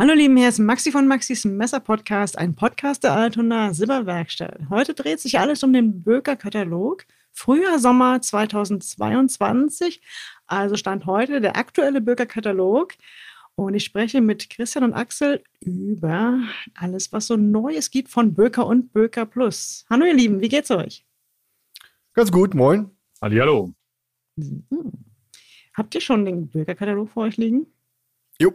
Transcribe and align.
Hallo 0.00 0.12
lieben, 0.12 0.36
hier 0.36 0.48
ist 0.48 0.60
Maxi 0.60 0.92
von 0.92 1.08
Maxis 1.08 1.44
Messer 1.44 1.80
Podcast, 1.80 2.38
ein 2.38 2.54
Podcast 2.54 3.02
der 3.02 3.14
Altona 3.14 3.74
Silberwerkstatt. 3.74 4.60
Heute 4.70 4.94
dreht 4.94 5.18
sich 5.18 5.40
alles 5.40 5.64
um 5.64 5.72
den 5.72 6.04
Böker 6.04 6.36
Katalog. 6.36 7.04
Frühjahr 7.32 7.80
Sommer 7.80 8.22
2022, 8.22 10.00
also 10.46 10.76
stand 10.76 11.06
heute 11.06 11.40
der 11.40 11.56
aktuelle 11.56 12.00
Böker 12.00 12.26
Katalog. 12.26 12.94
Und 13.56 13.74
ich 13.74 13.82
spreche 13.82 14.20
mit 14.20 14.48
Christian 14.50 14.84
und 14.84 14.94
Axel 14.94 15.42
über 15.58 16.44
alles, 16.76 17.10
was 17.10 17.26
so 17.26 17.36
Neues 17.36 17.90
gibt 17.90 18.08
von 18.08 18.34
Böker 18.34 18.68
und 18.68 18.92
Böker 18.92 19.26
Plus. 19.26 19.84
Hallo 19.90 20.04
ihr 20.04 20.14
Lieben, 20.14 20.40
wie 20.40 20.48
geht's 20.48 20.70
euch? 20.70 21.04
Ganz 22.14 22.30
gut, 22.30 22.54
moin. 22.54 22.88
Hallihallo. 23.20 23.74
Hm. 24.38 24.64
Habt 25.74 25.92
ihr 25.96 26.00
schon 26.00 26.24
den 26.24 26.48
Böker 26.48 26.76
Katalog 26.76 27.10
vor 27.10 27.24
euch 27.24 27.36
liegen? 27.36 27.66
Jo. 28.40 28.52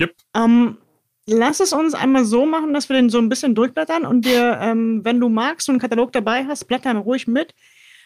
Yep. 0.00 0.16
Ähm, 0.34 0.78
lass 1.26 1.60
es 1.60 1.72
uns 1.72 1.94
einmal 1.94 2.24
so 2.24 2.46
machen, 2.46 2.72
dass 2.72 2.88
wir 2.88 2.96
den 2.96 3.10
so 3.10 3.18
ein 3.18 3.28
bisschen 3.28 3.54
durchblättern 3.54 4.04
und 4.06 4.24
wir, 4.24 4.58
ähm, 4.60 5.04
wenn 5.04 5.20
du 5.20 5.28
magst 5.28 5.68
und 5.68 5.74
einen 5.74 5.80
Katalog 5.80 6.12
dabei 6.12 6.44
hast, 6.46 6.64
blättern 6.66 6.96
ruhig 6.96 7.26
mit. 7.26 7.54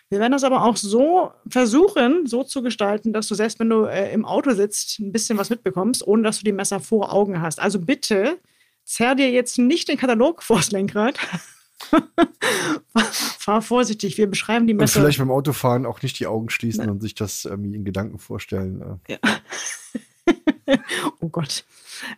Wir 0.08 0.18
werden 0.18 0.32
das 0.32 0.42
aber 0.42 0.64
auch 0.64 0.76
so 0.76 1.30
versuchen, 1.48 2.26
so 2.26 2.42
zu 2.42 2.62
gestalten, 2.62 3.12
dass 3.12 3.28
du 3.28 3.36
selbst, 3.36 3.60
wenn 3.60 3.70
du 3.70 3.84
äh, 3.84 4.12
im 4.12 4.24
Auto 4.24 4.52
sitzt, 4.52 4.98
ein 4.98 5.12
bisschen 5.12 5.38
was 5.38 5.50
mitbekommst, 5.50 6.04
ohne 6.04 6.24
dass 6.24 6.38
du 6.38 6.44
die 6.44 6.52
Messer 6.52 6.80
vor 6.80 7.12
Augen 7.12 7.40
hast. 7.40 7.60
Also 7.60 7.78
bitte 7.78 8.38
zerr 8.84 9.14
dir 9.14 9.30
jetzt 9.30 9.56
nicht 9.58 9.88
den 9.88 9.98
Katalog 9.98 10.42
vors 10.42 10.72
Lenkrad. 10.72 11.18
Fahr 13.38 13.62
vorsichtig, 13.62 14.18
wir 14.18 14.26
beschreiben 14.26 14.66
die 14.66 14.72
Und 14.74 14.80
Messer. 14.80 15.00
vielleicht 15.00 15.18
beim 15.18 15.30
Autofahren 15.30 15.86
auch 15.86 16.02
nicht 16.02 16.18
die 16.18 16.26
Augen 16.26 16.50
schließen 16.50 16.90
und 16.90 17.00
sich 17.00 17.14
das 17.14 17.44
irgendwie 17.44 17.74
in 17.76 17.84
Gedanken 17.84 18.18
vorstellen. 18.18 19.00
äh. 19.06 19.18
oh 21.20 21.28
Gott. 21.28 21.64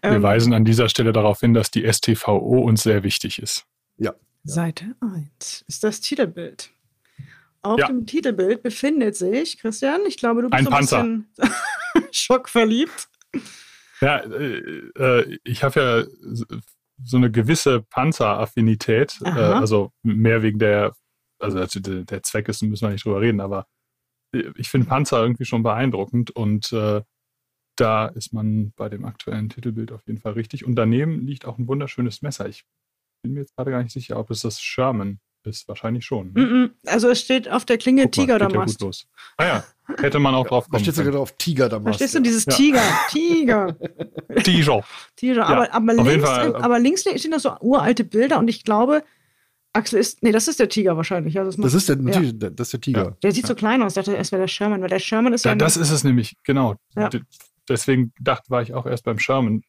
Wir 0.02 0.10
Ähm, 0.12 0.22
weisen 0.22 0.52
an 0.52 0.64
dieser 0.64 0.88
Stelle 0.88 1.12
darauf 1.12 1.40
hin, 1.40 1.54
dass 1.54 1.70
die 1.70 1.90
STVO 1.90 2.60
uns 2.60 2.82
sehr 2.82 3.02
wichtig 3.02 3.38
ist. 3.40 3.64
Ja. 3.96 4.14
Seite 4.44 4.94
1 5.00 5.64
ist 5.68 5.84
das 5.84 6.00
Titelbild. 6.00 6.70
Auf 7.62 7.78
Ja. 7.78 7.86
dem 7.86 8.06
Titelbild 8.06 8.62
befindet 8.62 9.14
sich, 9.16 9.58
Christian, 9.58 10.00
ich 10.08 10.16
glaube, 10.16 10.42
du 10.42 10.48
bist 10.50 10.58
Ein 10.58 10.64
so 10.64 10.70
ein 10.70 10.74
Panzer. 10.76 11.02
bisschen 11.04 12.04
schockverliebt. 12.12 13.08
Ja, 14.00 14.18
äh, 14.18 14.56
äh, 14.98 15.38
ich 15.44 15.62
habe 15.62 15.80
ja 15.80 16.36
so 17.04 17.16
eine 17.16 17.30
gewisse 17.30 17.82
Panzeraffinität, 17.82 19.20
äh, 19.24 19.28
also 19.30 19.92
mehr 20.02 20.42
wegen 20.42 20.58
der, 20.58 20.92
also 21.38 21.58
also 21.58 21.78
der, 21.80 22.04
der 22.04 22.22
Zweck 22.22 22.48
ist, 22.48 22.62
müssen 22.62 22.82
wir 22.86 22.90
nicht 22.90 23.04
drüber 23.04 23.20
reden, 23.20 23.40
aber 23.40 23.66
äh, 24.34 24.50
ich 24.56 24.68
finde 24.68 24.88
Panzer 24.88 25.22
irgendwie 25.22 25.44
schon 25.44 25.62
beeindruckend 25.62 26.30
und 26.32 26.72
äh, 26.72 27.02
da 27.82 28.06
ist 28.06 28.32
man 28.32 28.72
bei 28.76 28.88
dem 28.88 29.04
aktuellen 29.04 29.48
Titelbild 29.48 29.92
auf 29.92 30.06
jeden 30.06 30.20
Fall 30.20 30.32
richtig. 30.32 30.64
Und 30.64 30.74
daneben 30.76 31.26
liegt 31.26 31.44
auch 31.44 31.58
ein 31.58 31.68
wunderschönes 31.68 32.22
Messer. 32.22 32.48
Ich 32.48 32.64
bin 33.22 33.34
mir 33.34 33.40
jetzt 33.40 33.54
gerade 33.56 33.70
gar 33.70 33.82
nicht 33.82 33.92
sicher, 33.92 34.18
ob 34.18 34.30
es 34.30 34.40
das 34.40 34.60
Sherman 34.60 35.18
ist. 35.44 35.66
Wahrscheinlich 35.68 36.04
schon. 36.04 36.32
-mm. 36.34 36.70
Also 36.86 37.08
es 37.10 37.20
steht 37.20 37.48
auf 37.50 37.64
der 37.64 37.76
Klinge 37.78 38.02
Guck 38.04 38.16
mal, 38.16 38.22
Tiger 38.22 38.38
geht 38.38 38.46
oder 38.46 38.54
ja 38.54 38.60
Mast. 38.60 38.78
gut 38.78 38.86
los. 38.86 39.08
Ah 39.36 39.44
ja, 39.44 39.64
hätte 39.98 40.18
man 40.20 40.34
auch 40.34 40.46
drauf 40.46 40.66
Da 40.66 40.70
kommen 40.70 40.84
steht 40.84 40.94
sogar 40.94 41.12
drauf 41.12 41.32
Tiger 41.36 41.68
da 41.68 41.80
Verstehst 41.80 42.14
du 42.14 42.20
dieses 42.20 42.44
Ja. 42.46 42.52
Tiger? 42.54 42.82
Tiger. 43.10 43.76
Tiger. 44.44 44.84
Tiger. 45.16 45.46
Aber, 45.46 45.74
aber, 45.74 45.92
auf 45.92 45.98
jeden 45.98 46.20
links, 46.20 46.28
Fall. 46.28 46.56
aber 46.56 46.78
links 46.78 47.00
stehen 47.00 47.30
noch 47.32 47.40
so 47.40 47.56
uralte 47.60 48.04
Bilder 48.04 48.38
und 48.38 48.46
ich 48.48 48.62
glaube, 48.64 49.02
Axel 49.74 49.98
ist. 49.98 50.22
Nee, 50.22 50.32
das 50.32 50.48
ist 50.48 50.60
der 50.60 50.68
Tiger 50.68 50.96
wahrscheinlich. 50.96 51.38
Also 51.38 51.60
Das 51.60 51.74
ist 51.74 51.88
der, 51.88 51.96
Ja. 51.96 52.02
natürlich, 52.02 52.34
das 52.38 52.68
ist 52.68 52.72
der 52.74 52.80
Tiger. 52.80 53.16
Der 53.22 53.32
sieht 53.32 53.46
so 53.46 53.54
klein 53.54 53.82
aus. 53.82 53.92
Ich 53.92 54.04
dachte, 54.04 54.16
es 54.16 54.30
wäre 54.30 54.42
der 54.42 54.48
Sherman, 54.48 54.80
weil 54.82 54.88
der 54.90 54.98
Sherman 54.98 55.32
ist 55.32 55.44
ja. 55.44 55.52
Ja, 55.52 55.54
das 55.56 55.76
ist 55.76 55.90
es 55.90 56.04
nämlich, 56.04 56.36
genau. 56.44 56.76
Deswegen 57.68 58.12
dachte, 58.20 58.50
war 58.50 58.62
ich 58.62 58.74
auch 58.74 58.86
erst 58.86 59.04
beim 59.04 59.18
Sherman. 59.18 59.62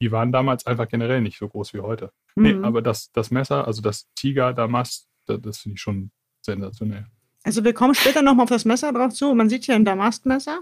Die 0.00 0.12
waren 0.12 0.30
damals 0.32 0.66
einfach 0.66 0.88
generell 0.88 1.20
nicht 1.20 1.38
so 1.38 1.48
groß 1.48 1.74
wie 1.74 1.80
heute. 1.80 2.12
Nee, 2.36 2.52
Mhm. 2.54 2.64
aber 2.64 2.82
das, 2.82 3.10
das 3.12 3.30
Messer, 3.30 3.66
also 3.66 3.82
das 3.82 4.06
Tiger 4.14 4.52
Damast, 4.52 5.08
das, 5.26 5.40
das 5.40 5.58
finde 5.58 5.74
ich 5.74 5.80
schon 5.80 6.10
sensationell. 6.42 7.06
Also 7.44 7.64
wir 7.64 7.72
kommen 7.72 7.94
später 7.94 8.22
nochmal 8.22 8.44
auf 8.44 8.50
das 8.50 8.64
Messer 8.64 8.92
drauf 8.92 9.12
zu. 9.12 9.34
Man 9.34 9.48
sieht 9.48 9.64
hier 9.64 9.74
ein 9.74 9.84
Damastmesser 9.84 10.60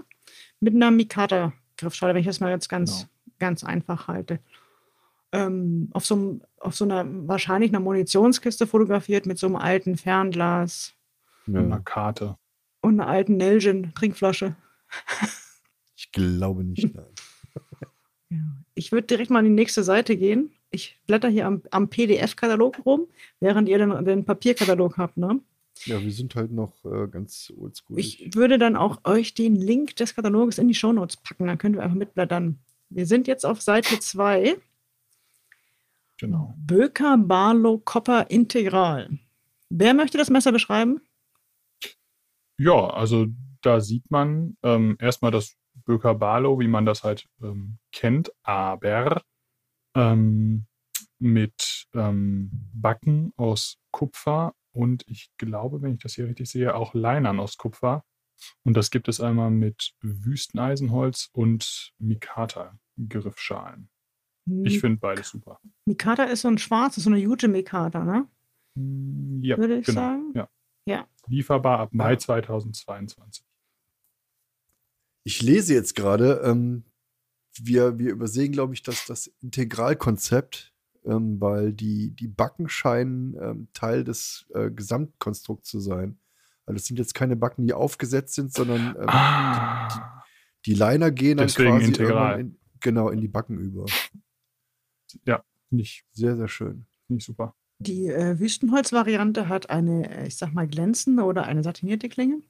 mit 0.59 0.73
einer 0.75 0.89
Mikata-Griffschale, 0.91 2.13
wenn 2.13 2.21
ich 2.21 2.25
das 2.27 2.39
mal 2.39 2.49
jetzt 2.51 2.69
ganz, 2.69 3.01
Genau. 3.01 3.09
ganz 3.39 3.63
einfach 3.63 4.07
halte. 4.07 4.39
Ähm, 5.33 5.89
auf, 5.93 6.05
so 6.05 6.39
auf 6.59 6.75
so 6.75 6.85
einer 6.85 7.05
wahrscheinlich 7.27 7.71
einer 7.71 7.81
Munitionskiste 7.81 8.65
fotografiert 8.65 9.25
mit 9.25 9.37
so 9.37 9.47
einem 9.47 9.57
alten 9.57 9.97
Fernglas 9.97 10.93
Mit 11.45 11.63
einer. 11.65 11.79
Karte. 11.81 12.37
und 12.81 12.99
einer 12.99 13.09
alten 13.09 13.35
Nelgen-Trinkflasche. 13.37 14.55
Ich 16.17 16.37
glaube 16.37 16.63
nicht. 16.63 16.95
Nein. 16.95 17.05
Ja. 18.29 18.39
Ich 18.75 18.91
würde 18.91 19.07
direkt 19.07 19.29
mal 19.29 19.39
an 19.39 19.45
die 19.45 19.51
nächste 19.51 19.83
Seite 19.83 20.17
gehen. 20.17 20.51
Ich 20.69 20.99
blätter 21.07 21.29
hier 21.29 21.47
am, 21.47 21.61
am 21.71 21.87
PDF-Katalog 21.87 22.85
rum, 22.85 23.07
während 23.39 23.69
ihr 23.69 23.77
den, 23.77 24.03
den 24.03 24.25
Papierkatalog 24.25 24.97
habt. 24.97 25.15
Ne? 25.15 25.39
Ja, 25.85 26.01
wir 26.03 26.11
sind 26.11 26.35
halt 26.35 26.51
noch 26.51 26.83
äh, 26.83 27.07
ganz 27.07 27.53
oldschool. 27.57 27.97
Ich 27.97 28.35
würde 28.35 28.57
dann 28.57 28.75
auch 28.75 28.99
euch 29.05 29.33
den 29.33 29.55
Link 29.55 29.95
des 29.95 30.13
Kataloges 30.13 30.57
in 30.57 30.67
die 30.67 30.75
Shownotes 30.75 31.15
packen. 31.15 31.47
Dann 31.47 31.57
könnt 31.57 31.77
ihr 31.77 31.83
einfach 31.83 31.95
mitblättern. 31.95 32.59
Wir 32.89 33.05
sind 33.05 33.27
jetzt 33.27 33.45
auf 33.45 33.61
Seite 33.61 33.97
2. 33.97 34.57
Genau. 36.19 36.53
Böker 36.57 37.17
Barlow 37.17 37.77
Copper 37.79 38.29
Integral. 38.29 39.17
Wer 39.69 39.93
möchte 39.93 40.17
das 40.17 40.29
Messer 40.29 40.51
beschreiben? 40.51 40.99
Ja, 42.57 42.89
also 42.89 43.27
da 43.61 43.79
sieht 43.81 44.09
man 44.09 44.57
ähm, 44.63 44.97
erstmal 44.99 45.31
das 45.31 45.55
Böker 45.87 46.13
Barlow, 46.13 46.59
wie 46.59 46.67
man 46.67 46.85
das 46.85 47.03
halt 47.03 47.27
ähm, 47.41 47.79
kennt, 47.91 48.31
aber 48.43 49.23
ähm, 49.95 50.67
mit 51.17 51.87
ähm, 51.95 52.51
Backen 52.73 53.33
aus 53.37 53.77
Kupfer 53.91 54.53
und 54.71 55.03
ich 55.07 55.31
glaube, 55.37 55.81
wenn 55.81 55.95
ich 55.95 56.01
das 56.01 56.13
hier 56.13 56.27
richtig 56.27 56.49
sehe, 56.49 56.75
auch 56.75 56.93
Leinern 56.93 57.39
aus 57.39 57.57
Kupfer. 57.57 58.03
Und 58.63 58.77
das 58.77 58.91
gibt 58.91 59.07
es 59.07 59.19
einmal 59.19 59.49
mit 59.49 59.95
Wüsteneisenholz 60.01 61.29
und 61.33 61.93
Mikata-Griffschalen. 61.97 63.89
Ich 64.63 64.79
finde 64.79 64.99
beides 64.99 65.29
super. 65.29 65.59
Mikata 65.85 66.25
ist 66.25 66.41
so 66.41 66.47
ein 66.47 66.59
schwarzes, 66.59 67.05
so 67.05 67.09
eine 67.09 67.17
Jute 67.17 67.47
Mikata, 67.47 68.03
ne? 68.03 68.27
Ja, 69.41 69.57
Würde 69.57 69.79
ich 69.79 69.85
genau. 69.87 70.01
sagen. 70.01 70.31
Ja. 70.35 70.49
Ja. 70.85 71.07
Lieferbar 71.27 71.79
ab 71.79 71.89
Mai 71.93 72.15
2022. 72.15 73.46
Ich 75.27 75.41
lese 75.41 75.73
jetzt 75.73 75.93
gerade, 75.93 76.41
ähm, 76.45 76.85
wir, 77.61 77.99
wir 77.99 78.11
übersehen, 78.11 78.53
glaube 78.53 78.73
ich, 78.73 78.81
das, 78.81 79.05
das 79.05 79.27
Integralkonzept, 79.41 80.73
ähm, 81.03 81.41
weil 81.41 81.73
die, 81.73 82.11
die 82.11 82.29
Backen 82.29 82.69
scheinen 82.69 83.35
ähm, 83.41 83.67
Teil 83.73 84.05
des 84.05 84.45
äh, 84.53 84.71
Gesamtkonstrukts 84.71 85.69
zu 85.69 85.81
sein. 85.81 86.17
Also 86.65 86.77
es 86.77 86.85
sind 86.85 86.97
jetzt 86.97 87.13
keine 87.13 87.35
Backen, 87.35 87.67
die 87.67 87.73
aufgesetzt 87.73 88.35
sind, 88.35 88.53
sondern 88.53 88.95
ähm, 88.95 89.09
Ah, 89.09 90.23
die 90.65 90.73
Liner 90.75 91.11
gehen 91.11 91.37
dann 91.39 91.47
quasi 91.47 91.85
integral. 91.87 92.39
in, 92.39 92.57
genau 92.79 93.09
in 93.09 93.19
die 93.19 93.27
Backen 93.27 93.57
über. 93.59 93.85
finde 95.25 95.81
ich, 95.83 96.05
Sehr, 96.13 96.37
sehr 96.37 96.47
schön. 96.47 96.85
find 97.07 97.19
ich 97.21 97.25
super. 97.25 97.53
Die 97.79 98.07
äh, 98.07 98.39
Wüstenholz-Variante 98.39 99.49
hat 99.49 99.69
eine, 99.69 100.09
äh, 100.09 100.27
ich 100.27 100.37
sag 100.37 100.53
mal, 100.53 100.69
glänzende 100.69 101.23
oder 101.25 101.43
eine 101.43 101.63
satinierte 101.63 102.07
Klinge. 102.07 102.41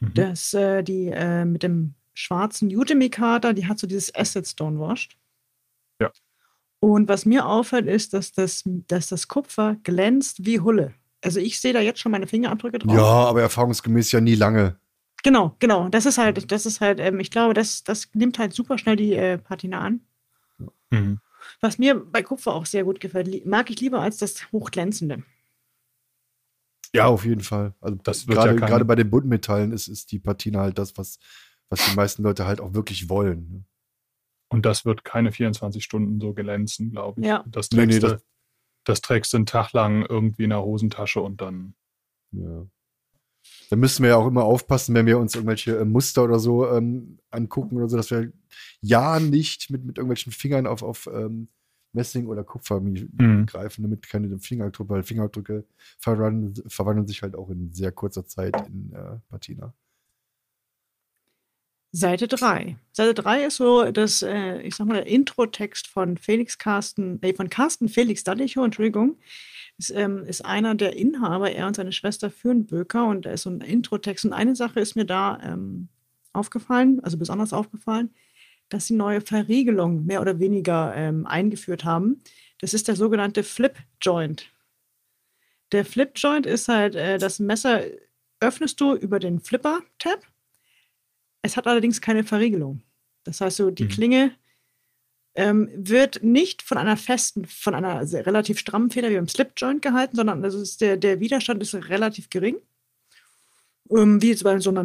Mhm. 0.00 0.14
Das, 0.14 0.54
äh, 0.54 0.82
die 0.82 1.08
äh, 1.08 1.44
mit 1.44 1.62
dem 1.62 1.94
schwarzen 2.14 2.70
Jute 2.70 2.94
Mikata, 2.94 3.52
die 3.52 3.66
hat 3.66 3.78
so 3.78 3.86
dieses 3.86 4.14
Acid 4.14 4.46
Stonewashed. 4.46 5.16
Ja. 6.00 6.10
Und 6.80 7.08
was 7.08 7.26
mir 7.26 7.46
auffällt, 7.46 7.86
ist, 7.86 8.14
dass 8.14 8.32
das, 8.32 8.62
dass 8.64 9.08
das 9.08 9.28
Kupfer 9.28 9.76
glänzt 9.82 10.44
wie 10.44 10.60
Hulle. 10.60 10.94
Also 11.22 11.40
ich 11.40 11.60
sehe 11.60 11.72
da 11.72 11.80
jetzt 11.80 12.00
schon 12.00 12.12
meine 12.12 12.26
Fingerabdrücke 12.26 12.78
drauf. 12.78 12.94
Ja, 12.94 13.02
aber 13.02 13.42
erfahrungsgemäß 13.42 14.12
ja 14.12 14.20
nie 14.20 14.34
lange. 14.34 14.76
Genau, 15.22 15.56
genau. 15.58 15.88
Das 15.88 16.06
ist 16.06 16.18
halt, 16.18 16.52
das 16.52 16.66
ist 16.66 16.80
halt, 16.80 17.00
ähm, 17.00 17.18
ich 17.20 17.30
glaube, 17.30 17.54
das, 17.54 17.82
das 17.82 18.08
nimmt 18.14 18.38
halt 18.38 18.52
super 18.52 18.78
schnell 18.78 18.96
die 18.96 19.14
äh, 19.14 19.38
Patina 19.38 19.80
an. 19.80 20.00
Mhm. 20.90 21.18
Was 21.60 21.78
mir 21.78 21.94
bei 21.94 22.22
Kupfer 22.22 22.54
auch 22.54 22.66
sehr 22.66 22.84
gut 22.84 23.00
gefällt, 23.00 23.46
mag 23.46 23.70
ich 23.70 23.80
lieber 23.80 24.00
als 24.00 24.18
das 24.18 24.52
Hochglänzende. 24.52 25.22
Ja, 26.94 27.06
auf 27.06 27.24
jeden 27.24 27.40
Fall. 27.42 27.74
Also 27.80 27.98
Das 28.02 28.26
gerade 28.26 28.58
ja 28.58 28.66
gerade 28.66 28.84
bei 28.84 28.94
den 28.94 29.10
Buntmetallen 29.10 29.72
ist, 29.72 29.88
ist 29.88 30.12
die 30.12 30.18
Patina 30.18 30.60
halt 30.60 30.78
das, 30.78 30.96
was, 30.98 31.18
was 31.68 31.84
die 31.88 31.94
meisten 31.96 32.22
Leute 32.22 32.46
halt 32.46 32.60
auch 32.60 32.74
wirklich 32.74 33.08
wollen. 33.08 33.48
ne? 33.50 33.64
Und 34.48 34.64
das 34.64 34.84
wird 34.84 35.04
keine 35.04 35.32
24 35.32 35.82
Stunden 35.82 36.20
so 36.20 36.32
glänzen, 36.32 36.92
glaube 36.92 37.20
ich. 37.20 37.26
Ja. 37.26 37.44
Das 37.48 37.70
Nee, 37.70 37.78
trägst, 37.86 37.94
nee, 37.94 37.98
du, 38.00 38.08
das- 38.14 38.24
das 38.84 39.00
trägst 39.00 39.32
du 39.32 39.38
einen 39.38 39.46
Tag 39.46 39.72
lang 39.72 40.06
irgendwie 40.06 40.44
in 40.44 40.50
der 40.50 40.62
Hosentasche 40.62 41.20
und 41.20 41.40
dann. 41.40 41.74
Ja. 42.30 42.66
Da 43.70 43.76
müssen 43.76 44.02
wir 44.04 44.10
ja 44.10 44.16
auch 44.16 44.26
immer 44.28 44.44
aufpassen, 44.44 44.94
wenn 44.94 45.06
wir 45.06 45.18
uns 45.18 45.34
irgendwelche 45.34 45.76
äh, 45.78 45.84
Muster 45.84 46.22
oder 46.24 46.38
so 46.38 46.68
ähm, 46.70 47.18
angucken 47.30 47.76
oder 47.76 47.88
so, 47.88 47.96
dass 47.96 48.10
wir 48.12 48.32
ja 48.80 49.18
nicht 49.18 49.70
mit, 49.70 49.84
mit 49.84 49.98
irgendwelchen 49.98 50.30
Fingern 50.32 50.66
auf, 50.68 50.82
auf 50.84 51.08
ähm, 51.12 51.48
Messing 51.96 52.26
oder 52.28 52.44
Kupfer 52.44 52.78
mi- 52.80 53.08
Mhm. 53.12 53.46
greifen, 53.46 53.82
damit 53.82 54.08
keine 54.08 54.38
Fingerabdrücke, 54.38 54.90
weil 54.90 55.02
Fingerabdrücke 55.02 55.64
verwandeln, 55.98 56.54
verwandeln 56.68 57.08
sich 57.08 57.22
halt 57.22 57.34
auch 57.34 57.50
in 57.50 57.72
sehr 57.72 57.90
kurzer 57.90 58.24
Zeit 58.26 58.54
in 58.68 58.92
äh, 58.92 59.18
Patina. 59.28 59.72
Seite 61.92 62.28
3. 62.28 62.76
Seite 62.92 63.14
3 63.14 63.44
ist 63.46 63.56
so 63.56 63.90
das, 63.90 64.20
äh, 64.22 64.60
ich 64.60 64.74
sag 64.76 64.86
mal, 64.86 64.94
der 64.94 65.06
Intro-Text 65.06 65.86
von 65.86 66.18
Felix 66.18 66.58
Carsten, 66.58 67.22
äh, 67.22 67.32
von 67.32 67.48
Carsten 67.48 67.88
Felix 67.88 68.22
Dallicho, 68.22 68.62
Entschuldigung. 68.64 69.16
Ist, 69.78 69.90
ähm, 69.90 70.24
ist 70.24 70.44
einer 70.44 70.74
der 70.74 70.96
Inhaber, 70.96 71.50
er 71.50 71.66
und 71.66 71.76
seine 71.76 71.92
Schwester 71.92 72.30
führen 72.30 72.66
Böker 72.66 73.06
und 73.06 73.24
da 73.24 73.30
ist 73.30 73.42
so 73.42 73.50
ein 73.50 73.60
Intro-Text. 73.60 74.24
Und 74.26 74.32
eine 74.34 74.56
Sache 74.56 74.80
ist 74.80 74.94
mir 74.94 75.06
da 75.06 75.38
ähm, 75.42 75.88
aufgefallen, 76.32 77.00
also 77.02 77.16
besonders 77.16 77.52
aufgefallen, 77.54 78.10
dass 78.68 78.86
sie 78.86 78.94
neue 78.94 79.20
Verriegelung 79.20 80.04
mehr 80.06 80.20
oder 80.20 80.38
weniger 80.38 80.94
ähm, 80.94 81.26
eingeführt 81.26 81.84
haben. 81.84 82.22
Das 82.58 82.74
ist 82.74 82.88
der 82.88 82.96
sogenannte 82.96 83.42
Flip 83.42 83.76
Joint. 84.00 84.50
Der 85.72 85.84
Flip 85.84 86.10
Joint 86.14 86.46
ist 86.46 86.68
halt, 86.68 86.94
äh, 86.94 87.18
das 87.18 87.38
Messer 87.38 87.82
öffnest 88.40 88.80
du 88.80 88.94
über 88.94 89.18
den 89.18 89.40
Flipper-Tab. 89.40 90.24
Es 91.42 91.56
hat 91.56 91.66
allerdings 91.66 92.00
keine 92.00 92.24
Verriegelung. 92.24 92.82
Das 93.24 93.40
heißt, 93.40 93.56
so 93.56 93.70
die 93.70 93.84
mhm. 93.84 93.88
Klinge 93.88 94.32
ähm, 95.34 95.68
wird 95.74 96.22
nicht 96.22 96.62
von 96.62 96.78
einer 96.78 96.96
festen, 96.96 97.44
von 97.44 97.74
einer 97.74 98.00
relativ 98.00 98.58
strammen 98.58 98.90
Feder 98.90 99.10
wie 99.10 99.16
beim 99.16 99.28
Slip 99.28 99.52
Joint 99.56 99.82
gehalten, 99.82 100.16
sondern 100.16 100.42
also 100.42 100.62
der, 100.78 100.96
der 100.96 101.20
Widerstand 101.20 101.62
ist 101.62 101.74
relativ 101.74 102.30
gering. 102.30 102.56
Ähm, 103.90 104.20
wie 104.22 104.30
jetzt 104.30 104.44
bei 104.44 104.58
so 104.58 104.70
einer 104.70 104.84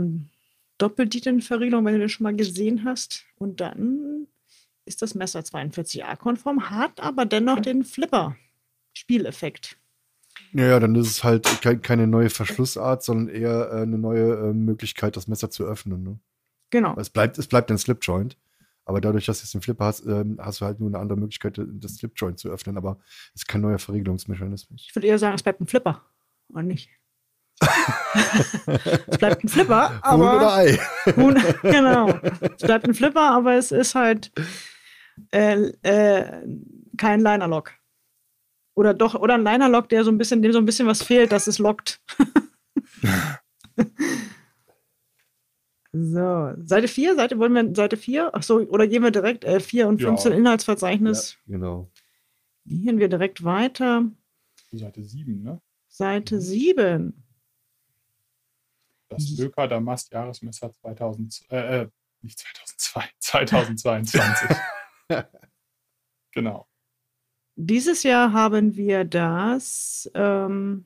Doppeldieten-Verriegelung, 0.82 1.86
wenn 1.86 1.96
du 1.96 2.02
das 2.02 2.12
schon 2.12 2.24
mal 2.24 2.36
gesehen 2.36 2.86
hast. 2.86 3.26
Und 3.38 3.62
dann 3.62 4.28
ist 4.86 5.02
das 5.02 5.16
Messer 5.16 5.42
42a-konform, 5.42 6.70
hat 6.70 7.00
aber 7.00 7.26
dennoch 7.26 7.60
den 7.60 7.84
Flipper-Spieleffekt. 7.84 9.78
Ja, 10.54 10.66
ja, 10.66 10.80
dann 10.80 10.96
ist 10.96 11.08
es 11.08 11.24
halt 11.24 11.46
keine 11.84 12.08
neue 12.08 12.30
Verschlussart, 12.30 13.04
sondern 13.04 13.34
eher 13.34 13.70
äh, 13.72 13.82
eine 13.82 13.98
neue 13.98 14.50
äh, 14.50 14.54
Möglichkeit, 14.54 15.16
das 15.16 15.28
Messer 15.28 15.50
zu 15.50 15.66
öffnen. 15.66 16.04
Ne? 16.04 16.20
Genau. 16.72 16.96
Es 16.98 17.10
bleibt, 17.10 17.38
es 17.38 17.48
bleibt 17.48 17.70
ein 17.72 17.78
Slip-Joint. 17.78 18.38
Aber 18.86 19.00
dadurch, 19.00 19.26
dass 19.26 19.40
du 19.40 19.44
jetzt 19.44 19.54
den 19.54 19.62
Flipper 19.62 19.86
hast, 19.86 20.06
ähm, 20.06 20.38
hast 20.42 20.60
du 20.60 20.66
halt 20.66 20.80
nur 20.80 20.90
eine 20.90 21.00
andere 21.00 21.18
Möglichkeit, 21.18 21.62
das 21.64 21.96
Slip-Joint 21.96 22.40
zu 22.40 22.50
öffnen. 22.50 22.78
Aber 22.78 22.98
es 23.36 23.42
ist 23.42 23.48
kein 23.48 23.62
neuer 23.62 23.78
Verriegelungsmechanismus. 23.78 24.86
Ich 24.88 24.96
würde 24.96 25.08
eher 25.08 25.20
sagen, 25.20 25.36
es 25.36 25.44
bleibt 25.44 25.62
ein 25.62 25.68
Flipper 25.68 26.02
und 26.50 26.68
nicht. 26.68 26.90
Es 29.08 29.18
bleibt 29.18 29.44
ein 29.44 29.50
Flipper, 29.50 30.00
aber. 30.04 30.32
Huhn 30.32 30.38
oder 30.38 30.54
Ei. 30.54 30.80
Huhn, 31.16 31.38
genau. 31.62 32.10
Es 32.56 32.64
bleibt 32.64 32.86
ein 32.88 32.94
Flipper, 32.94 33.32
aber 33.32 33.56
es 33.56 33.72
ist 33.72 33.96
halt 33.96 34.32
äh, 35.32 35.72
äh, 35.84 36.46
kein 36.98 37.22
Liner-Lock. 37.22 37.74
Oder 38.74 38.94
doch, 38.94 39.16
oder 39.16 39.34
ein 39.36 39.44
Liner-Lock, 39.44 39.90
der 39.90 40.04
so 40.04 40.12
ein 40.12 40.18
bisschen, 40.18 40.42
dem 40.42 40.54
so 40.54 40.60
ein 40.60 40.66
bisschen 40.66 40.88
was 40.88 41.04
fehlt, 41.04 41.32
dass 41.32 41.48
es 41.48 41.60
lockt. 41.60 42.02
so, 45.92 46.54
Seite 46.64 46.88
4, 46.88 47.16
Seite, 47.16 47.38
wollen 47.38 47.54
wir 47.54 47.76
Seite 47.76 47.98
4? 47.98 48.34
Achso, 48.34 48.60
oder 48.60 48.88
gehen 48.88 49.04
wir 49.04 49.12
direkt 49.12 49.44
äh, 49.44 49.60
4 49.60 49.88
und 49.88 50.02
15 50.02 50.32
ja. 50.32 50.38
Inhaltsverzeichnis? 50.38 51.38
Ja, 51.46 51.58
genau. 51.58 51.92
Gehen 52.66 53.00
wir 53.00 53.10
direkt 53.10 53.44
weiter. 53.44 54.06
Seite 54.72 55.04
7, 55.04 55.42
ne? 55.42 55.62
Seite 55.90 56.40
7. 56.40 57.21
Das 59.12 59.36
Böker 59.36 59.68
Damast 59.68 60.12
Jahresmesser 60.12 60.72
2000, 60.72 61.44
äh, 61.50 61.82
äh, 61.82 61.90
nicht 62.22 62.40
2002, 62.40 63.10
2022. 63.20 64.50
genau. 66.32 66.68
Dieses 67.56 68.04
Jahr 68.04 68.32
haben 68.32 68.76
wir 68.76 69.04
das, 69.04 70.10
ähm, 70.14 70.86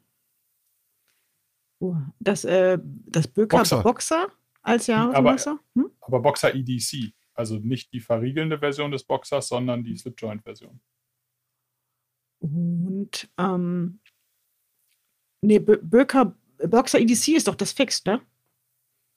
das, 2.20 2.46
äh, 2.46 2.80
das 2.82 3.28
Böker 3.28 3.58
Boxer. 3.58 3.84
Boxer 3.84 4.28
als 4.64 4.88
Jahresmesser. 4.88 5.60
Hm? 5.76 5.92
Aber, 6.02 6.20
Boxer 6.20 6.56
EDC, 6.56 7.14
also 7.36 7.58
nicht 7.58 7.94
die 7.94 8.00
verriegelnde 8.00 8.58
Version 8.58 8.92
des 8.92 9.04
Boxers, 9.04 9.48
sondern 9.48 9.84
die 9.84 9.96
Slipjoint-Version. 9.96 10.82
Und 12.40 13.30
ähm, 13.38 14.00
nee, 15.42 15.60
Böker 15.60 16.36
Boxer 16.58 17.00
EDC 17.00 17.30
ist 17.30 17.48
doch 17.48 17.56
das 17.56 17.72
Fix, 17.72 18.04
ne? 18.06 18.22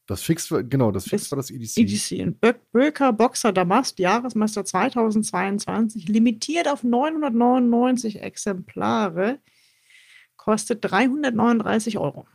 Das 0.07 0.23
Fix, 0.23 0.49
genau, 0.49 0.91
das 0.91 1.07
Fix 1.07 1.31
war 1.31 1.37
das 1.37 1.51
EDC. 1.51 1.77
EDC. 1.77 2.13
In 2.13 2.39
Böker 2.73 3.13
Boxer 3.13 3.53
Damast, 3.53 3.99
Jahresmeister 3.99 4.65
2022, 4.65 6.09
limitiert 6.09 6.67
auf 6.67 6.83
999 6.83 8.23
Exemplare, 8.23 9.39
kostet 10.37 10.83
339 10.83 11.99
Euro. 11.99 12.27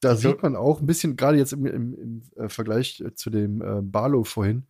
Da 0.00 0.14
sieht 0.14 0.42
man 0.42 0.54
auch 0.54 0.80
ein 0.80 0.86
bisschen, 0.86 1.16
gerade 1.16 1.38
jetzt 1.38 1.54
im, 1.54 1.66
im, 1.66 1.94
im 1.94 2.22
äh, 2.36 2.48
Vergleich 2.48 3.02
zu 3.14 3.30
dem 3.30 3.62
äh, 3.62 3.80
Barlow 3.82 4.22
vorhin, 4.22 4.64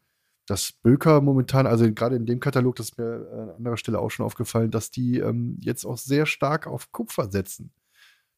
dass 0.47 0.73
Böker 0.73 1.21
momentan, 1.21 1.67
also 1.67 1.91
gerade 1.93 2.17
in 2.17 2.27
dem 2.27 2.41
Katalog, 2.41 2.77
das 2.77 2.91
ist 2.91 2.99
mir 2.99 3.29
an 3.33 3.51
anderer 3.57 3.77
Stelle 3.77 3.99
auch 3.99 4.11
schon 4.11 4.27
aufgefallen, 4.27 4.71
dass 4.71 4.91
die 4.91 5.19
ähm, 5.19 5.57
jetzt 5.61 5.85
auch 5.85 5.97
sehr 5.97 6.27
stark 6.27 6.67
auf 6.67 6.93
Kupfer 6.93 7.31
setzen. 7.31 7.73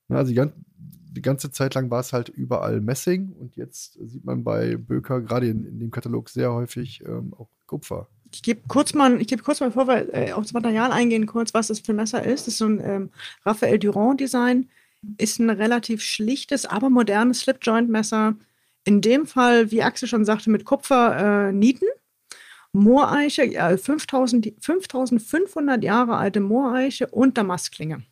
Also 0.08 0.32
die, 0.32 0.52
die, 0.76 1.22
ganze 1.22 1.50
Zeit 1.50 1.74
lang 1.74 1.90
war 1.90 2.00
es 2.00 2.12
halt 2.12 2.28
überall 2.28 2.80
Messing 2.80 3.32
und 3.32 3.56
jetzt 3.56 3.98
sieht 4.00 4.24
man 4.24 4.44
bei 4.44 4.76
Böker 4.76 5.20
gerade 5.20 5.48
in, 5.48 5.64
in 5.64 5.80
dem 5.80 5.90
Katalog 5.90 6.28
sehr 6.28 6.52
häufig 6.52 7.02
ähm, 7.04 7.34
auch 7.36 7.48
Kupfer. 7.66 8.08
Ich 8.32 8.42
gebe 8.42 8.60
kurz 8.68 8.94
mal, 8.94 9.20
ich 9.20 9.26
gebe 9.26 9.42
kurz 9.42 9.60
mal, 9.60 9.66
bevor 9.66 9.88
wir 9.88 10.14
äh, 10.14 10.32
aufs 10.32 10.52
Material 10.52 10.92
eingehen, 10.92 11.26
kurz, 11.26 11.54
was 11.54 11.68
das 11.68 11.80
für 11.80 11.92
ein 11.92 11.96
Messer 11.96 12.24
ist. 12.24 12.46
Das 12.46 12.54
ist 12.54 12.58
so 12.58 12.66
ein 12.66 12.80
ähm, 12.80 13.10
Raphael 13.44 13.78
Durand 13.78 14.20
Design, 14.20 14.68
ist 15.18 15.38
ein 15.38 15.50
relativ 15.50 16.02
schlichtes, 16.02 16.66
aber 16.66 16.90
modernes 16.90 17.40
Slip-Joint-Messer. 17.40 18.36
In 18.84 19.00
dem 19.00 19.26
Fall, 19.26 19.70
wie 19.70 19.82
Axel 19.82 20.08
schon 20.08 20.24
sagte, 20.24 20.50
mit 20.50 20.64
Kupfer-Nieten. 20.64 21.88
Äh, 21.88 21.95
Mooreiche, 22.76 23.44
ja, 23.44 23.76
5000, 23.76 24.54
5500 24.60 25.82
Jahre 25.82 26.16
alte 26.16 26.40
Mooreiche 26.40 27.06
und 27.08 27.36
Damastklinge. 27.38 28.02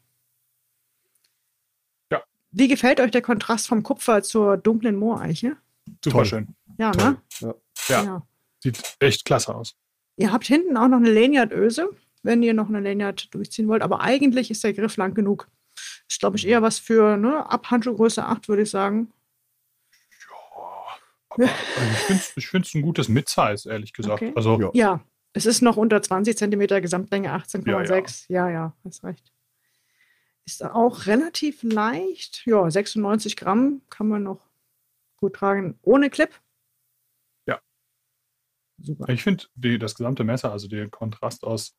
Wie 2.57 2.69
gefällt 2.69 3.01
euch 3.01 3.11
der 3.11 3.21
Kontrast 3.21 3.67
vom 3.67 3.83
Kupfer 3.83 4.23
zur 4.23 4.57
dunklen 4.57 4.95
Mooreiche? 4.95 5.57
Super 6.05 6.19
Toll. 6.19 6.25
schön. 6.25 6.49
Ja, 6.79 6.93
Toll. 6.93 7.11
ne? 7.11 7.23
Ja. 7.41 7.55
Ja. 7.89 8.05
ja. 8.05 8.23
Sieht 8.61 8.97
echt 9.01 9.25
klasse 9.25 9.53
aus. 9.53 9.75
Ihr 10.17 10.33
habt 10.33 10.45
hinten 10.45 10.77
auch 10.77 10.87
noch 10.87 10.99
eine 10.99 11.11
Lanyard-Öse, 11.11 11.91
wenn 12.23 12.45
ihr 12.45 12.55
noch 12.55 12.69
eine 12.69 12.79
Lanyard 12.79 13.35
durchziehen 13.35 13.67
wollt. 13.67 13.83
Aber 13.83 14.03
eigentlich 14.03 14.53
ist 14.53 14.63
der 14.63 14.73
Griff 14.73 14.97
lang 14.97 15.15
genug. 15.15 15.49
Ist, 16.09 16.21
glaube 16.21 16.37
ich, 16.37 16.47
eher 16.47 16.63
was 16.63 16.79
für 16.79 17.17
ne, 17.17 17.45
ab 17.51 17.73
Handschuhgröße 17.73 18.25
8, 18.25 18.49
würde 18.49 18.63
ich 18.63 18.71
sagen. 18.71 19.11
Ja, 21.39 21.47
aber 21.47 21.87
also 22.09 22.33
ich 22.37 22.49
finde 22.49 22.67
es 22.67 22.75
ein 22.75 22.83
gutes 22.83 23.09
Mid-Size, 23.09 23.71
ehrlich 23.71 23.93
gesagt. 23.93 24.23
Okay. 24.23 24.33
Also, 24.35 24.61
ja. 24.61 24.71
ja. 24.75 25.05
es 25.33 25.47
ist 25.47 25.63
noch 25.63 25.77
unter 25.77 26.01
20 26.01 26.37
cm 26.37 26.67
Gesamtlänge, 26.83 27.35
18,6. 27.35 28.27
Ja, 28.29 28.49
ja, 28.49 28.53
ja, 28.53 28.77
hast 28.85 29.05
recht. 29.05 29.33
Ist 30.47 30.65
auch 30.65 31.07
relativ 31.07 31.63
leicht. 31.63 32.43
Ja, 32.47 32.71
96 32.71 33.37
Gramm 33.37 33.81
kann 33.89 34.09
man 34.09 34.23
noch 34.23 34.51
gut 35.17 35.35
tragen. 35.35 35.79
Ohne 35.83 36.11
Clip. 36.11 36.31
Ja. 37.47 37.61
Super. 38.79 39.09
Ich 39.09 39.23
finde 39.23 39.47
das 39.79 39.95
gesamte 39.95 40.25
Messer, 40.25 40.53
also 40.53 40.69
den 40.69 40.91
Kontrast 40.91 41.45
aus 41.45 41.75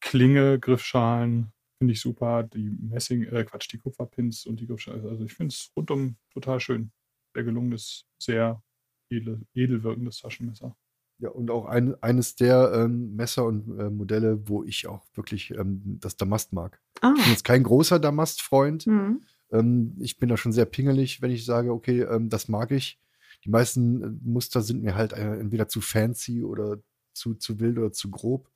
Klinge, 0.00 0.58
Griffschalen, 0.58 1.52
finde 1.78 1.92
ich 1.92 2.00
super. 2.00 2.42
Die 2.44 2.70
Messing, 2.80 3.24
äh, 3.24 3.44
Quatsch, 3.44 3.70
die 3.72 3.78
Kupferpins 3.78 4.46
und 4.46 4.60
die 4.60 4.66
Griffschalen. 4.66 5.06
Also 5.06 5.24
ich 5.24 5.34
finde 5.34 5.52
es 5.52 5.70
rundum 5.76 6.16
total 6.32 6.60
schön. 6.60 6.92
Sehr 7.34 7.44
gelungenes, 7.44 8.06
sehr 8.18 8.62
edel, 9.10 9.42
edel 9.54 9.82
wirkendes 9.82 10.18
Taschenmesser. 10.18 10.76
Ja, 11.18 11.28
und 11.28 11.50
auch 11.50 11.66
ein, 11.66 12.02
eines 12.02 12.34
der 12.34 12.72
ähm, 12.74 13.14
Messer 13.14 13.44
und 13.44 13.78
äh, 13.78 13.90
Modelle, 13.90 14.48
wo 14.48 14.64
ich 14.64 14.86
auch 14.86 15.04
wirklich 15.14 15.50
ähm, 15.50 15.98
das 16.00 16.16
Damast 16.16 16.52
mag. 16.54 16.80
Ah. 17.02 17.12
Ich 17.16 17.24
bin 17.24 17.32
jetzt 17.32 17.44
kein 17.44 17.62
großer 17.62 17.98
Damast-Freund. 17.98 18.86
Mhm. 18.86 19.20
Ähm, 19.52 19.96
ich 20.00 20.18
bin 20.18 20.30
da 20.30 20.38
schon 20.38 20.52
sehr 20.52 20.64
pingelig, 20.64 21.20
wenn 21.20 21.30
ich 21.30 21.44
sage, 21.44 21.72
okay, 21.72 22.02
ähm, 22.02 22.30
das 22.30 22.48
mag 22.48 22.70
ich. 22.70 22.98
Die 23.44 23.50
meisten 23.50 24.02
äh, 24.02 24.10
Muster 24.22 24.62
sind 24.62 24.82
mir 24.82 24.94
halt 24.94 25.12
äh, 25.12 25.38
entweder 25.38 25.68
zu 25.68 25.82
fancy 25.82 26.42
oder 26.42 26.78
zu, 27.12 27.34
zu 27.34 27.60
wild 27.60 27.78
oder 27.78 27.92
zu 27.92 28.10
grob. 28.10 28.50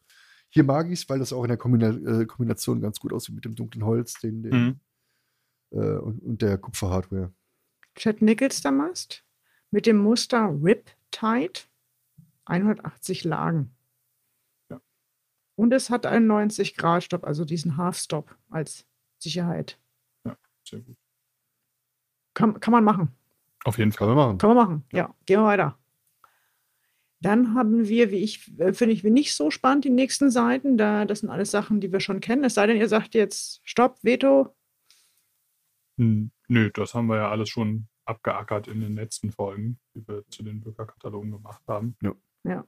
Hier 0.49 0.65
mag 0.65 0.87
ich 0.87 1.01
es, 1.01 1.09
weil 1.09 1.19
das 1.19 1.33
auch 1.33 1.43
in 1.43 1.49
der 1.49 1.57
Kombina 1.57 1.89
äh, 1.89 2.27
Kombination 2.27 2.81
ganz 2.81 3.01
gut 3.01 3.13
aussieht 3.13 3.35
mit 3.35 3.45
dem 3.45 3.57
dunklen 3.57 3.85
Holz 3.85 4.21
den, 4.21 4.43
den, 4.43 4.53
mhm. 4.53 4.81
Äh, 5.73 5.99
und, 5.99 6.23
und, 6.23 6.43
der 6.43 6.59
Kupferhardware. 6.59 7.33
Chad 7.95 8.23
Nichols 8.23 8.61
Damast 8.63 9.25
mit 9.71 9.87
dem 9.87 9.99
Muster 9.99 10.55
Rip 10.63 10.91
Tight. 11.11 11.69
180 12.47 13.25
Lagen. 13.25 13.75
Ja. 14.71 14.81
Und 15.57 15.73
es 15.73 15.91
hat 15.91 16.07
einen 16.07 16.31
90-Grad-Stopp, 16.31 17.25
also 17.25 17.45
diesen 17.45 17.77
Half-Stop 17.77 18.37
als 18.51 18.87
Sicherheit. 19.19 19.79
Ja, 20.25 20.37
sehr 20.69 20.81
gut. 20.81 20.97
Kann, 22.35 22.61
kann 22.61 22.73
man 22.73 22.85
machen. 22.85 23.15
Auf 23.65 23.79
jeden 23.79 23.93
Fall. 23.93 24.09
Kann 24.09 24.17
man 24.17 24.27
machen. 24.27 24.39
Kann 24.39 24.55
man 24.55 24.57
machen, 24.57 24.85
ja. 24.93 24.99
ja. 24.99 25.15
Gehen 25.25 25.41
wir 25.41 25.47
weiter. 25.47 25.79
Dann 27.21 27.55
haben 27.55 27.89
wir, 27.89 28.11
wie 28.11 28.17
ich, 28.17 28.59
äh, 28.59 28.75
finde 28.75 28.93
ich, 28.93 29.03
nicht 29.03 29.35
so 29.35 29.51
spannend, 29.51 29.87
die 29.87 29.91
nächsten 29.91 30.31
Seiten. 30.31 30.77
Da, 30.77 31.07
das 31.07 31.21
sind 31.21 31.31
alles 31.31 31.51
Sachen, 31.51 31.81
die 31.81 31.91
wir 31.91 32.01
schon 32.01 32.21
kennen. 32.21 32.45
Es 32.45 32.55
sei 32.55 32.67
denn, 32.67 32.77
ihr 32.77 32.89
sagt 32.89 33.15
jetzt 33.15 33.63
Stopp, 33.65 33.99
Veto. 34.03 34.55
Hm, 35.97 36.31
nö, 36.49 36.71
das 36.73 36.95
haben 36.95 37.07
wir 37.07 37.17
ja 37.17 37.31
alles 37.31 37.49
schon 37.49 37.87
abgeackert 38.05 38.69
in 38.69 38.81
den 38.81 38.95
letzten 38.95 39.31
Folgen, 39.33 39.79
die 39.95 40.07
wir 40.07 40.25
zu 40.29 40.43
den 40.43 40.61
Bürgerkatalogen 40.61 41.31
gemacht 41.31 41.63
haben. 41.67 41.97
Ja. 42.45 42.65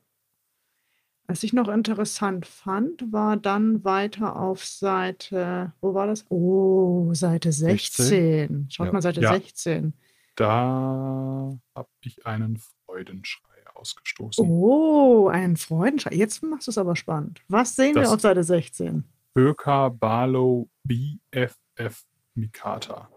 Was 1.28 1.42
ich 1.42 1.52
noch 1.52 1.66
interessant 1.68 2.46
fand, 2.46 3.12
war 3.12 3.36
dann 3.36 3.82
weiter 3.84 4.36
auf 4.36 4.64
Seite, 4.64 5.72
wo 5.80 5.92
war 5.92 6.06
das? 6.06 6.24
Oh, 6.30 7.12
Seite 7.14 7.50
16. 7.50 8.04
16. 8.06 8.66
Schaut 8.70 8.86
Ja. 8.86 8.92
mal, 8.92 9.02
Seite 9.02 9.20
Ja. 9.22 9.32
16. 9.34 9.92
Da 10.36 11.58
habe 11.74 11.88
ich 12.02 12.24
einen 12.26 12.58
Freudenschrei 12.86 13.66
ausgestoßen. 13.74 14.46
Oh, 14.48 15.26
ein 15.28 15.56
Freudenschrei. 15.56 16.14
Jetzt 16.14 16.42
machst 16.44 16.68
du 16.68 16.70
es 16.70 16.78
aber 16.78 16.94
spannend. 16.94 17.42
Was 17.48 17.74
sehen 17.74 17.96
wir 17.96 18.02
Das- 18.02 18.12
auf 18.12 18.20
Seite 18.20 18.44
16? 18.44 19.02
Böker 19.34 19.90
Barlow 19.90 20.68
BFF 20.84 22.04
Mikata. 22.34 23.10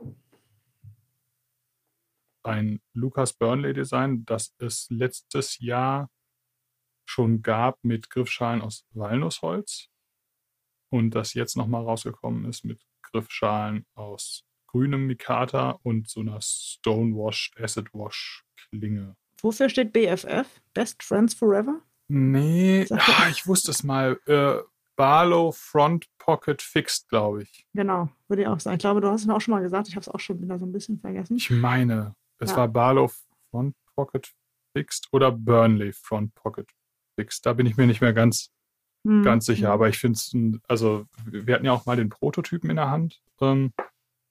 Ein 2.41 2.79
Lucas 2.99 3.33
Burnley 3.33 3.73
Design, 3.73 4.25
das 4.25 4.53
es 4.59 4.87
letztes 4.89 5.59
Jahr 5.59 6.09
schon 7.05 7.41
gab 7.41 7.83
mit 7.83 8.09
Griffschalen 8.09 8.61
aus 8.61 8.85
Walnussholz 8.91 9.89
und 10.91 11.11
das 11.11 11.33
jetzt 11.33 11.57
nochmal 11.57 11.83
rausgekommen 11.83 12.45
ist 12.45 12.63
mit 12.65 12.81
Griffschalen 13.01 13.85
aus 13.95 14.45
grünem 14.67 15.07
Mikata 15.07 15.79
und 15.83 16.07
so 16.07 16.19
einer 16.19 16.39
Stonewashed 16.41 17.59
Acid 17.59 17.93
Wash 17.93 18.45
Klinge. 18.55 19.15
Wofür 19.41 19.69
steht 19.69 19.93
BFF? 19.93 20.61
Best 20.73 21.01
Friends 21.01 21.33
Forever? 21.33 21.81
Nee, 22.07 22.85
ah, 22.91 23.27
ich 23.31 23.47
wusste 23.47 23.71
es 23.71 23.83
mal. 23.83 24.19
Äh, 24.25 24.61
Barlow 24.95 25.53
Front 25.53 26.07
Pocket 26.17 26.61
Fixed, 26.61 27.07
glaube 27.07 27.43
ich. 27.43 27.65
Genau, 27.73 28.09
würde 28.27 28.41
ich 28.41 28.47
auch 28.49 28.59
sagen. 28.59 28.75
Ich 28.75 28.81
glaube, 28.81 28.99
du 28.99 29.07
hast 29.07 29.21
es 29.21 29.27
mir 29.27 29.33
auch 29.33 29.39
schon 29.39 29.53
mal 29.53 29.61
gesagt. 29.61 29.87
Ich 29.87 29.95
habe 29.95 30.01
es 30.01 30.09
auch 30.09 30.19
schon 30.19 30.41
wieder 30.41 30.59
so 30.59 30.65
ein 30.65 30.73
bisschen 30.73 30.99
vergessen. 30.99 31.37
Ich 31.37 31.49
meine, 31.49 32.15
es 32.39 32.51
Ja. 32.51 32.57
war 32.57 32.67
Barlow 32.67 33.11
Front 33.51 33.75
Pocket 33.95 34.33
Fixed 34.75 35.07
oder 35.11 35.31
Burnley 35.31 35.93
Front 35.93 36.33
Pocket 36.35 36.69
Fixed. 37.17 37.45
Da 37.45 37.53
bin 37.53 37.65
ich 37.65 37.77
mir 37.77 37.87
nicht 37.87 38.01
mehr 38.01 38.13
ganz, 38.13 38.51
Hm. 39.05 39.23
ganz 39.23 39.45
sicher. 39.45 39.71
Aber 39.71 39.89
ich 39.89 39.97
finde 39.97 40.17
es, 40.17 40.35
also 40.67 41.05
wir 41.25 41.55
hatten 41.55 41.65
ja 41.65 41.71
auch 41.73 41.85
mal 41.85 41.95
den 41.95 42.09
Prototypen 42.09 42.69
in 42.69 42.75
der 42.77 42.89
Hand. 42.89 43.21
Ähm, 43.41 43.73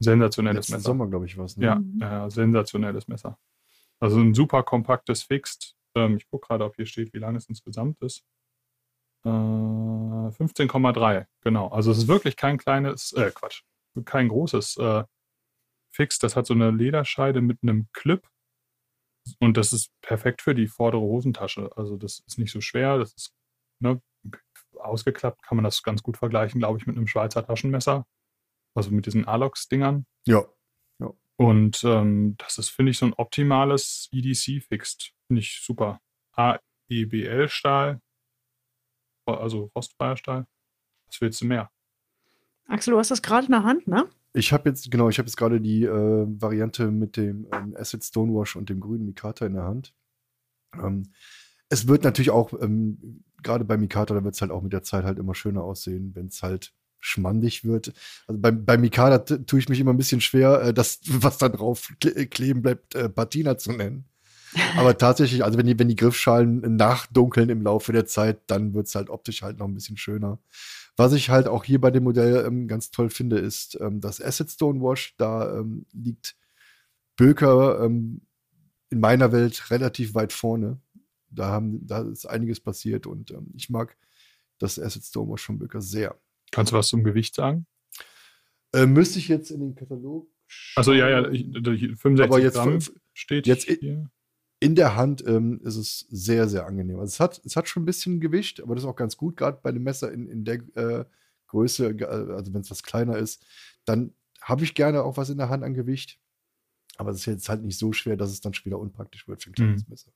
sensationelles 0.01 0.69
Letzten 0.69 0.73
Messer. 0.75 0.85
Sommer, 0.85 1.07
glaube 1.09 1.27
ich, 1.27 1.37
was. 1.39 1.57
Ne? 1.57 1.65
Ja, 1.67 1.75
Mhm. 1.77 2.01
äh, 2.03 2.31
sensationelles 2.31 3.09
Messer. 3.09 3.39
Also 4.01 4.19
ein 4.21 4.33
super 4.35 4.63
kompaktes 4.63 5.23
Fixed. 5.25 5.75
Ähm, 5.97 6.19
ich 6.19 6.29
gucke 6.31 6.47
gerade, 6.47 6.65
ob 6.65 6.77
hier 6.77 6.87
steht, 6.87 7.13
wie 7.15 7.19
lang 7.19 7.35
es 7.35 7.49
insgesamt 7.49 8.01
ist. 8.03 8.23
Äh, 9.25 9.29
15,3, 10.31 11.27
genau. 11.43 11.69
Also 11.69 11.91
es 11.91 11.99
ist 11.99 12.09
wirklich 12.09 12.37
kein 12.37 12.59
kleines, 12.59 13.13
äh, 13.13 13.31
Quatsch, 13.35 13.63
kein 14.05 14.29
großes 14.29 14.77
Fixed. 15.99 16.23
Das 16.23 16.37
hat 16.37 16.47
so 16.47 16.55
eine 16.55 16.71
Lederscheide 16.71 17.41
mit 17.41 17.59
einem 17.63 17.89
Clip. 17.93 18.27
Und 19.41 19.57
das 19.57 19.73
ist 19.73 19.91
perfekt 20.01 20.41
für 20.43 20.55
die 20.55 20.69
vordere 20.69 21.03
Hosentasche. 21.03 21.71
Also 21.77 21.97
das 21.97 22.21
ist 22.27 22.39
nicht 22.39 22.53
so 22.53 22.61
schwer. 22.61 22.99
Das 22.99 23.13
ist 23.15 23.35
ne, 23.81 24.01
ausgeklappt, 24.79 25.43
kann 25.43 25.57
man 25.57 25.65
das 25.65 25.83
ganz 25.83 26.03
gut 26.03 26.17
vergleichen, 26.17 26.61
glaube 26.61 26.79
ich, 26.79 26.87
mit 26.87 26.97
einem 26.97 27.09
Schweizer 27.09 27.45
Taschenmesser. 27.45 28.07
Also 28.75 28.93
mit 28.93 29.07
diesen 29.07 29.27
Alox-Dingern. 29.27 30.07
Ja. 30.25 30.47
Und 31.37 31.85
ähm, 31.85 32.35
das 32.39 32.59
ist, 32.59 32.69
finde 32.71 32.91
ich, 32.91 32.99
so 32.99 33.07
ein 33.07 33.15
optimales 33.15 34.09
EDC-Fixed. 34.13 35.13
Finde 35.27 35.41
ich 35.41 35.61
super. 35.63 36.01
AEBL-Stahl, 36.33 38.01
also 39.27 39.71
rostfreier 39.75 40.17
Stahl. 40.17 40.47
Was 41.07 41.21
willst 41.21 41.41
du 41.41 41.47
mehr? 41.47 41.71
Axel, 42.67 42.93
du 42.93 42.99
hast 42.99 43.11
das 43.11 43.23
gerade 43.23 43.47
in 43.47 43.53
der 43.53 43.63
Hand, 43.63 43.87
ne? 43.87 44.09
Ich 44.33 44.53
habe 44.53 44.69
jetzt, 44.69 44.91
genau, 44.91 45.09
ich 45.09 45.19
habe 45.19 45.27
jetzt 45.27 45.37
gerade 45.37 45.61
die 45.61 45.85
äh, 45.85 46.27
Variante 46.41 46.91
mit 46.91 47.17
dem 47.17 47.47
ähm, 47.53 47.75
Acid 47.77 48.05
Stonewash 48.05 48.57
und 48.57 48.69
dem 48.69 48.81
grünen 48.81 49.07
Mikata 49.07 49.47
in 49.47 49.55
der 49.55 49.65
Hand. 49.65 49.95
Ähm, 50.75 51.05
es 51.69 51.89
wird 51.89 52.05
natürlich 52.05 52.31
auch, 52.31 52.53
ähm, 52.61 53.25
gerade 53.43 53.65
bei 53.65 53.77
Mikata, 53.77 54.15
da 54.15 54.25
wird 54.25 54.35
es 54.35 54.41
halt 54.41 54.51
auch 54.51 54.63
mit 54.63 54.73
der 54.73 54.83
Zeit 54.83 55.05
halt 55.05 55.19
immer 55.19 55.35
schöner 55.35 55.63
aussehen, 55.63 56.15
wenn 56.15 56.27
es 56.27 56.43
halt 56.43 56.73
schmandig 57.01 57.65
wird. 57.65 57.93
Also 58.27 58.41
bei, 58.41 58.51
bei 58.51 58.77
Mikada 58.77 59.19
tue 59.19 59.59
ich 59.59 59.69
mich 59.69 59.81
immer 59.81 59.93
ein 59.93 59.99
bisschen 59.99 60.21
schwer, 60.21 60.63
äh, 60.63 60.75
das, 60.75 61.01
was 61.07 61.39
da 61.39 61.49
drauf 61.49 61.93
kle 62.01 62.27
kleben 62.27 62.63
bleibt, 62.63 62.95
äh, 62.95 63.09
Patina 63.09 63.57
zu 63.59 63.73
nennen. 63.73 64.05
Aber 64.77 64.97
tatsächlich, 64.97 65.45
also 65.45 65.59
wenn 65.59 65.67
die, 65.67 65.79
wenn 65.79 65.89
die 65.89 65.97
Griffschalen 65.97 66.77
nachdunkeln 66.77 67.51
im 67.51 67.63
Laufe 67.63 67.93
der 67.93 68.07
Zeit, 68.07 68.41
dann 68.47 68.73
wird 68.73 68.87
es 68.87 68.95
halt 68.95 69.11
optisch 69.11 69.43
halt 69.43 69.59
noch 69.59 69.67
ein 69.67 69.75
bisschen 69.75 69.99
schöner. 69.99 70.39
Was 70.99 71.13
ich 71.13 71.31
halt 71.31 71.47
auch 71.47 71.63
hier 71.63 71.81
bei 71.81 71.93
dem 71.93 72.03
Modell 72.03 72.45
ähm, 72.45 72.67
ganz 72.67 72.91
toll 72.91 73.09
finde, 73.09 73.39
ist 73.39 73.79
ähm, 73.81 74.01
das 74.01 74.21
Acid 74.21 74.51
Stonewash. 74.51 75.15
Da 75.17 75.59
ähm, 75.61 75.87
liegt 75.93 76.37
Böker 77.17 77.85
ähm, 77.85 78.23
in 78.91 78.99
meiner 78.99 79.31
Welt 79.31 79.71
relativ 79.71 80.15
weit 80.15 80.33
vorne. 80.33 80.81
Da, 81.31 81.47
haben, 81.47 81.87
da 81.87 82.01
ist 82.03 82.27
einiges 82.27 82.59
passiert 82.59 83.07
und 83.07 83.31
ähm, 83.31 83.53
ich 83.55 83.71
mag 83.71 83.97
das 84.59 84.79
Acid 84.81 85.05
Stonewash 85.05 85.45
von 85.47 85.59
Böker 85.61 85.81
sehr. 85.81 86.21
Kannst 86.51 86.73
du 86.73 86.77
was 86.77 86.89
zum 86.89 87.05
Gewicht 87.05 87.35
sagen? 87.37 87.67
Äh, 88.73 88.87
müsste 88.87 89.21
ich 89.21 89.29
jetzt 89.29 89.51
in 89.53 89.61
den 89.61 89.75
Katalog. 89.77 90.29
Also 90.75 90.95
ja, 90.95 91.09
ja, 91.09 91.29
ich, 91.31 91.47
ich- 91.47 91.97
65 91.97 92.21
Aber 92.23 92.41
jetzt 92.41 92.55
Gramm 92.55 92.79
steht 93.15 93.47
jetzt 93.47 93.69
hier. 93.69 94.11
In 94.61 94.75
der 94.75 94.97
Hand 94.97 95.25
ähm, 95.27 95.61
ist 95.63 95.77
es 95.77 96.01
sehr, 96.11 96.49
sehr 96.49 96.67
angenehm. 96.67 96.99
Also 96.99 97.13
es 97.13 97.21
hat, 97.21 97.41
es 97.45 97.55
hat 97.57 97.69
schon 97.69 97.83
ein 97.85 97.87
bisschen 97.87 98.21
Gewicht, 98.21 98.61
aber 98.61 98.75
das 98.75 98.85
ist 98.85 98.91
auch 98.91 98.97
ganz 98.97 99.17
gut, 99.17 99.37
gerade 99.37 99.61
bei 99.63 99.71
dem 99.73 99.85
Messer 99.85 100.11
in, 100.13 100.29
in 100.29 100.45
der 100.45 100.57
äh, 100.77 101.05
Größe, 101.47 101.87
also 102.35 102.53
wenn 102.53 102.61
es 102.61 102.71
was 102.71 102.83
kleiner 102.83 103.17
ist, 103.17 103.47
dann 103.85 104.15
habe 104.43 104.65
ich 104.65 104.75
gerne 104.75 105.03
auch 105.05 105.17
was 105.17 105.31
in 105.31 105.39
der 105.39 105.49
Hand 105.49 105.63
an 105.63 105.75
Gewicht. 105.75 106.19
Aber 106.97 107.11
es 107.11 107.19
ist 107.19 107.27
jetzt 107.27 107.49
halt 107.49 107.63
nicht 107.63 107.79
so 107.79 107.93
schwer, 107.93 108.17
dass 108.17 108.31
es 108.31 108.41
dann 108.41 108.53
schon 108.55 108.67
wieder 108.67 108.79
unpraktisch 108.79 109.29
wird 109.29 109.43
für 109.43 109.51
ein 109.51 109.55
kleines 109.55 109.83
Mhm. 109.85 109.91
Messer. 109.91 110.13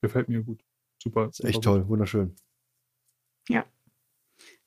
Gefällt 0.00 0.28
mir 0.28 0.42
gut. 0.42 0.64
Super. 1.00 1.28
Ist 1.28 1.44
echt 1.44 1.54
super 1.54 1.64
toll, 1.64 1.88
wunderschön. 1.88 2.34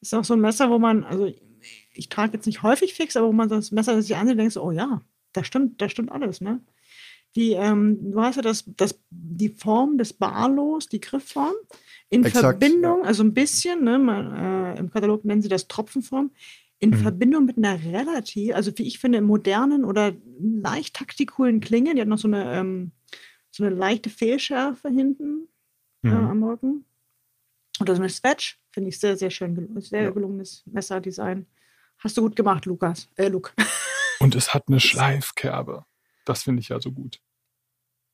Ist 0.01 0.13
auch 0.13 0.23
so 0.23 0.33
ein 0.33 0.41
Messer, 0.41 0.69
wo 0.69 0.79
man, 0.79 1.03
also 1.03 1.33
ich 1.91 2.09
trage 2.09 2.33
jetzt 2.33 2.45
nicht 2.45 2.63
häufig 2.63 2.93
fix, 2.93 3.17
aber 3.17 3.27
wo 3.27 3.33
man 3.33 3.49
das 3.49 3.71
Messer 3.71 4.01
sich 4.01 4.15
ansieht, 4.15 4.37
denkst 4.37 4.53
du, 4.53 4.61
oh 4.61 4.71
ja, 4.71 5.01
da 5.33 5.43
stimmt, 5.43 5.81
da 5.81 5.89
stimmt 5.89 6.11
alles, 6.11 6.41
ne? 6.41 6.63
Die, 7.35 7.51
ähm, 7.51 8.11
du 8.11 8.21
hast 8.21 8.37
ja 8.37 8.41
das, 8.41 8.63
das, 8.77 8.97
die 9.09 9.49
Form 9.49 9.97
des 9.97 10.13
Barlos, 10.13 10.87
die 10.87 11.01
Griffform, 11.01 11.53
in 12.09 12.23
Exakt, 12.23 12.63
Verbindung, 12.63 13.03
also 13.03 13.23
ein 13.23 13.33
bisschen, 13.33 13.83
ne, 13.83 13.99
man, 13.99 14.31
äh, 14.75 14.79
im 14.79 14.89
Katalog 14.89 15.25
nennen 15.25 15.41
sie 15.41 15.49
das 15.49 15.67
Tropfenform, 15.67 16.31
in 16.79 16.91
Mhm. 16.91 16.95
Verbindung 16.95 17.45
mit 17.45 17.57
einer 17.57 17.83
relativ, 17.83 18.53
also 18.55 18.71
wie 18.77 18.83
ich 18.83 18.99
finde, 18.99 19.21
modernen 19.21 19.83
oder 19.83 20.13
leicht 20.39 20.95
taktikulen 20.95 21.59
Klinge, 21.59 21.93
die 21.95 22.01
hat 22.01 22.07
noch 22.07 22.17
so 22.19 22.27
eine, 22.27 22.53
ähm, 22.53 22.91
so 23.51 23.63
eine 23.65 23.75
leichte 23.75 24.09
Fehlschärfe 24.09 24.89
hinten 24.89 25.47
äh, 26.03 26.09
Mhm. 26.09 26.13
am 26.27 26.43
Rücken. 26.43 26.85
Oder 27.81 27.95
so 27.95 28.01
eine 28.01 28.09
Swatch, 28.09 28.59
finde 28.71 28.89
ich 28.89 28.99
sehr, 28.99 29.17
sehr 29.17 29.31
schön, 29.31 29.75
sehr 29.81 30.03
Ja. 30.03 30.09
gelungenes 30.11 30.63
Messerdesign. 30.67 31.45
Hast 31.97 32.15
du 32.15 32.21
gut 32.21 32.35
gemacht, 32.35 32.65
Lukas. 32.65 33.09
Äh, 33.15 33.27
Luke. 33.29 33.51
Und 34.19 34.35
es 34.35 34.53
hat 34.53 34.63
eine 34.67 34.79
Schleifkerbe. 34.79 35.85
Das 36.25 36.43
finde 36.43 36.59
ich 36.61 36.69
ja 36.69 36.79
so 36.81 36.91
gut. 36.91 37.19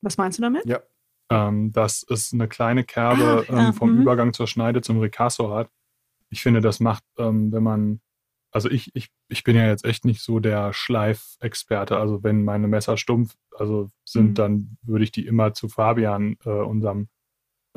Was 0.02 0.18
meinst 0.18 0.38
du 0.38 0.42
damit? 0.42 0.66
Ja, 0.66 0.82
ähm, 1.30 1.72
dass 1.72 2.06
es 2.10 2.34
eine 2.34 2.48
kleine 2.48 2.84
Kerbe 2.84 3.46
Ah, 3.48 3.52
ja, 3.52 3.68
ähm, 3.68 3.74
vom 3.74 3.94
mhm. 3.96 4.02
Übergang 4.02 4.34
zur 4.34 4.48
Schneide 4.48 4.82
zum 4.82 5.00
Ricasso 5.00 5.54
hat. 5.54 5.70
Ich 6.30 6.42
finde, 6.42 6.62
das 6.62 6.80
macht, 6.80 7.04
ähm, 7.18 7.52
wenn 7.52 7.64
man, 7.64 8.02
also 8.52 8.70
ich, 8.70 8.94
ich, 8.96 9.12
ich 9.30 9.44
bin 9.44 9.56
ja 9.56 9.68
jetzt 9.68 9.86
echt 9.86 10.06
nicht 10.06 10.22
so 10.22 10.40
der 10.40 10.74
Schleifexperte. 10.74 11.98
Also 11.98 12.24
wenn 12.24 12.44
meine 12.44 12.68
Messer 12.68 12.98
stumpf 12.98 13.36
also 13.58 13.90
sind, 14.06 14.30
Mhm. 14.30 14.36
dann 14.36 14.78
würde 14.82 15.04
ich 15.04 15.12
die 15.12 15.26
immer 15.26 15.54
zu 15.54 15.70
Fabian, 15.70 16.38
äh, 16.46 16.50
unserem 16.50 17.10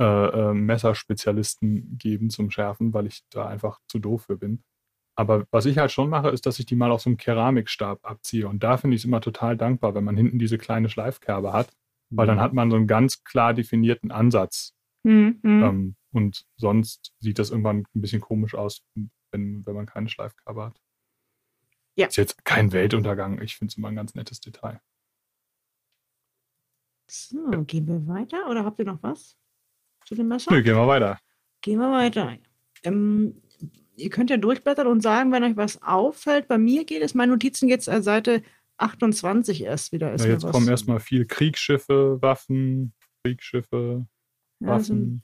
äh, 0.01 0.05
äh, 0.05 0.55
Messerspezialisten 0.55 1.97
geben 1.99 2.31
zum 2.31 2.51
Schärfen, 2.51 2.93
weil 2.93 3.07
ich 3.07 3.23
da 3.31 3.47
einfach 3.47 3.81
zu 3.87 3.99
doof 4.01 4.25
für 4.25 4.37
bin. 4.37 4.65
Aber 5.17 5.47
was 5.51 5.67
ich 5.67 5.79
halt 5.79 5.93
schon 5.93 6.11
mache, 6.11 6.31
ist, 6.31 6.47
dass 6.47 6.59
ich 6.59 6.67
die 6.67 6.75
mal 6.75 6.91
auf 6.91 7.03
so 7.03 7.11
einem 7.11 7.17
Keramikstab 7.17 8.01
abziehe. 8.03 8.49
Und 8.49 8.63
da 8.63 8.77
finde 8.77 8.97
ich 8.97 9.03
es 9.03 9.05
immer 9.05 9.21
total 9.21 9.57
dankbar, 9.57 9.95
wenn 9.95 10.05
man 10.05 10.17
hinten 10.17 10.39
diese 10.39 10.59
kleine 10.59 10.89
Schleifkerbe 10.89 11.53
hat, 11.53 11.71
weil 12.11 12.27
dann 12.27 12.41
hat 12.41 12.53
man 12.53 12.71
so 12.71 12.77
einen 12.77 12.87
ganz 12.87 13.23
klar 13.23 13.55
definierten 13.55 14.11
Ansatz. 14.11 14.75
Mhm. 15.05 15.39
mhm. 15.43 15.63
Ähm, 15.63 15.97
und 16.13 16.47
sonst 16.57 17.13
sieht 17.19 17.41
das 17.41 17.51
irgendwann 17.51 17.87
ein 17.93 18.01
bisschen 18.01 18.21
komisch 18.21 18.55
aus, 18.55 18.85
wenn, 19.33 19.67
wenn 19.67 19.75
man 19.75 19.87
keine 19.87 20.09
Schleifkerbe 20.09 20.67
hat. 20.67 20.81
Ja. 21.97 22.07
Ist 22.07 22.17
jetzt 22.17 22.45
kein 22.45 22.73
Weltuntergang. 22.73 23.41
Ich 23.43 23.57
finde 23.57 23.73
es 23.73 23.77
immer 23.77 23.89
ein 23.89 23.97
ganz 23.97 24.15
nettes 24.15 24.41
Detail. 24.41 24.81
So, 27.09 27.65
gehen 27.65 27.87
wir 27.87 28.07
weiter 28.07 28.49
oder 28.49 28.65
habt 28.65 28.79
ihr 28.79 28.85
noch 28.85 29.03
was 29.03 29.37
zu 30.05 30.15
dem 30.15 30.29
Messer? 30.29 30.53
Nö, 30.53 30.63
gehen 30.63 30.77
wir 30.77 30.87
weiter. 30.87 31.19
Gehen 31.61 31.79
wir 31.79 31.91
weiter. 31.91 32.39
Ähm, 32.85 33.43
ihr 33.97 34.11
könnt 34.11 34.31
ja 34.31 34.37
durchblättern 34.37 34.87
und 34.87 35.01
sagen, 35.03 35.33
wenn 35.33 35.45
euch 35.45 35.57
was 35.57 35.83
auffällt. 35.83 36.49
Bei 36.49 36.59
mir 36.59 36.85
geht 36.85 37.03
es, 37.03 37.15
meine 37.15 37.33
Notizen 37.33 37.69
geht 37.69 37.87
es 37.87 38.05
Seite 38.05 38.43
28 38.77 39.63
erst 39.65 39.93
wieder. 39.93 40.13
Ist 40.13 40.25
Ja, 40.25 40.33
jetzt 40.33 40.43
was- 40.45 40.53
kommen 40.53 40.69
erstmal 40.69 41.01
viel 41.01 41.27
Kriegsschiffe, 41.27 42.19
Waffen, 42.21 42.93
Kriegsschiffe, 43.23 44.07
Ja, 44.61 44.81
sind, 44.81 44.97
Waffen. 44.99 45.23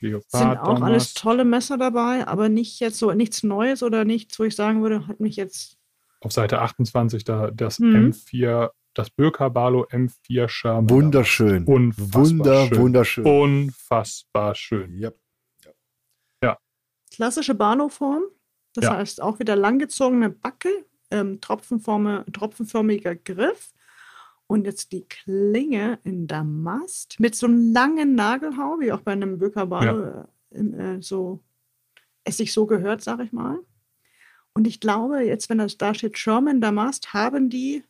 Leopard, 0.00 0.30
sind 0.30 0.58
auch 0.58 0.82
alles 0.82 1.14
tolle 1.14 1.44
Messer 1.44 1.78
dabei, 1.78 2.26
aber 2.26 2.48
nicht 2.48 2.80
jetzt 2.80 2.98
so 2.98 3.12
nichts 3.12 3.42
Neues 3.42 3.82
oder 3.82 4.04
nichts, 4.04 4.38
wo 4.38 4.44
ich 4.44 4.54
sagen 4.56 4.82
würde, 4.82 5.06
hat 5.06 5.20
mich 5.20 5.36
jetzt. 5.36 5.78
auf 6.20 6.32
Seite 6.32 6.60
28 6.60 7.24
da 7.24 7.50
das 7.50 7.78
Mhm. 7.78 8.12
M4, 8.12 8.70
das 8.94 9.10
Böker 9.10 9.50
Barlow 9.50 9.84
M4 9.90 10.48
Sherman. 10.48 10.88
Wunderschön. 10.88 11.64
Unfassbar 11.64 12.14
Wunder, 12.24 12.66
schön. 12.66 12.78
wunderschön. 12.78 13.24
Unfassbar 13.26 14.54
schön. 14.54 14.98
Ja. 14.98 15.10
Klassische 17.14 17.54
Barlow-Form. 17.54 18.24
Das 18.74 18.84
Ja. 18.84 18.96
heißt 18.96 19.22
auch 19.22 19.38
wieder 19.38 19.54
langgezogene 19.56 20.30
Backe, 20.30 20.68
ähm, 21.10 21.40
tropfenförmiger 21.40 23.14
Griff. 23.14 23.72
Und 24.46 24.66
jetzt 24.66 24.92
die 24.92 25.06
Klinge 25.08 25.98
in 26.02 26.26
Damast 26.26 27.18
mit 27.18 27.34
so 27.34 27.46
einem 27.46 27.72
langen 27.72 28.14
Nagelhau, 28.14 28.78
wie 28.80 28.92
auch 28.92 29.00
bei 29.00 29.12
einem 29.12 29.38
Böker 29.38 29.66
Barlow 29.66 30.26
äh, 30.50 30.58
äh, 30.60 31.00
so, 31.02 31.40
es 32.24 32.36
sich 32.36 32.52
so 32.52 32.66
gehört, 32.66 33.02
sag 33.02 33.20
ich 33.20 33.32
mal. 33.32 33.58
Und 34.52 34.66
ich 34.66 34.80
glaube, 34.80 35.22
jetzt, 35.22 35.48
wenn 35.48 35.58
das 35.58 35.78
da 35.78 35.94
steht, 35.94 36.18
Sherman 36.18 36.60
Damast, 36.60 37.14
haben 37.14 37.48
die 37.48 37.84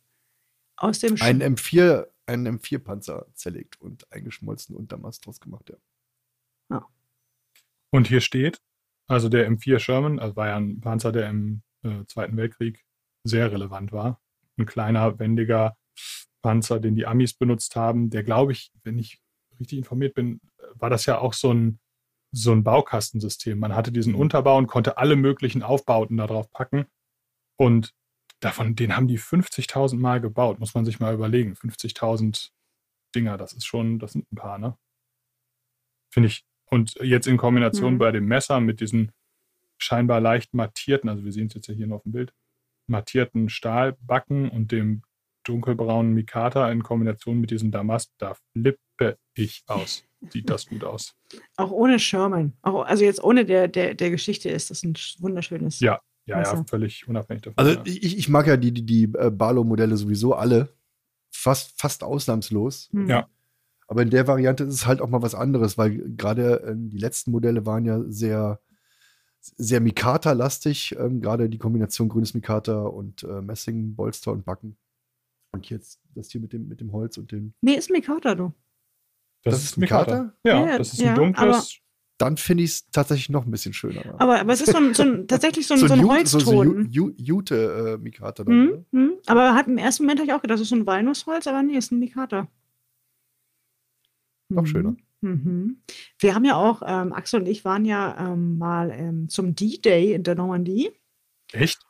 aus 0.77 0.99
dem 0.99 1.15
Ein 1.19 1.41
M4, 1.41 2.07
einen 2.25 2.59
M4-Panzer 2.59 3.27
zerlegt 3.33 3.79
und 3.81 4.11
eingeschmolzen 4.11 4.75
und 4.75 4.91
Damast 4.91 5.25
draus 5.25 5.39
gemacht, 5.39 5.69
ja. 5.69 5.77
Und 7.91 8.07
hier 8.07 8.19
steht, 8.19 8.61
also 9.07 9.29
der 9.29 9.49
M4 9.49 9.79
Sherman, 9.79 10.19
also 10.19 10.35
war 10.35 10.47
ja 10.47 10.57
ein 10.57 10.81
Panzer, 10.81 11.11
der 11.11 11.29
im 11.29 11.61
äh, 11.83 12.05
Zweiten 12.07 12.37
Weltkrieg 12.37 12.85
sehr 13.23 13.51
relevant 13.51 13.91
war. 13.91 14.21
Ein 14.57 14.65
kleiner, 14.65 15.19
wendiger 15.19 15.77
Panzer, 16.41 16.79
den 16.79 16.95
die 16.95 17.05
Amis 17.05 17.33
benutzt 17.33 17.75
haben, 17.75 18.09
der 18.09 18.23
glaube 18.23 18.51
ich, 18.51 18.71
wenn 18.83 18.99
ich 18.99 19.19
richtig 19.59 19.77
informiert 19.79 20.13
bin, 20.13 20.41
war 20.75 20.89
das 20.89 21.05
ja 21.05 21.17
auch 21.19 21.33
so 21.33 21.53
ein, 21.53 21.79
so 22.31 22.51
ein 22.51 22.63
Baukastensystem. 22.63 23.57
Man 23.57 23.75
hatte 23.75 23.91
diesen 23.91 24.13
Mhm. 24.13 24.19
Unterbau 24.19 24.57
und 24.57 24.67
konnte 24.67 24.97
alle 24.97 25.15
möglichen 25.15 25.63
Aufbauten 25.63 26.17
da 26.17 26.27
drauf 26.27 26.51
packen. 26.51 26.85
Und 27.57 27.93
davon, 28.41 28.75
den 28.75 28.95
haben 28.95 29.07
die 29.07 29.19
50.000 29.19 29.97
Mal 29.97 30.19
gebaut, 30.21 30.59
muss 30.59 30.73
man 30.75 30.85
sich 30.85 30.99
mal 30.99 31.13
überlegen. 31.13 31.55
50.000 31.55 32.51
Dinger, 33.15 33.37
das 33.37 33.53
ist 33.53 33.65
schon, 33.65 33.97
das 33.99 34.11
sind 34.11 34.29
ein 34.31 34.35
paar, 34.35 34.57
ne? 34.57 34.77
Finde 36.13 36.27
ich. 36.27 36.45
Und 36.69 36.95
jetzt 37.01 37.27
in 37.27 37.37
Kombination 37.37 37.93
Mhm. 37.93 37.97
bei 37.99 38.11
dem 38.11 38.25
Messer 38.25 38.59
mit 38.59 38.79
diesen 38.79 39.11
scheinbar 39.77 40.19
leicht 40.21 40.53
mattierten, 40.53 41.09
also 41.09 41.23
wir 41.25 41.31
sehen 41.31 41.47
es 41.47 41.53
jetzt 41.53 41.67
ja 41.67 41.73
hier 41.73 41.87
noch 41.87 41.97
auf 41.97 42.03
dem 42.03 42.11
Bild, 42.13 42.33
mattierten 42.87 43.49
Stahlbacken 43.49 44.49
und 44.49 44.71
dem 44.71 45.01
dunkelbraunen 45.43 46.13
Mikata 46.13 46.71
in 46.71 46.81
Kombination 46.81 47.39
mit 47.39 47.51
diesem 47.51 47.71
Damast, 47.71 48.11
da 48.17 48.35
flippe 48.53 49.17
ich 49.35 49.63
aus. 49.67 50.03
Sieht 50.29 50.49
das 50.49 50.65
gut 50.65 50.83
aus. 50.83 51.13
Auch 51.57 51.71
ohne 51.71 51.99
Sherman. 51.99 52.53
Auch, 52.63 52.83
also 52.85 53.03
jetzt 53.03 53.23
ohne 53.23 53.45
der, 53.45 53.67
der, 53.67 53.93
der 53.93 54.09
Geschichte 54.09 54.49
ist 54.49 54.71
das 54.71 54.83
ein 54.83 54.93
sch- 54.93 55.21
wunderschönes. 55.21 55.79
Ja. 55.81 56.01
Ja, 56.27 56.41
ja, 56.41 56.63
völlig 56.65 57.07
unabhängig 57.07 57.43
davon. 57.43 57.63
Also 57.63 57.73
ja. 57.77 57.83
ich, 57.85 58.17
ich 58.17 58.29
mag 58.29 58.47
ja 58.47 58.57
die, 58.57 58.71
die, 58.71 58.83
die 58.83 59.03
äh, 59.15 59.29
Barlow-Modelle 59.29 59.95
sowieso 59.95 60.33
alle. 60.33 60.73
Fast, 61.31 61.79
fast 61.79 62.03
ausnahmslos. 62.03 62.89
Hm. 62.91 63.07
Ja. 63.07 63.29
Aber 63.87 64.01
in 64.01 64.09
der 64.09 64.27
Variante 64.27 64.63
ist 64.63 64.73
es 64.73 64.85
halt 64.87 64.99
auch 65.01 65.09
mal 65.09 65.21
was 65.21 65.35
anderes, 65.35 65.77
weil 65.77 65.97
gerade 66.17 66.63
ähm, 66.67 66.89
die 66.89 66.97
letzten 66.97 67.31
Modelle 67.31 67.65
waren 67.65 67.85
ja 67.85 68.01
sehr, 68.07 68.59
sehr 69.39 69.79
Mikata-lastig. 69.79 70.95
Ähm, 70.99 71.21
gerade 71.21 71.49
die 71.49 71.57
Kombination 71.59 72.09
grünes 72.09 72.33
Mikata 72.33 72.81
und 72.83 73.23
äh, 73.23 73.41
Messing, 73.41 73.95
Bolster 73.95 74.31
und 74.31 74.45
Backen. 74.45 74.77
Und 75.51 75.69
jetzt 75.69 75.99
das 76.15 76.29
hier 76.31 76.41
mit 76.41 76.51
dem, 76.53 76.67
mit 76.67 76.81
dem 76.81 76.91
Holz 76.91 77.17
und 77.17 77.31
dem. 77.31 77.53
Nee, 77.61 77.75
ist 77.75 77.89
Mikata, 77.91 78.35
du. 78.35 78.53
das 79.43 79.63
ist 79.63 79.77
ein 79.77 79.85
Kater? 79.85 80.33
Ja, 80.43 80.65
Ja, 80.65 80.77
das 80.77 80.93
ist 80.93 80.99
ja, 80.99 81.09
ein 81.11 81.15
dunkles. 81.15 81.77
Dann 82.17 82.37
finde 82.37 82.63
ich 82.63 82.71
es 82.71 82.89
tatsächlich 82.91 83.29
noch 83.29 83.45
ein 83.45 83.51
bisschen 83.51 83.73
schöner. 83.73 84.01
Aber, 84.19 84.39
aber 84.39 84.53
es 84.53 84.61
ist 84.61 84.71
so 84.71 84.77
ein, 84.77 84.93
so 84.93 85.03
ein, 85.03 85.27
tatsächlich 85.27 85.67
so 85.67 85.73
ein, 85.75 85.79
so 85.81 85.85
ein 85.85 85.99
so, 85.99 86.39
so 86.39 86.53
Holzton. 86.53 86.87
Ju- 86.89 87.09
Ju- 87.09 87.13
Jute 87.17 87.97
äh, 87.99 88.01
Mikata. 88.01 88.43
Dann, 88.45 88.55
Hm, 88.55 88.85
hm. 88.91 89.13
Aber 89.27 89.53
hat 89.53 89.67
im 89.67 89.77
ersten 89.77 90.03
Moment 90.03 90.19
habe 90.21 90.27
ich 90.29 90.33
auch 90.33 90.41
gedacht, 90.41 90.55
das 90.55 90.61
ist 90.61 90.69
so 90.69 90.75
ein 90.75 90.85
Walnussholz, 90.87 91.45
aber 91.47 91.61
nee, 91.61 91.77
ist 91.77 91.91
ein 91.91 91.99
Mikata. 91.99 92.47
Noch 94.55 94.63
Mhm. 94.63 94.67
schöner. 94.67 94.95
Mhm. 95.21 95.77
Wir 96.19 96.35
haben 96.35 96.45
ja 96.45 96.55
auch, 96.55 96.81
ähm, 96.85 97.13
Axel 97.13 97.41
und 97.41 97.47
ich 97.47 97.65
waren 97.65 97.85
ja 97.85 98.15
ähm, 98.33 98.57
mal 98.57 98.91
ähm, 98.91 99.29
zum 99.29 99.55
D-Day 99.55 100.13
in 100.13 100.23
der 100.23 100.35
Normandie. 100.35 100.91
Echt? 101.51 101.85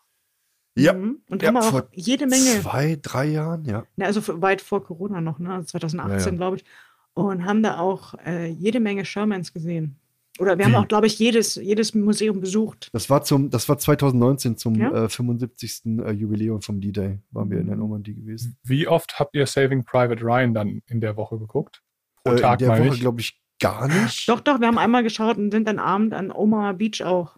Ja. 0.77 0.93
Mhm. 0.93 1.21
Und 1.29 1.41
Ja, 1.41 1.49
haben 1.49 1.57
auch 1.57 1.83
jede 1.93 2.27
Menge, 2.27 2.61
Zwei, 2.61 2.97
drei 3.01 3.25
Jahren, 3.27 3.65
ja. 3.65 3.85
ne, 3.95 4.05
also 4.05 4.41
weit 4.41 4.61
vor 4.61 4.83
Corona 4.83 5.21
noch, 5.21 5.39
ne, 5.39 5.53
also 5.53 5.67
2018, 5.67 6.19
Ja, 6.19 6.25
ja. 6.31 6.35
glaube 6.37 6.57
ich. 6.57 6.65
Und 7.13 7.45
haben 7.45 7.63
da 7.63 7.79
auch 7.79 8.13
äh, 8.25 8.47
jede 8.47 8.81
Menge 8.81 9.05
Shermans 9.05 9.53
gesehen. 9.53 9.95
Oder 10.37 10.57
wir 10.57 10.65
haben 10.65 10.75
auch, 10.75 10.87
glaube 10.89 11.07
ich, 11.07 11.17
jedes, 11.17 11.55
jedes 11.55 11.95
Museum 11.95 12.41
besucht. 12.41 12.89
Das 12.91 13.09
war 13.09 13.23
zum, 13.23 13.49
das 13.49 13.69
war 13.69 13.77
2019 13.77 14.57
zum 14.57 14.75
Ja? 14.75 15.05
äh, 15.05 15.07
75. 15.09 15.85
Äh, 15.85 16.11
Jubiläum 16.11 16.61
vom 16.61 16.81
D-Day. 16.81 17.19
Waren 17.31 17.49
wir 17.49 17.59
in 17.59 17.67
der 17.67 17.75
Mhm. 17.77 17.81
Normandie 17.83 18.15
gewesen. 18.15 18.57
Wie 18.63 18.85
oft 18.85 19.17
habt 19.17 19.33
ihr 19.33 19.47
Saving 19.47 19.85
Private 19.85 20.21
Ryan 20.21 20.53
dann 20.53 20.81
in 20.87 20.99
der 20.99 21.15
Woche 21.15 21.39
geguckt? 21.39 21.81
Pro 22.25 22.33
Äh, 22.33 22.41
Tag 22.41 22.61
in 22.61 22.67
der 22.69 22.79
Woche, 22.79 22.93
ich. 22.95 22.99
glaube 22.99 23.21
ich, 23.21 23.41
gar 23.61 23.87
nicht. 23.87 24.27
Doch, 24.27 24.41
doch, 24.41 24.59
wir 24.59 24.67
haben 24.67 24.77
einmal 24.77 25.03
geschaut 25.03 25.37
und 25.37 25.51
sind 25.51 25.67
dann 25.67 25.79
Abend 25.79 26.13
an 26.13 26.31
Omaha 26.31 26.73
Beach 26.73 27.03
auch. 27.03 27.37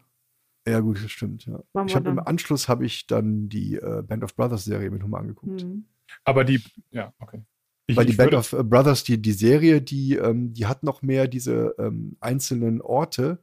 Ja, 0.68 0.80
gut, 0.80 1.04
das 1.04 1.12
stimmt. 1.12 1.46
Ja. 1.46 1.60
Ich 1.86 1.96
habe 1.96 2.10
im. 2.10 2.20
Anschluss 2.20 2.68
habe 2.68 2.86
ich 2.86 3.08
dann 3.08 3.48
die 3.50 3.76
äh, 3.76 4.02
Band 4.02 4.24
of 4.24 4.36
Brothers 4.36 4.66
Serie 4.66 4.90
mit 4.92 5.02
nochmal 5.02 5.22
angeguckt. 5.22 5.64
Mhm. 5.64 5.86
Aber 6.26 6.44
die, 6.44 6.62
ja, 6.92 7.14
okay. 7.20 7.44
Ich, 7.90 7.96
Weil 7.96 8.06
die 8.06 8.14
Band 8.14 8.34
of 8.34 8.52
äh, 8.54 8.64
Brothers, 8.64 9.04
die, 9.06 9.22
die 9.22 9.32
Serie, 9.32 9.82
die, 9.82 10.16
ähm, 10.16 10.54
die 10.54 10.66
hat 10.66 10.84
noch 10.84 11.02
mehr 11.02 11.28
diese 11.28 11.74
ähm, 11.80 12.18
einzelnen 12.20 12.82
Orte 12.82 13.40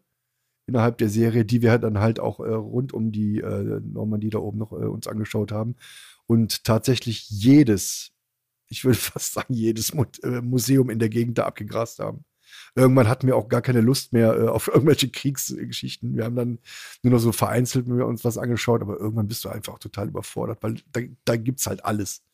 innerhalb 0.66 0.98
der 0.98 1.09
Serie, 1.09 1.44
die 1.44 1.62
wir 1.62 1.78
dann 1.78 1.98
halt 1.98 2.20
auch 2.20 2.40
äh, 2.40 2.48
rund 2.52 2.92
um 2.92 3.11
die 3.12 3.40
äh, 3.40 3.80
Normandie 3.83 4.30
da 4.30 4.38
oben 4.38 4.59
noch 4.59 4.72
äh, 4.72 4.85
uns 4.87 5.07
angeschaut 5.07 5.52
haben. 5.52 5.76
Und 6.26 6.64
tatsächlich 6.64 7.28
jedes, 7.30 8.12
ich 8.68 8.85
würde 8.85 8.98
fast 8.98 9.35
sagen, 9.35 9.55
jedes 9.55 9.90
äh, 9.90 10.40
Museum 10.40 10.90
in 10.90 10.98
der 10.98 11.09
Gegend 11.09 11.38
da 11.38 11.46
abgegrast 11.46 11.98
haben. 11.98 12.24
Irgendwann 12.77 13.09
hatten 13.09 13.27
wir 13.27 13.37
auch 13.37 13.48
gar 13.48 13.62
keine 13.62 13.81
Lust 13.81 14.12
mehr 14.12 14.35
äh, 14.35 14.48
auf 14.48 14.68
irgendwelche 14.72 15.09
Kriegsgeschichten. 15.09 16.16
Wir 16.16 16.24
haben 16.24 16.37
dann 16.37 16.59
nur 17.03 17.12
noch 17.12 17.18
so 17.18 17.33
vereinzelt 17.33 17.87
mir 17.87 18.07
uns 18.07 18.24
was 18.24 18.38
angeschaut, 18.38 18.83
aber 18.83 18.98
irgendwann 18.98 19.29
bist 19.29 19.44
du 19.44 19.48
einfach 19.48 19.79
total 19.79 20.09
überfordert, 20.09 20.62
weil 20.62 20.77
da, 20.92 21.00
da 21.24 21.37
gibt 21.37 21.61
es 21.61 21.66
halt 21.66 21.85
alles. 21.85 22.24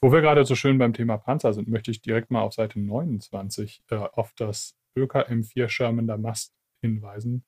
wo 0.00 0.12
wir 0.12 0.20
gerade 0.20 0.44
so 0.44 0.54
schön 0.54 0.78
beim 0.78 0.92
Thema 0.92 1.18
Panzer 1.18 1.52
sind, 1.52 1.68
möchte 1.68 1.90
ich 1.90 2.02
direkt 2.02 2.30
mal 2.30 2.42
auf 2.42 2.54
Seite 2.54 2.80
29 2.80 3.82
äh, 3.90 3.96
auf 3.96 4.32
das 4.36 4.76
Böker 4.94 5.28
M4 5.28 5.68
Sherman 5.68 6.06
Damast 6.06 6.52
hinweisen. 6.82 7.44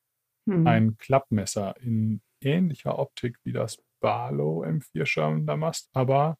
Mhm. 0.46 0.66
Ein 0.66 0.96
Klappmesser 0.98 1.76
in 1.80 2.20
ähnlicher 2.40 2.98
Optik 2.98 3.38
wie 3.44 3.52
das 3.52 3.82
Barlow 4.00 4.64
M4 4.64 5.06
Sherman 5.06 5.46
Damast, 5.46 5.88
aber 5.92 6.38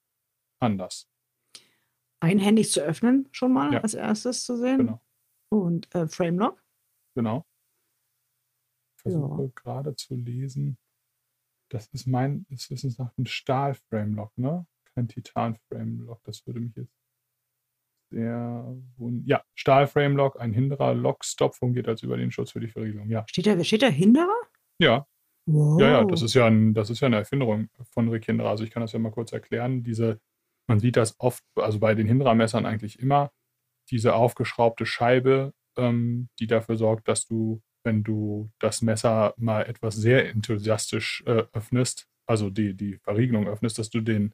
anders. 0.61 1.09
Einhändig 2.23 2.71
zu 2.71 2.81
öffnen, 2.81 3.29
schon 3.33 3.53
mal 3.53 3.73
Ja. 3.73 3.81
als 3.81 3.95
erstes 3.95 4.45
zu 4.45 4.57
sehen. 4.57 4.79
Genau. 4.79 5.01
Und 5.51 5.93
äh, 5.95 6.07
Framelock. 6.07 6.63
Genau. 7.17 7.45
Versuche 8.97 9.51
gerade 9.57 9.97
zu 9.97 10.15
lesen. 10.15 10.79
Das 11.69 11.89
ist 11.89 12.07
mein, 12.07 12.47
Wissens 12.49 12.99
nach 12.99 13.11
ein 13.19 13.27
Stahl-Framelock, 13.27 14.37
ne? 14.39 14.67
Kein 14.95 15.09
Titan-Framelock. 15.09 16.23
Das 16.25 16.47
würde 16.47 16.61
mich 16.61 16.77
jetzt 16.77 16.95
sehr. 18.11 18.77
Ja, 19.25 19.43
Stahl-Framelock, 19.55 20.39
ein 20.39 20.53
Hinderer 20.53 20.95
Lockstop 20.95 21.55
fungiert 21.57 21.89
als 21.89 22.03
über 22.03 22.17
den 22.17 22.31
Schutz 22.31 22.53
für 22.53 22.61
die 22.61 22.69
Verriegelung. 22.69 23.09
Ja. 23.09 23.25
Steht 23.27 23.47
da, 23.47 23.63
steht 23.65 23.83
da 23.83 23.89
Hinderer? 23.89 24.39
Ja, 24.79 25.07
Wow. 25.47 25.81
ja, 25.81 25.89
ja, 25.89 26.05
das 26.05 26.23
ist 26.23 26.35
ja, 26.35 26.47
ein, 26.47 26.73
das 26.73 26.89
ist 26.89 27.01
ja 27.01 27.07
eine 27.07 27.17
Erfinderung 27.17 27.69
von 27.91 28.09
Rick 28.11 28.27
Hinderer. 28.27 28.51
Also 28.51 28.63
ich 28.63 28.71
kann 28.71 28.81
das 28.83 28.93
ja 28.93 29.01
mal 29.01 29.11
kurz 29.11 29.33
erklären. 29.33 29.83
Diese, 29.83 30.21
man 30.69 30.79
sieht 30.81 30.97
das 30.97 31.19
oft, 31.19 31.43
also 31.57 31.79
bei 31.79 31.95
den 31.95 32.07
Hinderer-Messern 32.07 32.67
eigentlich 32.67 32.99
immer, 32.99 33.31
diese 33.91 34.15
aufgeschraubte 34.15 34.87
Scheibe, 34.87 35.53
ähm, 35.77 36.29
die 36.39 36.47
dafür 36.47 36.77
sorgt, 36.77 37.09
dass 37.09 37.27
du, 37.27 37.61
wenn 37.85 38.05
du 38.05 38.51
das 38.59 38.81
Messer 38.83 39.35
mal 39.37 39.63
etwas 39.67 39.97
sehr 39.97 40.29
enthusiastisch 40.31 41.23
äh, 41.27 41.45
öffnest, 41.53 42.07
also 42.27 42.49
die, 42.51 42.75
die 42.75 42.99
Verriegelung 42.99 43.49
öffnest, 43.49 43.79
dass 43.79 43.91
du 43.91 44.01
den, 44.01 44.33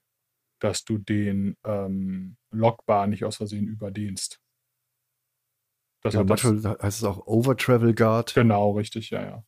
dass 0.61 0.85
du 0.85 0.99
den 0.99 1.57
ähm, 1.64 2.37
Lockbar 2.51 3.07
nicht 3.07 3.25
aus 3.25 3.37
Versehen 3.37 3.67
überdehnst. 3.69 4.41
Das 6.03 6.14
Ja, 6.14 6.21
hat 6.21 6.31
das, 6.31 6.45
manchmal 6.45 6.77
heißt 6.81 6.99
es 6.99 7.05
auch 7.05 7.27
Overtravel 7.27 7.95
Guard. 7.95 8.35
genau, 8.35 8.73
richtig, 8.73 9.11
ja, 9.11 9.23
ja. 9.23 9.45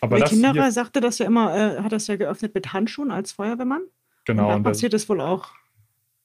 Aber 0.00 0.16
Rick 0.16 0.24
das 0.24 0.30
Hinderer 0.30 0.52
hier, 0.64 0.72
sagte 0.72 1.00
das 1.00 1.18
ja 1.18 1.26
immer, 1.26 1.54
äh, 1.56 1.82
hat 1.82 1.92
das 1.92 2.06
ja 2.06 2.16
geöffnet 2.16 2.54
mit 2.54 2.72
Handschuhen 2.72 3.10
als 3.10 3.32
Feuerwehrmann. 3.32 3.82
genau, 4.24 4.44
und 4.44 4.48
da 4.48 4.56
und 4.56 4.64
das- 4.64 4.76
passiert 4.78 4.94
es 4.94 5.08
wohl 5.08 5.20
auch. 5.20 5.50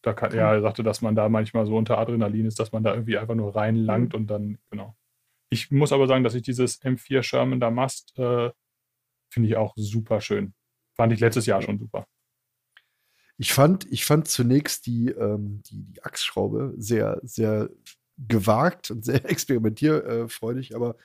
Da 0.04 0.14
kann, 0.14 0.36
ja, 0.36 0.54
er 0.54 0.62
sagte, 0.62 0.84
dass 0.84 1.02
man 1.02 1.16
da 1.16 1.30
manchmal 1.30 1.66
so 1.66 1.78
unter 1.78 1.98
Adrenalin 1.98 2.46
ist, 2.46 2.60
dass 2.60 2.74
man 2.74 2.84
da 2.84 2.94
irgendwie 2.94 3.18
einfach 3.18 3.36
nur 3.36 3.56
reinlangt 3.56 4.14
und 4.14 4.28
dann, 4.28 4.60
genau. 4.70 4.96
Ich 5.50 5.72
muss 5.72 5.94
aber 5.94 6.08
sagen, 6.08 6.26
dass 6.26 6.36
ich 6.36 6.44
dieses 6.44 6.82
M4 6.82 7.24
Sherman 7.24 7.62
Damast 7.62 8.18
äh, 8.20 8.52
finde 9.32 9.50
ich 9.50 9.56
auch 9.56 9.74
super 9.78 10.20
schön. 10.20 10.54
Fand 10.94 11.14
ich 11.14 11.22
letztes 11.22 11.46
Jahr 11.46 11.62
schon 11.62 11.80
super. 11.80 12.06
Ich 13.38 13.54
fand, 13.54 13.90
ich 13.92 14.04
fand 14.04 14.28
zunächst 14.28 14.86
die, 14.86 15.10
ähm, 15.10 15.62
die, 15.68 15.86
die 15.86 16.04
Achsschraube 16.04 16.74
sehr, 16.78 17.20
sehr 17.24 17.70
gewagt 18.18 18.92
und 18.92 19.06
sehr 19.06 19.24
experimentierfreudig, 19.30 20.76
aber 20.76 20.98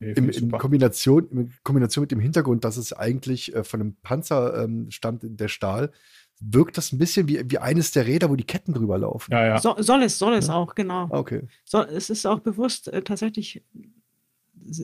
Nee, 0.00 0.12
in, 0.12 0.28
in. 0.28 0.50
Kombination, 0.50 1.28
in 1.30 1.52
Kombination 1.62 2.02
mit 2.02 2.10
dem 2.10 2.20
Hintergrund, 2.20 2.64
dass 2.64 2.76
es 2.76 2.92
eigentlich 2.92 3.54
äh, 3.54 3.62
von 3.62 3.80
einem 3.80 3.96
Panzer 4.02 4.64
ähm, 4.64 4.90
stammt, 4.90 5.22
der 5.22 5.48
Stahl, 5.48 5.92
wirkt 6.40 6.76
das 6.76 6.92
ein 6.92 6.98
bisschen 6.98 7.28
wie, 7.28 7.42
wie 7.50 7.58
eines 7.58 7.92
der 7.92 8.06
Räder, 8.06 8.28
wo 8.30 8.36
die 8.36 8.44
Ketten 8.44 8.74
drüber 8.74 8.98
laufen. 8.98 9.32
ja, 9.32 9.46
ja. 9.46 9.58
So, 9.58 9.74
soll 9.78 10.02
es, 10.02 10.18
soll 10.18 10.34
es 10.34 10.48
Ja. 10.48 10.54
auch, 10.54 10.74
genau. 10.74 11.08
Ah, 11.10 11.18
Okay. 11.18 11.42
So, 11.64 11.82
es 11.82 12.10
ist 12.10 12.26
auch 12.26 12.40
bewusst 12.40 12.88
äh, 12.88 13.02
tatsächlich, 13.02 13.62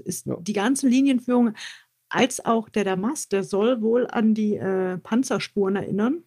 ist 0.05 0.27
Ja. 0.27 0.37
die 0.41 0.53
ganze 0.53 0.89
Linienführung 0.89 1.55
als 2.09 2.45
auch 2.45 2.69
der 2.69 2.85
Damast, 2.85 3.33
der 3.33 3.45
soll 3.45 3.83
wohl 3.83 4.07
an 4.09 4.35
die 4.35 4.57
äh, 4.57 4.99
Panzerspuren 4.99 5.77
erinnern. 5.77 6.23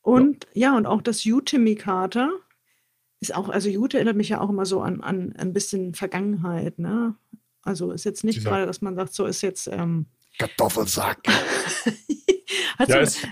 Und 0.00 0.46
ja. 0.52 0.76
und 0.76 0.86
auch 0.86 1.00
das 1.02 1.24
Jute-Mikata 1.24 2.30
ist 3.20 3.34
auch, 3.34 3.48
also 3.48 3.68
Jute 3.68 3.98
erinnert 3.98 4.16
mich 4.16 4.30
ja 4.30 4.40
auch 4.40 4.50
immer 4.50 4.66
so 4.66 4.80
an, 4.80 5.00
an 5.00 5.32
ein 5.36 5.52
bisschen 5.52 5.94
Vergangenheit, 5.94 6.78
ne? 6.78 7.14
Also 7.62 7.92
ist 7.92 8.04
jetzt 8.04 8.24
nicht 8.24 8.42
gerade, 8.44 8.66
dass 8.66 8.80
man 8.82 8.96
sagt, 8.96 9.14
so 9.14 9.24
ist 9.26 9.40
jetzt 9.42 9.68
ähm, 9.68 10.06
Kartoffelsack. 10.38 11.18
hat 12.78 12.88
Ja, 12.88 12.94
so, 12.96 13.00
ist, 13.00 13.16
ist 13.16 13.28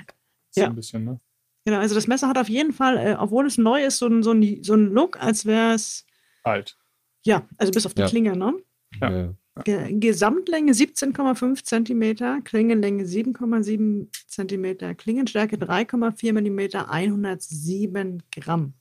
Ja. 0.56 0.66
ein 0.66 0.74
bisschen, 0.74 1.04
ne? 1.04 1.20
genau, 1.64 1.78
also 1.78 1.94
das 1.94 2.06
Messer 2.06 2.28
hat 2.28 2.38
auf 2.38 2.48
jeden 2.48 2.72
Fall, 2.72 2.96
äh, 2.98 3.16
obwohl 3.18 3.46
es 3.46 3.58
neu 3.58 3.84
ist, 3.84 3.98
so 3.98 4.06
ein, 4.06 4.22
so 4.22 4.32
ein, 4.32 4.62
so 4.62 4.74
ein 4.74 4.86
Look, 4.92 5.20
als 5.20 5.46
wäre 5.46 5.74
es, 5.74 6.04
Alt. 6.42 6.76
ja, 7.24 7.46
also 7.58 7.72
bis 7.72 7.86
auf 7.86 7.94
die 7.94 8.02
Ja. 8.02 8.08
Klinge, 8.08 8.36
ne? 8.36 8.54
Ja. 9.00 9.10
Ja. 9.10 9.34
Ge 9.64 9.92
Gesamtlänge 9.98 10.72
17,5 10.72 11.64
cm, 11.64 12.44
Klingenlänge 12.44 13.02
7,7 13.04 14.06
cm, 14.28 14.96
Klingenstärke 14.96 15.56
3,4 15.56 16.32
mm, 16.32 16.76
107 16.88 18.22
Gramm. 18.30 18.74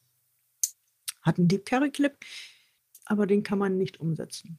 Hat 1.23 1.37
einen 1.37 1.47
Deep 1.47 1.65
Carry 1.65 1.89
Clip, 1.91 2.13
aber 3.05 3.25
den 3.27 3.43
kann 3.43 3.57
man 3.57 3.77
nicht 3.77 3.99
umsetzen. 3.99 4.57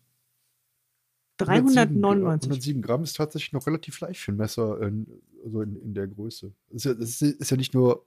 399. 1.45 2.51
107 2.51 2.83
Gramm 2.83 3.03
ist 3.03 3.17
tatsächlich 3.17 3.53
noch 3.53 3.67
relativ 3.67 4.01
leicht 4.01 4.21
für 4.21 4.33
ein 4.33 4.37
Messer, 4.37 4.81
in, 4.83 5.07
also 5.45 5.63
in, 5.63 5.77
in 5.83 5.95
der 5.95 6.07
Größe. 6.07 6.53
Es 6.75 6.87
ist, 6.87 7.21
ja, 7.21 7.29
ist 7.29 7.51
ja 7.51 7.57
nicht 7.57 7.75
nur 7.75 8.05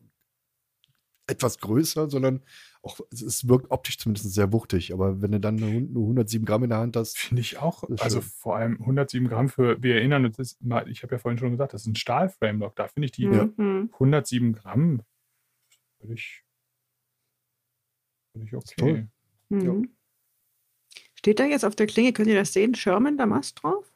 etwas 1.28 1.60
größer, 1.60 2.10
sondern 2.10 2.42
auch, 2.82 3.00
es, 3.12 3.48
wirkt 3.48 3.72
optisch 3.72 3.98
zumindest 3.98 4.34
sehr 4.34 4.52
wuchtig. 4.52 4.94
Aber 4.94 5.22
wenn 5.22 5.32
du 5.32 5.40
dann 5.40 5.56
nur 5.56 5.70
nur 5.70 6.04
107 6.04 6.46
Gramm 6.46 6.64
in 6.64 6.70
der 6.70 6.80
Hand 6.80 6.98
hast, 6.98 7.18
Finde 7.18 7.42
ich 7.42 7.58
auch. 7.58 7.84
Also 8.00 8.22
schön. 8.22 8.30
vor 8.30 8.58
allem 8.58 8.74
107 8.82 9.30
Gramm 9.30 9.48
für, 9.50 9.82
wir 9.82 9.96
erinnern 9.96 10.26
uns, 10.26 10.38
ich 10.88 11.04
habe 11.04 11.16
ja 11.16 11.20
vorhin 11.20 11.38
schon 11.38 11.52
gesagt, 11.52 11.74
das 11.74 11.82
ist 11.84 11.88
ein 11.88 11.96
Stahl-Framelock. 11.96 12.76
Da 12.76 12.88
finde 12.88 13.06
ich 13.06 13.12
die 13.14 13.24
Ja. 13.24 13.50
Mhm. 13.56 13.90
107 13.94 14.54
Gramm 14.54 15.02
völlig, 16.00 16.44
völlig 18.34 18.54
ist 18.54 18.78
toll. 18.78 19.08
okay. 19.50 19.66
Mhm. 19.68 19.96
Steht 21.24 21.40
da 21.40 21.46
jetzt 21.46 21.64
auf 21.64 21.74
der 21.78 21.88
Klinge, 21.88 22.12
könnt 22.12 22.28
ihr 22.28 22.36
das 22.36 22.52
sehen, 22.52 22.76
Sherman 22.76 23.18
Damast 23.18 23.64
drauf? 23.64 23.94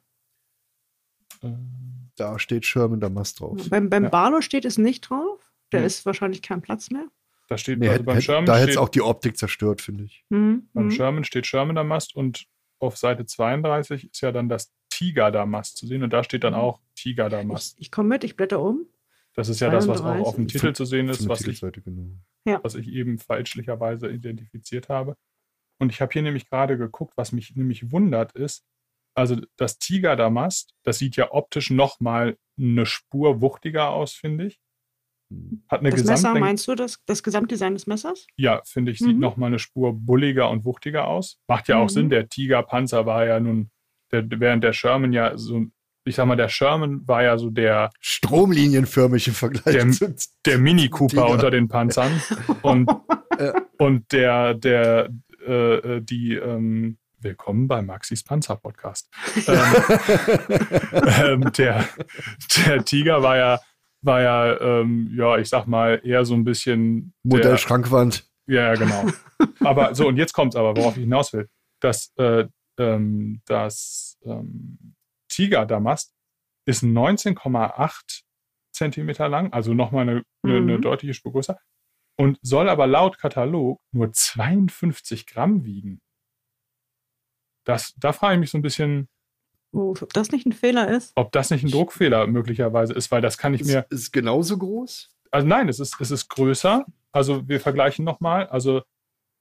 Da 2.16 2.40
steht 2.40 2.66
Sherman 2.66 3.02
Damast 3.02 3.42
drauf. 3.42 3.70
Beim, 3.70 3.90
beim 3.90 4.04
Ja. 4.06 4.10
Barlow 4.10 4.40
steht 4.42 4.64
es 4.64 4.78
nicht 4.78 5.02
drauf. 5.10 5.52
Da 5.72 5.80
Nee. 5.82 5.86
ist 5.88 6.06
wahrscheinlich 6.06 6.42
kein 6.42 6.62
Platz 6.62 6.90
mehr. 6.90 7.08
da 7.50 7.58
steht, 7.58 7.80
Nee, 7.80 7.88
also 7.88 7.96
hätte- 7.96 8.04
beim 8.06 8.16
hätte- 8.16 8.26
Sherman 8.26 8.46
da 8.46 8.58
hätte 8.58 8.72
es 8.72 8.78
auch 8.78 8.90
die 8.90 9.02
Optik 9.02 9.38
zerstört, 9.38 9.82
finde 9.82 10.04
ich. 10.06 10.24
Mhm. 10.30 10.68
beim 10.74 10.86
Mhm. 10.88 10.92
Sherman 10.92 11.24
steht 11.24 11.46
Sherman 11.48 11.76
Damast 11.78 12.14
und 12.14 12.46
auf 12.80 12.98
Seite 12.98 13.26
32 13.26 14.10
ist 14.12 14.20
ja 14.22 14.34
dann 14.34 14.50
das 14.50 14.74
Tiger 14.90 15.32
Damast 15.32 15.78
zu 15.78 15.88
sehen 15.88 16.04
und 16.04 16.12
da 16.12 16.24
steht 16.26 16.44
dann 16.44 16.54
auch 16.54 16.82
Tiger 16.96 17.28
Ich, 17.28 17.32
Damast. 17.32 17.76
ich 17.80 17.90
komme 17.92 18.10
mit, 18.10 18.24
ich 18.26 18.36
blätter 18.36 18.62
um. 18.62 18.86
Das 19.34 19.48
ist 19.50 19.60
ja 19.62 19.70
das, 19.70 19.88
was 19.88 20.00
auch 20.02 20.06
32. 20.06 20.28
auf 20.28 20.36
dem 20.36 20.48
Titel 20.50 20.74
zu 20.74 20.84
sehen 20.86 21.08
ist, 21.08 21.28
was 21.30 21.42
ich 21.48 21.62
genau. 21.62 22.60
was 22.64 22.76
ich 22.76 22.88
eben 22.90 23.18
fälschlicherweise 23.18 24.10
identifiziert 24.10 24.90
habe. 24.90 25.16
Und 25.80 25.92
ich 25.92 26.02
habe 26.02 26.12
hier 26.14 26.22
nämlich 26.24 26.50
gerade 26.50 26.78
geguckt, 26.78 27.14
was 27.18 27.32
mich 27.32 27.56
nämlich 27.56 27.92
wundert 27.92 28.32
ist, 28.34 28.64
also 29.16 29.36
das 29.58 29.80
Tiger-Damast, 29.80 30.74
das 30.84 31.00
sieht 31.00 31.16
ja 31.16 31.32
optisch 31.32 31.70
nochmal 31.72 32.38
eine 32.60 32.86
Spur 32.86 33.42
wuchtiger 33.42 33.90
aus, 33.90 34.14
finde 34.14 34.46
ich. 34.48 34.60
Hm. 35.32 35.64
Hat 35.70 35.80
eine 35.82 35.90
Das 35.90 36.00
Messer, 36.02 36.14
Gesamtlänge, 36.14 36.46
meinst 36.46 36.68
du, 36.68 36.76
das, 36.76 37.00
das 37.06 37.24
Gesamtdesign 37.24 37.74
des 37.74 37.88
Messers? 37.88 38.28
ja, 38.38 38.62
finde 38.66 38.92
ich, 38.92 39.00
sieht 39.00 39.16
Mhm. 39.16 39.20
nochmal 39.22 39.48
eine 39.48 39.60
Spur 39.60 39.94
bulliger 39.94 40.50
und 40.50 40.66
wuchtiger 40.66 41.08
aus. 41.08 41.40
Macht 41.48 41.68
ja 41.68 41.78
auch 41.78 41.86
Mhm. 41.86 41.90
Sinn, 41.90 42.10
der 42.10 42.30
Tiger-Panzer 42.30 43.06
war 43.06 43.26
ja 43.26 43.40
nun, 43.40 43.70
der, 44.12 44.24
während 44.30 44.64
der 44.64 44.74
Sherman 44.74 45.12
ja 45.14 45.38
so, 45.38 45.66
ich 46.06 46.16
sag 46.16 46.26
mal, 46.28 46.38
der 46.38 46.48
Sherman 46.50 47.06
war 47.08 47.24
ja 47.24 47.38
so 47.38 47.50
der, 47.50 47.90
Stromlinienförmig 48.00 49.28
im 49.28 49.34
Vergleich 49.34 49.76
Der- 49.76 49.92
zu 49.92 50.16
der 50.46 50.58
Mini 50.60 50.90
Cooper 50.90 51.24
Tiger. 51.24 51.30
unter 51.30 51.52
den 51.52 51.68
Panzern 51.68 52.12
und, 52.62 52.90
und 53.80 54.12
der, 54.12 54.54
der, 54.54 55.10
äh, 55.48 55.76
äh, 55.76 56.02
die, 56.02 56.36
ähm, 56.36 56.98
willkommen 57.20 57.68
bei 57.68 57.82
Maxis 57.82 58.24
Panzer 58.24 58.58
Podcast. 58.58 59.10
ähm, 59.48 61.44
ähm, 61.44 61.52
der, 61.54 61.88
der 62.66 62.86
Tiger 62.86 63.24
war 63.24 63.38
ja, 63.38 63.60
war 64.02 64.22
ja, 64.22 64.60
ähm, 64.60 65.10
ja, 65.16 65.38
ich 65.38 65.50
sag 65.50 65.66
mal, 65.66 66.02
eher 66.04 66.26
so 66.26 66.36
ein 66.36 66.44
bisschen 66.44 67.14
Modellschrankwand. 67.24 68.28
ja, 68.48 68.74
ja, 68.74 68.76
genau. 68.76 69.06
Aber 69.62 69.96
so, 69.96 70.08
und 70.08 70.18
jetzt 70.18 70.34
kommt's 70.34 70.56
aber, 70.56 70.76
worauf 70.76 70.96
ich 70.98 71.04
hinaus 71.04 71.34
will. 71.34 71.50
Das, 71.82 72.14
äh, 72.18 72.46
ähm, 72.78 73.42
das 73.46 74.18
ähm, 74.26 74.96
Tiger-Damast 75.30 76.14
ist 76.66 76.84
19,8 76.84 78.22
Zentimeter 78.74 79.28
lang, 79.30 79.52
also 79.54 79.74
nochmal 79.74 80.04
eine, 80.04 80.24
eine, 80.44 80.58
eine 80.58 80.78
Mhm. 80.78 80.82
deutliche 80.82 81.14
Spur 81.16 81.32
größer, 81.32 81.58
und 82.18 82.40
soll 82.42 82.68
aber 82.70 82.88
laut 82.88 83.18
Katalog 83.18 83.80
nur 83.92 84.12
52 84.12 85.26
Gramm 85.28 85.64
wiegen. 85.64 86.02
Das, 87.64 87.94
da 87.98 88.14
frage 88.14 88.36
ich 88.36 88.40
mich 88.40 88.52
so 88.52 88.58
ein 88.58 88.62
bisschen, 88.62 89.08
ob 89.72 90.14
das 90.14 90.32
nicht 90.32 90.46
ein 90.46 90.54
Fehler 90.54 90.90
ist? 90.90 91.12
ob 91.16 91.32
das 91.32 91.52
nicht 91.52 91.64
ein 91.64 91.72
Druckfehler 91.72 92.26
möglicherweise 92.28 92.94
ist, 92.94 93.12
weil 93.12 93.22
das 93.22 93.38
kann 93.38 93.54
ich 93.54 93.62
Ist, 93.62 93.68
mir. 93.68 93.86
ist 93.90 94.12
genauso 94.12 94.58
groß. 94.58 95.10
Also 95.30 95.48
nein, 95.48 95.70
es 95.70 95.80
ist, 95.80 96.00
es 96.00 96.10
ist 96.10 96.30
größer. 96.30 96.86
Also 97.12 97.48
wir 97.48 97.60
vergleichen 97.60 98.06
nochmal. 98.06 98.48
Also 98.48 98.82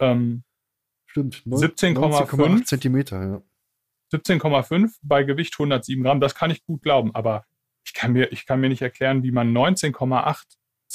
ähm, 0.00 0.42
Stimmt. 1.06 1.42
17,5 1.46 2.64
Zentimeter, 2.64 3.22
ja. 3.22 3.42
17,5 4.12 4.98
bei 5.02 5.22
Gewicht 5.22 5.54
107 5.54 6.02
Gramm, 6.02 6.20
das 6.20 6.34
kann 6.34 6.50
ich 6.50 6.64
gut 6.64 6.82
glauben, 6.82 7.14
aber 7.14 7.44
ich 7.84 7.94
kann 7.94 8.12
mir, 8.12 8.30
ich 8.32 8.46
kann 8.46 8.60
mir 8.60 8.68
nicht 8.68 8.82
erklären, 8.82 9.22
wie 9.22 9.30
man 9.30 9.56
19,8 9.56 10.44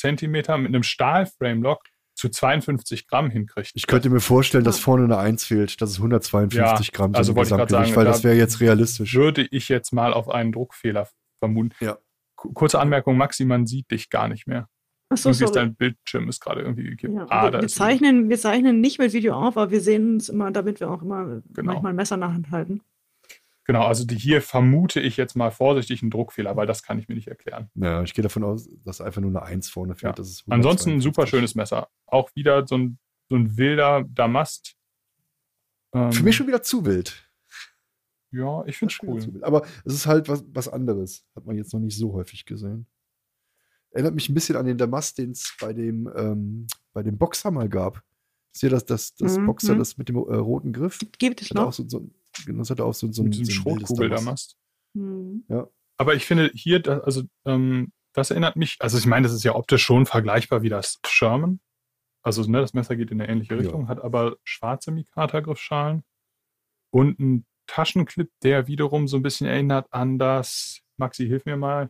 Zentimeter 0.01 0.57
mit 0.57 0.67
einem 0.69 0.83
Stahl-Framelock 0.83 1.83
zu 2.15 2.29
52 2.29 3.07
Gramm 3.07 3.29
hinkriegt. 3.29 3.71
Ich 3.73 3.87
könnte 3.87 4.09
mir 4.09 4.19
vorstellen, 4.19 4.63
dass 4.63 4.79
vorne 4.79 5.05
eine 5.05 5.17
1 5.17 5.45
fehlt, 5.45 5.81
dass 5.81 5.91
es 5.91 5.97
152 5.97 6.87
Ja, 6.87 6.91
Gramm 6.93 7.15
also 7.15 7.27
sind 7.27 7.31
im 7.33 7.35
wollte 7.37 7.63
ich 7.65 7.69
sagen, 7.71 7.95
weil 7.95 8.05
da- 8.05 8.11
das 8.11 8.23
wäre 8.23 8.35
jetzt 8.35 8.59
realistisch. 8.59 9.13
Würde 9.15 9.47
ich 9.49 9.69
jetzt 9.69 9.93
mal 9.93 10.13
auf 10.13 10.29
einen 10.29 10.51
Druckfehler 10.51 11.07
vermuten. 11.39 11.71
Ja. 11.79 11.97
Ku- 12.35 12.51
Kurze 12.53 12.79
Anmerkung, 12.79 13.17
Maxi, 13.17 13.45
man 13.45 13.65
sieht 13.65 13.89
dich 13.91 14.09
gar 14.09 14.27
nicht 14.27 14.45
mehr. 14.47 14.67
Achso, 15.09 15.29
irgendwie 15.29 15.43
ist 15.45 15.53
sorry. 15.53 15.65
dein 15.65 15.75
Bildschirm 15.75 16.29
ist 16.29 16.39
gerade 16.41 16.61
irgendwie 16.61 16.83
gekippt. 16.83 17.13
Ja, 17.13 17.25
ah, 17.29 17.51
wir, 17.51 17.67
zeichnen, 17.67 18.29
wir 18.29 18.37
zeichnen 18.37 18.79
nicht 18.81 18.97
mit 18.99 19.13
Video 19.13 19.33
auf, 19.35 19.57
aber 19.57 19.69
wir 19.71 19.81
sehen 19.81 20.13
uns 20.15 20.29
immer, 20.29 20.51
damit 20.51 20.79
wir 20.79 20.89
auch 20.89 21.01
immer 21.01 21.41
Genau. 21.53 21.71
manchmal 21.73 21.91
ein 21.93 21.95
Messer 21.97 22.15
in 22.15 22.21
der 22.21 22.33
Hand 22.33 22.51
halten. 22.51 22.81
Genau, 23.65 23.85
also 23.85 24.05
die, 24.05 24.15
hier 24.15 24.41
vermute 24.41 24.99
ich 24.99 25.17
jetzt 25.17 25.35
mal 25.35 25.51
vorsichtig 25.51 26.01
einen 26.01 26.09
Druckfehler, 26.11 26.55
weil 26.55 26.65
das 26.67 26.81
kann 26.83 26.97
ich 26.97 27.07
mir 27.07 27.15
nicht 27.15 27.27
erklären. 27.27 27.69
Ja, 27.75 28.01
ich 28.01 28.13
gehe 28.13 28.23
davon 28.23 28.43
aus, 28.43 28.67
dass 28.83 29.01
einfach 29.01 29.21
nur 29.21 29.29
eine 29.29 29.43
1 29.43 29.69
vorne 29.69 29.93
fehlt. 29.95 30.11
Ja. 30.11 30.13
Das 30.13 30.29
ist 30.29 30.43
Ansonsten 30.49 30.89
ein 30.91 31.01
super 31.01 31.21
152. 31.23 31.29
schönes 31.29 31.55
Messer. 31.55 31.87
Auch 32.07 32.29
wieder 32.35 32.65
so 32.67 32.77
ein, 32.77 32.97
so 33.29 33.35
ein 33.35 33.57
wilder 33.57 34.03
Damast. 34.09 34.75
Ähm, 35.93 36.11
Für 36.11 36.23
mich 36.23 36.35
schon 36.35 36.47
wieder 36.47 36.63
zu 36.63 36.85
wild. 36.85 37.29
Ja, 38.31 38.63
ich 38.65 38.77
finde 38.77 38.93
es 38.93 38.99
cool. 39.07 39.21
zu 39.21 39.33
wild. 39.33 39.43
Aber 39.43 39.63
es 39.85 39.93
ist 39.93 40.05
halt 40.07 40.27
was, 40.29 40.43
was 40.53 40.67
anderes. 40.67 41.25
Hat 41.35 41.45
man 41.45 41.57
jetzt 41.57 41.73
noch 41.73 41.81
nicht 41.81 41.97
so 41.97 42.13
häufig 42.13 42.45
gesehen. 42.45 42.87
Erinnert 43.91 44.15
mich 44.15 44.29
ein 44.29 44.33
bisschen 44.33 44.55
an 44.55 44.65
den 44.65 44.77
Damast, 44.77 45.17
den 45.17 45.31
es 45.31 45.53
bei 45.59 45.73
dem, 45.73 46.09
ähm, 46.15 46.67
bei 46.93 47.03
dem 47.03 47.17
Boxer 47.17 47.51
mal 47.51 47.67
gab. 47.67 48.01
Ist 48.53 48.63
ja 48.63 48.69
das, 48.69 48.85
das, 48.85 49.15
das 49.15 49.37
Mhm, 49.37 49.45
Boxer, 49.47 49.75
mhm. 49.75 49.79
das 49.79 49.97
mit 49.97 50.09
dem 50.09 50.15
äh, 50.15 50.35
roten 50.35 50.71
Griff? 50.73 50.99
Gibt 51.19 51.41
es 51.41 51.49
Das 51.49 51.57
hat 51.57 51.61
auch 51.61 51.65
noch? 51.67 51.73
so, 51.73 51.87
so, 51.87 51.99
genau, 51.99 52.11
das 52.47 52.69
hatte 52.69 52.83
auch 52.85 52.93
so, 52.93 53.11
so, 53.11 53.23
Mit 53.23 53.33
ein- 53.33 53.33
so 53.33 53.41
ein 53.41 53.45
wildes 53.45 53.53
Schrotkugeldamast. 53.55 54.57
Hm. 54.95 55.45
Aber 55.97 56.15
ich 56.15 56.25
finde 56.25 56.51
hier, 56.53 56.79
da, 56.79 56.99
also 56.99 57.23
ähm, 57.45 57.91
das 58.13 58.31
erinnert 58.31 58.55
mich, 58.55 58.77
also 58.79 58.97
ich 58.97 59.05
meine, 59.05 59.23
das 59.27 59.33
ist 59.33 59.43
ja 59.43 59.55
optisch 59.55 59.83
schon 59.83 60.05
vergleichbar 60.05 60.61
wie 60.63 60.69
das 60.69 60.99
Sherman. 61.05 61.59
Also 62.23 62.43
ne, 62.43 62.59
das 62.61 62.73
Messer 62.73 62.95
geht 62.95 63.09
in 63.11 63.21
eine 63.21 63.31
ähnliche 63.31 63.53
Ja. 63.55 63.59
Richtung, 63.61 63.87
hat 63.87 64.01
aber 64.01 64.35
schwarze 64.43 64.91
Mikata-Griffschalen 64.91 66.03
und 66.91 67.19
einen 67.19 67.45
Taschenclip, 67.67 68.29
der 68.43 68.67
wiederum 68.67 69.07
so 69.07 69.17
ein 69.17 69.23
bisschen 69.23 69.47
erinnert 69.47 69.87
an 69.91 70.19
das, 70.19 70.81
Maxi, 70.97 71.25
hilf 71.25 71.45
mir 71.45 71.57
mal. 71.57 71.89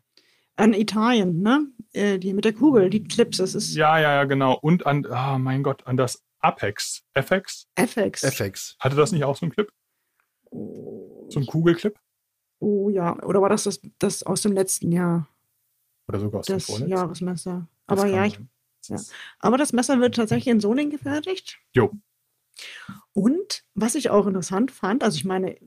An 0.57 0.73
Italien, 0.73 1.41
ne? 1.41 1.67
Äh, 1.93 2.19
die 2.19 2.33
mit 2.33 2.45
der 2.45 2.53
Kugel, 2.53 2.89
die 2.89 3.03
Clips, 3.03 3.37
das 3.37 3.55
ist 3.55 3.73
Ja, 3.75 3.97
ja, 3.97 4.13
ja, 4.13 4.23
genau. 4.25 4.53
Und 4.61 4.85
an, 4.85 5.05
ah, 5.09 5.37
mein 5.39 5.63
Gott, 5.63 5.87
an 5.87 5.97
das 5.97 6.23
Apex. 6.39 7.03
FX. 7.13 7.67
FX. 7.75 8.23
FX. 8.23 8.75
Hatte 8.79 8.95
das 8.95 9.11
nicht 9.11 9.23
auch 9.23 9.35
so 9.35 9.45
einen 9.45 9.53
Clip? 9.53 9.71
So 10.51 11.37
einen 11.37 11.47
Kugelclip? 11.47 11.97
oh 12.61 12.89
ja, 12.89 13.21
oder 13.23 13.41
war 13.41 13.49
das, 13.49 13.63
das 13.63 13.81
das 13.99 14.23
aus 14.23 14.41
dem 14.41 14.53
letzten 14.53 14.91
Jahr, 14.91 15.27
Oder 16.07 16.19
sogar 16.19 16.39
aus 16.39 16.45
dem 16.45 16.57
das 16.57 16.65
vorletzten? 16.65 16.91
Jahresmesser? 16.91 17.67
Das 17.87 17.99
Aber 17.99 18.07
ja, 18.07 18.25
ich, 18.25 18.39
ja. 18.87 18.97
Aber 19.39 19.57
das 19.57 19.73
Messer 19.73 19.99
wird 19.99 20.15
tatsächlich 20.15 20.47
in 20.47 20.59
Soling 20.59 20.89
gefertigt. 20.89 21.59
Jo. 21.73 21.91
Und 23.13 23.63
was 23.73 23.95
ich 23.95 24.09
auch 24.09 24.27
interessant 24.27 24.71
fand, 24.71 25.03
also 25.03 25.15
ich 25.15 25.25
meine, 25.25 25.57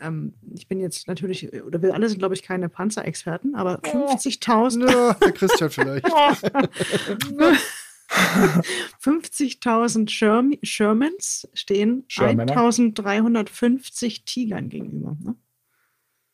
ähm, 0.00 0.34
ich 0.54 0.66
bin 0.66 0.80
jetzt 0.80 1.06
natürlich, 1.08 1.52
oder 1.62 1.82
wir 1.82 1.94
alle 1.94 2.08
sind, 2.08 2.18
glaube 2.18 2.34
ich, 2.34 2.42
keine 2.42 2.68
Panzerexperten, 2.68 3.54
aber 3.54 3.80
50.000 3.80 4.90
Ja, 4.90 5.14
der 5.14 5.32
Christian 5.32 5.70
vielleicht. 5.70 6.06
50.000 9.02 10.08
Sherm 10.08 10.54
Shermans 10.62 11.48
stehen 11.54 12.04
Shermaner? 12.08 12.54
1.350 12.56 14.24
Tigern 14.24 14.68
gegenüber. 14.68 15.16
Ne? 15.20 15.36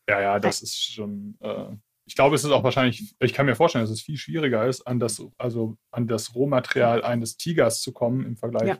Ja, 0.08 0.20
ja, 0.20 0.38
das 0.38 0.62
ist 0.62 0.76
schon. 0.92 1.36
Äh, 1.40 1.76
ich 2.06 2.16
glaube, 2.16 2.34
es 2.34 2.42
ist 2.44 2.50
auch 2.50 2.64
wahrscheinlich, 2.64 3.14
ich 3.20 3.32
kann 3.32 3.46
mir 3.46 3.54
vorstellen, 3.54 3.84
dass 3.84 3.90
es 3.92 4.02
viel 4.02 4.16
schwieriger 4.16 4.66
ist, 4.66 4.82
an 4.82 4.98
das, 4.98 5.22
also 5.38 5.76
an 5.92 6.08
das 6.08 6.34
Rohmaterial 6.34 7.04
eines 7.04 7.36
Tigers 7.36 7.80
zu 7.82 7.92
kommen 7.92 8.26
im 8.26 8.36
Vergleich 8.36 8.68
Ja. 8.68 8.78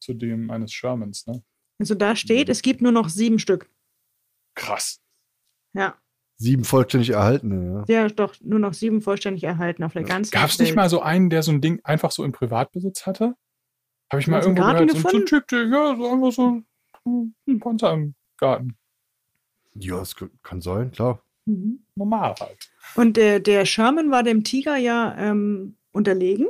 zu 0.00 0.12
dem 0.12 0.50
eines 0.50 0.72
Shermans. 0.72 1.26
Ne? 1.26 1.42
Also 1.78 1.94
da 1.94 2.14
steht, 2.14 2.50
es 2.50 2.60
gibt 2.60 2.82
nur 2.82 2.92
noch 2.92 3.08
sieben 3.08 3.38
Stück. 3.38 3.70
Krass. 4.54 5.00
Ja, 5.72 5.96
Sieben 6.40 6.62
vollständig 6.64 7.10
erhaltene, 7.10 7.84
ja. 7.88 8.02
ja, 8.02 8.08
doch, 8.08 8.32
nur 8.40 8.60
noch 8.60 8.72
sieben 8.72 9.02
vollständig 9.02 9.42
erhalten 9.42 9.82
auf 9.82 9.92
der 9.92 10.04
ganzen 10.04 10.30
Gab 10.30 10.48
es 10.50 10.58
nicht 10.60 10.76
mal 10.76 10.88
so 10.88 11.00
einen, 11.02 11.30
der 11.30 11.42
so 11.42 11.50
ein 11.50 11.60
Ding 11.60 11.80
einfach 11.82 12.12
so 12.12 12.22
im 12.24 12.30
Privatbesitz 12.30 13.06
hatte? 13.06 13.34
Habe 14.10 14.20
ich 14.20 14.28
mal 14.28 14.38
Hast 14.38 14.46
irgendwo 14.46 14.62
Garten 14.62 14.86
gehört. 14.86 14.90
So, 14.92 14.96
ein- 14.96 15.02
so 15.02 15.08
ein 15.18 15.24
gefunden? 15.24 15.26
Typ, 15.26 15.48
der, 15.48 15.64
ja, 15.66 15.96
so 15.96 16.12
einfach 16.12 16.32
so 16.32 16.62
ein 17.46 17.58
Panzer 17.58 17.92
im 17.92 18.14
Garten. 18.36 18.76
Ja, 19.74 20.00
es 20.00 20.14
kann 20.44 20.60
sein, 20.60 20.92
klar. 20.92 21.20
Mhm. 21.46 21.80
Normal 21.96 22.34
halt. 22.38 22.70
Und 22.94 23.16
der, 23.16 23.40
der 23.40 23.64
Sherman 23.66 24.10
war 24.12 24.22
dem 24.22 24.44
Tiger 24.44 24.76
ja 24.76 25.16
ähm, 25.18 25.76
unterlegen. 25.92 26.46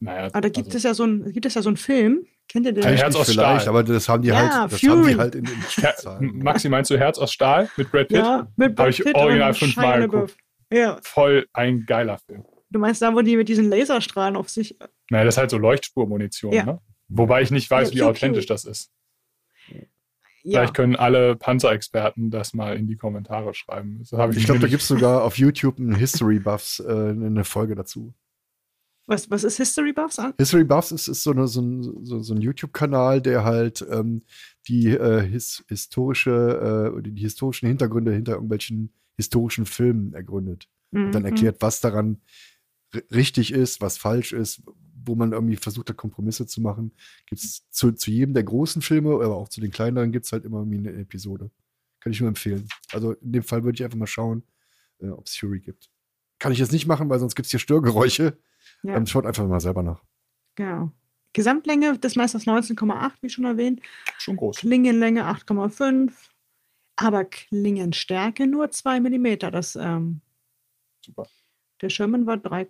Naja, 0.00 0.26
Aber 0.26 0.40
da 0.40 0.48
gibt 0.48 0.66
also, 0.66 0.76
es 0.76 0.82
ja 0.82 0.92
so 0.94 1.04
ein, 1.04 1.32
gibt 1.32 1.46
es 1.46 1.54
ja 1.54 1.62
so 1.62 1.68
einen 1.68 1.76
Film. 1.76 2.26
Kennt 2.48 2.66
ihr 2.66 2.72
den? 2.72 2.82
Ja, 2.82 2.90
Herz 2.90 3.00
Technisch 3.00 3.16
aus 3.20 3.30
vielleicht, 3.30 3.62
Stahl. 3.62 3.68
aber 3.68 3.82
das 3.84 4.08
haben 4.08 4.22
die 4.22 4.28
Ja, 4.28 4.36
halt, 4.62 4.72
das 4.72 4.80
Fury. 4.80 4.90
haben 4.92 5.06
die 5.08 5.16
halt 5.16 5.34
in 5.34 5.44
den 5.44 5.54
Her 5.56 5.68
Stückzahlen. 5.70 6.38
Maxi, 6.38 6.68
meinst 6.68 6.90
du 6.90 6.98
Herz 6.98 7.18
aus 7.18 7.32
Stahl 7.32 7.68
mit 7.76 7.90
Brad 7.90 8.08
Pitt? 8.08 8.18
ja, 8.18 8.46
mit 8.56 8.74
Brad 8.76 8.88
ich 8.90 9.02
Pitt 9.02 9.14
original 9.14 9.48
und 9.50 9.56
fünfmal 9.56 9.86
Shia 9.96 10.06
geguckt. 10.06 10.36
Ja, 10.72 10.98
Voll 11.02 11.46
ein 11.52 11.84
geiler 11.86 12.18
Film. 12.18 12.44
du 12.70 12.78
meinst 12.78 13.00
da, 13.02 13.14
wo 13.14 13.20
die 13.22 13.36
mit 13.36 13.48
diesen 13.48 13.68
Laserstrahlen 13.70 14.36
auf 14.36 14.48
sich. 14.50 14.76
Naja, 15.10 15.24
das 15.24 15.34
ist 15.34 15.38
halt 15.38 15.50
so 15.50 15.58
Leuchtspurmunition, 15.58 16.52
Ja. 16.52 16.64
ne? 16.64 16.80
Wobei 17.08 17.42
ich 17.42 17.50
nicht 17.50 17.70
weiß, 17.70 17.88
Ja, 17.90 17.94
wie 17.94 17.98
piu, 18.00 18.06
authentisch 18.08 18.46
piu. 18.46 18.54
das 18.54 18.64
ist. 18.64 18.90
Ja, 20.46 20.58
Vielleicht 20.60 20.74
können 20.74 20.94
alle 20.96 21.36
Panzerexperten 21.36 22.30
das 22.30 22.52
mal 22.52 22.76
in 22.76 22.86
die 22.86 22.96
Kommentare 22.96 23.54
schreiben. 23.54 23.98
Das 24.00 24.12
habe 24.12 24.32
ich 24.32 24.38
Ich 24.40 24.44
glaube, 24.44 24.60
da 24.60 24.66
gibt 24.68 24.82
es 24.82 24.88
sogar 24.88 25.22
auf 25.22 25.38
YouTube 25.38 25.78
ein 25.78 25.94
History 25.94 26.38
Buffs 26.38 26.80
äh, 26.80 26.90
eine 26.92 27.44
Folge 27.44 27.74
dazu. 27.74 28.12
Was, 29.06 29.30
was 29.30 29.44
ist 29.44 29.56
History 29.58 29.92
Buffs 29.92 30.18
an? 30.18 30.34
History 30.38 30.64
Buffs 30.64 30.92
ist, 30.92 31.08
ist 31.08 31.22
so, 31.22 31.32
eine, 31.32 31.46
so 31.48 31.60
ein, 31.60 32.04
so, 32.04 32.20
so 32.20 32.34
ein 32.34 32.40
YouTube-Kanal, 32.40 33.20
der 33.20 33.44
halt 33.44 33.84
ähm, 33.90 34.22
die 34.68 34.88
äh, 34.88 35.22
his, 35.26 35.64
historische, 35.68 36.94
äh, 36.98 37.02
die 37.02 37.20
historischen 37.20 37.66
Hintergründe 37.68 38.12
hinter 38.12 38.32
irgendwelchen 38.32 38.92
historischen 39.16 39.66
Filmen 39.66 40.12
ergründet. 40.14 40.68
Und 40.92 41.12
dann 41.12 41.22
Mhm. 41.22 41.26
erklärt, 41.26 41.56
was 41.60 41.80
daran 41.80 42.20
ri- 42.92 43.04
richtig 43.14 43.52
ist, 43.52 43.80
was 43.80 43.98
falsch 43.98 44.32
ist, 44.32 44.62
wo 45.06 45.14
man 45.16 45.32
irgendwie 45.32 45.56
versucht 45.56 45.90
hat, 45.90 45.96
Kompromisse 45.96 46.46
zu 46.46 46.60
machen. 46.60 46.92
Gibt 47.26 47.42
es 47.42 47.68
zu, 47.70 47.92
zu 47.92 48.10
jedem 48.10 48.32
der 48.32 48.44
großen 48.44 48.80
Filme, 48.80 49.10
aber 49.14 49.36
auch 49.36 49.48
zu 49.48 49.60
den 49.60 49.70
kleineren 49.70 50.12
gibt 50.12 50.24
es 50.26 50.32
halt 50.32 50.44
immer 50.44 50.58
irgendwie 50.60 50.78
eine 50.78 50.92
Episode. 50.92 51.50
Kann 52.00 52.12
ich 52.12 52.20
nur 52.20 52.28
empfehlen. 52.28 52.68
Also 52.92 53.12
in 53.12 53.32
dem 53.32 53.42
Fall 53.42 53.64
würde 53.64 53.76
ich 53.76 53.84
einfach 53.84 53.98
mal 53.98 54.06
schauen, 54.06 54.44
äh, 55.00 55.08
ob 55.08 55.26
es 55.26 55.36
Fury 55.36 55.60
gibt. 55.60 55.90
Kann 56.38 56.52
ich 56.52 56.58
jetzt 56.58 56.72
nicht 56.72 56.86
machen, 56.86 57.08
weil 57.10 57.18
sonst 57.18 57.34
gibt 57.34 57.46
es 57.46 57.50
hier 57.50 57.60
Störgeräusche. 57.60 58.38
Ja, 58.84 58.94
Ähm, 58.96 59.06
schaut 59.06 59.26
einfach 59.26 59.46
mal 59.48 59.60
selber 59.60 59.82
nach. 59.82 60.02
genau. 60.54 60.92
Gesamtlänge 61.32 61.98
des 61.98 62.14
Messers 62.14 62.46
19,8, 62.46 63.10
wie 63.20 63.28
schon 63.28 63.44
erwähnt. 63.44 63.80
schon 64.18 64.36
groß. 64.36 64.56
Klingenlänge 64.58 65.24
8,5. 65.26 66.12
Aber 66.96 67.24
Klingenstärke 67.24 68.46
nur 68.46 68.70
2 68.70 69.00
mm. 69.00 69.38
Das, 69.50 69.74
ähm, 69.74 70.20
Super. 71.04 71.26
der 71.82 71.88
Sherman 71.88 72.26
war 72.26 72.36
3, 72.36 72.68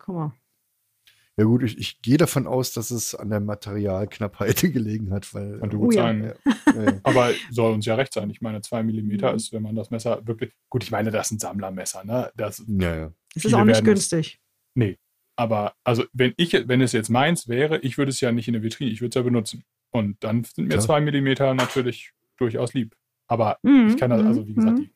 Ja 1.37 1.45
gut, 1.45 1.63
ich, 1.63 1.77
ich 1.77 2.01
gehe 2.01 2.17
davon 2.17 2.47
aus, 2.47 2.73
dass 2.73 2.91
es 2.91 3.15
an 3.15 3.29
der 3.29 3.41
Materialknappheit 3.41 4.63
gelegen 4.73 5.13
hat, 5.13 5.35
weil 5.35 5.59
Könnte 5.59 5.77
äh, 5.77 5.79
gut 5.81 5.89
Oh 5.89 5.93
sein. 5.93 6.33
ja, 6.75 6.83
ja. 6.85 7.01
Aber 7.03 7.33
soll 7.51 7.75
uns 7.75 7.85
ja 7.85 7.97
recht 7.97 8.15
sein. 8.15 8.31
Ich 8.31 8.41
meine, 8.41 8.63
zwei 8.63 8.83
Millimeter 8.83 9.31
Mhm. 9.33 9.37
ist, 9.37 9.53
wenn 9.53 9.63
man 9.63 9.75
das 9.77 9.91
Messer 9.91 10.27
wirklich. 10.27 10.55
Gut, 10.71 10.85
ich 10.85 10.91
meine, 10.91 11.11
das 11.11 11.27
ist 11.27 11.33
ein 11.33 11.39
Sammlermesser, 11.39 12.03
ne? 12.05 12.33
Das, 12.35 12.65
ja, 12.67 12.97
ja. 12.97 13.13
Es 13.35 13.45
ist 13.45 13.53
auch 13.53 13.59
nicht 13.65 13.75
werden 13.75 13.85
es- 13.85 14.09
günstig. 14.11 14.41
nee. 14.75 14.97
Aber 15.37 15.75
also, 15.83 16.05
wenn 16.13 16.33
ich, 16.37 16.53
wenn 16.69 16.81
es 16.81 16.93
jetzt 16.93 17.09
meins 17.11 17.49
wäre, 17.49 17.79
ich 17.81 17.99
würde 17.99 18.11
es 18.11 18.21
ja 18.21 18.31
nicht 18.33 18.47
in 18.49 18.55
der 18.55 18.63
Vitrine, 18.63 18.91
ich 18.91 19.01
würde 19.01 19.09
es 19.11 19.15
ja 19.17 19.23
benutzen. 19.23 19.65
Und 19.91 20.23
dann 20.23 20.45
sind 20.45 20.65
mir 20.65 20.71
Klar. 20.75 20.81
zwei 20.85 21.01
Millimeter 21.01 21.55
natürlich 21.55 22.13
durchaus 22.37 22.75
lieb. 22.75 22.95
Aber 23.27 23.59
Mhm, 23.63 23.89
ich 23.89 23.97
kann 23.97 24.11
das, 24.11 24.23
also 24.25 24.47
wie 24.47 24.55
gesagt, 24.55 24.79
mhm. 24.79 24.83
die, 24.85 24.91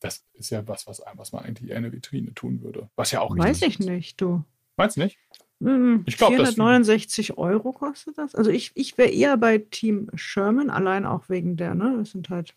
das 0.00 0.24
ist 0.34 0.50
ja 0.50 0.66
was, 0.68 0.86
was, 0.86 1.02
was 1.14 1.32
man 1.32 1.44
eigentlich 1.44 1.70
eher 1.70 1.76
in 1.76 1.82
der 1.84 1.92
Vitrine 1.92 2.32
tun 2.34 2.62
würde. 2.62 2.88
Was 2.96 3.10
ja 3.10 3.20
auch 3.20 3.36
Weiß 3.36 3.62
ich 3.62 3.80
ist. 3.80 3.86
nicht, 3.86 4.20
du. 4.20 4.42
Meinst 4.76 4.96
du 4.96 5.00
nicht? 5.02 5.18
Mhm, 5.60 6.02
Ich 6.06 6.16
glaub, 6.16 6.30
das- 6.36 6.54
469 6.54 7.38
Euro 7.38 7.72
kostet 7.72 8.18
das. 8.18 8.34
Also 8.34 8.50
ich, 8.50 8.72
ich 8.74 8.96
wäre 8.98 9.10
eher 9.10 9.36
bei 9.36 9.58
Team 9.58 10.10
Sherman, 10.14 10.68
allein 10.70 11.06
auch 11.06 11.28
wegen 11.28 11.56
der, 11.56 11.74
ne? 11.74 11.94
Das 11.98 12.10
sind 12.10 12.28
halt 12.30 12.54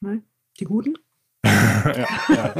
ne, 0.00 0.22
die 0.58 0.64
Guten. 0.64 0.98
Ja, 1.54 2.06
ja. 2.28 2.54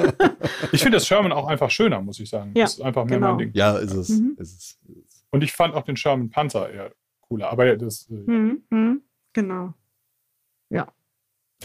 Ich 0.72 0.82
finde 0.82 0.96
das 0.96 1.06
Sherman 1.06 1.32
auch 1.32 1.46
einfach 1.46 1.70
schöner, 1.70 2.00
muss 2.00 2.18
ich 2.20 2.28
sagen. 2.28 2.52
Ja, 2.54 2.64
das 2.64 2.74
ist 2.74 2.82
einfach 2.82 3.04
mehr 3.04 3.18
genau. 3.18 3.30
mein 3.30 3.38
Ding. 3.38 3.50
ja 3.54 3.76
ist 3.78 3.92
es. 3.92 4.08
Mhm. 4.10 4.36
Ist 4.38 4.58
es. 4.58 4.78
Es. 5.08 5.24
Und 5.30 5.42
ich 5.42 5.52
fand 5.52 5.74
auch 5.74 5.82
den 5.84 5.96
Sherman 5.96 6.30
Panzer 6.30 6.70
eher 6.70 6.92
cooler. 7.20 7.50
Aber 7.50 7.66
ja, 7.66 7.76
das 7.76 8.08
äh, 8.10 8.14
Mhm, 8.14 8.62
mhm, 8.70 9.02
genau. 9.32 9.74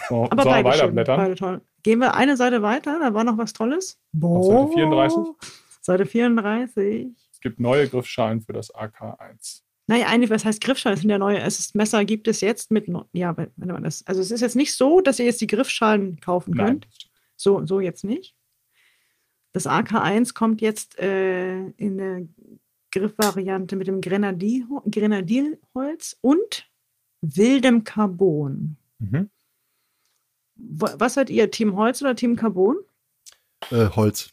so, 0.09 0.25
Aber 0.29 0.43
wir 0.45 0.51
beide 0.51 0.71
schön, 0.73 0.79
weiterblättern. 0.81 1.17
beide 1.17 1.35
toll. 1.35 1.61
Gehen 1.83 1.99
wir 1.99 2.13
eine 2.13 2.37
Seite 2.37 2.61
weiter, 2.61 2.99
da 2.99 3.13
war 3.13 3.23
noch 3.23 3.37
was 3.37 3.53
Tolles. 3.53 3.99
Auf 4.21 4.45
Seite 4.45 4.73
34? 4.73 5.17
Seite 5.81 6.05
34. 6.05 7.07
Es 7.31 7.39
gibt 7.39 7.59
neue 7.59 7.87
Griffschalen 7.87 8.41
für 8.41 8.53
das 8.53 8.73
AK1. 8.73 9.61
Naja, 9.87 10.07
eigentlich, 10.07 10.29
was 10.29 10.43
heißt 10.43 10.59
Griffschalen? 10.61 10.95
Das 10.95 11.01
sind 11.01 11.09
ja 11.09 11.17
neue. 11.17 11.39
Es 11.39 11.59
ist, 11.59 11.75
Messer 11.75 12.03
gibt 12.03 12.27
es 12.27 12.41
jetzt 12.41 12.71
mit, 12.71 12.89
ja, 13.13 13.37
wenn 13.37 13.51
man 13.55 13.83
das, 13.83 14.05
also 14.05 14.19
es 14.19 14.31
ist 14.31 14.41
jetzt 14.41 14.57
nicht 14.57 14.75
so, 14.75 14.99
dass 14.99 15.19
ihr 15.19 15.25
jetzt 15.25 15.39
die 15.39 15.47
Griffschalen 15.47 16.19
kaufen 16.19 16.53
Nein, 16.55 16.65
könnt. 16.65 16.87
So, 17.38 17.65
so 17.65 17.80
jetzt 17.80 18.04
nicht. 18.04 18.36
Das 19.54 19.65
AK1 19.65 20.34
kommt 20.34 20.60
jetzt 20.62 21.00
äh, 21.00 21.67
in 21.78 21.97
der 21.97 22.28
Griffvariante 22.91 23.76
mit 23.76 23.88
dem 23.88 24.02
Grenadier, 24.02 24.67
Grenadierholz 24.89 26.17
und 26.21 26.69
wildem 27.21 27.84
Carbon. 27.84 28.78
Mhm. 29.00 29.30
Wa- 30.56 30.95
Was 30.97 31.13
seid 31.15 31.30
ihr, 31.30 31.50
Team 31.52 31.76
Holz 31.76 32.02
oder 32.02 32.15
Team 32.15 32.36
Carbon? 32.36 32.78
Äh, 33.71 33.88
Holz. 33.89 34.32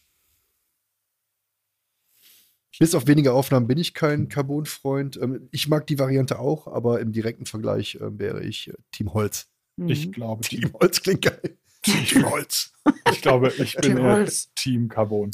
Bis 2.78 2.94
auf 2.94 3.06
wenige 3.06 3.32
Aufnahmen 3.32 3.68
bin 3.68 3.78
ich 3.78 3.94
kein 3.94 4.28
Carbon-Freund. 4.28 5.16
Ähm, 5.22 5.48
ich 5.52 5.68
mag 5.68 5.86
die 5.86 5.98
Variante 5.98 6.38
auch, 6.40 6.66
aber 6.66 7.00
im 7.00 7.12
direkten 7.12 7.46
Vergleich 7.46 7.94
äh, 7.96 8.18
wäre 8.18 8.42
ich 8.42 8.68
äh, 8.68 8.74
Team 8.90 9.14
Holz. 9.14 9.48
Ich 9.86 10.06
Mhm. 10.08 10.12
glaube, 10.12 10.42
Team 10.42 10.72
Holz 10.74 11.00
klingt 11.02 11.22
geil. 11.22 11.56
Team 11.84 12.24
Holz. 12.30 12.72
ich 13.10 13.22
glaube, 13.22 13.48
ich 13.58 13.74
bin 13.76 13.82
Team 13.82 13.96
eher 13.98 14.04
Holz. 14.16 14.50
Team 14.54 14.88
Carbon. 14.88 15.30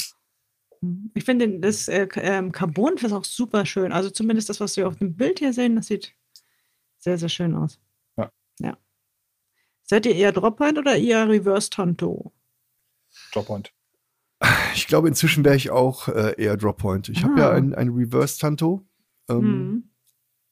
Ich 1.13 1.23
finde 1.25 1.59
das 1.59 1.87
äh, 1.87 2.07
ähm, 2.15 2.51
Carbon 2.51 2.95
ist 2.97 3.11
auch 3.11 3.23
super 3.23 3.65
schön. 3.65 3.91
Also 3.91 4.09
zumindest 4.09 4.49
das, 4.49 4.59
was 4.59 4.77
wir 4.77 4.87
auf 4.87 4.95
dem 4.97 5.15
Bild 5.15 5.39
hier 5.39 5.53
sehen, 5.53 5.75
das 5.75 5.87
sieht 5.87 6.15
sehr, 6.97 7.17
sehr 7.17 7.29
schön 7.29 7.55
aus. 7.55 7.79
Ja. 8.17 8.31
ja. 8.59 8.77
Seid 9.83 10.05
ihr 10.05 10.15
eher 10.15 10.31
Droppoint 10.31 10.77
oder 10.77 10.95
eher 10.97 11.27
Reverse 11.29 11.69
Tanto? 11.69 12.31
Jobpoint. 13.33 13.73
Ich 14.73 14.87
glaube, 14.87 15.07
inzwischen 15.07 15.45
wäre 15.45 15.55
ich 15.55 15.69
auch 15.69 16.07
äh, 16.07 16.33
eher 16.41 16.57
Droppoint. 16.57 17.09
Ich 17.09 17.23
habe 17.23 17.39
ja 17.39 17.49
Ah. 17.51 17.53
ein, 17.53 17.75
ein 17.75 17.89
Reverse-Tanto, 17.89 18.83
ähm, 19.29 19.37
Mhm. 19.37 19.89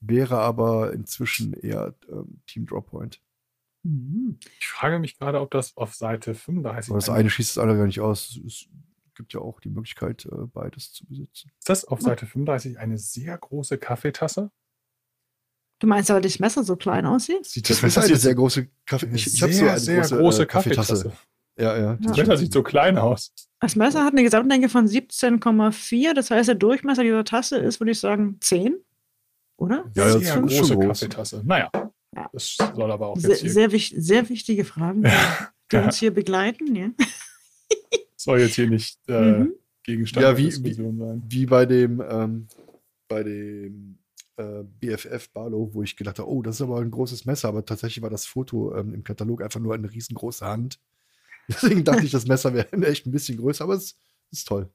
wäre 0.02 0.38
aber 0.40 0.94
inzwischen 0.94 1.54
eher 1.54 1.96
ähm, 2.08 2.42
Team 2.46 2.68
Droppoint. 2.68 3.20
Mhm. 3.84 4.38
Ich 4.60 4.68
frage 4.68 5.00
mich 5.00 5.18
gerade, 5.18 5.40
ob 5.40 5.52
das 5.52 5.76
auf 5.78 5.94
Seite 5.96 6.36
35 6.36 6.92
Aber 6.92 7.00
das 7.00 7.10
eine- 7.10 7.20
eine 7.20 7.30
schließt 7.30 7.52
das 7.52 7.58
andere 7.62 7.78
gar 7.78 7.86
nicht 7.88 8.02
aus. 8.02 8.40
Es 8.46 8.68
gibt 9.16 9.34
ja 9.34 9.40
auch 9.42 9.60
die 9.62 9.70
Möglichkeit, 9.70 10.26
äh, 10.26 10.46
beides 10.54 10.92
zu 10.94 11.06
besitzen. 11.06 11.52
ist 11.60 11.70
das 11.70 11.86
auf 11.86 12.02
Seite 12.02 12.26
35 12.26 12.78
eine 12.80 12.98
sehr 12.98 13.38
große 13.38 13.78
Kaffeetasse? 13.78 14.52
Du 15.80 15.88
meinst, 15.88 16.10
weil 16.10 16.22
das 16.22 16.40
Messer 16.40 16.64
so 16.66 16.76
klein 16.76 17.06
aussieht? 17.06 17.46
Sieht 17.46 17.70
Das 17.70 17.80
das, 17.80 17.96
ist 17.96 18.04
eine 18.10 18.18
sehr 18.18 18.36
große 18.36 18.68
Kaffee. 18.86 19.08
eine 19.08 19.16
Ich, 19.16 19.28
ich 19.34 19.42
habe 19.42 19.54
so 19.54 19.66
eine 19.66 19.80
sehr 19.80 20.02
große, 20.02 20.18
große 20.18 20.44
äh, 20.44 20.46
Kaffeetasse. 20.46 21.14
Ja, 21.58 21.76
ja. 21.78 21.84
Ja. 21.94 21.96
Das 22.02 22.18
Messer 22.18 22.38
sieht 22.38 22.52
so 22.54 22.64
klein 22.64 22.98
aus. 22.98 23.34
Das 23.62 23.76
Messer 23.78 24.04
hat 24.04 24.14
eine 24.14 24.24
Gesamtlänge 24.24 24.68
von 24.70 24.88
17,4. 24.88 26.14
Das 26.14 26.32
heißt, 26.32 26.48
der 26.50 26.56
Durchmesser 26.56 27.04
dieser 27.04 27.24
Tasse 27.24 27.58
ist, 27.58 27.80
würde 27.80 27.92
ich 27.92 28.00
sagen, 28.00 28.38
10. 28.42 28.76
Oder? 29.58 29.90
Ja, 29.96 30.08
ja, 30.08 30.20
sehr 30.20 30.20
das 30.20 30.52
ist 30.52 30.58
große 30.58 30.68
schon 30.74 30.80
groß. 30.82 30.88
Kaffeetasse. 31.00 31.44
Naja, 31.46 31.70
Ja. 32.20 32.30
das 32.34 32.56
soll 32.58 32.92
aber 32.92 33.08
auch 33.08 33.18
Sehr, 33.18 33.36
sehr, 33.36 33.72
wich 33.72 33.94
sehr 33.98 34.28
wichtige 34.30 34.66
Fragen, 34.66 35.04
die 35.04 35.76
Ja. 35.76 35.86
uns 35.86 35.98
hier 35.98 36.12
begleiten. 36.14 36.76
Ja. 36.76 36.90
soll 38.16 38.40
jetzt 38.42 38.56
hier 38.56 38.70
nicht 38.70 39.00
äh, 39.08 39.40
Mhm. 39.40 39.54
Gegenstand 39.84 40.24
Ja, 40.24 40.30
der 40.32 40.38
wie- 40.38 40.46
Diskussion 40.46 40.98
sein. 40.98 41.24
Wie 41.28 41.46
bei 41.46 41.66
dem, 41.66 42.04
ähm, 42.08 42.48
bei 43.08 43.24
dem 43.24 43.98
äh, 44.38 44.64
BFF 44.80 45.30
Barlow, 45.32 45.70
wo 45.74 45.82
ich 45.84 45.96
gedacht 45.98 46.20
habe, 46.20 46.30
oh, 46.30 46.42
das 46.42 46.56
ist 46.56 46.62
aber 46.62 46.80
ein 46.80 46.92
großes 46.92 47.26
Messer, 47.26 47.48
aber 47.50 47.66
tatsächlich 47.66 48.02
war 48.02 48.10
das 48.10 48.26
Foto 48.26 48.76
ähm, 48.76 48.94
im 48.94 49.04
Katalog 49.04 49.42
einfach 49.42 49.60
nur 49.60 49.74
eine 49.74 49.92
riesengroße 49.92 50.46
Hand. 50.46 50.80
Deswegen 51.50 51.84
dachte 51.84 52.06
ich, 52.06 52.12
das 52.12 52.28
Messer 52.28 52.54
wäre 52.54 52.68
echt 52.88 53.06
ein 53.08 53.12
bisschen 53.12 53.38
größer, 53.38 53.64
aber 53.64 53.74
es 53.76 53.98
ist 54.32 54.48
toll. 54.48 54.70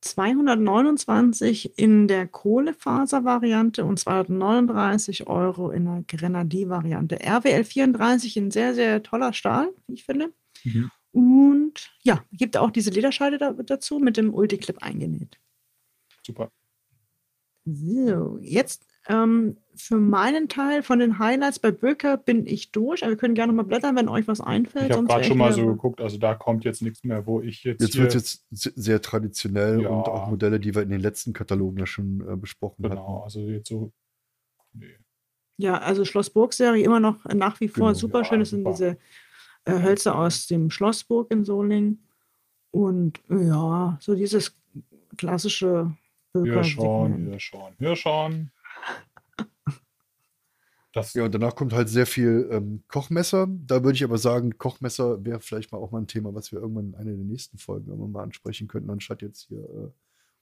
229 0.00 1.78
in 1.78 2.08
der 2.08 2.26
Kohlefaser-Variante 2.26 3.84
und 3.84 3.98
239 3.98 5.26
Euro 5.26 5.70
in 5.70 5.84
der 5.84 6.04
Grenadier-Variante. 6.06 7.18
RWL 7.22 7.64
34 7.64 8.36
in 8.36 8.50
sehr, 8.50 8.74
sehr 8.74 9.02
toller 9.02 9.32
Stahl, 9.32 9.70
wie 9.86 9.94
ich 9.94 10.04
finde. 10.04 10.32
Mhm. 10.64 10.90
Und 11.12 11.90
ja, 12.02 12.24
gibt 12.32 12.56
auch 12.56 12.70
diese 12.70 12.90
Lederscheide 12.90 13.38
da, 13.38 13.52
dazu 13.52 13.98
mit 13.98 14.16
dem 14.16 14.32
Ulti-Clip 14.32 14.82
eingenäht. 14.82 15.38
Super. 16.24 16.50
So, 17.64 18.38
jetzt 18.40 18.86
ähm, 19.08 19.56
für 19.80 19.96
meinen 19.96 20.48
Teil 20.48 20.82
von 20.82 20.98
den 20.98 21.18
Highlights 21.18 21.58
bei 21.58 21.70
Böker 21.70 22.16
bin 22.16 22.46
ich 22.46 22.72
durch. 22.72 23.02
Aber 23.02 23.10
wir 23.10 23.16
können 23.16 23.34
gerne 23.34 23.52
noch 23.52 23.62
mal 23.62 23.68
blättern, 23.68 23.96
wenn 23.96 24.08
euch 24.08 24.28
was 24.28 24.40
einfällt. 24.40 24.90
Ich 24.90 24.96
habe 24.96 25.06
gerade 25.06 25.24
schon 25.24 25.38
mal 25.38 25.52
so 25.52 25.66
geguckt, 25.66 26.00
also 26.00 26.18
da 26.18 26.34
kommt 26.34 26.64
jetzt 26.64 26.82
nichts 26.82 27.04
mehr, 27.04 27.26
wo 27.26 27.40
ich 27.40 27.64
jetzt. 27.64 27.80
Jetzt 27.80 27.96
wird 27.96 28.14
es 28.14 28.44
jetzt 28.50 28.72
sehr 28.76 29.00
traditionell 29.02 29.82
ja. 29.82 29.88
und 29.88 30.08
auch 30.08 30.28
Modelle, 30.28 30.60
die 30.60 30.74
wir 30.74 30.82
in 30.82 30.90
den 30.90 31.00
letzten 31.00 31.32
Katalogen 31.32 31.78
ja 31.78 31.86
schon 31.86 32.20
äh, 32.28 32.36
besprochen 32.36 32.82
genau, 32.82 32.94
hatten. 32.94 33.06
Genau, 33.06 33.22
also 33.22 33.40
jetzt 33.40 33.68
so. 33.68 33.92
Nee. 34.72 34.96
Ja, 35.56 35.78
also 35.78 36.04
Schlossburg-Serie 36.04 36.82
immer 36.82 37.00
noch 37.00 37.24
nach 37.26 37.60
wie 37.60 37.68
vor 37.68 37.88
genau, 37.88 37.98
super 37.98 38.24
schön. 38.24 38.40
Das 38.40 38.50
sind 38.50 38.66
diese 38.66 38.96
äh, 39.64 39.82
Hölzer 39.82 40.16
aus 40.16 40.46
dem 40.46 40.70
Schlossburg 40.70 41.30
in 41.30 41.44
Solingen. 41.44 42.06
Und 42.70 43.20
ja, 43.28 43.98
so 44.00 44.14
dieses 44.14 44.56
klassische 45.16 45.92
Böker. 46.32 46.64
Schon, 46.64 47.36
hier 47.78 47.96
schon. 47.96 48.50
Das 50.92 51.14
ja, 51.14 51.24
und 51.24 51.32
danach 51.32 51.54
kommt 51.54 51.72
halt 51.72 51.88
sehr 51.88 52.06
viel 52.06 52.48
ähm, 52.50 52.82
Kochmesser. 52.88 53.46
Da 53.48 53.84
würde 53.84 53.94
ich 53.94 54.02
aber 54.02 54.18
sagen, 54.18 54.58
Kochmesser 54.58 55.24
wäre 55.24 55.38
vielleicht 55.38 55.70
mal 55.70 55.78
auch 55.78 55.92
mal 55.92 56.00
ein 56.00 56.08
Thema, 56.08 56.34
was 56.34 56.50
wir 56.50 56.58
irgendwann 56.58 56.88
in 56.88 56.94
einer 56.96 57.12
der 57.12 57.24
nächsten 57.24 57.58
Folgen 57.58 57.88
irgendwann 57.88 58.10
mal 58.10 58.22
ansprechen 58.24 58.66
könnten, 58.66 58.90
anstatt 58.90 59.22
jetzt 59.22 59.42
hier 59.42 59.58
äh, 59.58 59.90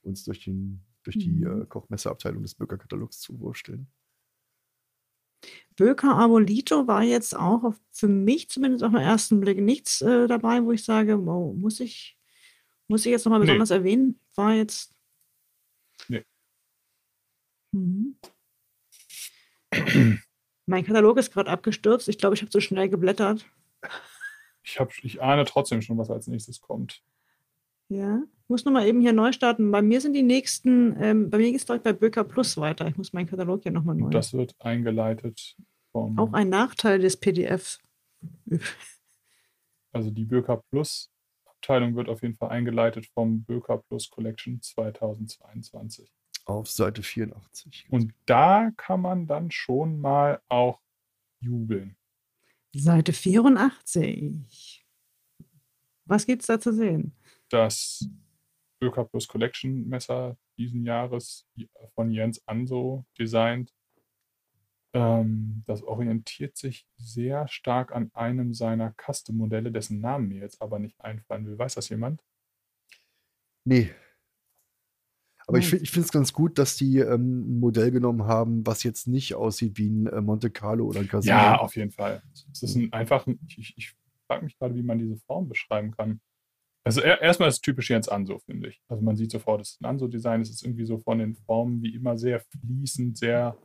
uns 0.01 0.23
durch, 0.23 0.43
den, 0.43 0.81
durch 1.03 1.19
die 1.19 1.45
mhm. 1.45 1.61
äh, 1.61 1.65
Kochmesserabteilung 1.67 2.41
des 2.41 2.55
Böker-Katalogs 2.55 3.19
zu 3.19 3.39
wursteln. 3.39 3.87
Böker 5.75 6.15
Abolito 6.15 6.87
war 6.87 7.03
jetzt 7.03 7.35
auch 7.35 7.63
auf, 7.63 7.79
für 7.91 8.07
mich 8.07 8.49
zumindest 8.49 8.83
auf 8.83 8.91
den 8.91 9.01
ersten 9.01 9.39
Blick 9.39 9.59
nichts 9.59 10.01
äh, 10.01 10.27
dabei, 10.27 10.63
wo 10.63 10.71
ich 10.71 10.83
sage, 10.83 11.23
wow, 11.27 11.55
muss 11.55 11.79
ich, 11.79 12.17
muss 12.87 13.05
ich 13.05 13.11
jetzt 13.11 13.25
nochmal 13.25 13.41
besonders 13.41 13.69
nee. 13.69 13.75
erwähnen? 13.75 14.19
War 14.33 14.55
jetzt. 14.55 14.95
Nee. 16.07 16.25
Mhm. 17.71 18.15
Mein 20.69 20.85
Katalog 20.85 21.17
ist 21.17 21.33
gerade 21.33 21.49
abgestürzt. 21.49 22.07
Ich 22.09 22.19
glaube, 22.19 22.35
ich 22.35 22.41
habe 22.41 22.51
zu 22.51 22.61
schnell 22.61 22.89
geblättert. 22.89 23.43
Ich, 24.61 24.79
hab, 24.79 24.91
ich 25.03 25.19
ahne 25.19 25.43
trotzdem 25.45 25.81
schon, 25.81 25.97
was 25.97 26.11
als 26.11 26.27
nächstes 26.27 26.61
kommt. 26.61 27.01
Ja, 27.87 28.21
ich 28.43 28.49
muss 28.49 28.65
nochmal 28.65 28.85
eben 28.85 29.01
hier 29.01 29.13
neu 29.13 29.31
starten. 29.31 29.71
Bei 29.71 29.81
mir 29.81 29.99
sind 29.99 30.13
die 30.13 30.21
nächsten, 30.21 30.95
ähm, 31.01 31.31
bei 31.31 31.39
mir 31.39 31.51
geht 31.51 31.61
es 31.61 31.65
direkt 31.65 31.85
bei 31.85 31.93
Böker 31.93 32.23
Plus 32.23 32.55
weiter. 32.57 32.87
Ich 32.87 32.97
muss 32.97 33.13
meinen 33.13 33.25
Katalog 33.25 33.63
hier 33.63 33.71
nochmal 33.71 33.95
neu. 33.95 34.05
Und 34.05 34.13
das 34.13 34.31
wird 34.33 34.55
eingeleitet 34.59 35.57
vom. 35.91 36.19
Auch 36.19 36.33
ein 36.33 36.49
Nachteil 36.49 36.99
des 36.99 37.17
PDFs. 37.17 37.79
also 39.91 40.11
die 40.11 40.25
Böker 40.25 40.57
Plus 40.69 41.09
Abteilung 41.45 41.95
wird 41.95 42.09
auf 42.09 42.21
jeden 42.21 42.35
Fall 42.35 42.49
eingeleitet 42.49 43.07
vom 43.07 43.43
Böker 43.43 43.79
Plus 43.79 44.11
Collection 44.11 44.61
2022 44.61 46.11
auf 46.49 46.69
Seite 46.69 47.03
84. 47.03 47.87
Und 47.89 48.13
da 48.25 48.71
kann 48.77 49.01
man 49.01 49.27
dann 49.27 49.51
schon 49.51 49.99
mal 49.99 50.41
auch 50.47 50.81
jubeln. 51.39 51.95
Seite 52.73 53.13
84. 53.13 54.85
Was 56.05 56.25
gibt 56.25 56.41
es 56.41 56.47
da 56.47 56.59
zu 56.59 56.73
sehen? 56.73 57.13
Das 57.49 58.07
Öka 58.81 59.03
Plus 59.03 59.27
Collection 59.27 59.87
Messer 59.87 60.37
diesen 60.57 60.83
Jahres 60.83 61.47
von 61.95 62.11
Jens 62.11 62.45
Anso 62.47 63.05
designt. 63.17 63.73
Ähm, 64.93 65.63
das 65.67 65.83
orientiert 65.83 66.57
sich 66.57 66.87
sehr 66.97 67.47
stark 67.47 67.91
an 67.91 68.11
einem 68.13 68.53
seiner 68.53 68.93
Custom-Modelle, 68.97 69.71
dessen 69.71 70.01
Namen 70.01 70.29
mir 70.29 70.41
jetzt 70.41 70.61
aber 70.61 70.79
nicht 70.79 70.99
einfallen 70.99 71.45
will. 71.45 71.57
Weiß 71.57 71.75
das 71.75 71.89
jemand? 71.89 72.23
Nee, 73.65 73.93
aber 75.49 75.57
ich, 75.57 75.73
ich 75.73 75.89
finde 75.89 76.05
es 76.05 76.11
ganz 76.11 76.31
gut, 76.31 76.59
dass 76.59 76.75
die 76.75 76.99
ähm, 76.99 77.55
ein 77.55 77.59
Modell 77.59 77.89
genommen 77.89 78.25
haben, 78.25 78.67
was 78.67 78.83
jetzt 78.83 79.07
nicht 79.07 79.33
aussieht 79.33 79.79
wie 79.79 79.89
ein 79.89 80.05
äh, 80.05 80.21
Monte 80.21 80.51
Carlo 80.51 80.85
oder 80.85 80.99
ein 80.99 81.07
Casino. 81.07 81.35
Ja, 81.35 81.57
auf 81.57 81.75
jeden 81.75 81.89
Fall. 81.89 82.21
Es 82.51 82.61
ist 82.61 82.75
ein, 82.75 82.93
einfach, 82.93 83.25
ein, 83.25 83.39
ich, 83.47 83.73
ich 83.75 83.95
frage 84.27 84.45
mich 84.45 84.59
gerade, 84.59 84.75
wie 84.75 84.83
man 84.83 84.99
diese 84.99 85.17
Form 85.17 85.49
beschreiben 85.49 85.89
kann. 85.89 86.21
Also 86.83 87.01
er, 87.01 87.19
erstmal 87.21 87.49
ist 87.49 87.55
es 87.55 87.61
typisch 87.61 87.89
Jens 87.89 88.07
Anso, 88.07 88.37
finde 88.37 88.69
ich. 88.69 88.79
Also 88.87 89.03
man 89.03 89.15
sieht 89.15 89.31
sofort, 89.31 89.61
es 89.61 89.71
ist 89.71 89.81
ein 89.81 89.85
Anso-Design. 89.85 90.41
Es 90.41 90.51
ist 90.51 90.63
irgendwie 90.63 90.85
so 90.85 90.99
von 90.99 91.17
den 91.17 91.35
Formen 91.35 91.81
wie 91.81 91.95
immer 91.95 92.15
sehr 92.15 92.41
fließend, 92.41 93.17
sehr 93.17 93.57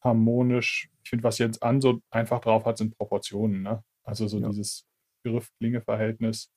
harmonisch. 0.00 0.90
Ich 1.02 1.10
finde, 1.10 1.24
was 1.24 1.38
Jens 1.38 1.60
Anso 1.60 2.02
einfach 2.10 2.40
drauf 2.40 2.66
hat, 2.66 2.78
sind 2.78 2.96
Proportionen. 2.96 3.62
Ne? 3.62 3.82
Also 4.04 4.28
so 4.28 4.38
ja. 4.38 4.48
dieses 4.48 4.86
Griff-Klinge-Verhältnis 5.24 6.52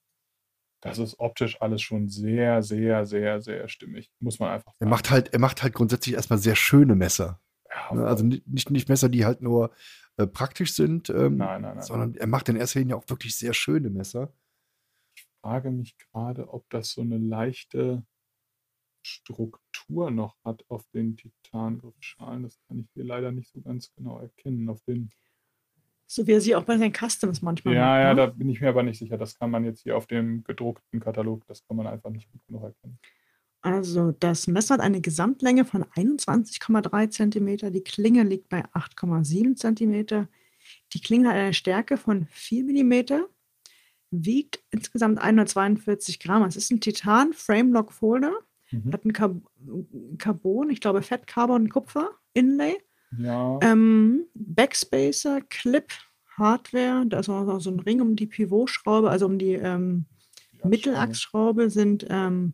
das 0.84 0.98
ist 0.98 1.20
optisch 1.20 1.62
alles 1.62 1.82
schon 1.82 2.10
sehr, 2.10 2.62
sehr, 2.62 3.06
sehr, 3.06 3.42
sehr 3.42 3.70
stimmig. 3.70 4.12
Muss 4.20 4.40
man 4.40 4.52
einfach 4.52 4.74
sagen. 4.74 4.86
Er 4.86 4.90
macht 4.90 5.10
halt, 5.12 5.34
er 5.34 5.40
macht 5.40 5.64
halt 5.64 5.74
grundsätzlich 5.74 6.16
erstmal 6.16 6.40
sehr 6.40 6.58
schöne 6.58 6.96
Messer. 6.96 7.40
Ja, 7.70 7.96
ne? 7.96 8.06
also 8.06 8.26
nicht, 8.26 8.70
nicht 8.70 8.90
Messer, 8.90 9.08
die 9.08 9.26
halt 9.26 9.42
nur 9.42 9.72
äh, 10.18 10.28
praktisch 10.28 10.74
sind, 10.74 11.10
ähm, 11.10 11.38
nein, 11.38 11.62
nein, 11.62 11.76
nein, 11.76 11.82
sondern 11.82 12.16
er 12.16 12.28
macht 12.28 12.50
in 12.50 12.58
erster 12.58 12.80
Linie 12.80 12.98
auch 12.98 13.08
wirklich 13.08 13.38
sehr 13.38 13.54
schöne 13.54 13.90
Messer. 13.90 14.34
Ich 15.16 15.26
frage 15.42 15.72
mich 15.72 15.98
gerade, 15.98 16.50
ob 16.50 16.70
das 16.70 16.92
so 16.92 17.02
eine 17.02 17.18
leichte 17.18 18.06
Struktur 19.06 20.12
noch 20.12 20.38
hat 20.44 20.66
auf 20.68 20.86
den 20.94 21.16
Titangriffschalen. 21.16 22.44
Das 22.44 22.60
kann 22.68 22.80
ich 22.80 22.90
hier 22.94 23.06
leider 23.06 23.32
nicht 23.32 23.52
so 23.52 23.62
ganz 23.62 23.94
genau 23.96 24.20
erkennen. 24.20 24.70
Auf 24.70 24.82
den 24.82 25.12
so 26.08 26.28
wie 26.28 26.34
er 26.34 26.42
sie 26.42 26.56
auch 26.56 26.64
bei 26.64 26.78
seinen 26.78 26.94
Customs 26.94 27.42
manchmal 27.42 27.76
Ja, 27.76 27.86
macht, 27.86 28.00
ja, 28.00 28.14
ne? 28.14 28.16
da 28.16 28.26
bin 28.28 28.50
ich 28.50 28.62
mir 28.62 28.70
aber 28.70 28.84
nicht 28.84 29.00
sicher. 29.00 29.18
Das 29.18 29.38
kann 29.38 29.52
man 29.52 29.64
jetzt 29.64 29.84
hier 29.84 29.98
auf 29.98 30.08
dem 30.08 30.44
gedruckten 30.44 31.00
Katalog, 31.00 31.46
das 31.48 31.66
kann 31.66 31.78
man 31.78 31.88
einfach 31.88 32.10
nicht 32.10 32.32
gut 32.32 32.46
genug 32.48 32.64
erkennen. 32.64 33.00
Also 33.62 34.12
das 34.12 34.48
Messer 34.48 34.76
hat 34.76 34.82
eine 34.82 35.00
Gesamtlänge 35.00 35.64
von 35.64 35.86
21,3 35.86 37.10
cm, 37.10 37.72
die 37.72 37.84
Klinge 37.84 38.24
liegt 38.24 38.50
bei 38.50 38.66
8,7 38.66 39.56
cm, 39.56 40.28
die 40.94 41.02
Klinge 41.02 41.30
hat 41.30 41.36
eine 41.36 41.54
Stärke 41.54 41.96
von 41.96 42.28
4 42.30 42.66
mm, 42.66 43.26
wiegt 44.12 44.62
insgesamt 44.70 45.20
142 45.20 46.20
Gramm. 46.20 46.44
Es 46.44 46.58
ist 46.58 46.72
ein 46.72 46.82
Titan 46.82 47.32
Frame 47.32 47.72
Lock 47.72 47.94
Folder, 47.94 48.34
mhm. 48.70 48.92
hat 48.92 49.06
ein 49.06 49.14
Carbon, 50.18 50.70
ich 50.70 50.82
glaube 50.82 51.02
Fett, 51.02 51.26
Carbon, 51.26 51.70
Kupfer 51.70 52.12
Inlay 52.34 52.76
ja. 53.18 53.60
Ähm, 53.62 54.26
Backspacer, 54.34 55.42
Clip, 55.42 55.92
Hardware, 56.38 57.06
da 57.08 57.20
ist 57.20 57.30
auch 57.30 57.60
so 57.60 57.70
ein 57.70 57.80
Ring 57.80 58.02
um 58.02 58.16
die 58.16 58.28
Pivotschraube, 58.28 59.10
also 59.10 59.26
um 59.26 59.38
die 59.38 59.54
ähm, 59.54 60.06
ja, 60.52 60.68
Mittelachsschraube, 60.68 61.70
sind 61.70 62.06
ähm, 62.10 62.54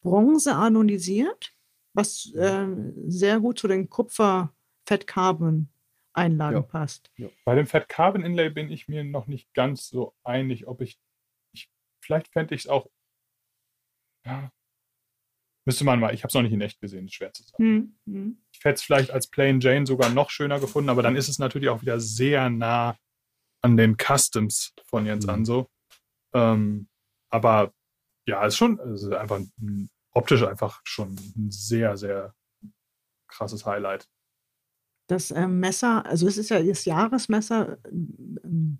Bronze 0.00 0.54
anodisiert, 0.54 1.52
was 1.92 2.32
äh, 2.34 2.66
sehr 3.06 3.40
gut 3.40 3.58
zu 3.58 3.68
den 3.68 3.90
Kupfer-Fett-Carbon-Einlagen 3.90 6.56
ja. 6.56 6.62
passt. 6.62 7.10
Ja. 7.16 7.28
Bei 7.44 7.54
dem 7.54 7.66
Fett-Carbon-Inlay 7.66 8.48
bin 8.50 8.70
ich 8.70 8.88
mir 8.88 9.04
noch 9.04 9.26
nicht 9.26 9.52
ganz 9.54 9.88
so 9.88 10.14
einig, 10.24 10.66
ob 10.66 10.80
ich, 10.80 10.98
ich 11.52 11.70
vielleicht 12.00 12.28
fände 12.28 12.54
ich 12.54 12.62
es 12.62 12.68
auch, 12.68 12.88
ja, 14.24 14.50
Müsste 15.68 15.84
man 15.84 16.00
mal, 16.00 16.14
ich 16.14 16.22
habe 16.22 16.28
es 16.28 16.34
noch 16.34 16.40
nicht 16.40 16.54
in 16.54 16.62
echt 16.62 16.80
gesehen, 16.80 17.04
ist 17.04 17.14
schwer 17.14 17.30
zu 17.30 17.42
sagen. 17.42 17.98
Mhm. 18.06 18.38
Ich 18.52 18.64
hätte 18.64 18.76
es 18.76 18.82
vielleicht 18.82 19.10
als 19.10 19.26
Plain 19.26 19.60
Jane 19.60 19.86
sogar 19.86 20.08
noch 20.08 20.30
schöner 20.30 20.60
gefunden, 20.60 20.88
aber 20.88 21.02
dann 21.02 21.14
ist 21.14 21.28
es 21.28 21.38
natürlich 21.38 21.68
auch 21.68 21.82
wieder 21.82 22.00
sehr 22.00 22.48
nah 22.48 22.96
an 23.60 23.76
den 23.76 23.98
Customs 23.98 24.72
von 24.86 25.04
Jens 25.04 25.26
mhm. 25.26 25.30
Anso. 25.30 25.70
Ähm, 26.32 26.88
aber 27.28 27.74
ja, 28.26 28.46
es 28.46 28.54
ist 28.54 28.56
schon 28.56 28.78
ist 28.78 29.12
einfach 29.12 29.40
optisch 30.12 30.42
einfach 30.42 30.80
schon 30.84 31.10
ein 31.36 31.50
sehr, 31.50 31.98
sehr 31.98 32.34
krasses 33.28 33.66
Highlight. 33.66 34.08
Das 35.06 35.30
äh, 35.30 35.46
Messer, 35.46 36.06
also 36.06 36.26
es 36.26 36.38
ist 36.38 36.48
ja 36.48 36.62
das 36.62 36.86
Jahresmesser, 36.86 37.76
ähm, 37.84 38.78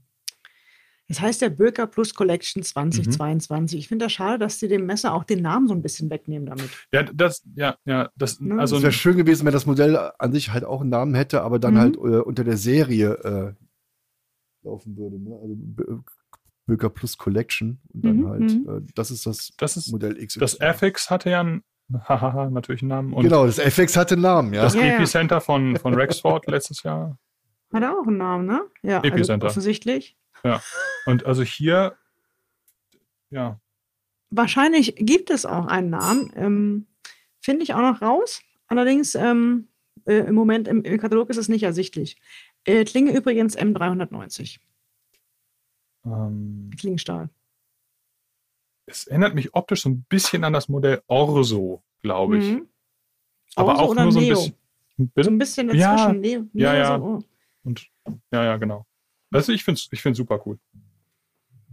das 1.08 1.20
heißt 1.20 1.40
der 1.40 1.50
Böker 1.50 1.86
Plus 1.86 2.14
Collection 2.14 2.62
2022. 2.62 3.76
Mhm. 3.76 3.80
Ich 3.80 3.88
finde 3.88 4.04
das 4.04 4.12
schade, 4.12 4.38
dass 4.38 4.60
sie 4.60 4.68
dem 4.68 4.84
Messer 4.84 5.14
auch 5.14 5.24
den 5.24 5.40
Namen 5.40 5.66
so 5.66 5.74
ein 5.74 5.80
bisschen 5.80 6.10
wegnehmen 6.10 6.46
damit. 6.46 6.68
Ja, 6.92 7.02
das, 7.02 7.42
ja, 7.54 7.76
ja, 7.86 8.10
das, 8.16 8.40
ne? 8.40 8.58
also. 8.60 8.76
Es 8.76 8.82
wäre 8.82 8.92
schön 8.92 9.16
gewesen, 9.16 9.46
wenn 9.46 9.52
das 9.52 9.66
Modell 9.66 9.96
an 10.18 10.32
sich 10.32 10.52
halt 10.52 10.64
auch 10.64 10.82
einen 10.82 10.90
Namen 10.90 11.14
hätte, 11.14 11.42
aber 11.42 11.58
dann 11.58 11.74
mhm. 11.74 11.78
halt 11.78 11.96
äh, 11.96 12.20
unter 12.20 12.44
der 12.44 12.58
Serie 12.58 13.12
äh, 13.24 13.54
laufen 14.62 14.96
würde. 14.96 15.18
Ne? 15.18 15.38
Also 15.40 16.02
Böker 16.66 16.90
Plus 16.90 17.16
Collection 17.16 17.80
und 17.94 18.04
dann 18.04 18.16
mhm, 18.18 18.28
halt, 18.28 18.40
mhm. 18.42 18.68
äh, 18.68 18.92
das 18.94 19.10
ist 19.10 19.24
das, 19.24 19.50
das 19.56 19.78
ist, 19.78 19.90
Modell 19.90 20.20
X. 20.20 20.34
Das 20.34 20.60
FX 20.60 21.10
hatte 21.10 21.30
ja 21.30 21.40
ein 21.42 21.62
Hahaha, 21.92 22.50
natürlich 22.50 22.82
einen 22.82 22.90
Namen. 22.90 23.12
Und 23.14 23.22
genau, 23.22 23.46
das 23.46 23.58
FX 23.58 23.96
hatte 23.96 24.14
einen 24.14 24.22
Namen, 24.22 24.52
ja. 24.52 24.62
das 24.62 24.74
Ja, 24.74 24.84
ja. 24.84 24.96
Epicenter 24.96 25.40
von, 25.40 25.76
von 25.76 25.94
Rexford 25.94 26.46
letztes 26.48 26.82
Jahr. 26.82 27.18
Hat 27.72 27.82
er 27.82 27.98
auch 27.98 28.06
einen 28.06 28.18
Namen, 28.18 28.46
ne? 28.46 28.62
Ja, 28.82 29.00
also 29.00 29.08
Epicenter. 29.08 29.48
Offensichtlich. 30.42 30.62
Und 31.06 31.24
also 31.26 31.42
hier, 31.42 31.96
ja, 33.30 33.60
Wahrscheinlich 34.30 34.94
gibt 34.96 35.30
es 35.30 35.46
auch 35.46 35.66
einen 35.66 35.88
Namen. 35.90 36.30
Ähm, 36.36 36.86
Finde 37.40 37.62
ich 37.62 37.72
auch 37.72 37.80
noch 37.80 38.02
raus. 38.02 38.42
Allerdings 38.66 39.14
ähm, 39.14 39.68
äh, 40.06 40.18
im 40.18 40.34
Moment 40.34 40.68
im, 40.68 40.82
im 40.82 40.98
Katalog 40.98 41.30
ist 41.30 41.38
es 41.38 41.48
nicht 41.48 41.62
ersichtlich. 41.62 42.20
Äh, 42.64 42.84
Klinge 42.84 43.16
übrigens 43.16 43.56
M390. 43.56 44.58
ähm, 46.04 46.70
Klingenstahl. 46.78 47.30
es 48.86 49.06
erinnert 49.06 49.34
mich 49.34 49.54
optisch 49.54 49.82
so 49.82 49.88
ein 49.88 50.02
bisschen 50.08 50.44
an 50.44 50.52
das 50.52 50.68
Modell 50.68 51.02
Orso, 51.06 51.82
glaube 52.02 52.38
ich. 52.38 52.44
Mhm. 52.52 52.68
Aber 53.56 53.72
Orso 53.72 53.82
auch 53.84 53.88
oder 53.90 54.02
nur 54.02 54.12
so 54.12 54.18
ein 54.18 54.24
Neo? 54.26 54.34
bisschen. 54.34 54.54
So 54.98 55.04
Bitte? 55.14 55.30
ein 55.30 55.38
bisschen 55.38 55.74
Ja, 55.74 55.96
dazwischen. 55.96 56.20
Neo, 56.20 56.40
ja, 56.52 56.72
Neo 56.72 56.80
ja. 56.82 56.98
So, 56.98 57.04
oh. 57.04 57.22
Und, 57.64 57.90
ja, 58.32 58.44
ja, 58.44 58.56
genau. 58.58 58.86
Also 59.30 59.52
ich 59.52 59.64
finde 59.64 59.78
es 59.78 59.88
ich 59.92 60.00
find's 60.02 60.16
super 60.16 60.40
cool. 60.46 60.58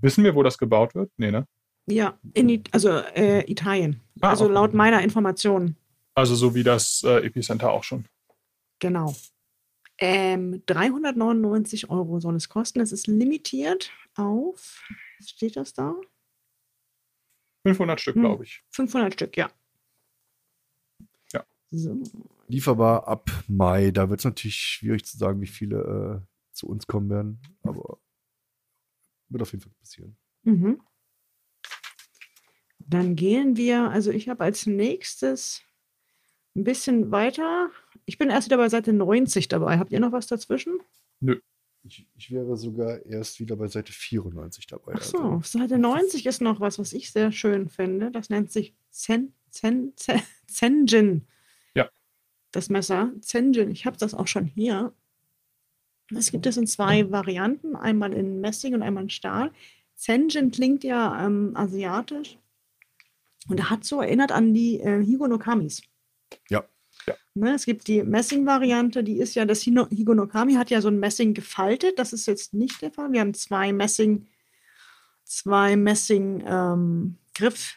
Wissen 0.02 0.24
wir, 0.24 0.36
wo 0.36 0.44
das 0.44 0.58
gebaut 0.58 0.94
wird? 0.96 1.12
Nee, 1.18 1.32
ne? 1.32 1.48
Ja, 1.88 2.18
in, 2.34 2.64
also 2.72 2.90
äh, 2.90 3.50
Italien. 3.50 4.02
Ah, 4.22 4.30
also 4.30 4.46
okay. 4.46 4.54
laut 4.54 4.74
meiner 4.74 5.02
Informationen. 5.02 5.78
Also 6.16 6.36
so 6.36 6.56
wie 6.56 6.64
das 6.64 7.04
äh, 7.04 7.26
Epicenter 7.26 7.72
auch 7.72 7.84
schon. 7.84 8.06
Genau. 8.80 9.16
Ähm, 9.98 10.62
399 10.66 11.90
Euro 11.90 12.20
soll 12.20 12.36
es 12.36 12.50
kosten. 12.50 12.82
Es 12.82 12.92
ist 12.92 13.08
limitiert 13.08 13.92
auf, 14.16 14.84
steht 15.22 15.56
das 15.56 15.74
da? 15.74 15.96
500 17.66 18.02
Stück, 18.02 18.16
Hm. 18.16 18.22
glaube 18.22 18.44
ich. 18.44 18.64
500 18.72 19.14
Stück, 19.14 19.38
ja. 19.38 19.50
Ja. 21.34 21.46
So. 21.72 21.98
Lieferbar 22.48 23.08
ab 23.08 23.30
Mai. 23.48 23.92
Da 23.92 24.10
wird 24.10 24.20
es 24.20 24.26
natürlich 24.26 24.56
schwierig 24.56 25.06
zu 25.06 25.18
sagen, 25.18 25.42
wie 25.42 25.48
viele 25.48 26.22
äh, 26.24 26.35
zu 26.56 26.68
uns 26.68 26.88
kommen 26.88 27.10
werden. 27.10 27.40
Aber 27.64 28.00
wird 29.30 29.42
auf 29.42 29.52
jeden 29.52 29.64
Fall 29.64 29.74
passieren. 29.80 30.18
Mhm. 30.44 30.82
Dann 32.80 33.16
gehen 33.16 33.58
wir, 33.58 33.90
also 33.90 34.12
ich 34.12 34.30
habe 34.30 34.44
als 34.44 34.68
nächstes 34.68 35.64
ein 36.56 36.64
bisschen 36.64 37.12
weiter. 37.12 37.72
Ich 38.06 38.18
bin 38.18 38.30
erst 38.30 38.48
wieder 38.48 38.58
bei 38.58 38.70
Seite 38.70 38.94
90 38.94 39.48
dabei. 39.48 39.78
Habt 39.80 39.92
ihr 39.92 40.00
noch 40.00 40.12
was 40.12 40.28
dazwischen? 40.28 40.80
Ich, 41.84 42.08
ich 42.16 42.32
wäre 42.32 42.58
sogar 42.58 43.06
erst 43.06 43.40
wieder 43.40 43.56
bei 43.56 43.68
Seite 43.68 43.92
94 43.92 44.66
dabei. 44.68 44.94
Ach 44.96 45.04
so, 45.04 45.18
also. 45.18 45.60
Seite 45.60 45.78
90 45.78 46.26
ist 46.26 46.42
noch 46.42 46.60
was, 46.60 46.80
was 46.80 46.94
ich 46.94 47.12
sehr 47.12 47.32
schön 47.32 47.70
finde. 47.70 48.12
Das 48.12 48.30
nennt 48.30 48.52
sich 48.52 48.76
Zen, 48.90 49.34
Zen, 49.50 49.94
Zen, 49.96 50.22
Zenjin. 50.48 51.28
Ja. 51.76 51.90
Das 52.52 52.70
Messer. 52.70 53.14
Zenjin. 53.22 53.70
Ich 53.70 53.86
habe 53.86 53.98
das 53.98 54.14
auch 54.14 54.28
schon 54.28 54.46
hier. 54.46 54.94
Es 56.16 56.32
gibt 56.32 56.46
es 56.46 56.58
in 56.58 56.68
zwei 56.68 57.10
Varianten. 57.12 57.76
Einmal 57.76 58.14
in 58.14 58.42
Messing 58.42 58.74
und 58.74 58.82
einmal 58.84 59.04
in 59.04 59.10
Stahl. 59.10 59.52
Zenjin 59.96 60.52
klingt 60.52 60.84
ja 60.84 61.26
ähm, 61.26 61.52
asiatisch. 61.56 62.38
Und 63.48 63.60
er 63.60 63.70
hat 63.70 63.84
so 63.84 64.02
erinnert 64.02 64.32
an 64.32 64.54
die 64.54 64.80
äh, 64.80 65.04
Higonokamis. 65.04 65.84
Ja. 66.50 66.66
Ja. 67.08 67.14
Ne, 67.36 67.54
es 67.54 67.66
gibt 67.66 67.88
die 67.88 68.02
Messing-Variante, 68.04 69.04
die 69.04 69.20
ist 69.20 69.36
ja, 69.36 69.46
das 69.46 69.62
Hino- 69.62 69.90
Higonokami 69.90 70.54
hat 70.54 70.72
ja 70.72 70.82
so 70.82 70.88
ein 70.88 71.00
Messing 71.00 71.34
gefaltet. 71.34 72.00
Das 72.00 72.14
ist 72.14 72.26
jetzt 72.26 72.54
nicht 72.54 72.82
der 72.82 72.92
Fall. 72.92 73.12
Wir 73.12 73.20
haben 73.20 73.34
zwei 73.36 73.72
Messing, 73.74 74.26
zwei 75.24 75.76
Messing 75.76 76.44
ähm, 76.48 77.18
Griff, 77.36 77.76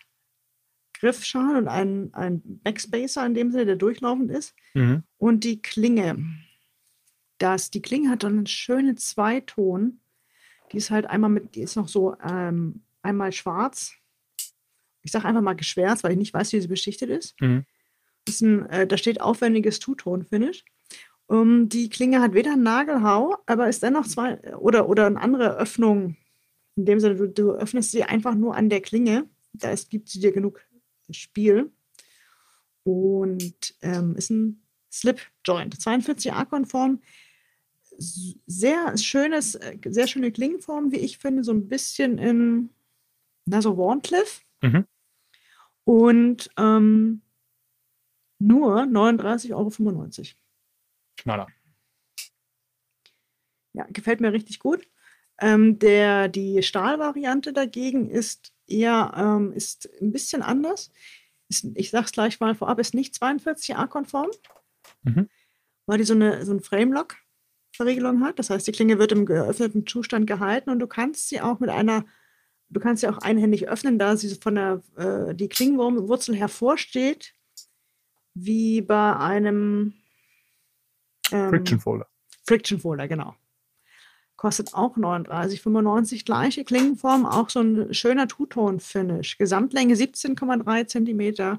Griffschalen 0.94 1.56
und 1.56 1.68
einen, 1.68 2.14
einen 2.14 2.60
Backspacer 2.62 3.26
in 3.26 3.34
dem 3.34 3.50
Sinne, 3.50 3.66
der 3.66 3.76
durchlaufend 3.76 4.30
ist. 4.30 4.54
Mhm. 4.74 5.02
Und 5.18 5.44
die 5.44 5.60
Klinge. 5.60 6.24
Das, 7.38 7.70
die 7.70 7.82
Klinge 7.82 8.10
hat 8.10 8.22
dann 8.24 8.36
einen 8.38 8.46
schönen 8.46 8.96
Zweiton. 8.96 10.00
Die 10.72 10.76
ist 10.76 10.90
halt 10.90 11.06
einmal 11.06 11.30
mit, 11.30 11.54
die 11.54 11.62
ist 11.62 11.76
noch 11.76 11.88
so 11.88 12.16
ähm, 12.22 12.82
einmal 13.02 13.32
schwarz. 13.32 13.94
Ich 15.02 15.12
sage 15.12 15.26
einfach 15.26 15.40
mal 15.40 15.54
geschwärzt, 15.54 16.04
weil 16.04 16.12
ich 16.12 16.18
nicht 16.18 16.34
weiß, 16.34 16.52
wie 16.52 16.60
sie 16.60 16.68
beschichtet 16.68 17.10
ist. 17.10 17.40
Mhm. 17.40 17.64
ist 18.28 18.42
ein, 18.42 18.66
äh, 18.66 18.86
da 18.86 18.96
steht 18.96 19.20
aufwendiges 19.20 19.78
Two-Tone-Finish. 19.78 20.64
Um, 21.26 21.68
die 21.68 21.90
Klinge 21.90 22.20
hat 22.22 22.32
weder 22.32 22.56
Nagelhau, 22.56 23.36
aber 23.44 23.68
ist 23.68 23.82
dennoch 23.82 24.06
zwei 24.06 24.40
oder, 24.56 24.88
oder 24.88 25.06
eine 25.06 25.20
andere 25.20 25.56
Öffnung. 25.56 26.16
In 26.74 26.86
dem 26.86 27.00
Sinne, 27.00 27.16
du, 27.16 27.28
du 27.28 27.52
öffnest 27.52 27.90
sie 27.90 28.04
einfach 28.04 28.34
nur 28.34 28.56
an 28.56 28.70
der 28.70 28.80
Klinge. 28.80 29.28
Da 29.52 29.70
ist, 29.70 29.90
gibt 29.90 30.08
sie 30.08 30.20
dir 30.20 30.32
genug 30.32 30.60
Spiel. 31.10 31.70
Und 32.82 33.74
ähm, 33.82 34.16
ist 34.16 34.30
ein 34.30 34.62
Slip-Joint. 34.90 35.76
42a-konform. 35.76 37.00
Sehr 38.00 38.96
schönes, 38.96 39.56
äh, 39.56 39.76
sehr 39.88 40.06
schöne 40.06 40.30
Klingenform, 40.30 40.92
wie 40.92 40.98
ich 40.98 41.18
finde, 41.18 41.42
so 41.42 41.52
ein 41.52 41.68
bisschen 41.68 42.18
in, 42.18 42.70
na, 43.44 43.60
so 43.60 43.76
Warncliffe. 43.76 44.42
Mhm. 44.62 44.86
Und 45.84 46.50
ähm, 46.56 47.22
nur 48.38 48.82
39,95 48.82 49.54
Euro. 49.54 49.70
Knaller. 51.16 51.48
Ja, 53.72 53.86
gefällt 53.90 54.20
mir 54.20 54.32
richtig 54.32 54.58
gut. 54.60 54.88
Ähm, 55.40 55.78
der, 55.78 56.28
die 56.28 56.62
Stahlvariante 56.62 57.52
dagegen 57.52 58.10
ist 58.10 58.52
eher 58.66 59.12
ähm, 59.16 59.52
ist 59.52 59.88
ein 60.00 60.12
bisschen 60.12 60.42
anders. 60.42 60.90
Ist, 61.48 61.66
ich 61.74 61.90
sage 61.90 62.06
es 62.06 62.12
gleich 62.12 62.40
mal 62.40 62.54
vorab, 62.54 62.78
ist 62.78 62.94
nicht 62.94 63.14
42a-konform, 63.14 64.30
Mhm. 65.02 65.28
weil 65.86 65.98
die 65.98 66.04
so 66.04 66.14
eine, 66.14 66.44
so 66.44 66.52
ein 66.52 66.60
Frame-Lock-Verriegelung 67.78 68.24
hat. 68.24 68.38
Das 68.38 68.50
heißt, 68.50 68.66
die 68.66 68.72
Klinge 68.72 68.98
wird 68.98 69.12
im 69.12 69.26
geöffneten 69.26 69.86
Zustand 69.86 70.26
gehalten 70.26 70.70
und 70.70 70.78
du 70.78 70.86
kannst 70.86 71.28
sie 71.28 71.40
auch 71.40 71.60
mit 71.60 71.70
einer, 71.70 72.04
du 72.68 72.80
kannst 72.80 73.00
sie 73.00 73.08
auch 73.08 73.18
einhändig 73.18 73.68
öffnen, 73.68 73.98
da 73.98 74.16
sie 74.16 74.34
von 74.34 74.54
der, 74.56 74.82
äh, 74.96 75.34
die 75.34 75.48
Klingenwurzel 75.48 76.34
hervorsteht, 76.34 77.34
wie 78.34 78.82
bei 78.82 79.16
einem 79.16 79.94
ähm, 81.32 81.50
Friction 81.50 81.80
Folder. 81.80 82.06
Friction 82.44 82.80
Folder, 82.80 83.08
genau. 83.08 83.34
Kostet 84.36 84.74
auch 84.74 84.96
39,95. 84.96 86.24
Gleiche 86.24 86.64
Klingenform, 86.64 87.26
auch 87.26 87.50
so 87.50 87.60
ein 87.60 87.92
schöner 87.92 88.28
Two-Tone-Finish. 88.28 89.36
Gesamtlänge 89.36 89.94
17,3 89.94 90.86
cm, 90.86 91.58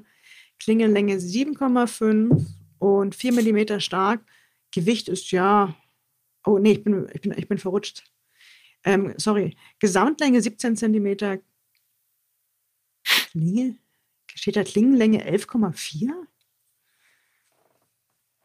Klingenlänge 0.58 1.16
7,5 1.16 2.46
und 2.78 3.14
4 3.14 3.32
mm 3.32 3.80
stark. 3.80 4.22
Gewicht 4.72 5.08
ist 5.08 5.30
ja. 5.30 5.74
Oh, 6.44 6.58
nee, 6.58 6.72
ich 6.72 6.84
bin, 6.84 7.08
ich 7.12 7.20
bin, 7.20 7.34
ich 7.36 7.48
bin 7.48 7.58
verrutscht. 7.58 8.04
Ähm, 8.84 9.14
sorry. 9.16 9.56
Gesamtlänge 9.78 10.40
17 10.40 10.76
cm. 10.76 11.40
Klinge? 13.04 13.76
Steht 14.34 14.56
da 14.56 14.64
Klingenlänge 14.64 15.28
11,4? 15.28 16.12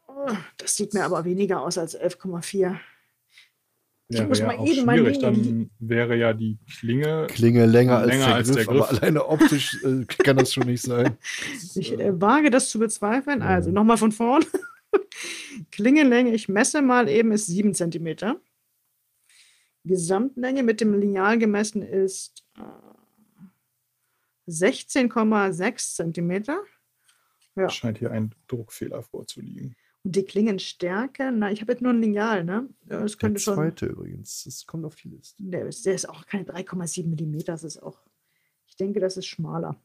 Oh, 0.08 0.36
Das 0.58 0.76
sieht 0.76 0.94
mir 0.94 1.04
aber 1.04 1.24
weniger 1.24 1.62
aus 1.62 1.78
als 1.78 1.98
11,4. 1.98 2.78
Ich 4.08 4.18
Wäre 4.18 4.28
muss 4.28 4.38
ja 4.38 4.46
mal 4.46 4.56
auch 4.56 4.66
eben 4.66 4.88
schwierig. 4.88 5.18
Dann 5.18 5.70
wäre 5.80 6.16
ja 6.16 6.32
die 6.32 6.58
Klinge. 6.78 7.26
Klinge 7.28 7.66
länger, 7.66 7.98
als, 7.98 8.06
Länger 8.08 8.26
der 8.26 8.34
als 8.36 8.48
Griff, 8.48 8.56
der 8.56 8.66
Griff. 8.66 8.82
aber 8.82 8.90
alleine 8.90 9.26
optisch 9.26 9.82
äh, 9.82 10.04
kann 10.04 10.36
das 10.36 10.52
schon 10.52 10.68
nicht 10.68 10.82
sein. 10.82 11.16
Ich 11.74 11.92
äh, 11.98 12.20
wage 12.20 12.50
das 12.50 12.70
zu 12.70 12.78
bezweifeln. 12.78 13.42
Also 13.42 13.70
nochmal 13.72 13.96
von 13.96 14.12
vorn. 14.12 14.44
Klingenlänge, 15.70 16.34
ich 16.34 16.48
messe 16.48 16.82
mal 16.82 17.08
eben, 17.08 17.32
ist 17.32 17.46
7 17.46 17.74
cm. 17.74 18.36
Gesamtlänge 19.84 20.62
mit 20.62 20.80
dem 20.80 20.98
Lineal 20.98 21.38
gemessen 21.38 21.82
ist 21.82 22.44
äh, 22.58 22.62
16,6 24.48 26.12
cm. 26.12 26.44
Ja. 27.56 27.70
Scheint 27.70 27.98
hier 27.98 28.10
ein 28.10 28.34
Druckfehler 28.48 29.02
vorzuliegen. 29.02 29.76
Und 30.04 30.14
die 30.14 30.24
Klingenstärke, 30.24 31.32
na, 31.32 31.50
ich 31.50 31.60
habe 31.60 31.72
jetzt 31.72 31.80
nur 31.82 31.92
ein 31.92 32.00
Lineal, 32.00 32.44
ne? 32.44 32.68
Das 32.84 33.12
Der 33.12 33.18
könnte 33.18 33.40
schon. 33.40 33.54
zweite 33.54 33.86
übrigens, 33.86 34.44
das 34.44 34.64
kommt 34.66 34.84
auf 34.84 34.94
die 34.94 35.08
Liste. 35.08 35.42
Der 35.42 35.66
ist, 35.66 35.84
der 35.84 35.94
ist 35.94 36.08
auch 36.08 36.26
keine 36.26 36.44
3,7 36.44 37.06
mm. 37.06 37.38
Das 37.44 37.64
ist 37.64 37.82
auch. 37.82 37.98
Ich 38.66 38.76
denke, 38.76 39.00
das 39.00 39.16
ist 39.16 39.26
schmaler. 39.26 39.80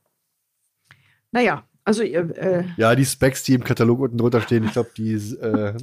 Naja, 1.32 1.68
also 1.84 2.04
ihr, 2.04 2.30
äh, 2.38 2.66
Ja, 2.78 2.96
die 2.96 3.06
Specs, 3.06 3.44
die 3.44 3.54
im 3.54 3.64
Katalog 3.64 4.00
unten 4.00 4.18
drunter 4.18 4.42
stehen, 4.42 4.64
ich 4.66 4.74
glaube, 4.74 4.92
die, 4.98 5.14
äh, 5.14 5.78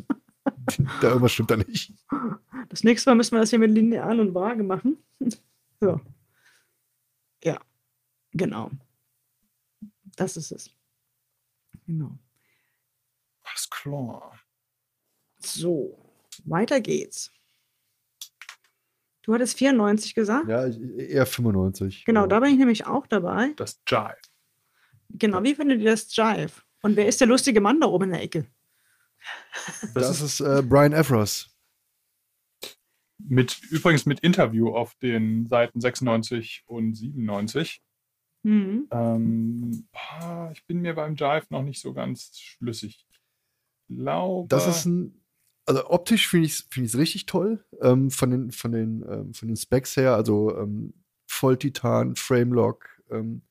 da 1.00 1.08
irgendwas 1.08 1.32
stimmt 1.32 1.50
da 1.50 1.56
nicht. 1.56 1.92
Das 2.68 2.84
nächste 2.84 3.10
Mal 3.10 3.14
müssen 3.16 3.32
wir 3.34 3.40
das 3.40 3.50
hier 3.50 3.58
mit 3.58 3.70
Lineal 3.70 4.20
und 4.20 4.34
Waage 4.34 4.62
machen. 4.62 4.98
ja. 5.80 6.00
Ja, 7.44 7.58
genau. 8.32 8.70
Das 10.16 10.36
ist 10.36 10.50
es. 10.50 10.70
Genau. 11.86 12.18
Alles 13.44 13.70
klar. 13.70 14.38
So, 15.40 15.96
weiter 16.44 16.80
geht's. 16.80 17.30
Du 19.22 19.34
hattest 19.34 19.56
94 19.58 20.14
gesagt? 20.14 20.48
Ja, 20.48 20.66
eher 20.66 21.26
95. 21.26 22.04
Genau, 22.04 22.20
aber- 22.20 22.28
da 22.28 22.40
bin 22.40 22.50
ich 22.50 22.58
nämlich 22.58 22.86
auch 22.86 23.06
dabei. 23.06 23.52
Das 23.56 23.80
Jive. 23.86 24.16
Genau, 25.10 25.42
wie 25.42 25.54
findet 25.54 25.80
ihr 25.80 25.90
das 25.90 26.14
Jive? 26.14 26.52
Und 26.82 26.96
wer 26.96 27.06
ist 27.06 27.20
der 27.20 27.28
lustige 27.28 27.60
Mann 27.60 27.80
da 27.80 27.86
oben 27.86 28.04
in 28.04 28.10
der 28.12 28.22
Ecke? 28.22 28.46
Das, 29.94 30.20
ist 30.20 30.40
äh, 30.40 30.62
Brian 30.62 30.92
Evros. 30.92 31.50
Mit, 33.18 33.60
übrigens 33.70 34.06
mit 34.06 34.20
Interview 34.20 34.74
auf 34.74 34.94
den 34.96 35.46
Seiten 35.46 35.80
96 35.80 36.62
und 36.66 36.94
97. 36.94 37.82
Mhm. 38.44 38.86
Ähm, 38.92 39.88
boah, 39.92 40.50
ich 40.52 40.64
bin 40.66 40.80
mir 40.80 40.94
beim 40.94 41.16
Jive 41.16 41.46
noch 41.50 41.62
nicht 41.62 41.80
so 41.80 41.92
ganz 41.92 42.38
schlüssig. 42.38 43.06
Ich 43.10 43.96
glaube. 43.96 44.48
Das 44.48 44.68
ist 44.68 44.84
ein, 44.84 45.20
also 45.66 45.90
optisch 45.90 46.28
finde 46.28 46.46
ich 46.46 46.52
es 46.52 46.68
find 46.70 46.94
richtig 46.94 47.26
toll. 47.26 47.64
Ähm, 47.80 48.10
von, 48.10 48.30
den, 48.30 48.52
von, 48.52 48.72
den, 48.72 49.04
ähm, 49.08 49.34
von 49.34 49.48
den 49.48 49.56
Specs 49.56 49.96
her, 49.96 50.14
also 50.14 50.56
ähm, 50.56 50.94
Volltitan, 51.26 52.14
Framelock, 52.16 52.88
ähm, 53.10 53.42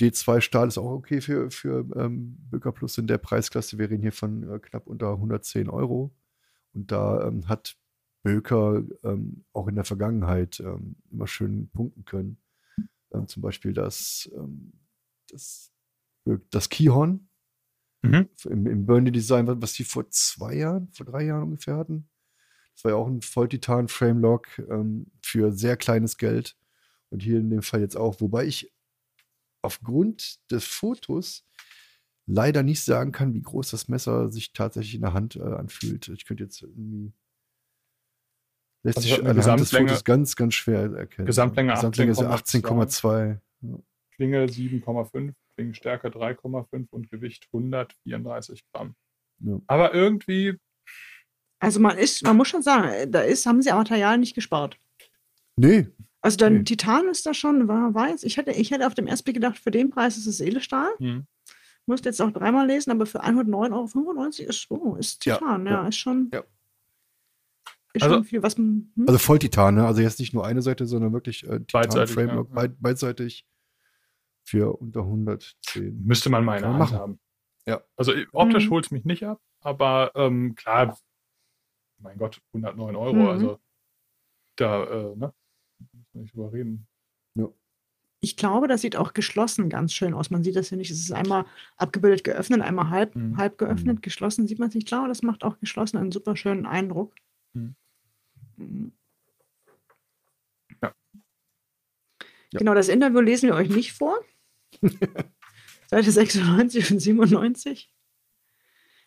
D2 0.00 0.40
Stahl 0.40 0.68
ist 0.68 0.78
auch 0.78 0.90
okay 0.90 1.20
für, 1.20 1.50
für 1.50 1.86
ähm, 1.96 2.36
Böker 2.50 2.72
Plus 2.72 2.98
in 2.98 3.06
der 3.06 3.18
Preisklasse. 3.18 3.78
Wir 3.78 3.90
reden 3.90 4.02
hier 4.02 4.12
von 4.12 4.42
äh, 4.50 4.58
knapp 4.58 4.86
unter 4.86 5.12
110 5.12 5.68
Euro. 5.68 6.14
Und 6.72 6.90
da 6.90 7.28
ähm, 7.28 7.48
hat 7.48 7.76
Böker 8.24 8.82
ähm, 9.04 9.44
auch 9.52 9.68
in 9.68 9.76
der 9.76 9.84
Vergangenheit 9.84 10.58
ähm, 10.60 10.96
immer 11.10 11.28
schön 11.28 11.70
punkten 11.70 12.04
können. 12.04 12.38
Ähm, 13.12 13.28
zum 13.28 13.42
Beispiel 13.42 13.72
das, 13.72 14.28
ähm, 14.34 14.72
das, 15.28 15.72
das 16.50 16.68
Keyhorn 16.68 17.28
Mhm. 18.02 18.28
im, 18.44 18.66
im 18.66 18.84
Burnley-Design, 18.84 19.46
was 19.62 19.72
die 19.72 19.84
vor 19.84 20.10
zwei 20.10 20.56
Jahren, 20.56 20.90
vor 20.92 21.06
drei 21.06 21.24
Jahren 21.24 21.44
ungefähr 21.44 21.76
hatten. 21.76 22.10
Das 22.74 22.84
war 22.84 22.90
ja 22.90 22.96
auch 22.98 23.06
ein 23.06 23.22
Volltitan-Framelock 23.22 24.62
für 25.22 25.52
sehr 25.52 25.78
kleines 25.78 26.18
Geld. 26.18 26.54
Und 27.08 27.22
hier 27.22 27.38
in 27.38 27.48
dem 27.48 27.62
Fall 27.62 27.80
jetzt 27.80 27.96
auch. 27.96 28.20
Wobei 28.20 28.44
ich 28.44 28.73
aufgrund 29.64 30.38
des 30.50 30.64
Fotos 30.64 31.44
leider 32.26 32.62
nicht 32.62 32.82
sagen 32.84 33.12
kann, 33.12 33.34
wie 33.34 33.42
groß 33.42 33.70
das 33.70 33.88
Messer 33.88 34.28
sich 34.30 34.52
tatsächlich 34.52 34.94
in 34.94 35.02
der 35.02 35.12
Hand 35.12 35.36
äh, 35.36 35.42
anfühlt. 35.42 36.08
Ich 36.08 36.24
könnte 36.24 36.44
jetzt 36.44 36.62
irgendwie. 36.62 37.12
Lässt 38.82 38.98
Also 38.98 39.08
sich 39.08 39.18
anhand 39.20 39.36
des 39.38 39.44
Gesamtlänge- 39.72 39.88
Fotos 39.88 40.04
ganz, 40.04 40.36
ganz 40.36 40.54
schwer 40.54 40.92
erkennen. 40.92 41.26
Gesamtlänge 41.26 41.72
Gesamtlänge 41.72 42.12
ist 42.12 42.20
ja 42.20 42.30
18,2. 42.30 43.40
18,2. 43.62 43.80
Klinge 44.16 44.44
7,5, 44.46 45.32
Klingenstärke 45.56 46.08
3,5 46.08 46.88
und 46.90 47.10
Gewicht 47.10 47.48
134 47.52 48.62
Gramm. 48.72 48.94
Ja. 49.40 49.58
Aber 49.66 49.92
irgendwie, 49.94 50.58
Also 51.58 51.80
man 51.80 51.96
ist, 51.98 52.22
man 52.22 52.36
muss 52.36 52.48
schon 52.48 52.62
sagen, 52.62 53.10
da 53.10 53.22
ist, 53.22 53.46
haben 53.46 53.60
sie 53.62 53.70
am 53.70 53.78
Material 53.78 54.18
nicht 54.18 54.34
gespart. 54.34 54.78
Nee, 55.56 55.88
Also 56.24 56.38
dein 56.38 56.54
Nee. 56.58 56.64
Titan 56.64 57.06
ist 57.08 57.26
da 57.26 57.34
schon, 57.34 57.68
war 57.68 57.92
weiß. 57.92 58.22
Ich 58.24 58.38
hätte, 58.38 58.50
ich 58.52 58.70
hätte 58.70 58.86
auf 58.86 58.94
dem 58.94 59.06
ersten 59.06 59.24
Blick 59.24 59.34
gedacht, 59.34 59.58
für 59.58 59.70
den 59.70 59.90
Preis 59.90 60.16
ist 60.16 60.26
es 60.26 60.40
Edelstahl. 60.40 60.90
hm, 60.98 61.26
Musste 61.86 62.08
jetzt 62.08 62.22
auch 62.22 62.30
dreimal 62.30 62.66
lesen, 62.66 62.90
aber 62.92 63.04
für 63.04 63.22
109,95 63.22 64.40
Euro 64.40 64.48
ist, 64.48 64.70
oh, 64.70 64.96
ist 64.96 65.24
Ja, 65.26 65.36
Titan, 65.36 65.66
ja, 65.66 65.72
ja, 65.82 65.88
ist 65.88 65.96
schon. 65.98 66.30
ja. 66.32 66.42
Ist 67.92 68.02
Also- 68.04 68.14
schon 68.16 68.24
viel, 68.24 68.42
was 68.42 68.56
man. 68.56 68.90
Hm? 68.96 69.04
Also 69.06 69.18
Volltitan, 69.18 69.74
ne? 69.74 69.86
Also 69.86 70.00
jetzt 70.00 70.18
nicht 70.18 70.32
nur 70.32 70.46
eine 70.46 70.62
Seite, 70.62 70.86
sondern 70.86 71.12
wirklich 71.12 71.44
äh, 71.44 71.60
Titan 71.60 71.82
Beidseitig, 71.82 72.14
Framework, 72.14 72.48
ja. 72.48 72.54
beid, 72.54 72.80
beidseitig 72.80 73.46
für 74.44 74.72
unter 74.80 75.04
110. 75.04 76.02
müsste 76.06 76.30
man 76.30 76.44
man 76.46 76.64
Hand 76.64 76.78
machen. 76.78 76.96
haben. 76.98 77.20
Ja. 77.66 77.82
Also 77.96 78.12
äh, 78.12 78.26
optisch 78.32 78.66
Mhm. 78.66 78.70
holt 78.70 78.86
es 78.86 78.90
mich 78.90 79.04
nicht 79.04 79.24
ab, 79.24 79.42
aber 79.60 80.10
ähm, 80.14 80.54
klar, 80.54 80.98
mein 81.98 82.16
Gott, 82.16 82.40
109 82.54 82.96
Euro, 82.96 83.12
Mhm. 83.14 83.28
also 83.28 83.58
da, 84.56 84.84
äh, 84.84 85.16
ne? 85.16 85.34
Nicht 86.14 86.34
drüber 86.34 86.52
reden. 86.52 86.86
Ich 88.20 88.38
glaube, 88.38 88.68
das 88.68 88.80
sieht 88.80 88.96
auch 88.96 89.12
geschlossen 89.12 89.68
ganz 89.68 89.92
schön 89.92 90.14
aus. 90.14 90.30
Man 90.30 90.42
sieht 90.42 90.56
das 90.56 90.70
ja 90.70 90.78
nicht. 90.78 90.90
Es 90.90 90.98
ist 90.98 91.12
einmal 91.12 91.44
abgebildet 91.76 92.24
geöffnet, 92.24 92.62
einmal 92.62 92.88
halb, 92.88 93.14
Mhm. 93.14 93.36
halb 93.36 93.58
geöffnet, 93.58 94.00
geschlossen. 94.02 94.46
Sieht 94.48 94.58
man 94.58 94.68
es 94.70 94.74
nicht. 94.74 94.84
Ich 94.84 94.88
glaube, 94.88 95.08
das 95.08 95.20
macht 95.22 95.44
auch 95.44 95.58
geschlossen 95.60 95.98
einen 95.98 96.10
super 96.10 96.34
schönen 96.34 96.64
Eindruck. 96.64 97.12
Mhm. 97.52 97.74
Mhm. 98.56 98.92
Ja. 100.80 100.94
Ja. 102.52 102.58
Genau, 102.58 102.72
das 102.72 102.88
Interview 102.88 103.20
lesen 103.20 103.48
wir 103.50 103.56
euch 103.56 103.68
nicht 103.68 103.92
vor. 103.92 104.18
Seite 105.90 106.10
96 106.10 106.92
und 106.92 107.00
97. 107.00 107.92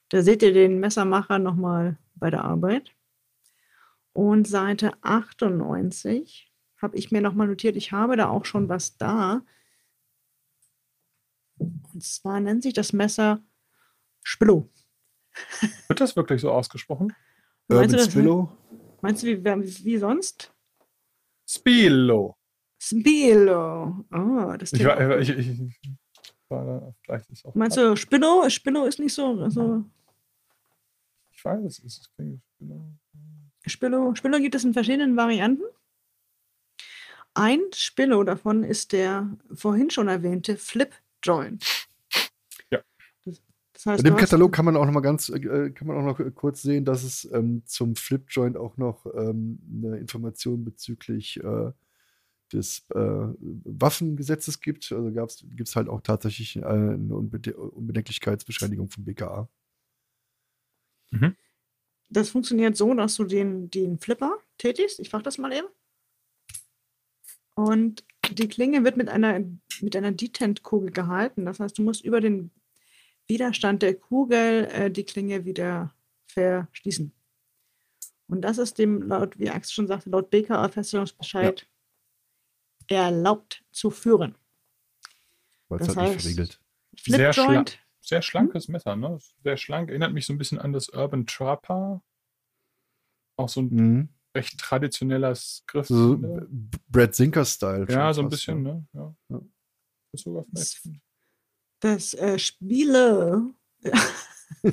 Da 0.10 0.22
seht 0.22 0.44
ihr 0.44 0.54
den 0.54 0.80
Messermacher 0.80 1.40
nochmal 1.40 1.98
bei 2.14 2.30
der 2.30 2.44
Arbeit. 2.44 2.94
Und 4.14 4.48
Seite 4.48 4.92
98 5.02 6.52
habe 6.82 6.98
ich 6.98 7.12
mir 7.12 7.22
nochmal 7.22 7.48
notiert, 7.48 7.76
ich 7.76 7.92
habe 7.92 8.16
da 8.16 8.30
auch 8.30 8.46
schon 8.46 8.70
was 8.70 8.98
da. 8.98 9.42
Und 11.58 12.04
zwar 12.04 12.40
nennt 12.40 12.64
sich 12.64 12.74
das 12.74 12.94
Messer 12.94 13.42
Spillo. 14.24 14.70
Wird 15.88 16.02
das 16.02 16.16
wirklich 16.16 16.42
so 16.42 16.52
ausgesprochen? 16.52 17.14
Meinst 17.68 17.70
du 17.70 17.76
Urban 17.76 17.92
das- 17.98 18.12
Spillo? 18.12 18.58
Meinst 19.02 19.24
du, 19.24 19.28
wie, 19.28 19.86
wie, 19.86 19.98
sonst? 19.98 20.54
Spilo. 21.48 22.36
Spillo. 22.80 24.06
Oh, 24.12 24.56
das 24.58 24.74
Ich, 24.74 24.84
war- 24.86 25.20
ich, 25.20 25.30
ich, 25.30 25.48
ich 25.62 25.80
war 26.50 26.94
vielleicht 27.04 27.30
ist 27.30 27.46
auch. 27.46 27.56
Meinst 27.56 27.78
du 27.78 27.96
Spillo? 27.96 28.50
Spillo 28.50 28.86
ist 28.86 29.00
nicht 29.00 29.14
so, 29.14 29.50
so 29.50 29.84
Ich 31.32 31.44
weiß, 31.46 31.64
es 31.66 31.80
ist. 31.80 32.12
Spillo, 33.66 34.16
Spillo 34.16 34.40
gibt 34.40 34.56
es 34.56 34.64
in 34.64 34.74
verschiedenen 34.74 35.16
Varianten. 35.18 35.64
Ein 37.38 37.60
Spillo 37.72 38.24
davon 38.24 38.64
ist 38.64 38.94
der 38.94 39.30
vorhin 39.54 39.92
schon 39.92 40.08
erwähnte 40.08 40.58
Flip 40.58 40.92
Joint. 41.22 41.88
Ja. 42.72 42.80
Das, 43.26 43.42
das 43.74 43.86
heißt, 43.86 44.00
In 44.00 44.06
dem 44.06 44.18
Katalog 44.18 44.52
kann 44.52 44.66
man 44.66 44.76
auch 44.76 44.86
noch 44.86 44.92
mal 44.92 45.02
ganz, 45.02 45.30
äh, 45.30 45.70
kann 45.70 45.88
man 45.88 45.98
auch 45.98 46.18
noch 46.18 46.34
kurz 46.34 46.64
sehen, 46.64 46.84
dass 46.84 47.04
es 47.04 47.30
ähm, 47.32 47.62
zum 47.66 47.96
Flip 47.96 48.26
Joint 48.28 48.58
auch 48.58 48.78
noch 48.78 49.06
ähm, 49.14 49.60
eine 49.72 49.98
Information 49.98 50.66
bezüglich 50.66 51.38
äh, 51.44 51.72
des 52.52 52.90
äh, 52.96 52.98
Waffengesetzes 52.98 54.60
gibt. 54.60 54.92
Also 54.92 55.12
gibt 55.12 55.70
es 55.70 55.76
halt 55.76 55.90
auch 55.90 56.02
tatsächlich 56.02 56.56
äh, 56.56 56.66
eine 56.66 57.16
Unbede 57.16 57.56
Unbedenklichkeitsbescheinigung 57.56 58.90
vom 58.90 59.06
BKA. 59.06 59.48
Das 62.10 62.30
funktioniert 62.30 62.76
so, 62.76 62.92
dass 62.96 63.14
du 63.14 63.26
den, 63.26 63.70
den 63.70 64.00
Flipper 64.00 64.40
tätigst. 64.58 65.00
Ich 65.00 65.10
frage 65.10 65.24
das 65.24 65.38
mal 65.38 65.54
eben. 65.54 65.68
Und 67.58 68.04
die 68.32 68.48
Klinge 68.48 68.84
wird 68.84 68.98
mit 68.98 69.10
einer, 69.10 69.40
mit 69.82 69.96
einer 69.96 70.12
Detent-Kugel 70.12 70.92
gehalten. 70.92 71.46
Das 71.46 71.60
heißt, 71.60 71.76
du 71.80 71.82
musst 71.82 72.06
über 72.06 72.22
den 72.22 72.52
Widerstand 73.28 73.82
der 73.82 73.96
Kugel 73.96 74.66
äh, 74.72 74.92
die 74.92 75.04
Klinge 75.06 75.44
wieder 75.44 75.92
verschließen. 76.28 77.12
Und 78.28 78.42
das 78.42 78.60
ist 78.60 78.78
dem 78.78 79.02
laut, 79.02 79.40
wie 79.40 79.50
Axel 79.50 79.74
schon 79.74 79.88
sagte, 79.88 80.12
laut 80.12 80.30
BKA-Feststellungsbescheid 80.30 81.68
erlaubt 82.90 83.64
zu 83.72 83.90
führen. 83.90 84.36
Weil 85.68 85.82
es 85.82 85.88
Das 85.88 85.96
halt 85.98 86.10
nicht 86.10 86.20
heißt- 86.20 86.22
verriegelt. 86.22 86.62
Flip 87.00 87.16
Sehr 87.16 87.34
schla-. 87.34 87.66
Sehr 88.02 88.22
schlankes 88.22 88.68
Messer, 88.68 88.96
ne? 88.96 89.18
Sehr 89.44 89.58
schlank. 89.58 89.90
Erinnert 89.90 90.14
mich 90.14 90.26
so 90.28 90.34
ein 90.34 90.38
bisschen 90.38 90.60
an 90.60 90.74
das 90.74 90.90
Urban 90.90 91.26
Trapper. 91.26 92.04
Auch 93.36 93.50
so 93.50 93.62
ein 93.62 93.70
Mhm. 93.74 94.10
Recht 94.38 94.60
traditioneller 94.60 95.38
Griff. 95.68 95.88
So, 95.88 96.16
ne? 96.16 96.48
Brad 96.90 97.16
Sinker-Style. 97.16 97.88
Ja, 97.90 98.14
so 98.14 98.22
ein 98.22 98.26
fast, 98.26 98.32
bisschen, 98.32 98.64
ne? 98.64 98.88
Ja. 98.94 99.16
Ja. 99.30 99.42
Vielleicht. 100.16 100.82
Das 101.80 102.14
äh, 102.14 102.40
Spiele. 102.40 103.54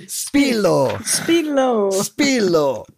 Spilo! 0.09 0.99
Spilo. 1.05 1.91
Spilo! 1.91 2.87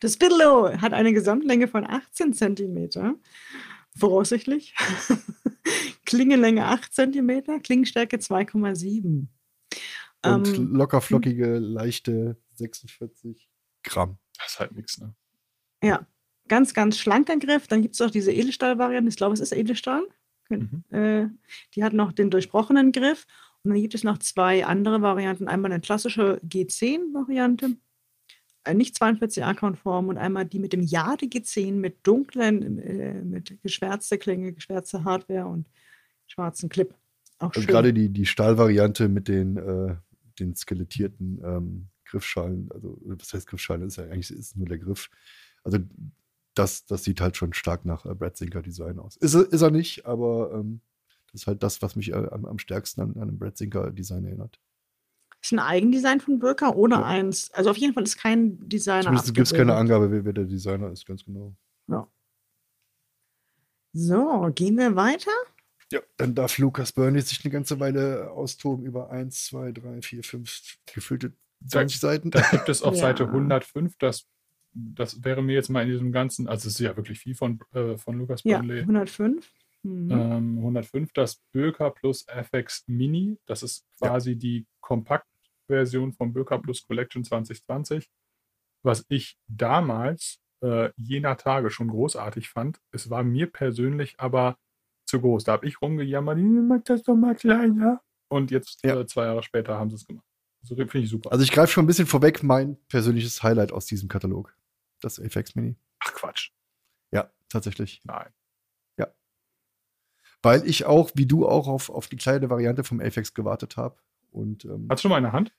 Das 0.00 0.14
Spillo 0.14 0.72
hat 0.80 0.94
eine 0.94 1.12
Gesamtlänge 1.12 1.68
von 1.68 1.84
18 1.86 2.32
cm, 2.32 3.18
voraussichtlich. 3.94 4.74
Klingenlänge 6.06 6.64
8 6.64 6.94
cm, 6.94 7.62
Klingenstärke 7.62 8.16
2,7. 8.16 9.26
Und 10.24 10.48
Ähm, 10.48 10.74
locker 10.74 11.00
flockige, 11.00 11.58
leichte 11.58 12.36
46 12.54 13.50
Gramm. 13.82 14.18
Das 14.38 14.52
ist 14.52 14.60
halt 14.60 14.72
nichts, 14.72 14.98
ne? 14.98 15.14
ja, 15.82 16.06
ganz, 16.48 16.74
ganz 16.74 16.98
schlanker 16.98 17.36
Griff. 17.38 17.66
Dann 17.68 17.82
gibt 17.82 17.94
es 17.94 18.00
auch 18.00 18.10
diese 18.10 18.32
Edelstahl-Variante. 18.32 19.08
Ich 19.08 19.16
glaube, 19.16 19.34
es 19.34 19.40
ist 19.40 19.52
Edelstahl. 19.52 20.02
Mhm. 20.48 20.84
Äh, 20.90 21.28
die 21.74 21.84
hat 21.84 21.92
noch 21.92 22.12
den 22.12 22.30
durchbrochenen 22.30 22.92
Griff. 22.92 23.26
Und 23.62 23.70
dann 23.72 23.80
gibt 23.80 23.94
es 23.94 24.04
noch 24.04 24.18
zwei 24.18 24.64
andere 24.64 25.02
Varianten. 25.02 25.48
Einmal 25.48 25.72
eine 25.72 25.80
klassische 25.80 26.40
G10-Variante, 26.46 27.76
äh, 28.64 28.74
nicht 28.74 28.96
42a-konform, 28.96 30.08
und 30.08 30.18
einmal 30.18 30.44
die 30.44 30.60
mit 30.60 30.72
dem 30.72 30.82
Jade 30.82 31.26
G10 31.26 31.72
mit 31.72 32.06
dunklen, 32.06 32.78
äh, 32.78 33.22
mit 33.22 33.60
geschwärzter 33.62 34.18
Klinge, 34.18 34.52
geschwärzter 34.52 35.04
Hardware 35.04 35.46
und 35.46 35.68
schwarzen 36.26 36.68
Clip. 36.68 36.94
Auch 37.38 37.48
Also 37.48 37.62
schön. 37.62 37.66
gerade 37.66 37.92
die, 37.92 38.08
die 38.08 38.26
Stahlvariante 38.26 39.08
mit 39.08 39.28
den, 39.28 39.56
äh, 39.56 39.96
den 40.38 40.54
skelettierten 40.54 41.40
ähm, 41.44 41.88
Griffschalen, 42.06 42.70
also 42.72 42.98
was 43.02 43.32
heißt 43.32 43.46
Griffschalen, 43.46 43.82
ist 43.86 43.96
ja 43.96 44.04
eigentlich 44.04 44.30
ist 44.30 44.56
nur 44.56 44.66
der 44.68 44.78
Griff. 44.78 45.10
Also 45.62 45.78
das, 46.54 46.86
das 46.86 47.04
sieht 47.04 47.20
halt 47.20 47.36
schon 47.36 47.52
stark 47.52 47.84
nach 47.84 48.06
äh, 48.06 48.14
Brad 48.14 48.36
Sinker 48.36 48.62
Design 48.62 48.98
aus. 48.98 49.16
Ist, 49.16 49.34
er- 49.34 49.52
ist 49.52 49.60
er 49.62 49.70
nicht, 49.70 50.06
aber 50.06 50.52
ähm, 50.54 50.80
Das 51.32 51.42
ist 51.42 51.46
halt 51.46 51.62
das, 51.62 51.82
was 51.82 51.96
mich 51.96 52.12
äh, 52.12 52.14
am, 52.30 52.44
am 52.46 52.58
stärksten 52.58 53.00
an, 53.02 53.14
an 53.16 53.22
einem 53.22 53.38
Brad 53.38 53.58
Sinker-Design 53.58 54.24
erinnert. 54.24 54.58
Ist 55.42 55.52
ein 55.52 55.58
Eigendesign 55.58 56.20
von 56.20 56.38
Birka 56.38 56.70
oder 56.70 56.96
Ja. 57.00 57.04
eins? 57.04 57.50
Also 57.52 57.70
auf 57.70 57.76
jeden 57.76 57.92
Fall 57.92 58.04
ist 58.04 58.16
kein 58.16 58.58
Designer. 58.68 59.02
Zumindest 59.02 59.34
gibt 59.34 59.46
es 59.46 59.52
keine. 59.52 59.74
Angabe, 59.74 60.10
wer, 60.10 60.24
wer 60.24 60.32
der 60.32 60.44
Designer 60.44 60.90
ist, 60.90 61.04
ganz 61.06 61.24
genau. 61.24 61.54
So, 63.92 64.50
gehen 64.54 64.76
wir 64.76 64.94
weiter. 64.94 65.30
Ja, 65.90 66.00
dann 66.16 66.34
darf 66.34 66.58
Lukas 66.58 66.92
Burnley 66.92 67.22
sich 67.22 67.42
eine 67.44 67.52
ganze 67.52 67.80
Weile 67.80 68.30
austoben 68.30 68.84
über 68.84 69.10
1, 69.10 69.46
2, 69.46 69.72
3, 69.72 70.02
4, 70.02 70.22
5 70.24 70.78
gefüllte 70.92 71.32
20 71.66 71.98
Seiten. 72.00 72.30
Da 72.30 72.40
gibt 72.50 72.68
es 72.68 72.82
auf 72.82 72.94
Ja. 72.94 73.00
Seite 73.00 73.24
105, 73.26 73.94
das, 73.98 74.26
das 74.72 75.24
wäre 75.24 75.42
mir 75.42 75.54
jetzt 75.54 75.68
mal 75.70 75.82
in 75.82 75.88
diesem 75.90 76.12
ganzen, 76.12 76.48
also 76.48 76.68
es 76.68 76.74
ist 76.74 76.80
ja 76.80 76.96
wirklich 76.96 77.18
viel 77.18 77.34
von, 77.34 77.60
äh, 77.72 77.96
von 77.96 78.18
Lukas 78.18 78.42
Ja, 78.44 78.58
Burnley. 78.58 78.80
105. 78.82 79.50
Mhm. 79.82 80.10
Ähm, 80.10 80.58
105 80.58 81.12
das 81.12 81.40
Böker 81.52 81.90
Plus 81.90 82.24
FX 82.28 82.84
Mini. 82.88 83.38
Das 83.46 83.62
ist 83.62 83.86
Ja. 84.00 84.08
quasi 84.08 84.36
die 84.36 84.66
Kompaktversion 84.80 86.12
vom 86.12 86.32
Böker 86.32 86.58
Plus 86.58 86.82
Collection 86.82 87.22
2020. 87.24 88.08
Was 88.82 89.04
ich 89.08 89.38
damals 89.46 90.40
äh, 90.62 90.90
jener 90.96 91.36
Tage 91.36 91.70
schon 91.70 91.88
großartig 91.88 92.48
fand. 92.48 92.80
Es 92.90 93.10
war 93.10 93.22
mir 93.22 93.46
persönlich 93.50 94.14
aber 94.18 94.56
zu 95.04 95.20
groß. 95.20 95.44
Da 95.44 95.52
habe 95.52 95.66
ich 95.68 95.80
rumgejammert, 95.82 96.38
mach 96.38 96.82
das 96.82 97.02
doch 97.02 97.14
mal 97.14 97.34
kleiner. 97.36 98.00
Und 98.28 98.50
jetzt, 98.50 98.84
Ja. 98.84 98.98
äh, 99.00 99.06
zwei 99.06 99.26
Jahre 99.26 99.42
später, 99.42 99.78
haben 99.78 99.90
sie 99.90 99.96
es 99.96 100.06
gemacht. 100.06 100.24
So 100.66 100.74
finde 100.74 100.98
ich 101.00 101.10
super. 101.10 101.32
Also 101.32 101.44
ich 101.44 101.52
greife 101.52 101.72
schon 101.72 101.84
ein 101.84 101.86
bisschen 101.86 102.06
vorweg, 102.06 102.42
mein 102.42 102.76
persönliches 102.88 103.42
Highlight 103.42 103.72
aus 103.72 103.86
diesem 103.86 104.08
Katalog. 104.08 104.56
Das 105.00 105.18
Apex 105.20 105.54
Mini. 105.54 105.76
Ach 106.00 106.12
Quatsch. 106.14 106.50
Ja, 107.12 107.30
tatsächlich. 107.48 108.00
Nein. 108.04 108.32
Weil 110.42 110.66
ich 110.68 110.84
auch, 110.84 111.10
wie 111.14 111.26
du 111.26 111.48
auch, 111.48 111.66
auf, 111.66 111.90
auf 111.90 112.06
die 112.08 112.16
kleine 112.16 112.50
Variante 112.50 112.84
vom 112.84 113.00
Apex 113.00 113.34
gewartet 113.34 113.76
habe. 113.76 113.96
Und 114.30 114.64
ähm, 114.64 114.86
Hast 114.90 114.98
du 115.00 115.02
schon 115.02 115.10
mal 115.10 115.16
in 115.18 115.24
der 115.24 115.32
Hand? 115.32 115.52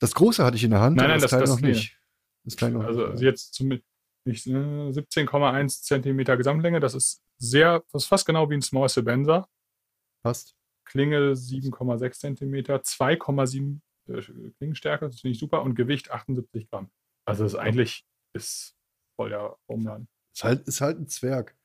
das 0.00 0.14
große 0.14 0.44
hatte 0.44 0.56
ich 0.56 0.62
in 0.64 0.70
der 0.70 0.80
Hand, 0.80 0.96
Nein, 0.96 1.08
nein, 1.08 1.20
das 1.20 1.22
das- 1.22 1.30
kleine 1.30 1.42
das 1.42 1.50
noch 1.50 1.58
kleine. 1.58 1.74
nicht. 1.74 1.98
Das 2.44 2.56
kleine 2.56 2.78
noch 2.78 2.84
Also 2.84 3.00
nicht. 3.00 3.10
also 3.10 3.24
ja. 3.24 3.30
jetzt 3.30 3.52
zum, 3.54 3.68
nicht, 3.68 4.46
äh, 4.46 4.50
17,1 4.50 5.82
Zentimeter 5.82 6.36
Gesamtlänge. 6.36 6.78
Das 6.80 6.94
ist 6.94 7.20
sehr, 7.36 7.82
das 7.92 8.04
ist 8.04 8.08
fast 8.08 8.24
genau 8.26 8.48
wie 8.48 8.54
ein 8.54 8.62
Small 8.62 8.88
Sebenza. 8.88 9.48
Passt. 10.22 10.54
Klinge 10.88 11.32
7,6 11.34 12.18
Zentimeter, 12.18 12.76
2,7 12.76 13.80
äh, 14.08 14.22
Klingenstärke, 14.58 15.06
das 15.06 15.20
finde 15.20 15.32
ich 15.32 15.38
super. 15.38 15.62
Und 15.62 15.74
Gewicht 15.74 16.10
78 16.10 16.68
Gramm. 16.70 16.90
Also 17.26 17.44
das 17.44 17.52
ist 17.54 17.58
eigentlich 17.58 18.04
ist 18.34 18.74
voll 19.16 19.30
der 19.30 19.56
Homerun. 19.68 20.08
Ist 20.34 20.44
halt, 20.44 20.66
ist 20.68 20.80
halt 20.80 20.98
ein 20.98 21.08
Zwerg. 21.08 21.56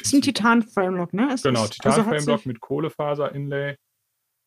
Ist 0.00 0.14
ein. 0.14 0.22
Titan-Framelock, 0.22 1.12
ne? 1.14 1.32
Es 1.34 1.42
Genau, 1.42 1.64
ist- 1.64 1.72
Titan 1.74 1.92
also 1.92 2.38
mit 2.44 2.60
Kohlefaser-Inlay 2.60 3.76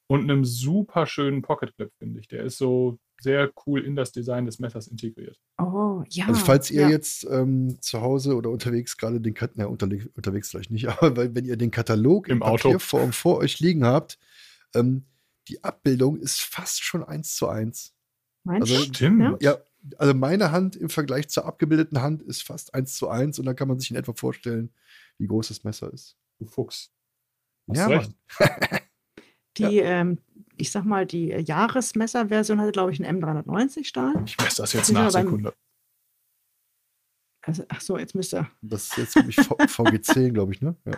und 0.10 0.22
einem 0.22 0.46
super 0.46 1.06
schönen 1.06 1.42
Pocket 1.42 1.76
Clip, 1.76 1.92
finde 2.00 2.20
ich. 2.20 2.28
Der 2.28 2.44
ist 2.44 2.58
so 2.58 2.98
sehr 3.22 3.52
cool 3.66 3.82
in 3.82 3.96
das 3.96 4.12
Design 4.12 4.46
des 4.46 4.60
Messers 4.60 4.88
integriert. 4.88 5.40
Oh, 5.58 6.04
ja. 6.10 6.28
Also 6.28 6.44
falls 6.44 6.70
ihr 6.72 6.82
ja. 6.84 6.90
jetzt 6.90 7.26
ähm, 7.30 7.78
zu 7.82 8.02
Hause 8.02 8.36
oder 8.36 8.50
unterwegs 8.50 8.98
gerade 8.98 9.22
den 9.22 9.34
Kat 9.34 9.52
na, 9.56 9.66
unterle- 9.66 10.10
unterwegs 10.16 10.50
vielleicht 10.50 10.72
nicht, 10.72 10.88
aber 10.90 11.16
weil, 11.16 11.36
wenn 11.36 11.46
ihr 11.46 11.58
den 11.58 11.72
Katalog 11.72 12.28
Im. 12.28 12.40
Papierform 12.40 13.14
vor 13.14 13.38
euch 13.38 13.60
liegen 13.60 13.86
habt, 13.86 14.20
ähm, 14.76 15.06
die 15.48 15.64
Abbildung 15.64 16.18
ist 16.18 16.42
fast 16.42 16.84
schon 16.84 17.04
eins 17.04 17.36
zu 17.36 17.48
eins. 17.48 17.94
Meinst 18.44 18.72
also- 18.72 18.86
du? 18.86 18.94
Stimmt. 18.94 19.22
Ja. 19.22 19.38
Ja, 19.54 19.58
also 19.98 20.14
meine 20.14 20.52
Hand 20.52 20.76
im 20.76 20.90
Vergleich 20.90 21.30
zur 21.30 21.46
abgebildeten 21.46 22.02
Hand 22.02 22.22
ist 22.22 22.44
fast 22.44 22.74
eins 22.74 22.96
zu 22.96 23.10
eins 23.10 23.40
und 23.40 23.46
da 23.46 23.54
kann 23.54 23.68
man 23.68 23.80
sich 23.80 23.92
in 23.92 23.98
etwa 23.98 24.14
vorstellen, 24.14 24.72
wie 25.18 25.28
groß 25.28 25.50
das 25.50 25.64
Messer 25.64 25.92
ist. 25.92 26.18
Du 26.40 26.46
Fuchs. 26.46 26.92
Hast 27.70 27.78
ja, 27.78 27.88
recht. 27.88 28.12
Mann. 28.40 28.50
Die, 29.58 29.80
ähm, 29.80 30.18
ich 30.58 30.72
sag 30.72 30.86
mal, 30.86 31.06
die 31.06 31.32
äh, 31.32 31.40
Jahresmesserversion 31.40 32.60
hatte, 32.62 32.72
glaube 32.72 32.92
ich, 32.92 33.04
einen 33.04 33.22
M390 33.24 33.86
Stahl. 33.86 34.14
Ich 34.26 34.38
messe 34.38 34.62
das 34.62 34.74
jetzt 34.74 34.92
nach 34.92 35.10
Sekunde. 35.12 35.54
Also, 37.46 37.66
ach 37.68 37.82
so, 37.82 37.98
jetzt 37.98 38.16
müsste, 38.16 38.50
Das 38.62 38.98
ist 38.98 39.16
jetzt 39.16 39.16
ich, 39.28 39.36
V- 39.36 39.58
VG10, 39.58 40.32
glaube 40.32 40.54
ich, 40.54 40.62
ne? 40.62 40.76
Ja. 40.86 40.92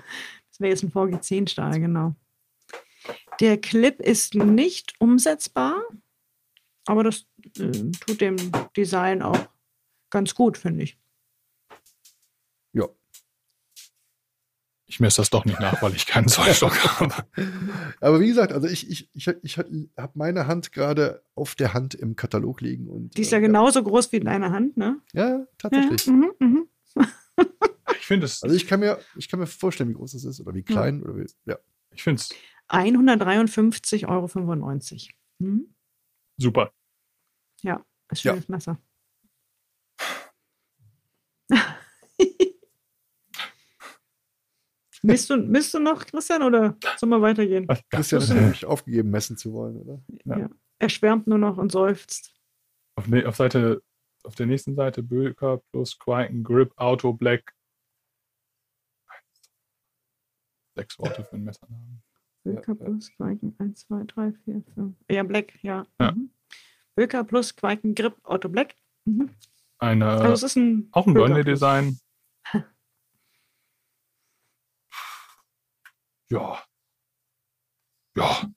das 0.49 0.60
wäre 0.60 0.70
jetzt 0.70 0.84
ein 0.84 0.91
VG10 0.91 1.49
Stahl, 1.49 1.80
genau. 1.80 2.16
Der 3.39 3.60
Clip 3.60 3.99
ist 3.99 4.36
nicht 4.36 4.93
umsetzbar, 4.99 5.82
aber 6.86 7.03
das 7.03 7.26
äh, 7.58 7.72
tut 8.06 8.22
dem 8.22 8.36
Design 8.78 9.22
auch 9.24 9.47
ganz 10.12 10.36
gut, 10.36 10.58
finde 10.58 10.84
ich. 10.84 10.97
ja. 12.74 12.88
Ich 14.88 14.99
messe 14.99 15.17
das 15.17 15.31
doch 15.31 15.45
nicht 15.45 15.59
nach, 15.59 15.81
weil 15.81 15.95
ich 15.95 16.05
keinen 16.05 16.27
Zollstock 16.27 16.73
habe. 16.99 17.13
Aber 18.01 18.19
wie 18.19 18.27
gesagt, 18.27 18.51
also 18.53 18.67
ich, 18.67 18.89
ich, 18.89 19.09
ich, 19.13 19.27
ich 19.41 19.57
habe 19.57 20.11
meine 20.13 20.45
Hand 20.47 20.71
gerade 20.71 21.23
auf 21.33 21.55
der 21.55 21.73
Hand 21.73 21.95
im 21.95 22.15
Katalog 22.15 22.61
liegen. 22.61 22.88
Und, 22.88 23.17
Die 23.17 23.21
ist 23.21 23.31
ja 23.31 23.39
äh, 23.39 23.41
genauso 23.41 23.83
groß 23.83 24.11
wie 24.11 24.19
deine 24.19 24.51
Hand, 24.51 24.77
ne? 24.77 24.99
Ja, 25.13 25.29
Ja, 25.39 25.47
tatsächlich. 25.57 26.05
mhm, 26.07 26.31
mhm. 26.39 26.67
Ich 27.99 28.05
finde 28.05 28.25
es, 28.27 28.43
Also 28.43 28.55
ich 28.55 28.67
kann 28.67 28.79
mir, 28.79 28.99
ich 29.15 29.27
kann 29.27 29.39
mir 29.39 29.47
vorstellen, 29.47 29.89
wie 29.89 29.93
groß 29.95 30.11
das 30.11 30.23
ist 30.23 30.39
oder 30.39 30.53
wie 30.53 30.61
klein 30.63 31.01
oder 31.01 31.15
wie. 31.17 31.25
Ja. 31.45 31.57
ich 31.91 32.03
finde 32.03 32.21
es 32.21 32.29
153,95 32.69 34.07
Euro. 34.07 34.29
Hm? 35.39 35.75
super. 36.38 36.71
Ja, 37.61 37.83
ist 38.11 38.23
Ja. 38.23 38.33
schönes 38.33 38.49
Messer. 38.49 38.79
Misst, 45.06 45.30
du, 45.30 45.38
misst 45.38 45.74
du 45.74 45.80
noch, 45.80 46.06
Christian, 46.06 46.43
oder 46.43 46.78
soll 46.97 47.10
mal 47.10 47.22
weitergehen? 47.22 47.68
Christian 47.89 48.22
hat 48.22 48.30
Ja. 48.30 48.36
nämlich 48.36 48.66
aufgegeben, 48.66 49.10
messen 49.10 49.38
zu 49.38 49.53
wollen, 49.53 49.78
oder? 49.78 50.01
Ja. 50.26 50.49
Er 50.80 50.89
schwärmt 50.89 51.28
nur 51.28 51.38
noch 51.38 51.58
und 51.58 51.72
seufzt. 51.72 52.34
Auf, 52.95 53.08
ne, 53.08 53.26
auf 53.26 53.36
Seite, 53.36 53.82
auf 54.24 54.36
der 54.36 54.45
nächsten 54.45 54.76
Seite 54.76 55.03
Böker 55.03 55.62
plus 55.72 55.97
Quiken 55.97 56.43
Grip 56.43 56.74
Auto 56.78 57.14
Black. 57.14 57.53
Sechs 60.76 60.99
Worte 60.99 61.24
für 61.24 61.36
ein 61.38 61.43
Messernamen. 61.43 62.03
Böker 62.43 62.76
ja. 62.80 62.86
plus 62.86 63.12
Quaken 63.16 63.56
1, 63.58 63.88
2, 63.88 64.03
3, 64.03 64.34
4, 64.43 64.64
5. 64.76 64.95
Ja, 65.10 65.24
Black, 65.24 65.53
ja. 65.64 65.86
Ja. 65.99 66.12
Mhm. 66.12 66.30
Böker 66.95 67.24
plus 67.24 67.56
Quaken 67.56 67.95
Grip 67.95 68.16
Auto 68.24 68.49
Black. 68.49 68.76
Mhm. 69.06 69.30
Eine, 69.80 70.06
Also 70.08 70.34
es 70.34 70.43
ist 70.43 70.56
ein 70.58 70.88
auch 70.91 71.08
ein 71.08 71.14
Burnley-Design. 71.14 71.97
Ja. 76.30 76.63
Ja. 78.15 78.51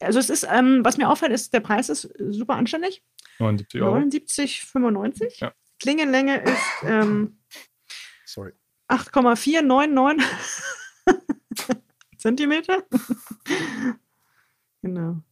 Also 0.00 0.18
es 0.18 0.30
ist, 0.30 0.46
ähm, 0.50 0.84
was 0.84 0.98
mir 0.98 1.08
auffällt, 1.08 1.32
ist, 1.32 1.54
der 1.54 1.60
Preis 1.60 1.88
ist 1.88 2.12
super 2.18 2.56
anständig. 2.56 3.04
79 3.38 3.82
Euro. 3.82 3.96
79,95. 3.96 5.40
Ja. 5.40 5.54
Klingenlänge 5.78 6.42
ist 6.42 6.62
ähm, 6.84 7.38
Sorry. 8.24 8.52
8,499 8.88 10.26
Zentimeter. 12.18 12.86
genau. 14.82 15.22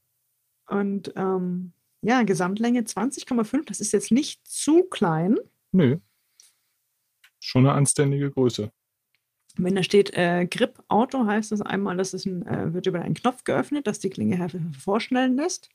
Und 0.66 1.12
ähm, 1.16 1.72
ja, 2.02 2.22
Gesamtlänge 2.22 2.80
20,5. 2.80 3.64
Das 3.66 3.80
ist 3.80 3.92
jetzt 3.92 4.10
nicht 4.10 4.46
zu 4.46 4.84
klein. 4.84 5.36
Nö. 5.72 5.98
Schon 7.38 7.66
eine 7.66 7.74
anständige 7.74 8.30
Größe. 8.30 8.72
Wenn 9.62 9.74
da 9.74 9.82
steht 9.82 10.16
äh, 10.16 10.46
Grip 10.46 10.82
Auto, 10.88 11.26
heißt 11.26 11.52
das 11.52 11.62
einmal, 11.62 11.96
dass 11.96 12.14
es 12.14 12.26
ein, 12.26 12.46
äh, 12.46 12.72
wird 12.72 12.86
über 12.86 13.00
einen 13.02 13.14
Knopf 13.14 13.44
geöffnet, 13.44 13.86
dass 13.86 13.98
die 13.98 14.10
Klinge 14.10 14.36
hervorschnellen 14.36 15.36
lässt. 15.36 15.70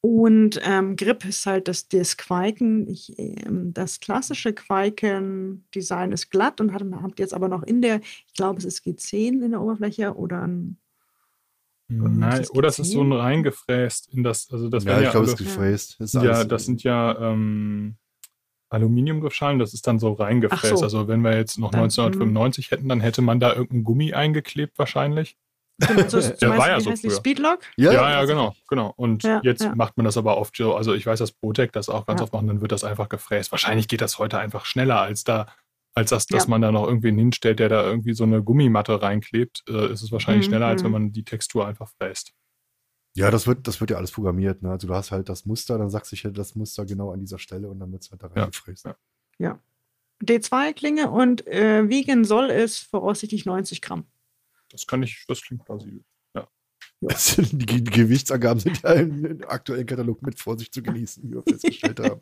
Und 0.00 0.60
ähm, 0.62 0.94
Grip 0.94 1.24
ist 1.24 1.44
halt 1.46 1.66
das, 1.66 1.88
das 1.88 2.16
Quaken. 2.16 2.88
Ich, 2.88 3.18
ähm, 3.18 3.74
das 3.74 3.98
klassische 3.98 4.52
Quaken-Design 4.52 6.12
ist 6.12 6.30
glatt 6.30 6.60
und 6.60 6.72
hat, 6.72 6.84
habt 7.02 7.18
jetzt 7.18 7.34
aber 7.34 7.48
noch 7.48 7.64
in 7.64 7.82
der, 7.82 8.00
ich 8.00 8.34
glaube, 8.34 8.58
es 8.58 8.64
ist 8.64 8.86
G10 8.86 9.44
in 9.44 9.50
der 9.50 9.60
Oberfläche 9.60 10.14
oder 10.14 10.42
ein. 10.42 10.78
Nein, 11.90 12.42
ist 12.42 12.50
das 12.50 12.54
oder 12.54 12.68
es 12.68 12.78
ist 12.78 12.90
so 12.90 13.02
ein 13.02 13.12
reingefräst 13.12 14.12
in 14.12 14.22
das, 14.22 14.50
also 14.52 14.68
das 14.68 14.84
ja, 14.84 15.00
ich 15.00 15.10
glaube, 15.10 15.24
es 15.24 15.32
ist 15.32 15.38
gefräst. 15.38 15.96
Ja, 15.98 16.44
das 16.44 16.66
sind 16.66 16.82
ja 16.82 17.32
ähm, 17.32 17.96
Aluminiumgriffschalen, 18.70 19.58
das 19.58 19.74
ist 19.74 19.86
dann 19.86 19.98
so 19.98 20.12
reingefräst. 20.12 20.78
So. 20.78 20.82
Also 20.84 21.08
wenn 21.08 21.22
wir 21.22 21.36
jetzt 21.36 21.58
noch 21.58 21.70
Dann, 21.70 21.82
1995 21.84 22.70
hätten, 22.70 22.88
dann 22.88 23.00
hätte 23.00 23.22
man 23.22 23.40
da 23.40 23.50
irgendeinen 23.50 23.84
Gummi 23.84 24.12
eingeklebt 24.14 24.78
wahrscheinlich. 24.78 25.36
Genau, 25.78 26.08
so, 26.08 26.18
Ja, 26.40 26.56
war 26.58 26.68
ja 26.68 26.80
so 26.80 26.94
früher. 26.96 27.10
Speedlock? 27.12 27.60
Ja, 27.76 27.92
ja, 27.92 28.00
tatsächlich. 28.00 28.28
genau, 28.30 28.54
genau. 28.68 28.92
Und 28.96 29.22
Ja, 29.22 29.40
jetzt 29.44 29.62
ja. 29.62 29.74
macht 29.74 29.96
man 29.96 30.04
das 30.04 30.16
aber 30.16 30.36
oft 30.38 30.56
so, 30.56 30.74
also 30.74 30.92
ich 30.94 31.06
weiß, 31.06 31.18
dass 31.20 31.32
Protec 31.32 31.72
das 31.72 31.88
auch 31.88 32.04
ganz 32.06 32.20
Ja. 32.20 32.24
oft 32.24 32.32
machen, 32.32 32.48
dann 32.48 32.60
wird 32.60 32.72
das 32.72 32.84
einfach 32.84 33.08
gefräst. 33.08 33.52
Wahrscheinlich 33.52 33.88
geht 33.88 34.00
das 34.00 34.18
heute 34.18 34.38
einfach 34.38 34.64
schneller 34.64 35.00
als 35.00 35.22
da, 35.24 35.46
als 35.94 36.10
das, 36.10 36.26
dass 36.26 36.44
Ja. 36.44 36.50
man 36.50 36.62
da 36.62 36.72
noch 36.72 36.86
irgendwen 36.86 37.16
hinstellt, 37.16 37.60
der 37.60 37.68
da 37.68 37.82
irgendwie 37.84 38.12
so 38.14 38.24
eine 38.24 38.42
Gummimatte 38.42 39.00
reinklebt. 39.00 39.62
Äh, 39.68 39.92
ist 39.92 40.02
es 40.02 40.10
wahrscheinlich 40.12 40.46
Mhm, 40.46 40.50
schneller, 40.50 40.66
als 40.66 40.82
wenn 40.82 40.90
mhm. 40.90 40.92
man 41.04 41.12
die 41.12 41.24
Textur 41.24 41.66
einfach 41.66 41.88
fräst. 42.00 42.32
Ja, 43.14 43.30
das 43.30 43.46
wird, 43.46 43.66
das 43.66 43.80
wird 43.80 43.90
ja 43.90 43.96
alles 43.96 44.12
programmiert. 44.12 44.62
Ne? 44.62 44.70
Also 44.70 44.86
du 44.86 44.94
hast 44.94 45.10
halt 45.10 45.28
das 45.28 45.44
Muster, 45.44 45.76
dann 45.78 45.90
sagst 45.90 46.12
du, 46.12 46.14
ich 46.14 46.24
hätte 46.24 46.34
das 46.34 46.54
Muster 46.54 46.84
genau 46.86 47.10
an 47.12 47.20
dieser 47.20 47.38
Stelle 47.38 47.68
und 47.68 47.80
dann 47.80 47.90
wird 47.90 48.02
es 48.02 48.10
halt 48.10 48.22
da 48.22 48.28
Ja, 48.34 48.42
reingefräst. 48.42 48.84
ja. 48.86 48.96
Ja. 49.38 49.58
D2-Klinge 50.22 51.10
und 51.10 51.46
äh, 51.46 51.88
wiegen 51.88 52.24
soll 52.24 52.50
es 52.50 52.78
voraussichtlich 52.78 53.46
90 53.46 53.82
Gramm. 53.82 54.04
Das 54.70 54.86
kann 54.86 55.02
ich, 55.02 55.24
das 55.28 55.42
klingt 55.42 55.64
plausibel. 55.64 56.02
Das 57.00 57.28
sind, 57.36 57.52
die, 57.70 57.84
Gewichtsangaben 57.84 58.58
sind 58.58 58.82
ja 58.82 58.92
im 58.94 59.44
aktuellen 59.46 59.86
Katalog 59.86 60.20
mit 60.22 60.38
Vorsicht 60.40 60.74
zu 60.74 60.82
genießen, 60.82 61.22
wie 61.22 61.34
wir 61.34 61.42
festgestellt 61.42 62.00
haben. 62.00 62.20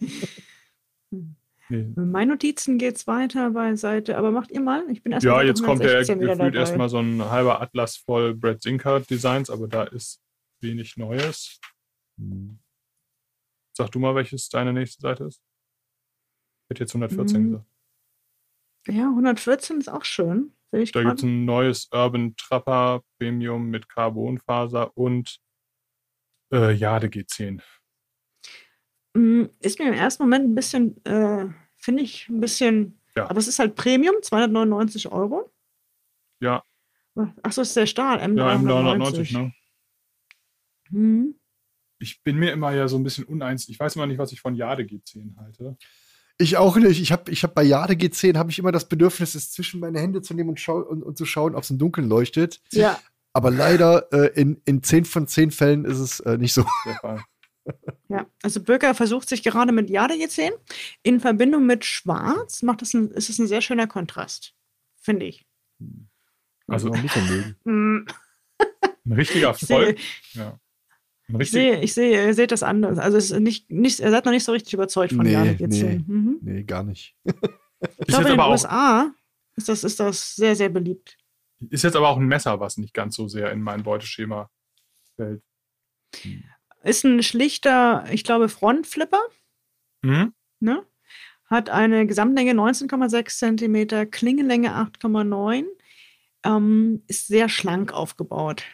Nee. 1.69 1.83
Mit 1.97 1.97
meinen 1.97 2.29
Notizen 2.29 2.79
geht 2.79 2.95
es 2.95 3.09
weiter 3.09 3.51
bei 3.51 3.75
Seite, 3.75 4.17
aber 4.17 4.31
macht 4.31 4.53
ihr 4.53 4.61
mal. 4.61 4.85
Ich 4.89 5.03
bin 5.03 5.11
erst 5.11 5.25
Ja, 5.25 5.43
jetzt 5.43 5.65
kommt 5.65 5.81
der 5.83 5.99
116 5.99 6.21
wieder 6.21 6.37
gefühlt 6.37 6.55
erstmal 6.55 6.89
so 6.89 7.01
ein 7.01 7.21
halber 7.29 7.61
Atlas 7.61 7.97
voll 7.97 8.37
Brad 8.37 8.63
Zinker 8.63 9.01
Designs, 9.01 9.51
aber 9.51 9.67
da 9.67 9.83
ist 9.83 10.21
wenig 10.61 10.97
Neues. 10.97 11.61
Hm. 12.19 12.59
Sag 13.77 13.91
du 13.93 13.99
mal, 13.99 14.15
welches 14.15 14.49
deine 14.49 14.73
nächste 14.73 15.01
Seite 15.03 15.25
ist? 15.25 15.43
Ich 16.65 16.71
hätte 16.71 16.83
jetzt 16.85 16.95
114 16.95 17.43
Mhm. 17.43 17.51
gesagt. 17.53 17.67
Ja, 18.89 19.09
114 19.11 19.79
ist 19.79 19.89
auch 19.89 20.05
schön. 20.05 20.53
Sehe 20.71 20.83
ich 20.83 20.93
Da 20.93 21.03
gibt 21.03 21.19
es 21.19 21.23
ein 21.25 21.45
neues 21.45 21.89
Urban 21.93 22.35
Trapper 22.37 23.03
Premium 23.19 23.69
mit 23.69 23.89
Carbonfaser 23.89 24.97
und 24.97 25.39
äh, 26.53 26.73
Jade 26.73 27.09
G10. 27.09 27.61
Mm, 29.15 29.45
Ist 29.61 29.79
mir 29.79 29.89
im 29.89 29.95
ersten 29.95 30.23
Moment 30.23 30.45
ein 30.47 30.55
bisschen, 30.55 31.05
äh, 31.05 31.47
finde 31.77 32.03
ich 32.03 32.29
ein 32.29 32.41
bisschen, 32.41 33.01
Ja. 33.17 33.29
aber 33.29 33.39
es 33.39 33.49
ist 33.49 33.59
halt 33.59 33.75
Premium, 33.75 34.15
299 34.23 35.09
Euro. 35.11 35.53
Ja. 36.41 36.63
Achso, 37.43 37.63
ist 37.63 37.75
der 37.77 37.87
Stahl, 37.87 38.19
M390. 38.21 38.37
Ja, 38.37 38.53
M390, 38.57 39.33
ne? 39.39 39.55
Hm. 40.91 41.35
Ich 41.99 42.23
bin 42.23 42.37
mir 42.37 42.53
immer 42.53 42.73
ja 42.73 42.89
so 42.89 42.97
ein 42.97 43.03
bisschen 43.05 43.25
uneins. 43.25 43.69
Ich 43.69 43.81
weiß 43.81 43.97
immer 43.97 44.07
nicht, 44.07 44.19
was 44.19 44.33
ich 44.33 44.41
von 44.41 44.55
Jade 44.55 44.83
G10 44.83 45.37
halte. 45.39 45.77
Ich 46.39 46.59
auch 46.59 46.77
nicht. 46.77 47.01
Ich 47.01 47.13
habe 47.13 47.31
ich 47.31 47.43
hab 47.43 47.55
bei 47.55 47.63
Jade 47.63 47.95
G10 47.95 48.37
habe 48.37 48.51
ich 48.51 48.59
immer 48.59 48.73
das 48.73 48.89
Bedürfnis, 48.89 49.35
es 49.35 49.51
zwischen 49.53 49.81
meine 49.81 49.99
Hände 50.01 50.21
zu 50.21 50.35
nehmen 50.35 50.51
und, 50.51 50.61
schau 50.61 50.79
und, 50.81 51.03
und 51.03 51.17
zu 51.17 51.25
schauen, 51.25 51.55
ob 51.55 51.63
es 51.63 51.71
im 51.71 51.79
Dunkeln 51.79 52.07
leuchtet. 52.09 52.61
Ja, 52.73 53.01
Aber 53.33 53.51
leider 53.51 54.13
äh, 54.13 54.39
in, 54.39 54.61
in 54.67 54.83
10 54.83 55.07
von 55.07 55.27
10 55.27 55.51
Fällen 55.51 55.85
ist 55.87 55.99
es 55.99 56.21
äh, 56.21 56.37
nicht 56.37 56.53
so. 56.53 56.67
Der 56.85 56.95
Fall. 56.97 57.25
ja. 58.11 58.27
Also 58.43 58.63
Böker 58.63 58.95
versucht 58.95 59.31
sich 59.31 59.43
gerade 59.43 59.73
mit 59.73 59.89
Jade 59.89 60.15
G10. 60.15 60.51
In 61.03 61.21
Verbindung 61.21 61.65
mit 61.65 61.87
Schwarz 61.87 62.63
macht 62.63 62.83
das 62.83 62.93
ein, 62.93 63.11
ist 63.13 63.31
es 63.31 63.39
ein 63.39 63.47
sehr 63.49 63.63
schöner 63.63 63.87
Kontrast, 63.87 64.55
finde 65.01 65.25
ich. 65.25 65.47
Also- 66.67 66.91
man 66.91 67.01
muss 67.03 67.17
man 67.17 67.29
mögen. 67.29 67.57
Mm, 67.65 68.07
Ein 69.07 69.13
richtiger 69.13 69.55
Volk. 69.55 69.99
Ja. 70.35 70.59
Ein 71.29 71.35
ich 71.35 71.41
richtig, 71.41 71.53
sehe, 71.53 71.81
ich 71.83 71.95
sehe, 71.95 72.27
ihr 72.27 72.35
seht 72.35 72.53
das 72.53 72.63
anders. 72.63 72.99
Also 72.99 73.17
es 73.19 73.31
ist 73.31 73.41
nicht, 73.41 73.71
nicht, 73.71 73.99
ihr 74.01 74.11
seid 74.11 74.25
noch 74.25 74.33
nicht 74.33 74.45
so 74.45 74.53
richtig 74.53 74.75
überzeugt 74.75 75.13
von 75.13 75.25
Nee, 75.27 75.33
Jade 75.33 75.51
G10. 75.51 75.83
nee. 75.85 76.05
Mhm. 76.07 76.39
Nee, 76.43 76.63
gar 76.65 76.83
nicht. 76.83 77.17
Ich 77.99 78.07
glaube, 78.07 78.23
jetzt 78.25 78.33
in 78.33 78.39
den 78.39 78.51
USA 78.51 79.11
ist 79.55 79.69
das, 79.69 79.85
ist 79.85 80.01
das 80.01 80.35
sehr, 80.35 80.57
sehr 80.57 80.71
beliebt. 80.71 81.19
ist 81.69 81.85
jetzt 81.85 81.95
aber 81.95 82.09
auch 82.09 82.17
ein 82.17 82.27
Messer, 82.27 82.59
was 82.59 82.79
nicht 82.79 82.95
ganz 82.95 83.15
so 83.17 83.29
sehr 83.29 83.53
in 83.53 83.61
mein 83.61 83.83
Beuteschema 83.83 84.49
fällt. 85.15 85.43
Ist 86.83 87.05
ein 87.05 87.23
schlichter, 87.23 88.07
ich 88.11 88.25
glaube, 88.25 88.49
Frontflipper. 88.49 89.21
Mhm. 90.03 90.33
Ne? 90.61 90.87
Hat 91.45 91.69
eine 91.69 92.07
Gesamtlänge 92.07 92.53
19,6 92.53 93.59
cm, 93.59 94.11
Klingenlänge 94.11 94.71
8,9. 94.71 95.65
Ähm, 96.45 97.03
ist 97.09 97.27
sehr 97.27 97.51
schlank 97.51 97.93
aufgebaut. 97.93 98.65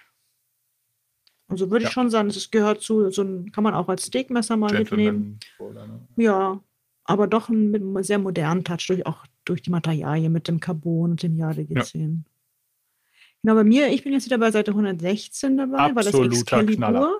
Also 1.52 1.70
würde 1.70 1.84
ich 1.84 1.88
Ja. 1.90 1.92
schon 1.92 2.10
sagen, 2.10 2.28
es 2.28 2.50
gehört 2.50 2.80
zu, 2.80 3.10
so 3.10 3.22
ein, 3.22 3.52
kann 3.52 3.62
man 3.64 3.74
auch 3.74 3.88
als 3.88 4.06
Steakmesser 4.06 4.56
mal 4.56 4.72
mitnehmen. 4.72 5.38
Ne? 5.60 6.00
Ja, 6.16 6.60
aber 7.04 7.26
doch 7.26 7.48
ein, 7.48 7.70
mit 7.70 7.82
einem 7.82 8.02
sehr 8.02 8.18
modernen 8.18 8.64
Touch, 8.64 8.86
durch, 8.88 9.06
auch 9.06 9.26
durch 9.44 9.62
die 9.62 9.70
Materialien 9.70 10.32
mit 10.32 10.48
dem 10.48 10.60
Carbon 10.60 11.12
und 11.12 11.22
dem 11.22 11.36
Jade 11.36 11.62
G10. 11.62 12.22
Genau, 13.42 13.54
bei 13.56 13.64
mir, 13.64 13.88
ich 13.88 14.04
bin 14.04 14.12
jetzt 14.12 14.26
wieder 14.26 14.38
bei 14.38 14.50
Seite 14.50 14.70
116 14.70 15.56
dabei, 15.56 15.94
weil 15.94 16.04
das 16.04 16.14
Excalibur 16.14 16.44
Knaller. 16.76 17.18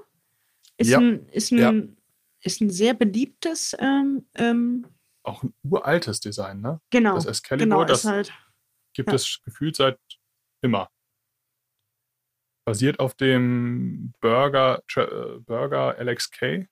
ist, 0.76 0.88
Ja. 0.90 0.98
ein, 1.00 1.26
ist, 1.28 1.50
ein, 1.52 1.58
Ja. 1.58 1.72
ist 2.42 2.60
ein 2.60 2.70
sehr 2.70 2.94
beliebtes, 2.94 3.74
ähm, 3.78 4.24
ähm, 4.36 4.86
Auch 5.24 5.42
ein 5.42 5.52
uraltes 5.64 6.20
Design, 6.20 6.60
ne? 6.60 6.80
genau, 6.90 7.14
Das 7.16 7.26
Excalibur, 7.26 7.64
genau, 7.66 7.84
das 7.84 8.04
halt, 8.04 8.32
gibt 8.94 9.08
ja. 9.08 9.14
es 9.16 9.40
gefühlt 9.44 9.76
seit 9.76 9.98
immer. 10.62 10.88
Basiert 12.64 13.00
auf 13.00 13.14
dem 13.14 14.12
Burger, 14.20 14.82
Tra 14.88 15.02
äh, 15.02 15.38
Burger 15.40 15.96
LXK. 15.98 16.68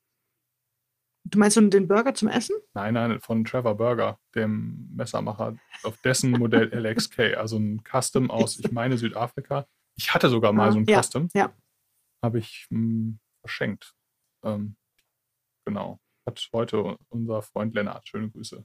du 1.24 1.38
meinst 1.38 1.56
so 1.56 1.60
den 1.68 1.88
Burger 1.88 2.14
zum 2.14 2.28
Essen? 2.28 2.56
Nein, 2.74 2.94
nein, 2.94 3.20
von 3.20 3.44
Trevor 3.44 3.76
Burger, 3.76 4.18
dem 4.34 4.88
Messermacher, 4.94 5.56
auf 5.82 5.96
dessen 6.02 6.30
Modell 6.30 6.72
LXK. 6.72 7.36
Also 7.36 7.58
ein 7.58 7.82
Custom 7.84 8.30
aus, 8.30 8.58
ich 8.58 8.70
meine, 8.72 8.98
Südafrika. 8.98 9.66
Ich 9.96 10.14
hatte 10.14 10.28
sogar 10.28 10.52
mal 10.52 10.68
Ah, 10.68 10.72
so 10.72 10.78
ein 10.78 10.84
ja, 10.86 11.02
Custom. 11.02 11.28
ja. 11.34 11.52
Habe 12.22 12.38
ich 12.38 12.66
mh, 12.70 13.14
verschenkt. 13.40 13.94
Ähm, 14.44 14.76
genau. 15.64 15.98
Hat 16.26 16.48
heute 16.52 16.98
unser 17.08 17.42
Freund 17.42 17.74
Lennart. 17.74 18.06
Schöne 18.06 18.30
Grüße. 18.30 18.64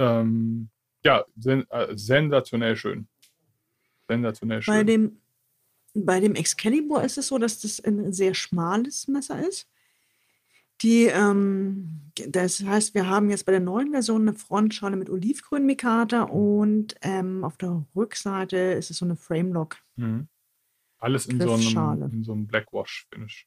Ähm, 0.00 0.70
ja, 1.04 1.24
sen 1.36 1.68
äh, 1.70 1.96
sensationell 1.96 2.76
schön. 2.76 3.08
Sensationell 4.08 4.62
schön. 4.62 4.74
Bei 4.74 4.84
dem, 4.84 5.20
bei 5.94 6.20
dem 6.20 6.34
Excalibur 6.34 7.02
ist 7.02 7.18
es 7.18 7.28
so, 7.28 7.38
dass 7.38 7.60
das 7.60 7.80
ein 7.80 8.12
sehr 8.12 8.34
schmales 8.34 9.08
Messer 9.08 9.46
ist. 9.46 9.68
Die, 10.82 11.04
ähm, 11.04 12.10
das 12.28 12.62
heißt, 12.62 12.94
wir 12.94 13.06
haben 13.06 13.28
jetzt 13.28 13.44
bei 13.44 13.52
der 13.52 13.60
neuen 13.60 13.90
Version 13.90 14.22
eine 14.22 14.32
Frontschale 14.32 14.96
mit 14.96 15.10
olivgrün 15.10 15.66
Mikata 15.66 16.22
und 16.22 16.94
ähm, 17.02 17.44
auf 17.44 17.58
der 17.58 17.84
Rückseite 17.94 18.56
ist 18.56 18.90
es 18.90 18.98
so 18.98 19.04
eine 19.04 19.16
Framelock. 19.16 19.76
Mhm. 19.96 20.28
Alles 20.98 21.26
in 21.26 21.40
so, 21.40 21.52
einem, 21.52 22.10
in 22.12 22.24
so 22.24 22.32
einem 22.32 22.46
Blackwash-Finish. 22.46 23.46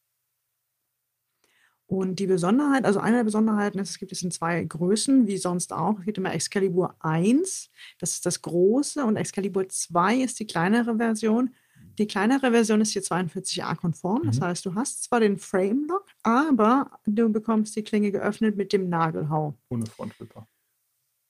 Und 1.85 2.17
die 2.19 2.27
Besonderheit, 2.27 2.85
also 2.85 2.99
eine 2.99 3.17
der 3.17 3.23
Besonderheiten 3.23 3.77
ist, 3.77 3.91
es 3.91 3.99
gibt 3.99 4.11
es 4.11 4.23
in 4.23 4.31
zwei 4.31 4.63
Größen, 4.63 5.27
wie 5.27 5.37
sonst 5.37 5.73
auch. 5.73 5.99
Es 5.99 6.05
gibt 6.05 6.17
immer 6.17 6.33
Excalibur 6.33 6.95
1, 6.99 7.69
das 7.99 8.13
ist 8.13 8.25
das 8.25 8.41
große, 8.41 9.03
und 9.03 9.15
Excalibur 9.15 9.67
2 9.67 10.17
ist 10.17 10.39
die 10.39 10.47
kleinere 10.47 10.97
Version. 10.97 11.53
Die 11.97 12.07
kleinere 12.07 12.51
Version 12.51 12.81
ist 12.81 12.91
hier 12.91 13.03
42a-konform, 13.03 14.23
das 14.25 14.39
Mhm. 14.39 14.43
heißt, 14.45 14.65
du 14.65 14.75
hast 14.75 15.03
zwar 15.03 15.19
den 15.19 15.37
Frame-Lock, 15.37 16.05
aber 16.23 16.91
du 17.05 17.29
bekommst 17.29 17.75
die 17.75 17.83
Klinge 17.83 18.11
geöffnet 18.11 18.55
mit 18.57 18.73
dem 18.73 18.89
Nagelhau 18.89 19.55
Ohne 19.69 19.85
Frontflipper. 19.85 20.47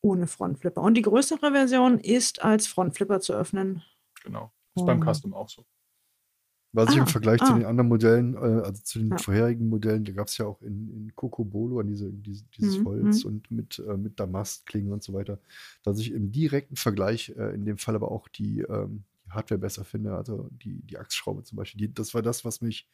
ohne 0.02 0.28
Frontflipper. 0.28 0.82
Und 0.82 0.96
die 0.96 1.02
größere 1.02 1.52
Version 1.52 2.00
ist 2.00 2.44
als 2.44 2.68
Frontflipper 2.68 3.20
zu 3.20 3.34
öffnen. 3.34 3.82
Genau. 4.24 4.52
Ist 4.76 4.86
beim 4.86 5.02
Oh. 5.02 5.12
Custom 5.14 5.34
auch 5.34 5.50
so. 5.50 5.66
Was 6.76 6.90
ich 6.90 6.98
Ah, 6.98 7.02
im 7.02 7.08
Vergleich 7.08 7.40
zu 7.40 7.54
ah. 7.54 7.58
den 7.58 7.66
anderen 7.68 7.88
Modellen, 7.88 8.34
äh, 8.34 8.40
also 8.66 8.82
zu 8.82 8.98
den 9.00 9.12
Ja. 9.12 9.18
vorherigen 9.20 9.70
Modellen, 9.70 10.06
da 10.06 10.12
gab 10.12 10.28
es 10.28 10.38
ja 10.40 10.46
auch 10.48 10.60
in, 10.64 10.90
in 10.90 11.16
Cocobolo 11.16 11.80
an 11.80 11.88
diese, 11.88 12.10
diese, 12.12 12.46
dieses 12.58 12.80
Mhm, 12.80 12.86
Holz 12.86 13.24
mhm. 13.26 13.30
und 13.32 13.52
mit, 13.52 13.78
äh, 13.88 13.96
mit 13.96 14.20
Damastklingen 14.20 14.92
und 14.92 15.04
so 15.04 15.14
weiter, 15.14 15.38
dass 15.84 16.00
ich 16.00 16.12
im 16.12 16.32
direkten 16.32 16.76
Vergleich 16.76 17.30
äh, 17.38 17.54
in 17.54 17.66
dem 17.66 17.78
Fall 17.78 17.96
aber 17.96 18.12
auch 18.12 18.28
die, 18.28 18.62
ähm, 18.62 19.04
die 19.13 19.13
Hardware 19.34 19.60
besser 19.60 19.86
finde, 19.86 20.16
also 20.16 20.50
die, 20.52 20.82
die 20.84 20.98
Achsschraube 20.98 21.44
zum 21.44 21.58
Beispiel. 21.58 21.80
Die, 21.80 21.94
das 21.94 22.14
war 22.14 22.22
das, 22.22 22.46
was 22.46 22.62
mich 22.62 22.88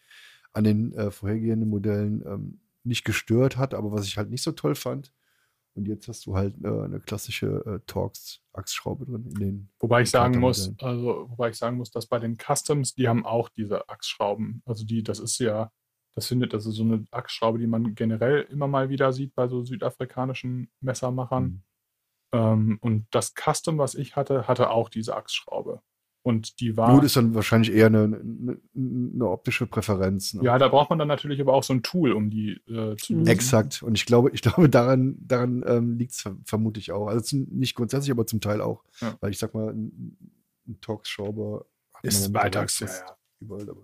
an 0.53 0.63
den 0.63 0.93
äh, 0.93 1.11
vorhergehenden 1.11 1.69
Modellen 1.69 2.23
ähm, 2.25 2.59
nicht 2.83 3.05
gestört 3.05 3.57
hat, 3.57 3.73
aber 3.73 3.91
was 3.91 4.05
ich 4.05 4.17
halt 4.17 4.29
nicht 4.29 4.41
so 4.41 4.51
toll 4.51 4.75
fand. 4.75 5.13
Und 5.75 5.87
jetzt 5.87 6.07
hast 6.07 6.25
du 6.25 6.35
halt 6.35 6.55
äh, 6.63 6.67
eine 6.67 6.99
klassische 6.99 7.63
äh, 7.65 7.79
Torx-Achsschraube 7.85 9.05
drin 9.05 9.25
in 9.27 9.39
den 9.39 9.69
Wobei 9.79 10.01
ich 10.01 10.09
sagen 10.09 10.39
muss, 10.39 10.73
also 10.79 11.29
wobei 11.29 11.49
ich 11.49 11.57
sagen 11.57 11.77
muss, 11.77 11.91
dass 11.91 12.07
bei 12.07 12.19
den 12.19 12.37
Customs, 12.37 12.95
die 12.95 13.07
haben 13.07 13.25
auch 13.25 13.49
diese 13.49 13.87
Achsschrauben. 13.87 14.61
Also 14.65 14.85
die, 14.85 15.03
das 15.03 15.19
ist 15.19 15.39
ja, 15.39 15.71
das 16.15 16.27
findet, 16.27 16.53
das 16.53 16.65
ist 16.65 16.75
so 16.75 16.83
eine 16.83 17.05
Achsschraube, 17.11 17.59
die 17.59 17.67
man 17.67 17.95
generell 17.95 18.41
immer 18.49 18.67
mal 18.67 18.89
wieder 18.89 19.13
sieht 19.13 19.35
bei 19.35 19.47
so 19.47 19.63
südafrikanischen 19.63 20.71
Messermachern. 20.81 21.43
Mhm. 21.43 21.63
Ähm, 22.31 22.77
und 22.81 23.07
das 23.11 23.33
Custom, 23.35 23.77
was 23.77 23.95
ich 23.95 24.15
hatte, 24.15 24.47
hatte 24.47 24.71
auch 24.71 24.89
diese 24.89 25.15
Achsschraube. 25.15 25.81
Und 26.21 26.59
die 26.59 26.75
war. 26.75 26.93
Gut 26.93 27.05
ist 27.05 27.15
dann 27.15 27.33
wahrscheinlich 27.33 27.71
eher 27.71 27.87
eine, 27.87 28.03
eine, 28.03 28.59
eine 28.75 29.27
optische 29.29 29.65
Präferenz. 29.67 30.33
Ne? 30.33 30.43
ja, 30.43 30.57
da 30.57 30.67
braucht 30.67 30.89
man 30.89 30.99
dann 30.99 31.07
natürlich 31.07 31.39
aber 31.39 31.53
auch 31.53 31.63
so 31.63 31.73
ein 31.73 31.81
Tool, 31.81 32.11
um 32.11 32.29
die 32.29 32.59
äh, 32.67 32.97
zu 32.97 33.13
Mhm. 33.13 33.19
lösen. 33.19 33.27
Exakt. 33.27 33.81
Und 33.83 33.95
ich 33.95 34.05
glaube, 34.05 34.29
ich 34.31 34.41
glaube, 34.41 34.69
daran, 34.69 35.15
daran 35.21 35.63
ähm, 35.65 35.97
liegt 35.97 36.11
es 36.11 36.29
vermutlich 36.45 36.91
auch. 36.91 37.07
Also 37.07 37.21
zum, 37.21 37.47
nicht 37.49 37.73
grundsätzlich, 37.75 38.11
aber 38.11 38.27
zum 38.27 38.41
Teil 38.41 38.59
auch. 38.61 38.83
Ja. 38.99 39.17
Weil 39.21 39.31
ich 39.31 39.39
sag 39.39 39.53
mal, 39.53 39.69
ein, 39.69 40.17
ein 40.67 40.77
man 40.81 41.63
Ist 42.03 42.33
weitags, 42.33 42.79
ja, 42.79 42.87
ja. 42.87 43.17
Überall 43.39 43.65
dabei. 43.65 43.81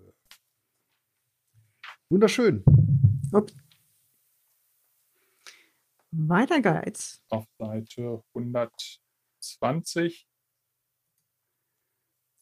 Wunderschön. 2.10 2.64
Ups. 3.32 3.54
Weiter 6.12 6.62
geht's. 6.62 7.22
Auf 7.30 7.46
Seite 7.58 8.24
120. 8.34 10.28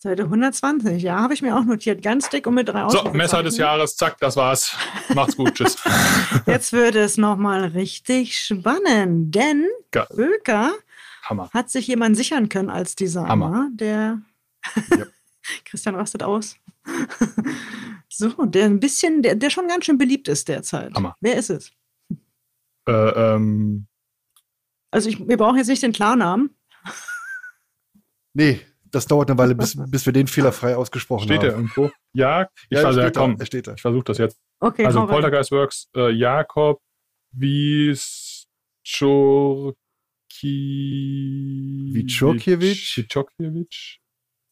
Seite 0.03 0.23
120, 0.23 1.01
ja, 1.01 1.21
habe 1.21 1.33
ich 1.33 1.41
mir 1.41 1.55
auch 1.55 1.63
notiert. 1.63 2.01
Ganz 2.01 2.27
dick 2.29 2.45
und 2.45 2.55
mit 2.55 2.67
drei 2.67 2.89
So. 2.89 3.05
Messer 3.13 3.41
des 3.41 3.55
Jahres, 3.55 3.95
zack, 3.95 4.17
das 4.19 4.35
war's. 4.35 4.75
Macht's 5.15 5.37
gut, 5.37 5.55
tschüss. 5.55 5.77
Jetzt 6.45 6.73
wird 6.73 6.95
es 6.95 7.15
nochmal 7.17 7.63
richtig 7.67 8.37
spannend, 8.37 9.33
denn 9.33 9.65
Geil. 9.91 10.05
Böker 10.13 10.73
Hammer. 11.23 11.49
Hat 11.53 11.69
sich 11.69 11.87
jemand 11.87 12.17
sichern 12.17 12.49
können 12.49 12.69
als 12.69 12.95
Designer, 12.97 13.29
Hammer. 13.29 13.69
der 13.71 14.19
Ja. 14.97 15.05
Christian 15.63 15.95
rastet 15.95 16.21
aus. 16.21 16.57
so, 18.09 18.29
der 18.45 18.65
ein 18.65 18.81
bisschen, 18.81 19.21
der, 19.21 19.35
der 19.35 19.49
schon 19.49 19.69
ganz 19.69 19.85
schön 19.85 19.97
beliebt 19.97 20.27
ist 20.27 20.49
derzeit. 20.49 20.93
Hammer. 20.95 21.15
Wer 21.21 21.37
ist 21.37 21.49
es? 21.49 21.71
Äh, 22.89 22.91
ähm, 22.91 23.87
Also 24.91 25.07
ich, 25.07 25.25
wir 25.25 25.37
brauchen 25.37 25.57
jetzt 25.57 25.69
nicht 25.69 25.81
den 25.81 25.93
Klarnamen. 25.93 26.49
Nee, 28.33 28.59
das 28.93 29.05
dauert 29.07 29.29
eine 29.29 29.37
Weile, 29.37 29.55
bis, 29.55 29.75
bis 29.91 30.05
wir 30.05 30.13
den 30.13 30.27
fehlerfrei 30.27 30.75
ausgesprochen 30.75 31.25
steht 31.25 31.39
haben. 31.39 31.45
er 31.47 31.55
irgendwo? 31.55 31.91
Ja, 32.13 32.47
ich 32.69 32.77
Ja, 32.77 32.81
ja, 32.83 32.91
steht 32.93 33.15
da, 33.15 33.19
komm, 33.19 33.35
er 33.39 33.45
steht 33.45 33.67
da. 33.67 33.73
ich 33.73 33.81
versuche 33.81 34.03
das 34.05 34.17
jetzt. 34.17 34.39
Okay, 34.59 34.85
Also 34.85 34.99
hau 35.01 35.05
rein. 35.05 35.11
Poltergeist 35.13 35.51
Works, 35.51 35.89
äh, 35.95 36.09
Jakob 36.11 36.79
Wischorki... 40.63 41.91
Wiczorkiewicz? 41.93 42.97
Wiczorkiewicz? 42.97 43.97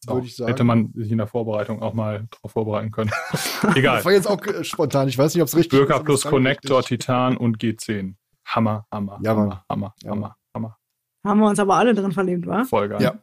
Würde 0.06 0.26
ich 0.26 0.34
sagen. 0.36 0.48
Hätte 0.50 0.64
man 0.64 0.92
sich 0.94 1.12
in 1.12 1.18
der 1.18 1.28
Vorbereitung 1.28 1.80
auch 1.80 1.94
mal 1.94 2.26
drauf 2.30 2.50
vorbereiten 2.52 2.90
können. 2.90 3.12
Egal. 3.76 3.96
Das 3.96 4.04
war 4.04 4.12
jetzt 4.12 4.26
auch 4.28 4.44
äh, 4.46 4.64
spontan. 4.64 5.06
Ich 5.08 5.16
weiß 5.16 5.32
nicht, 5.34 5.42
ob 5.42 5.48
es 5.48 5.56
richtig 5.56 5.78
Bürger 5.78 5.98
ist. 5.98 6.04
plus 6.04 6.16
es 6.16 6.22
klang 6.22 6.32
Connector, 6.32 6.78
richtig. 6.80 6.98
Titan 7.00 7.36
und 7.36 7.58
G10. 7.58 8.14
Hammer, 8.46 8.84
Hammer, 8.90 9.20
Ja. 9.22 9.30
Hammer, 9.36 9.64
Hammer, 9.68 9.94
Ja, 10.02 10.10
Hammer, 10.10 10.36
Hammer. 10.54 10.76
Haben 11.24 11.38
wir 11.40 11.48
uns 11.48 11.60
aber 11.60 11.76
alle 11.76 11.94
drin 11.94 12.10
verliebt, 12.10 12.46
wa? 12.46 12.64
Voll 12.64 12.88
geil. 12.88 13.00
Ja. 13.00 13.14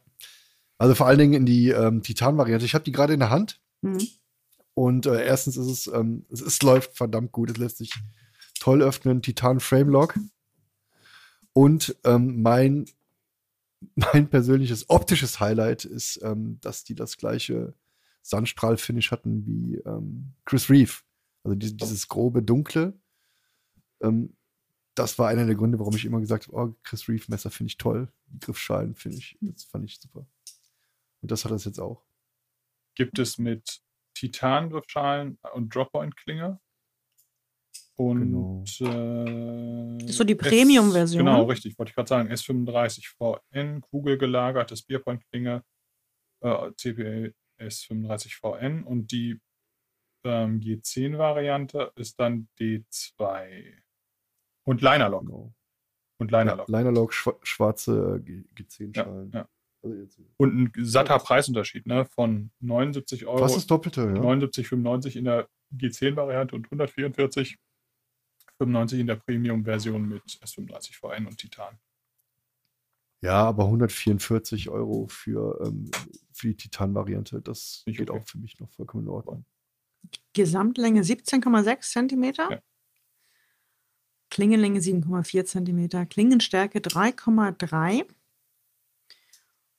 Also 0.79 0.95
vor 0.95 1.07
allen 1.07 1.19
Dingen 1.19 1.33
in 1.33 1.45
die 1.45 1.69
ähm, 1.69 2.01
Titan-Variante. 2.01 2.65
Ich 2.65 2.73
habe 2.73 2.85
die 2.85 2.93
gerade 2.93 3.13
in 3.13 3.19
der 3.19 3.29
Hand. 3.29 3.61
Mhm. 3.81 4.07
Und 4.73 5.05
äh, 5.05 5.25
erstens 5.25 5.57
ist 5.57 5.67
es, 5.67 5.87
ähm, 5.87 6.25
es, 6.31 6.39
es 6.39 6.61
läuft 6.63 6.95
verdammt 6.95 7.33
gut. 7.33 7.51
Es 7.51 7.57
lässt 7.57 7.77
sich 7.77 7.93
toll 8.59 8.81
öffnen. 8.81 9.21
Titan 9.21 9.59
Frame 9.59 9.89
Lock. 9.89 10.17
Und 11.51 11.97
ähm, 12.05 12.41
mein, 12.41 12.85
mein 13.95 14.29
persönliches 14.29 14.89
optisches 14.89 15.41
Highlight 15.41 15.83
ist, 15.83 16.21
ähm, 16.23 16.59
dass 16.61 16.85
die 16.85 16.95
das 16.95 17.17
gleiche 17.17 17.73
Sandstrahl-Finish 18.21 19.11
hatten 19.11 19.45
wie 19.45 19.75
ähm, 19.85 20.33
Chris 20.45 20.69
Reeve. 20.69 20.93
Also 21.43 21.55
die, 21.55 21.75
dieses 21.75 22.07
grobe, 22.07 22.41
dunkle. 22.41 22.93
Ähm, 24.01 24.33
das 24.95 25.19
war 25.19 25.27
einer 25.27 25.45
der 25.45 25.55
Gründe, 25.55 25.79
warum 25.79 25.95
ich 25.95 26.05
immer 26.05 26.21
gesagt 26.21 26.47
habe, 26.47 26.57
oh, 26.57 26.75
Chris 26.83 27.09
Reeve 27.09 27.25
Messer 27.27 27.51
finde 27.51 27.71
ich 27.71 27.77
toll. 27.77 28.07
Die 28.27 28.39
Griffschalen 28.39 28.95
finde 28.95 29.17
ich, 29.17 29.37
das 29.41 29.65
fand 29.65 29.83
ich 29.85 29.99
super. 29.99 30.25
Und 31.21 31.31
das 31.31 31.43
hat 31.45 31.51
das 31.51 31.65
jetzt 31.65 31.79
auch. 31.79 32.03
Gibt 32.95 33.19
es 33.19 33.37
mit 33.37 33.81
Titan-Griffschalen 34.15 35.37
und 35.53 35.73
Droppoint-Klinge. 35.73 36.59
Und 37.95 38.79
äh, 38.81 39.97
Das 39.99 40.09
ist 40.11 40.17
so 40.17 40.23
die 40.23 40.35
Premium-Version, 40.35 41.25
Genau, 41.25 41.43
ne? 41.43 41.49
richtig. 41.51 41.77
Wollte 41.77 41.89
ich 41.91 41.95
gerade 41.95 42.07
sagen. 42.07 42.29
S35 42.31 43.07
VN, 43.17 43.81
kugelgelagertes 43.81 44.83
Bierpoint-Klinge, 44.83 45.63
äh, 46.41 46.71
CPA 46.77 47.33
S35 47.59 48.35
VN 48.39 48.83
und 48.85 49.11
die 49.11 49.39
ähm, 50.23 50.59
G10-Variante 50.61 51.91
ist 51.95 52.17
dann 52.19 52.47
D2. 52.59 53.81
Und 54.65 54.81
Linerlock. 54.81 55.25
Genau. 55.25 55.53
Und 56.19 56.31
Ja, 56.31 56.39
Linerlock. 56.39 56.67
Linerlock, 56.69 57.13
schwa 57.13 57.33
schwarze 57.43 58.15
äh, 58.17 58.19
G- 58.21 58.43
G10-Schalen. 58.55 59.31
Ja, 59.33 59.39
ja. 59.41 59.49
Also 59.81 59.95
jetzt- 59.95 60.19
Und 60.37 60.75
ein 60.77 60.85
satter 60.85 61.17
Preisunterschied, 61.19 61.85
ne? 61.85 62.05
Von 62.05 62.51
79 62.59 63.25
Euro. 63.25 63.39
Fast 63.39 63.55
das 63.55 63.67
Doppelte, 63.67 64.01
ja. 64.01 64.21
79,95 64.21 65.15
in 65.15 65.25
der 65.25 65.47
G10-Variante 65.75 66.55
und 66.55 66.67
144,95 66.69 67.57
in 68.99 69.07
der 69.07 69.15
Premium-Version 69.15 70.07
mit 70.09 70.23
S35 70.43 70.95
VN 70.97 71.27
und 71.27 71.37
Titan. 71.37 71.77
Ja, 73.21 73.43
aber 73.43 73.65
144 73.65 74.69
Euro 74.69 75.07
für, 75.07 75.59
ähm, 75.65 75.91
für 76.31 76.47
die 76.49 76.55
Titan-Variante, 76.55 77.41
das 77.41 77.83
Nicht 77.85 77.97
geht 77.97 78.09
okay. 78.09 78.19
auch 78.21 78.27
für 78.27 78.37
mich 78.37 78.59
noch 78.59 78.69
vollkommen 78.71 79.03
in 79.03 79.09
Ordnung. 79.09 79.45
Gesamtlänge 80.33 81.01
17,6 81.03 81.91
Zentimeter. 81.91 82.49
Ja. 82.51 82.59
Klingenlänge 84.29 84.79
7,4 84.79 85.43
Zentimeter. 85.45 86.05
Klingenstärke 86.05 86.79
3,3. 86.79 88.05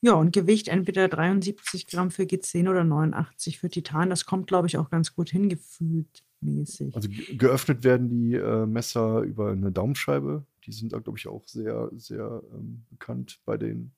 Ja, 0.03 0.15
und 0.15 0.33
Gewicht 0.33 0.69
entweder 0.69 1.09
73 1.09 1.87
Gramm 1.87 2.11
für 2.11 2.23
G10 2.23 2.71
oder 2.71 2.85
89 2.85 3.59
für 3.59 3.69
Titan. 3.69 4.09
Das 4.09 4.25
kommt, 4.25 4.47
glaube 4.47 4.67
ich, 4.67 4.79
auch 4.79 4.89
ganz 4.91 5.15
gut 5.15 5.31
hingefühlt 5.31 6.25
mäßig. 6.41 6.97
Also 6.97 7.09
ge- 7.11 7.37
geöffnet 7.37 7.85
werden 7.85 8.09
die 8.09 8.35
äh, 8.35 8.65
Messer 8.65 9.21
über 9.21 9.51
eine 9.51 9.71
Daumenscheibe. 9.71 10.47
Die 10.65 10.73
sind 10.73 10.93
da, 10.95 10.99
glaube 11.01 11.19
ich, 11.19 11.29
auch 11.29 11.47
sehr, 11.47 11.91
sehr 11.97 12.43
ähm, 12.55 12.85
bekannt 12.89 13.41
bei 13.45 13.59
den 13.59 13.93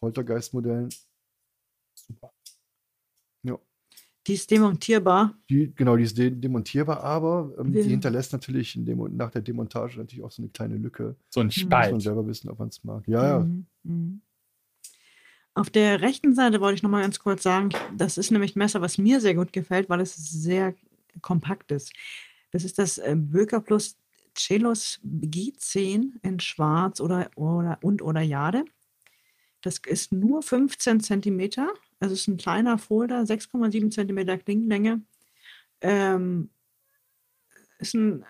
Poltergeist-Modellen. 0.00 0.88
Super. 1.94 2.32
Ja. 3.44 3.58
Die 4.26 4.34
ist 4.34 4.50
demontierbar. 4.50 5.36
Die, 5.50 5.72
genau, 5.74 5.96
die 5.96 6.04
ist 6.04 6.18
de 6.18 6.30
demontierbar, 6.30 7.00
aber 7.02 7.54
ähm, 7.58 7.72
die 7.72 7.82
hinterlässt 7.82 8.32
natürlich 8.32 8.74
in 8.74 8.84
dem, 8.84 9.16
nach 9.16 9.30
der 9.30 9.42
Demontage 9.42 9.98
natürlich 9.98 10.24
auch 10.24 10.30
so 10.32 10.42
eine 10.42 10.50
kleine 10.50 10.76
Lücke. 10.78 11.14
So 11.28 11.40
ein 11.40 11.50
Hm. 11.50 11.62
Muss 11.62 11.70
man 11.70 11.82
Spalt. 11.84 12.02
selber 12.02 12.26
wissen, 12.26 12.48
ob 12.50 12.58
man 12.58 12.68
es 12.68 12.82
mag. 12.82 13.06
Ja, 13.06 13.24
ja. 13.24 13.38
Mhm, 13.44 13.66
mhm. 13.84 14.20
Auf 15.54 15.68
der 15.68 16.00
rechten 16.00 16.34
Seite 16.34 16.60
wollte 16.60 16.76
ich 16.76 16.82
noch 16.82 16.90
mal 16.90 17.02
ganz 17.02 17.18
kurz 17.18 17.42
sagen, 17.42 17.70
das 17.94 18.16
ist 18.16 18.30
nämlich 18.30 18.56
ein 18.56 18.58
Messer, 18.58 18.80
was 18.80 18.96
mir 18.96 19.20
sehr 19.20 19.34
gut 19.34 19.52
gefällt, 19.52 19.90
weil 19.90 20.00
es 20.00 20.14
sehr 20.14 20.74
kompakt 21.20 21.70
ist. 21.72 21.92
Das 22.52 22.64
ist 22.64 22.78
das 22.78 22.98
äh, 22.98 23.14
Böker 23.16 23.60
Plus 23.60 23.96
Celos 24.34 24.98
G10 25.04 26.12
in 26.22 26.40
Schwarz 26.40 27.00
oder, 27.00 27.30
oder 27.36 27.78
und 27.82 28.00
oder 28.00 28.22
Jade. 28.22 28.64
Das 29.60 29.78
ist 29.86 30.10
nur 30.12 30.42
15 30.42 31.00
Zentimeter. 31.00 31.68
Also 32.00 32.14
es 32.14 32.22
ist 32.22 32.28
ein 32.28 32.38
kleiner 32.38 32.78
Folder, 32.78 33.20
6,7 33.20 33.90
Zentimeter 33.90 34.38
Klingenlänge. 34.38 35.02
Ähm, 35.82 36.50
ist 37.78 37.94
ein 37.94 38.24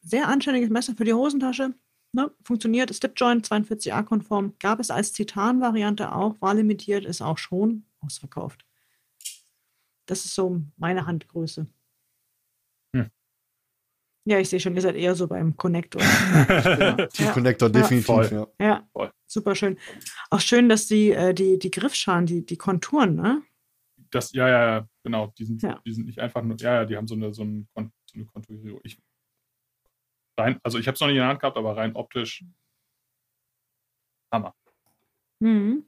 sehr 0.00 0.28
anständiges 0.28 0.70
Messer 0.70 0.94
für 0.96 1.04
die 1.04 1.12
Hosentasche. 1.12 1.74
Ne, 2.16 2.30
funktioniert, 2.42 2.94
Slipjoint 2.94 3.46
42a-konform, 3.46 4.54
gab 4.58 4.80
es 4.80 4.90
als 4.90 5.12
Titan-Variante 5.12 6.14
auch, 6.14 6.40
war 6.40 6.54
limitiert, 6.54 7.04
ist 7.04 7.20
auch 7.20 7.36
schon 7.36 7.84
ausverkauft. 8.00 8.64
Das 10.06 10.24
ist 10.24 10.34
so 10.34 10.62
meine 10.78 11.04
Handgröße. 11.06 11.66
Hm. 12.94 13.10
Ja, 14.24 14.38
ich 14.38 14.48
sehe 14.48 14.60
schon, 14.60 14.74
ihr 14.74 14.80
seid 14.80 14.96
eher 14.96 15.14
so 15.14 15.26
beim 15.28 15.58
Connector. 15.58 16.00
T-Connector, 17.12 17.68
Ja. 17.68 17.72
definitiv, 17.82 18.06
Voll. 18.06 18.28
ja. 18.32 18.46
ja, 18.66 18.88
Voll. 18.92 19.10
super 19.26 19.54
schön. 19.54 19.76
Auch 20.30 20.40
schön, 20.40 20.70
dass 20.70 20.86
die, 20.86 21.10
äh, 21.10 21.34
die, 21.34 21.58
die 21.58 21.70
Griffschalen, 21.70 22.24
die, 22.24 22.46
die 22.46 22.56
Konturen, 22.56 23.14
ne? 23.16 23.42
Das, 24.10 24.32
ja, 24.32 24.48
ja, 24.48 24.64
ja, 24.78 24.88
genau. 25.02 25.34
Die 25.36 25.44
sind, 25.44 25.60
Ja. 25.62 25.82
die 25.84 25.92
sind 25.92 26.06
nicht 26.06 26.18
einfach 26.20 26.42
nur, 26.42 26.56
ja, 26.60 26.76
ja, 26.76 26.84
die 26.86 26.96
haben 26.96 27.08
so 27.08 27.14
eine, 27.14 27.34
so 27.34 27.42
ein, 27.44 27.68
so 27.74 27.90
eine 28.14 28.24
Konturierung. 28.24 28.80
Ich, 28.84 28.98
rein, 30.38 30.60
also 30.62 30.78
ich 30.78 30.86
habe 30.86 30.94
es 30.94 31.00
noch 31.00 31.08
nicht 31.08 31.16
in 31.16 31.20
der 31.22 31.28
Hand 31.28 31.40
gehabt, 31.40 31.56
aber 31.56 31.76
rein 31.76 31.94
optisch. 31.94 32.44
Hammer. 34.32 34.54
Mhm. 35.40 35.86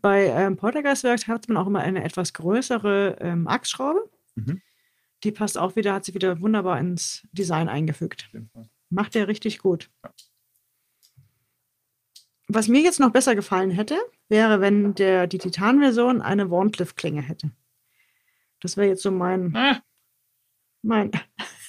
Bei 0.00 0.26
ähm, 0.26 0.56
Poltergeistwerk 0.56 1.26
hat 1.26 1.48
man 1.48 1.56
auch 1.56 1.66
immer 1.66 1.80
eine 1.80 2.04
etwas 2.04 2.32
größere 2.34 3.16
ähm, 3.20 3.48
Achsschraube. 3.48 4.10
Mhm. 4.34 4.60
Die 5.24 5.32
passt 5.32 5.58
auch 5.58 5.76
wieder, 5.76 5.94
hat 5.94 6.04
sie 6.04 6.14
wieder 6.14 6.40
wunderbar 6.40 6.78
ins 6.78 7.26
Design 7.32 7.68
eingefügt. 7.68 8.30
Macht 8.90 9.16
er 9.16 9.28
richtig 9.28 9.58
gut. 9.58 9.90
Ja. 10.04 10.12
Was 12.48 12.66
mir 12.68 12.80
jetzt 12.80 12.98
noch 12.98 13.12
besser 13.12 13.36
gefallen 13.36 13.70
hätte, 13.70 13.96
wäre, 14.28 14.60
wenn 14.60 14.94
der, 14.94 15.28
die 15.28 15.38
Titan-Version 15.38 16.20
eine 16.20 16.50
Warncliffe-Klinge 16.50 17.22
hätte. 17.22 17.52
Das 18.60 18.76
wäre 18.76 18.88
jetzt 18.88 19.02
so 19.02 19.12
mein, 19.12 19.54
Ah, 19.54 19.80
mein 20.82 21.12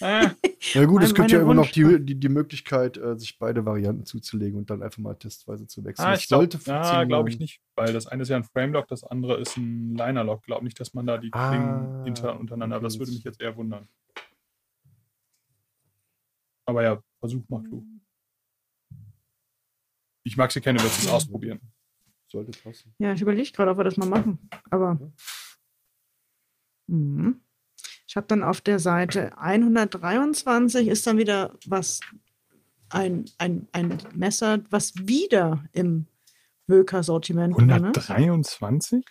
ah, 0.01 0.31
Ja 0.73 0.85
gut, 0.85 1.01
es 1.03 1.13
gibt 1.15 1.31
ja 1.31 1.41
immer 1.41 1.53
noch 1.53 1.69
die, 1.69 2.03
die, 2.05 2.15
die 2.19 2.29
Möglichkeit, 2.29 2.97
äh, 2.97 3.17
sich 3.17 3.37
beide 3.39 3.65
Varianten 3.65 4.05
zuzulegen 4.05 4.57
und 4.59 4.69
dann 4.69 4.83
einfach 4.83 4.99
mal 4.99 5.15
testweise 5.15 5.67
zu 5.67 5.83
wechseln. 5.83 6.05
ah, 6.05 6.11
Das 6.11 6.21
ich 6.21 6.27
glaube 6.27 6.43
sollte 6.43 6.57
ja, 6.57 6.75
funktionieren. 6.75 7.07
glaub 7.07 7.27
ich 7.29 7.39
nicht, 7.39 7.61
weil 7.75 7.93
das 7.93 8.07
eine 8.07 8.21
ist 8.23 8.29
ja 8.29 8.37
ein 8.37 8.43
Framelock, 8.43 8.87
das 8.87 9.03
andere 9.03 9.39
ist 9.39 9.57
ein 9.57 9.95
Linerlock. 9.95 10.43
Glaube 10.43 10.63
nicht, 10.63 10.79
dass 10.79 10.93
man 10.93 11.05
da 11.07 11.17
die 11.17 11.31
Klingen 11.31 12.01
Ah, 12.01 12.03
inter, 12.05 12.39
untereinander, 12.39 12.77
okay, 12.77 12.83
das 12.85 12.99
würde 12.99 13.11
mich 13.11 13.23
jetzt 13.23 13.41
eher 13.41 13.55
wundern. 13.57 13.87
Aber 16.65 16.83
ja, 16.83 17.01
Versuch 17.19 17.43
macht 17.49 17.65
klug. 17.67 17.83
Ich 20.23 20.37
mag 20.37 20.51
sie 20.51 20.61
kennen, 20.61 20.79
wird 20.79 20.91
es 20.91 21.09
ausprobieren. 21.09 21.59
Sollte 22.27 22.57
passen. 22.61 22.93
Ja, 22.99 23.11
ich 23.13 23.21
überlege 23.21 23.51
gerade, 23.51 23.71
ob 23.71 23.77
wir 23.77 23.83
das 23.83 23.97
mal 23.97 24.07
machen. 24.07 24.39
Aber 24.69 25.11
mhm. 26.87 27.41
Ich 28.11 28.17
habe 28.17 28.27
dann 28.27 28.43
auf 28.43 28.59
der 28.59 28.77
Seite 28.77 29.37
123 29.37 30.89
ist 30.89 31.07
dann 31.07 31.17
wieder 31.17 31.57
was, 31.65 32.01
ein, 32.89 33.23
ein, 33.37 33.69
ein 33.71 33.99
Messer, 34.13 34.59
was 34.69 34.91
wieder 34.97 35.63
im 35.71 36.07
Wöker-Sortiment 36.67 37.55
drin 37.55 37.69
ist. 37.69 38.09
123? 38.09 39.05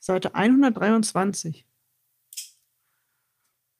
Seite 0.00 0.34
123. 0.34 1.64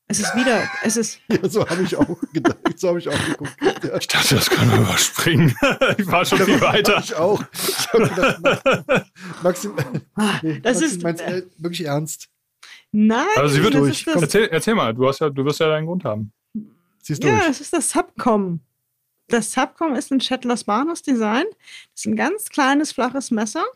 Es 0.07 0.20
ist 0.20 0.36
wieder, 0.36 0.62
es 0.84 0.97
ist. 0.97 1.20
Ja, 1.28 1.49
so 1.49 1.68
habe 1.68 1.82
ich 1.82 1.97
auch 1.97 2.20
gedacht. 2.32 2.57
So 2.76 2.90
habe 2.90 3.01
ich 3.01 3.09
auch 3.09 3.26
geguckt. 3.26 3.57
Ja. 3.82 3.97
Ich 3.97 4.07
dachte, 4.07 4.36
das 4.36 4.49
können 4.49 4.70
wir 4.70 4.78
überspringen. 4.78 5.57
ich 5.99 6.07
war 6.07 6.24
schon 6.24 6.38
viel 6.38 6.61
weiter. 6.61 7.01
Ich 7.01 7.16
auch. 7.16 7.42
Ich 7.53 7.92
habe 7.92 8.09
gedacht, 8.11 9.11
Maxim, 9.42 9.74
Ah, 10.14 10.38
nee, 10.44 10.61
das 10.61 10.76
Maxim 10.80 10.97
ist. 10.99 11.03
meint's 11.03 11.20
äh, 11.22 11.42
wirklich 11.59 11.84
ernst. 11.84 12.28
Nein, 12.99 13.26
Also 13.36 13.57
sie 13.57 13.62
wird 13.62 13.74
das 13.74 13.80
durch. 13.82 13.99
ist 13.99 14.07
das, 14.07 14.22
Erzähl, 14.22 14.49
erzähl 14.51 14.74
mal, 14.74 14.94
du, 14.94 15.07
hast 15.07 15.20
ja, 15.20 15.28
du 15.28 15.44
wirst 15.44 15.61
ja 15.61 15.68
deinen 15.68 15.84
Grund 15.84 16.05
haben. 16.05 16.32
Siehst 17.03 17.22
Ja, 17.22 17.30
durch. 17.40 17.51
es 17.51 17.61
ist 17.61 17.74
das 17.74 17.90
Subcom. 17.90 18.61
Das 19.28 19.53
Subcom 19.53 19.94
ist 19.94 20.11
ein 20.11 20.18
Chetlos 20.20 20.64
Banos 20.64 21.03
Design. 21.03 21.44
Das 21.92 22.01
ist 22.01 22.07
ein 22.07 22.16
ganz 22.16 22.49
kleines, 22.49 22.92
flaches 22.92 23.30
Messer, 23.30 23.66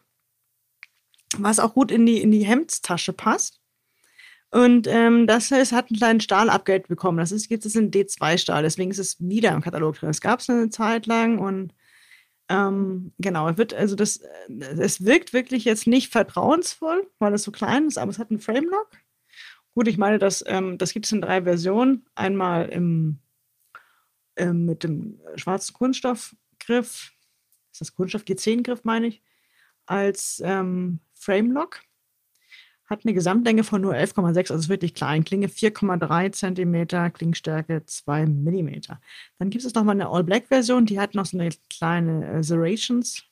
was 1.36 1.58
auch 1.60 1.74
gut 1.74 1.90
in 1.90 2.06
die, 2.06 2.22
in 2.22 2.30
die 2.30 2.46
Hemdstasche 2.46 3.12
passt. 3.12 3.60
Und 4.52 4.86
ähm, 4.86 5.26
das 5.26 5.50
ist, 5.50 5.72
hat 5.72 5.90
einen 5.90 5.98
kleinen 5.98 6.20
Stahl-Upgrade 6.20 6.84
bekommen. 6.88 7.18
Das 7.18 7.30
ist 7.30 7.50
jetzt 7.50 7.66
ist 7.66 7.76
ein 7.76 7.90
D2-Stahl, 7.90 8.62
deswegen 8.62 8.90
ist 8.90 8.98
es 8.98 9.16
wieder 9.20 9.52
im 9.52 9.60
Katalog 9.60 9.96
drin. 9.96 10.08
Es 10.08 10.22
gab 10.22 10.40
es 10.40 10.48
eine 10.48 10.70
Zeit 10.70 11.04
lang 11.06 11.38
und 11.38 11.74
ähm, 12.48 13.12
genau, 13.18 13.50
es 13.50 13.58
wird, 13.58 13.74
also 13.74 13.94
das, 13.96 14.16
äh, 14.16 14.64
es 14.78 15.04
wirkt 15.04 15.34
wirklich 15.34 15.66
jetzt 15.66 15.86
nicht 15.86 16.10
vertrauensvoll, 16.10 17.06
weil 17.18 17.34
es 17.34 17.42
so 17.42 17.52
klein 17.52 17.86
ist, 17.86 17.98
aber 17.98 18.10
es 18.10 18.18
hat 18.18 18.30
einen 18.30 18.40
Frame-Lock. 18.40 18.88
Gut, 19.74 19.88
ich 19.88 19.98
meine, 19.98 20.18
das, 20.18 20.42
ähm, 20.46 20.78
das 20.78 20.92
gibt 20.92 21.06
es 21.06 21.12
in 21.12 21.20
drei 21.20 21.42
Versionen. 21.42 22.04
Einmal 22.14 22.68
im, 22.68 23.18
ähm, 24.36 24.64
mit 24.66 24.82
dem 24.84 25.20
schwarzen 25.36 25.74
Kunststoffgriff, 25.74 27.12
ist 27.72 27.80
das 27.80 27.94
Kunststoff 27.94 28.22
G10-Griff, 28.24 28.84
meine 28.84 29.06
ich, 29.06 29.22
als 29.86 30.42
ähm, 30.44 31.00
Frame-Lock. 31.14 31.80
Hat 32.86 33.04
eine 33.04 33.14
Gesamtlänge 33.14 33.62
von 33.62 33.80
nur 33.80 33.94
11,6, 33.94 34.36
also 34.36 34.54
ist 34.56 34.68
wirklich 34.68 34.94
klein. 34.94 35.22
Klinge 35.24 35.46
4,3 35.46 36.32
cm, 36.32 37.12
Klingstärke 37.12 37.84
2 37.86 38.26
mm. 38.26 38.80
Dann 39.38 39.50
gibt 39.50 39.64
es 39.64 39.74
noch 39.74 39.84
mal 39.84 39.92
eine 39.92 40.08
All-Black-Version, 40.08 40.86
die 40.86 40.98
hat 40.98 41.14
noch 41.14 41.26
so 41.26 41.38
eine 41.38 41.50
kleine 41.68 42.26
äh, 42.26 42.42
Serrations, 42.42 43.22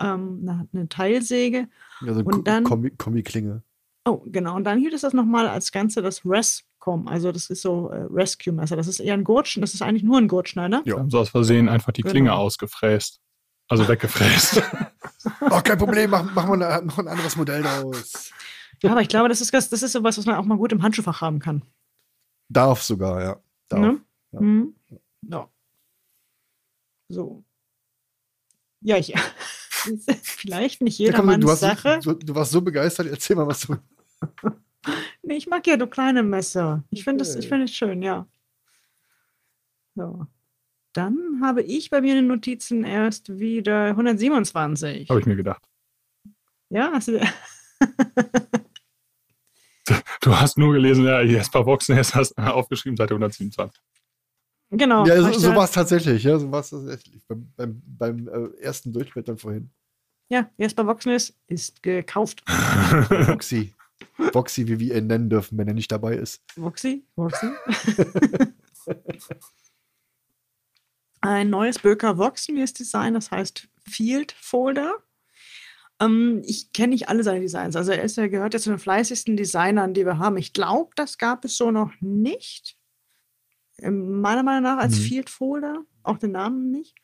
ähm, 0.00 0.38
eine, 0.48 0.66
eine 0.72 0.88
Teilsäge. 0.88 1.68
Also 2.00 2.22
und 2.22 2.48
dann- 2.48 2.64
Kombi- 2.64 2.96
Kombi-Klinge. 2.96 3.62
Oh, 4.08 4.22
genau. 4.26 4.56
Und 4.56 4.64
dann 4.64 4.80
gibt 4.80 4.94
es 4.94 5.02
das 5.02 5.12
nochmal 5.12 5.48
als 5.48 5.70
Ganze 5.72 6.00
das 6.02 6.22
Rescom. 6.24 7.06
Also 7.08 7.30
das 7.32 7.50
ist 7.50 7.60
so 7.62 7.90
äh, 7.90 8.06
Rescue-Messer. 8.10 8.76
Das 8.76 8.86
ist 8.88 9.00
eher 9.00 9.14
ein 9.14 9.24
Gurtschen. 9.24 9.60
Das 9.60 9.74
ist 9.74 9.82
eigentlich 9.82 10.02
nur 10.02 10.18
ein 10.18 10.28
Gurtschneider. 10.28 10.82
Haben 10.88 11.10
so 11.10 11.18
aus 11.18 11.28
Versehen 11.28 11.68
einfach 11.68 11.92
die 11.92 12.02
Klinge 12.02 12.30
Genau. 12.30 12.38
ausgefräst. 12.38 13.20
Also 13.68 13.86
weggefräst. 13.88 14.62
Oh, 15.50 15.60
kein 15.62 15.76
Problem, 15.78 16.10
machen 16.10 16.30
mach 16.34 16.46
wir 16.46 16.68
ein, 16.68 16.86
mach 16.86 16.98
ein 16.98 17.08
anderes 17.08 17.34
Modell 17.36 17.62
daraus. 17.62 18.32
Aber 18.84 19.00
ich 19.00 19.08
glaube, 19.08 19.28
das 19.28 19.40
ist, 19.40 19.52
das 19.52 19.68
das 19.68 19.82
ist 19.82 19.92
sowas, 19.92 20.16
was 20.16 20.26
man 20.26 20.36
auch 20.36 20.44
mal 20.44 20.56
gut 20.56 20.70
im 20.72 20.82
Handschuhfach 20.82 21.20
haben 21.20 21.40
kann. 21.40 21.62
Darf 22.48 22.82
sogar, 22.82 23.20
ja. 23.20 23.42
Darf. 23.68 23.80
Ne? 23.80 24.00
Ja. 24.32 24.40
Mhm. 24.40 24.74
Ja. 25.28 25.50
So. 27.08 27.42
Ja, 28.80 28.96
ich, 28.96 29.12
vielleicht 30.22 30.82
nicht 30.82 30.98
Ja, 30.98 31.12
komm, 31.12 31.26
du, 31.26 31.32
jedermanns 31.32 31.50
hast, 31.50 31.60
Sache. 31.60 32.00
du, 32.02 32.12
du 32.14 32.34
warst 32.34 32.52
so 32.52 32.60
begeistert, 32.60 33.08
erzähl 33.08 33.34
mal, 33.36 33.46
was 33.46 33.60
du. 33.60 33.76
Nee, 35.22 35.36
ich 35.36 35.48
mag 35.48 35.66
ja 35.66 35.78
so 35.78 35.86
kleine 35.86 36.22
Messer. 36.22 36.82
Ich 36.88 37.04
finde 37.04 37.22
es 37.22 37.36
Okay. 37.36 37.46
find 37.46 37.64
es 37.64 37.74
schön, 37.74 38.00
ja. 38.00 38.26
So. 39.94 40.26
Dann 40.94 41.40
habe 41.42 41.62
ich 41.62 41.90
bei 41.90 42.00
mir 42.00 42.12
in 42.12 42.20
den 42.22 42.26
Notizen 42.28 42.84
erst 42.84 43.38
wieder 43.38 43.88
127. 43.88 45.10
Habe 45.10 45.20
ich 45.20 45.26
mir 45.26 45.36
gedacht. 45.36 45.62
Ja, 46.70 46.90
hast 46.92 47.08
du, 47.08 47.20
Du 50.20 50.36
hast 50.36 50.58
nur 50.58 50.72
gelesen, 50.72 51.04
ja, 51.04 51.20
Jesper 51.20 51.64
Boxnest 51.64 52.14
hast 52.14 52.36
äh, 52.36 52.42
aufgeschrieben, 52.42 52.96
Seite 52.96 53.14
127. 53.14 53.80
genau. 54.70 55.06
ja, 55.06 55.22
so, 55.22 55.32
so 55.38 55.54
war 55.54 55.64
es 55.64 55.72
tatsächlich. 55.72 56.22
Ja, 56.24 56.38
so 56.38 56.50
war 56.50 56.60
es 56.60 56.70
tatsächlich. 56.70 57.26
Beim, 57.26 57.52
beim, 57.56 57.82
beim 57.86 58.28
äh, 58.28 58.60
ersten 58.60 58.92
Durchblättern 58.92 59.38
vorhin. 59.38 59.70
Ja, 60.28 60.50
Jesper 60.58 60.86
Voxness 60.86 61.34
ist 61.46 61.82
gekauft. 61.82 62.42
Voxy. 62.48 63.74
Voxy, 64.32 64.66
wie 64.68 64.78
wir 64.78 64.96
ihn 64.96 65.06
nennen 65.06 65.30
dürfen, 65.30 65.58
wenn 65.58 65.68
er 65.68 65.74
nicht 65.74 65.90
dabei 65.92 66.14
ist. 66.16 66.42
Voxy, 66.56 67.04
Voxy. 67.16 67.48
Ein 71.20 71.50
neues 71.50 71.78
Böker 71.78 72.16
Voxness 72.18 72.72
Design, 72.72 73.14
das 73.14 73.30
heißt 73.30 73.68
Field 73.88 74.32
Folder. 74.32 75.02
Ähm, 76.00 76.42
ich 76.44 76.72
kenne 76.72 76.92
nicht 76.94 77.08
alle 77.08 77.24
seine 77.24 77.40
Designs. 77.40 77.74
Also 77.74 77.90
er 77.92 78.02
ist, 78.02 78.16
er 78.18 78.28
gehört 78.28 78.54
ja 78.54 78.60
zu 78.60 78.70
den 78.70 78.78
fleißigsten 78.78 79.36
Designern, 79.36 79.94
die 79.94 80.06
wir 80.06 80.18
haben. 80.18 80.36
Ich 80.36 80.52
glaube, 80.52 80.90
das 80.94 81.18
gab 81.18 81.44
es 81.44 81.56
so 81.56 81.70
noch 81.72 81.92
nicht. 82.00 82.76
Ähm, 83.78 84.20
Meiner 84.20 84.42
Meinung 84.44 84.62
nach 84.62 84.78
als 84.78 84.96
Mhm. 84.98 85.02
Field 85.02 85.30
Folder, 85.30 85.82
auch 86.04 86.18
den 86.18 86.32
Namen 86.32 86.70
nicht, 86.70 86.94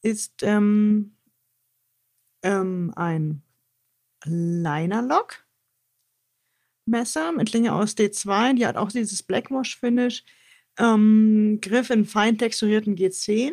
ist 0.00 0.42
ähm, 0.42 1.16
ähm, 2.42 2.92
ein 2.96 3.42
Liner-Lock. 4.24 5.43
Messer 6.86 7.32
mit 7.32 7.48
Klinge 7.50 7.72
aus 7.74 7.96
D2, 7.96 8.54
die 8.56 8.66
hat 8.66 8.76
auch 8.76 8.88
dieses 8.90 9.22
Blackwash-Finish. 9.22 10.24
Ähm, 10.78 11.58
Griff 11.62 11.90
in 11.90 12.04
fein 12.04 12.36
texturierten 12.38 12.96
G10. 12.96 13.52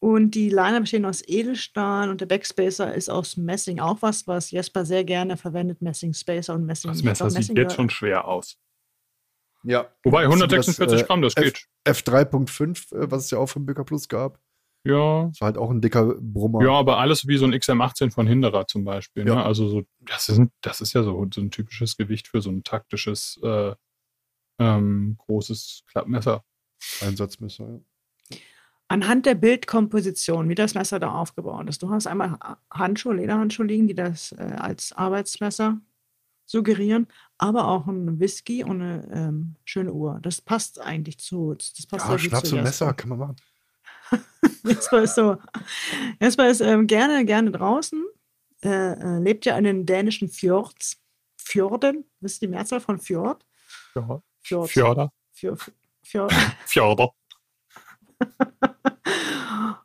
Und 0.00 0.32
die 0.36 0.48
Liner 0.48 0.80
bestehen 0.80 1.04
aus 1.04 1.22
Edelstahl 1.26 2.08
und 2.08 2.20
der 2.20 2.26
Backspacer 2.26 2.94
ist 2.94 3.08
aus 3.10 3.36
Messing. 3.36 3.80
Auch 3.80 4.00
was, 4.00 4.28
was 4.28 4.52
Jesper 4.52 4.84
sehr 4.84 5.02
gerne 5.04 5.36
verwendet, 5.36 5.82
Messing 5.82 6.14
Spacer 6.14 6.54
und 6.54 6.66
Messing. 6.66 6.92
Das 6.92 7.02
Messer 7.02 7.28
sieht 7.30 7.38
Messing 7.40 7.56
jetzt 7.56 7.74
schon 7.74 7.90
schwer 7.90 8.28
aus. 8.28 8.56
Ja. 9.64 9.92
Wobei 10.04 10.22
Das- 10.22 10.30
146 10.32 10.86
das, 10.86 11.02
äh, 11.02 11.04
Gramm, 11.04 11.22
das 11.22 11.36
F- 11.36 11.42
geht. 11.42 11.66
F3.5, 11.84 12.92
äh, 12.92 13.10
was 13.10 13.24
es 13.24 13.30
ja 13.32 13.38
auch 13.38 13.48
vom 13.48 13.66
Bücker 13.66 13.82
Plus 13.84 14.08
gab. 14.08 14.38
Ja. 14.88 15.26
Das 15.28 15.40
war 15.40 15.46
halt 15.46 15.58
auch 15.58 15.70
ein 15.70 15.80
dicker 15.80 16.14
Brummer. 16.20 16.62
Ja, 16.64 16.72
aber 16.72 16.98
alles 16.98 17.26
wie 17.28 17.36
so 17.36 17.44
ein 17.44 17.52
XM18 17.54 18.10
von 18.10 18.26
Hinderer 18.26 18.66
zum 18.66 18.84
Beispiel. 18.84 19.24
Ne? 19.24 19.30
Ja. 19.32 19.42
Also 19.44 19.68
so, 19.68 19.82
das 20.00 20.28
ist, 20.28 20.40
das 20.62 20.80
ist 20.80 20.92
ja 20.94 21.02
so, 21.02 21.26
so 21.32 21.40
ein 21.40 21.50
typisches 21.50 21.96
Gewicht 21.96 22.28
für 22.28 22.40
so 22.40 22.50
ein 22.50 22.64
taktisches 22.64 23.38
äh, 23.42 23.74
ähm, 24.58 25.16
großes 25.18 25.84
Klappmesser. 25.86 26.42
Einsatzmesser. 27.00 27.80
Ja. 28.30 28.36
Anhand 28.90 29.26
der 29.26 29.34
Bildkomposition, 29.34 30.48
wie 30.48 30.54
das 30.54 30.74
Messer 30.74 30.98
da 30.98 31.12
aufgebaut 31.12 31.68
ist. 31.68 31.82
Du 31.82 31.90
hast 31.90 32.06
einmal 32.06 32.30
Ha- 32.32 32.58
Handschuhe, 32.70 33.14
Lederhandschuhe 33.14 33.66
liegen, 33.66 33.86
die 33.86 33.94
das 33.94 34.32
äh, 34.32 34.42
als 34.56 34.92
Arbeitsmesser 34.92 35.78
suggerieren, 36.46 37.06
aber 37.36 37.68
auch 37.68 37.86
ein 37.86 38.18
Whisky 38.18 38.64
und 38.64 38.80
eine 38.80 39.06
ähm, 39.12 39.56
schöne 39.66 39.92
Uhr. 39.92 40.18
Das 40.22 40.40
passt 40.40 40.80
eigentlich 40.80 41.18
zu. 41.18 41.52
Das 41.54 41.86
passt 41.86 42.08
Ja, 42.08 42.18
Schnaps 42.18 42.48
zu 42.48 42.56
und. 42.56 42.62
Messer 42.62 42.94
kann 42.94 43.10
man 43.10 43.18
machen. 43.18 43.36
Jesper 44.64 45.02
ist 45.02 45.14
so. 45.14 45.36
Jesper 46.20 46.48
ist 46.48 46.60
ähm, 46.60 46.86
gerne, 46.86 47.24
gerne 47.24 47.50
draußen. 47.50 48.04
Äh, 48.62 48.92
äh, 48.92 49.18
lebt 49.18 49.46
ja 49.46 49.56
in 49.56 49.64
den 49.64 49.86
dänischen 49.86 50.28
Fjords. 50.28 51.00
Fjorden, 51.36 52.04
das 52.20 52.32
ist 52.32 52.42
die 52.42 52.48
Mehrzahl 52.48 52.80
von 52.80 52.98
Fjord. 52.98 53.44
Ja. 53.94 54.20
Fjord. 54.42 54.70
Fjorder. 54.70 55.12
Fjord. 55.32 55.72
Fjord. 56.02 56.32
Fjorder. 56.66 57.12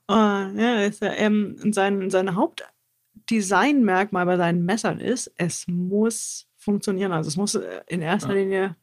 Oh, 0.09 0.13
ja, 0.15 0.81
ist 0.81 1.01
ja, 1.01 1.13
ähm, 1.13 1.55
sein, 1.71 2.09
sein 2.09 2.35
Hauptdesignmerkmal 2.35 4.25
bei 4.25 4.35
seinen 4.35 4.65
Messern 4.65 4.99
ist, 4.99 5.33
es 5.37 5.65
muss 5.67 6.49
funktionieren. 6.57 7.13
Also 7.13 7.29
es 7.29 7.37
muss 7.37 7.55
äh, 7.55 7.81
in 7.87 8.01
erster 8.01 8.33
Ja. 8.33 8.35
Linie, 8.35 8.75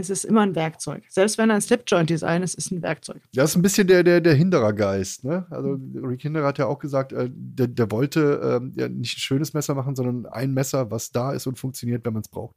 es 0.00 0.10
ist 0.10 0.24
immer 0.24 0.42
ein 0.42 0.54
Werkzeug. 0.54 1.04
Selbst 1.08 1.38
wenn 1.38 1.50
ein 1.50 1.60
Slipjoint-Design 1.60 2.42
ist, 2.42 2.54
ist 2.54 2.66
es 2.66 2.70
ein 2.72 2.82
Werkzeug. 2.82 3.22
Das 3.34 3.50
ist 3.50 3.56
ein 3.56 3.62
bisschen 3.62 3.86
der, 3.86 4.02
der, 4.02 4.20
der 4.20 4.34
Hinderer-Geist. 4.34 5.24
Ne? 5.24 5.46
Also, 5.50 5.78
Rick 5.94 6.22
Hinderer 6.22 6.46
hat 6.46 6.58
ja 6.58 6.66
auch 6.66 6.78
gesagt, 6.78 7.12
äh, 7.12 7.28
der, 7.32 7.68
der 7.68 7.90
wollte 7.90 8.60
ja 8.76 8.88
nicht 8.88 9.16
ein 9.16 9.20
schönes 9.20 9.54
Messer 9.54 9.74
machen, 9.74 9.94
sondern 9.94 10.26
ein 10.26 10.52
Messer, 10.52 10.90
was 10.90 11.10
da 11.10 11.32
ist 11.32 11.46
und 11.46 11.58
funktioniert, 11.58 12.04
wenn 12.04 12.12
man 12.12 12.22
es 12.22 12.28
braucht. 12.28 12.56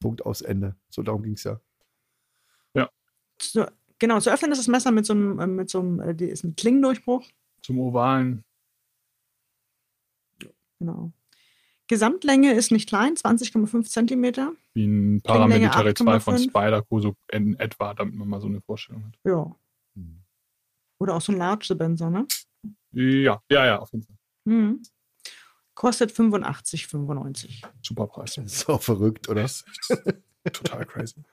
Punkt 0.00 0.24
aus 0.24 0.40
Ende. 0.40 0.76
So 0.88 1.02
darum 1.02 1.22
ging 1.22 1.34
es 1.34 1.44
ja. 1.44 1.60
Zu, 3.40 3.66
genau, 3.98 4.20
zu 4.20 4.30
öffnen 4.30 4.52
ist 4.52 4.58
das 4.58 4.68
Messer 4.68 4.90
mit 4.90 5.06
so 5.06 5.14
einem, 5.14 5.38
äh, 5.40 5.46
mit 5.46 5.70
so 5.70 5.80
einem, 5.80 6.00
äh, 6.00 6.24
ist 6.24 6.44
ein 6.44 6.54
Klingendurchbruch. 6.56 7.26
Zum 7.62 7.80
Ovalen. 7.80 8.44
Genau. 10.78 11.12
Gesamtlänge 11.90 12.52
ist 12.52 12.70
nicht 12.70 12.88
klein, 12.88 13.16
20,5 13.16 13.82
Zentimeter. 13.88 14.52
Wie 14.74 14.86
ein 14.86 15.22
Paramilitary 15.22 15.92
2 15.92 16.20
von 16.20 16.36
8,5. 16.36 16.44
Spyderco, 16.44 17.00
so 17.00 17.16
in 17.32 17.58
etwa, 17.58 17.94
damit 17.94 18.14
man 18.14 18.28
mal 18.28 18.40
so 18.40 18.46
eine 18.46 18.60
Vorstellung 18.60 19.06
hat. 19.06 19.18
Ja. 19.24 19.56
Oder 21.00 21.16
auch 21.16 21.20
so 21.20 21.32
ein 21.32 21.38
Large 21.38 21.66
Sebenzer, 21.66 22.08
ne? 22.08 22.28
Ja, 22.92 23.42
ja, 23.50 23.66
ja, 23.66 23.78
auf 23.80 23.90
jeden 23.90 24.04
Fall. 24.04 24.14
Mhm. 24.44 24.82
Kostet 25.74 26.12
85,95. 26.12 27.64
Super 27.82 28.06
Preis. 28.06 28.36
Das 28.36 28.44
ist 28.44 28.68
auch 28.68 28.80
verrückt, 28.80 29.28
oder? 29.28 29.50
Total 30.52 30.86
crazy. 30.86 31.24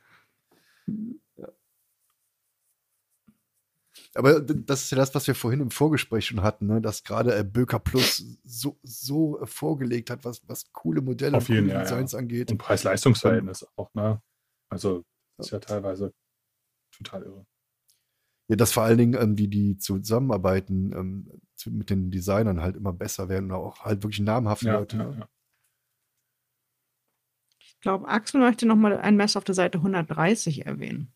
Aber 4.17 4.41
das 4.41 4.85
ist 4.85 4.91
ja 4.91 4.97
das, 4.97 5.13
was 5.13 5.27
wir 5.27 5.35
vorhin 5.35 5.59
im 5.59 5.69
Vorgespräch 5.69 6.25
schon 6.25 6.41
hatten, 6.41 6.65
ne? 6.65 6.81
dass 6.81 7.03
gerade 7.03 7.37
äh, 7.37 7.43
Böker 7.43 7.77
Plus 7.77 8.39
so, 8.43 8.79
so 8.81 9.39
äh, 9.39 9.45
vorgelegt 9.45 10.09
hat, 10.09 10.25
was, 10.25 10.41
was 10.49 10.71
coole 10.73 11.01
Modelle 11.01 11.37
Auf 11.37 11.47
und 11.47 11.55
coole 11.55 11.71
ja, 11.71 11.81
Designs 11.83 12.15
angeht. 12.15 12.49
Und 12.49 12.57
Preis-Leistungs-Verhältnis 12.57 13.67
auch, 13.75 13.93
ne? 13.93 14.19
Also 14.69 15.03
ist 15.37 15.51
ja 15.51 15.59
teilweise 15.59 16.13
total 16.91 17.23
irre. 17.23 17.45
Ja, 18.49 18.55
dass 18.55 18.71
vor 18.71 18.83
allen 18.83 18.97
Dingen 18.97 19.21
ähm, 19.21 19.35
die, 19.35 19.49
die 19.49 19.77
zusammenarbeiten 19.77 20.93
ähm, 20.93 21.41
zu, 21.55 21.69
mit 21.69 21.91
den 21.91 22.09
Designern 22.09 22.61
halt 22.61 22.75
immer 22.75 22.93
besser 22.93 23.29
werden 23.29 23.51
und 23.51 23.57
auch 23.57 23.81
halt 23.85 24.01
wirklich 24.01 24.21
namhafte 24.21 24.65
Ja, 24.65 24.79
Leute. 24.79 24.97
ja, 24.97 25.03
ne? 25.03 25.17
ja. 25.19 25.29
Ich 27.59 27.79
glaube, 27.81 28.07
Axel 28.07 28.41
möchte 28.41 28.65
noch 28.65 28.75
mal 28.75 28.97
ein 28.97 29.15
Messer 29.15 29.37
auf 29.37 29.43
der 29.43 29.53
Seite 29.53 29.77
130 29.77 30.65
erwähnen. 30.65 31.13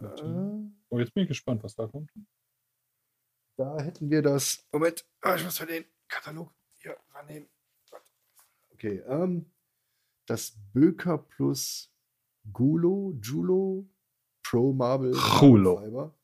Äh, 0.00 0.59
Oh, 0.90 0.98
jetzt 0.98 1.14
bin 1.14 1.22
ich 1.22 1.28
gespannt, 1.28 1.62
was 1.62 1.74
da 1.74 1.86
kommt. 1.86 2.10
Da 3.56 3.80
hätten 3.80 4.10
wir 4.10 4.22
das. 4.22 4.66
Moment, 4.72 5.06
ah, 5.20 5.36
ich 5.36 5.44
muss 5.44 5.60
mal 5.60 5.66
den 5.66 5.84
Katalog 6.08 6.52
hier 6.78 6.96
rannehmen. 7.12 7.48
Okay, 8.72 8.98
ähm, 9.06 9.50
das 10.26 10.56
Böker 10.72 11.18
plus 11.18 11.92
Gulo, 12.52 13.12
Julo, 13.22 13.88
Pro 14.42 14.72
Marble. 14.72 15.14
Fiber. 15.14 16.14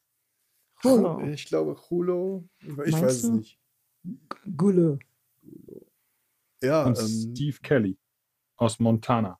Chulo. 0.80 1.20
Ich 1.28 1.46
glaube 1.46 1.76
Chulo. 1.76 2.48
Ich, 2.58 2.68
Meinst 2.76 3.02
weiß 3.02 3.12
es 3.12 3.22
du? 3.22 3.32
nicht. 3.34 3.60
Gulle. 4.56 4.98
Ja, 6.62 6.84
Und 6.86 6.98
ähm, 6.98 7.06
Steve 7.06 7.58
Kelly 7.62 7.98
aus 8.56 8.78
Montana. 8.80 9.38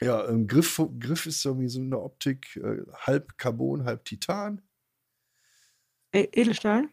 Ja 0.00 0.28
ähm, 0.28 0.46
Griff, 0.46 0.80
Griff 0.98 1.26
ist 1.26 1.44
irgendwie 1.44 1.68
so 1.68 1.80
eine 1.80 1.98
Optik, 2.00 2.56
äh, 2.56 2.82
halb 2.94 3.38
Carbon, 3.38 3.84
halb 3.84 4.04
Titan. 4.04 4.62
E 6.12 6.28
Edelstahl? 6.32 6.88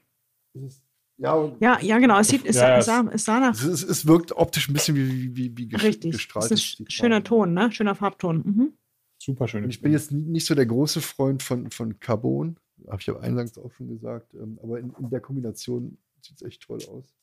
Ja, 1.17 1.51
Ja, 1.59 1.79
ja, 1.79 1.99
genau. 1.99 2.19
Es, 2.19 2.27
sieht, 2.27 2.45
es, 2.45 2.55
Ja, 2.55 2.77
es, 2.77 2.85
sah, 2.85 3.01
es 3.11 3.23
sah 3.25 3.39
nach. 3.39 3.53
es, 3.53 3.63
ist, 3.63 3.83
es 3.83 4.07
wirkt 4.07 4.31
optisch 4.33 4.67
ein 4.69 4.73
bisschen 4.73 4.95
wie, 4.95 5.35
wie, 5.35 5.57
wie 5.57 5.75
Richtig. 5.75 6.11
Es 6.11 6.17
gestrahltes 6.17 6.51
ist 6.79 6.91
schöner 6.91 7.23
Ton, 7.23 7.53
ne? 7.53 7.71
Schöner 7.71 7.95
Farbton. 7.95 8.37
Mhm. 8.37 8.73
Super 9.19 9.47
schön. 9.47 9.69
Ich 9.69 9.79
bin 9.81 9.91
jetzt 9.93 10.11
ni- 10.11 10.23
nicht 10.23 10.45
so 10.45 10.55
der 10.55 10.65
große 10.65 10.99
Freund 11.01 11.41
von, 11.43 11.69
von 11.71 11.99
Carbon, 11.99 12.57
habe 12.87 12.99
ich 12.99 13.05
ja 13.07 13.17
eingangs 13.19 13.57
auch 13.57 13.71
schon 13.71 13.87
gesagt, 13.87 14.33
ähm, 14.33 14.59
aber 14.61 14.79
in, 14.79 14.93
in 14.99 15.09
der 15.09 15.21
Kombination 15.21 15.97
sieht 16.21 16.35
es 16.35 16.41
echt 16.41 16.63
toll 16.63 16.79
aus. 16.89 17.15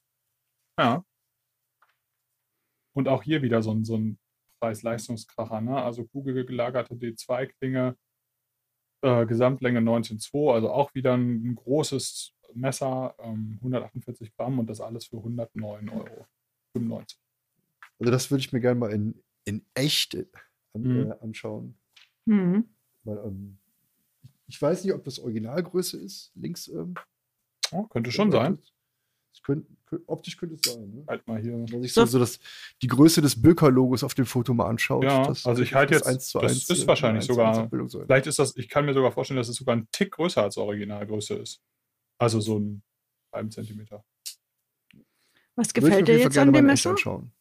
Ja. 0.78 1.04
Und 2.92 3.08
auch 3.08 3.22
hier 3.22 3.42
wieder 3.42 3.62
so 3.62 3.72
ein, 3.72 3.84
so 3.84 3.96
ein 3.96 4.18
Preis-Leistungskracher, 4.60 5.60
ne? 5.60 5.82
Also 5.82 6.04
kugelgelagerte 6.04 6.94
D2-Klinge, 6.94 7.96
äh, 9.02 9.26
Gesamtlänge 9.26 9.80
19,2, 9.80 10.52
also 10.54 10.70
auch 10.70 10.94
wieder 10.94 11.14
ein, 11.14 11.42
ein 11.50 11.54
großes 11.56 12.34
Messer, 12.54 13.14
ähm, 13.18 13.56
148 13.60 14.34
Gramm 14.36 14.58
und 14.58 14.68
das 14.68 14.80
alles 14.80 15.06
für 15.06 15.16
109,95 15.16 15.92
Euro. 15.92 16.26
Also 17.98 18.12
das 18.12 18.30
würde 18.30 18.40
ich 18.40 18.52
mir 18.52 18.60
gerne 18.60 18.78
mal 18.78 18.92
in, 18.92 19.22
in 19.44 19.64
echt 19.74 20.14
an, 20.74 20.82
Mhm. 20.82 21.10
äh, 21.10 21.14
anschauen. 21.20 21.78
Mhm. 22.26 22.68
Weil, 23.04 23.18
ähm, 23.26 23.58
ich 24.46 24.60
weiß 24.60 24.84
nicht, 24.84 24.94
ob 24.94 25.04
das 25.04 25.18
Originalgröße 25.18 25.98
ist, 26.00 26.32
links. 26.34 26.68
Ähm, 26.68 26.94
Oh, 27.72 27.84
könnte 27.84 28.10
schon 28.10 28.32
sein. 28.32 28.58
Es 29.32 29.42
könnt, 29.42 29.64
könnt, 29.68 29.78
optisch 30.06 30.36
könnte 30.36 30.56
es 30.56 30.72
sein. 30.72 30.90
Ne? 30.90 31.04
Halt 31.08 31.26
mal 31.26 31.40
hier. 31.40 31.52
Wenn 31.70 31.82
sich 31.82 31.92
So- 31.92 32.04
so, 32.06 32.18
das, 32.18 32.38
die 32.82 32.86
Größe 32.86 33.20
des 33.20 33.40
Böker-Logos 33.40 34.04
auf 34.04 34.14
dem 34.14 34.26
Foto 34.26 34.54
mal 34.54 34.66
anschaut. 34.68 35.04
Ja, 35.04 35.26
das 35.26 35.46
also 35.46 35.62
ich 35.62 35.74
halte 35.74 35.94
jetzt- 35.94 36.06
eins 36.06 36.28
zu 36.28 36.38
das 36.38 36.52
eins, 36.52 36.70
ist 36.70 36.84
äh, 36.84 36.86
wahrscheinlich 36.86 37.18
eins 37.20 37.26
zu 37.26 37.32
eins 37.40 37.54
sogar- 37.56 37.64
Abbildung 37.64 37.88
sein. 37.88 38.02
Vielleicht 38.06 38.26
ist 38.26 38.38
das, 38.38 38.56
ich 38.56 38.68
kann 38.68 38.84
mir 38.86 38.94
sogar 38.94 39.12
vorstellen, 39.12 39.38
dass 39.38 39.48
es 39.48 39.56
sogar 39.56 39.76
ein 39.76 39.88
Tick 39.92 40.12
größer 40.12 40.42
als 40.42 40.56
Originalgröße 40.56 41.34
ist. 41.34 41.60
Also 42.18 42.40
so 42.40 42.58
ein 42.58 42.82
halben 43.32 43.50
Zentimeter. 43.50 44.04
Was 45.56 45.74
gefällt 45.74 46.08
dir 46.08 46.18
jetzt 46.18 46.38
an 46.38 46.52
dem 46.52 46.66
Messer? 46.66 46.94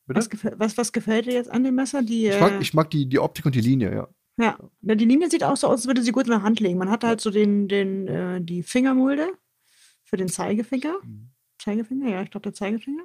Was, 0.07 0.29
was, 0.57 0.77
was 0.77 0.91
gefällt 0.91 1.27
dir 1.27 1.33
jetzt 1.33 1.49
an 1.51 1.63
dem 1.63 1.75
Messer? 1.75 2.01
Die, 2.01 2.27
Ich 2.27 2.39
mag, 2.39 2.51
äh, 2.53 2.59
ich 2.59 2.73
mag 2.73 2.89
die, 2.89 3.05
die 3.07 3.19
Optik 3.19 3.45
und 3.45 3.55
die 3.55 3.61
Linie, 3.61 3.93
ja. 3.93 4.07
ja, 4.37 4.57
Na, 4.81 4.95
die 4.95 5.05
Linie 5.05 5.29
sieht 5.29 5.43
auch 5.43 5.55
so 5.55 5.67
aus, 5.67 5.81
als 5.81 5.87
würde 5.87 6.01
sie 6.01 6.11
gut 6.11 6.25
in 6.25 6.31
der 6.31 6.41
Hand 6.43 6.59
liegen. 6.59 6.77
Man 6.77 6.89
hat 6.89 7.03
halt 7.03 7.21
so 7.21 7.29
den, 7.29 7.67
den, 7.67 8.07
äh, 8.07 8.41
die 8.41 8.63
Fingermulde 8.63 9.29
für 10.03 10.17
den 10.17 10.27
Zeigefinger. 10.27 10.95
Zeigefinger, 11.59 12.09
ja, 12.09 12.21
ich 12.23 12.31
glaube 12.31 12.43
der 12.43 12.53
Zeigefinger. 12.53 13.03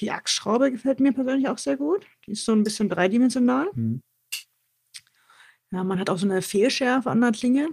Die 0.00 0.10
Achsschraube 0.10 0.70
gefällt 0.70 1.00
mir 1.00 1.12
persönlich 1.12 1.48
auch 1.48 1.58
sehr 1.58 1.76
gut. 1.76 2.06
Die 2.26 2.32
ist 2.32 2.44
so 2.44 2.52
ein 2.52 2.64
bisschen 2.64 2.88
dreidimensional. 2.88 3.70
Hm. 3.72 4.02
Ja, 5.70 5.84
man 5.84 5.98
hat 5.98 6.10
auch 6.10 6.18
so 6.18 6.26
eine 6.26 6.42
Fehlschärfe 6.42 7.10
an 7.10 7.20
der 7.20 7.32
Klinge. 7.32 7.68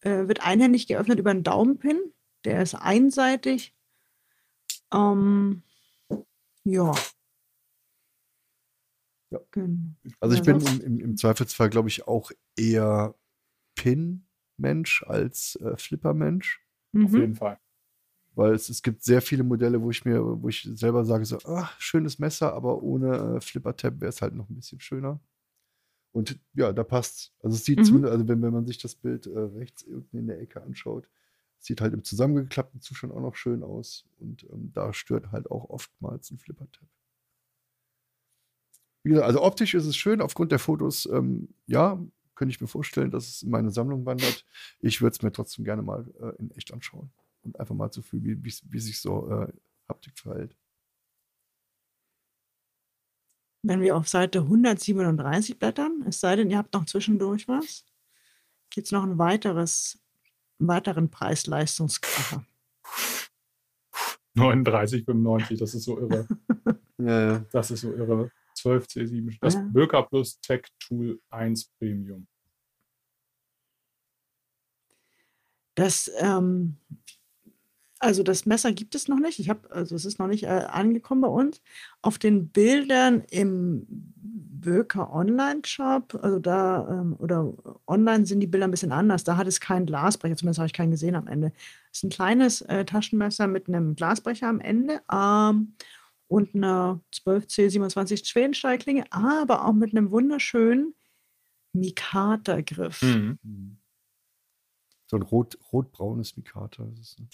Äh, 0.00 0.28
wird 0.28 0.44
einhändig 0.44 0.86
geöffnet 0.86 1.18
über 1.18 1.30
einen 1.30 1.44
Daumenpin. 1.44 1.98
Der 2.44 2.62
ist 2.62 2.74
einseitig. 2.74 3.74
Ähm, 4.92 5.62
ja. 6.64 6.94
Ja. 9.30 9.40
Genau. 9.50 9.94
Also 10.20 10.36
ich 10.36 10.42
bin 10.42 10.60
im, 10.82 11.00
im, 11.00 11.16
Zweifelsfall, 11.16 11.68
glaube 11.68 11.88
ich, 11.88 12.06
auch 12.06 12.30
eher 12.56 13.14
Pin-Mensch 13.74 15.02
als 15.02 15.56
äh, 15.56 15.76
Flipper-Mensch. 15.76 16.60
Auf 16.94 17.12
Mhm. 17.12 17.20
jeden 17.20 17.34
Fall. 17.34 17.58
Weil 18.38 18.54
es, 18.54 18.68
es 18.68 18.84
gibt 18.84 19.02
sehr 19.02 19.20
viele 19.20 19.42
Modelle, 19.42 19.82
wo 19.82 19.90
ich 19.90 20.04
mir, 20.04 20.22
wo 20.40 20.48
ich 20.48 20.62
selber 20.74 21.04
sage, 21.04 21.24
so, 21.24 21.38
ach, 21.44 21.74
schönes 21.80 22.20
Messer, 22.20 22.54
aber 22.54 22.84
ohne 22.84 23.38
äh, 23.38 23.40
Flipper-Tab 23.40 24.00
wäre 24.00 24.10
es 24.10 24.22
halt 24.22 24.32
noch 24.36 24.48
ein 24.48 24.54
bisschen 24.54 24.78
schöner. 24.80 25.18
Und 26.12 26.38
ja, 26.54 26.72
da 26.72 26.84
passt's. 26.84 27.32
Also 27.42 27.56
es 27.56 27.64
sieht 27.64 27.80
Mhm. 27.80 27.84
zumindest, 27.84 28.12
also 28.12 28.28
wenn, 28.28 28.40
wenn 28.40 28.52
man 28.52 28.64
sich 28.64 28.78
das 28.78 28.94
Bild 28.94 29.26
äh, 29.26 29.36
rechts 29.36 29.82
unten 29.82 30.18
in 30.18 30.28
der 30.28 30.40
Ecke 30.40 30.62
anschaut, 30.62 31.08
sieht 31.58 31.80
halt 31.80 31.92
im 31.94 32.04
zusammengeklappten 32.04 32.80
Zustand 32.80 33.12
auch 33.12 33.20
noch 33.20 33.34
schön 33.34 33.64
aus. 33.64 34.06
Und 34.20 34.44
ähm, 34.52 34.70
da 34.72 34.92
stört 34.92 35.32
halt 35.32 35.50
auch 35.50 35.68
oftmals 35.68 36.30
ein 36.30 36.38
Flipper-Tab. 36.38 36.86
Wie 39.02 39.10
gesagt, 39.10 39.26
also 39.26 39.42
optisch 39.42 39.74
ist 39.74 39.86
es 39.86 39.96
schön, 39.96 40.20
aufgrund 40.20 40.52
der 40.52 40.60
Fotos, 40.60 41.06
ähm, 41.06 41.48
ja, 41.66 42.00
könnte 42.36 42.54
ich 42.54 42.60
mir 42.60 42.68
vorstellen, 42.68 43.10
dass 43.10 43.26
es 43.26 43.42
in 43.42 43.50
meine 43.50 43.72
Sammlung 43.72 44.06
wandert. 44.06 44.44
Ich 44.78 45.02
würde 45.02 45.16
es 45.16 45.22
mir 45.22 45.32
trotzdem 45.32 45.64
gerne 45.64 45.82
mal 45.82 46.06
äh, 46.20 46.36
in 46.38 46.52
echt 46.52 46.72
anschauen 46.72 47.10
und 47.48 47.60
einfach 47.60 47.74
mal 47.74 47.90
zu 47.90 48.02
fühlen, 48.02 48.24
wie, 48.24 48.44
wie, 48.44 48.54
wie 48.70 48.78
sich 48.78 49.00
so 49.00 49.28
äh, 49.30 49.52
Haptik 49.88 50.18
verhält. 50.18 50.56
Wenn 53.62 53.80
wir 53.80 53.96
auf 53.96 54.08
Seite 54.08 54.40
137 54.40 55.58
blättern, 55.58 56.04
es 56.06 56.20
sei 56.20 56.36
denn, 56.36 56.50
ihr 56.50 56.58
habt 56.58 56.74
noch 56.74 56.84
zwischendurch 56.84 57.48
was, 57.48 57.84
gibt 58.70 58.86
es 58.86 58.92
noch 58.92 59.02
ein 59.02 59.18
weiteres, 59.18 60.00
einen 60.60 60.68
weiteren 60.68 61.10
Preis-Leistungskracher. 61.10 62.46
39,95, 64.36 65.58
das 65.58 65.74
ist 65.74 65.84
so 65.84 65.98
irre. 65.98 66.26
Ja, 67.00 67.32
ja. 67.32 67.38
Das 67.52 67.70
ist 67.70 67.82
so 67.82 67.94
irre. 67.94 68.28
12 68.54 68.86
C7. 68.86 69.38
Das 69.40 69.54
Ja. 69.54 69.60
Böker 69.72 70.02
Plus 70.02 70.40
Tech 70.40 70.64
Tool 70.80 71.20
1 71.30 71.66
Premium. 71.78 72.26
Das, 75.76 76.10
ähm, 76.18 76.76
also 78.00 78.22
das 78.22 78.46
Messer 78.46 78.72
gibt 78.72 78.94
es 78.94 79.08
noch 79.08 79.18
nicht. 79.18 79.38
Ich 79.38 79.48
habe, 79.48 79.70
also 79.70 79.94
es 79.96 80.04
ist 80.04 80.18
noch 80.18 80.28
nicht 80.28 80.44
äh, 80.44 80.46
angekommen 80.46 81.20
bei 81.20 81.28
uns. 81.28 81.60
Auf 82.02 82.18
den 82.18 82.48
Bildern 82.48 83.22
im 83.30 83.86
Böker 84.60 85.12
Online-Shop, 85.12 86.18
also 86.22 86.38
da, 86.38 86.88
ähm, 86.90 87.16
oder 87.18 87.52
online 87.86 88.26
sind 88.26 88.40
die 88.40 88.46
Bilder 88.46 88.66
ein 88.66 88.70
bisschen 88.70 88.92
anders. 88.92 89.24
Da 89.24 89.36
hat 89.36 89.46
es 89.46 89.60
keinen 89.60 89.86
Glasbrecher, 89.86 90.36
zumindest 90.36 90.58
habe 90.58 90.66
ich 90.66 90.72
keinen 90.72 90.90
gesehen 90.90 91.14
am 91.14 91.26
Ende. 91.26 91.52
Es 91.92 91.98
ist 91.98 92.04
ein 92.04 92.10
kleines 92.10 92.62
äh, 92.62 92.84
Taschenmesser 92.84 93.46
mit 93.46 93.68
einem 93.68 93.94
Glasbrecher 93.94 94.48
am 94.48 94.60
Ende 94.60 95.00
ähm, 95.12 95.74
und 96.28 96.54
einer 96.54 97.00
12C27 97.14 98.26
Schwedensteigklinge, 98.26 99.04
aber 99.10 99.64
auch 99.64 99.72
mit 99.72 99.92
einem 99.92 100.10
wunderschönen 100.10 100.94
Mikata-Griff. 101.72 103.02
Mhm. 103.02 103.78
So 105.06 105.16
ein 105.16 105.22
rot, 105.22 105.58
rotbraunes 105.72 106.36
Mikata. 106.36 106.84
Das 106.84 106.98
ist, 106.98 107.20
ne? 107.20 107.28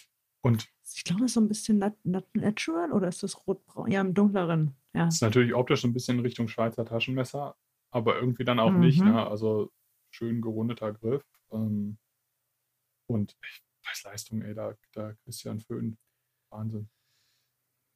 Und 0.45 0.69
Ich 0.95 1.05
glaube, 1.05 1.23
das 1.23 1.31
ist 1.31 1.35
so 1.35 1.41
ein 1.41 1.49
bisschen 1.49 1.79
nat 1.79 1.97
nat 2.05 2.27
natural 2.35 2.93
oder 2.93 3.09
ist 3.09 3.23
das 3.23 3.47
rotbraun? 3.47 3.91
Ja, 3.91 4.03
im 4.03 4.13
dunkleren. 4.13 4.77
Ja. 4.93 5.09
ist 5.09 5.23
natürlich 5.23 5.55
optisch 5.55 5.81
so 5.81 5.89
ein 5.89 5.95
bisschen 5.95 6.21
Richtung 6.21 6.49
Schweizer 6.49 6.85
Taschenmesser, 6.85 7.57
aber 7.91 8.17
irgendwie 8.17 8.45
dann 8.45 8.61
auch 8.61 8.71
nicht. 8.71 9.01
Mhm. 9.01 9.13
Ne? 9.13 9.27
Also 9.27 9.73
schön 10.11 10.43
gerundeter 10.43 10.93
Griff. 10.93 11.25
Ähm, 11.51 11.97
und 13.07 13.37
Preis-Leistung, 13.83 14.43
ey, 14.43 14.55
da, 14.55 14.75
da 14.93 15.15
Christian 15.25 15.61
Föhn. 15.61 15.97
Wahnsinn. 16.51 16.91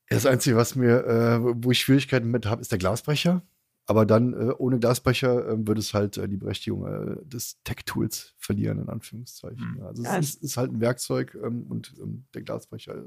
Das 0.09 0.25
Einzige, 0.25 0.57
was 0.57 0.75
mir, 0.75 1.05
äh, 1.05 1.41
wo 1.63 1.71
ich 1.71 1.81
Schwierigkeiten 1.81 2.31
mit 2.31 2.47
habe, 2.47 2.63
ist 2.63 2.73
der 2.73 2.79
Glasbrecher. 2.79 3.43
Aber 3.89 4.05
dann 4.05 4.35
äh, 4.35 4.53
ohne 4.59 4.79
Glasbrecher 4.79 5.49
äh, 5.49 5.67
würde 5.67 5.81
es 5.81 5.95
halt 5.95 6.19
äh, 6.19 6.29
die 6.29 6.37
Berechtigung 6.37 6.87
äh, 6.87 7.17
des 7.25 7.59
Tech-Tools 7.65 8.35
verlieren, 8.37 8.81
in 8.81 8.91
Anführungszeichen. 8.91 9.77
Mhm. 9.77 9.83
Also 9.83 10.03
Ja, 10.03 10.19
es 10.19 10.35
ist, 10.35 10.43
ist 10.43 10.57
halt 10.59 10.73
ein 10.73 10.81
Werkzeug 10.83 11.37
ähm, 11.43 11.63
und 11.71 11.95
ähm, 11.99 12.27
der 12.35 12.43
Glasbrecher, 12.43 13.07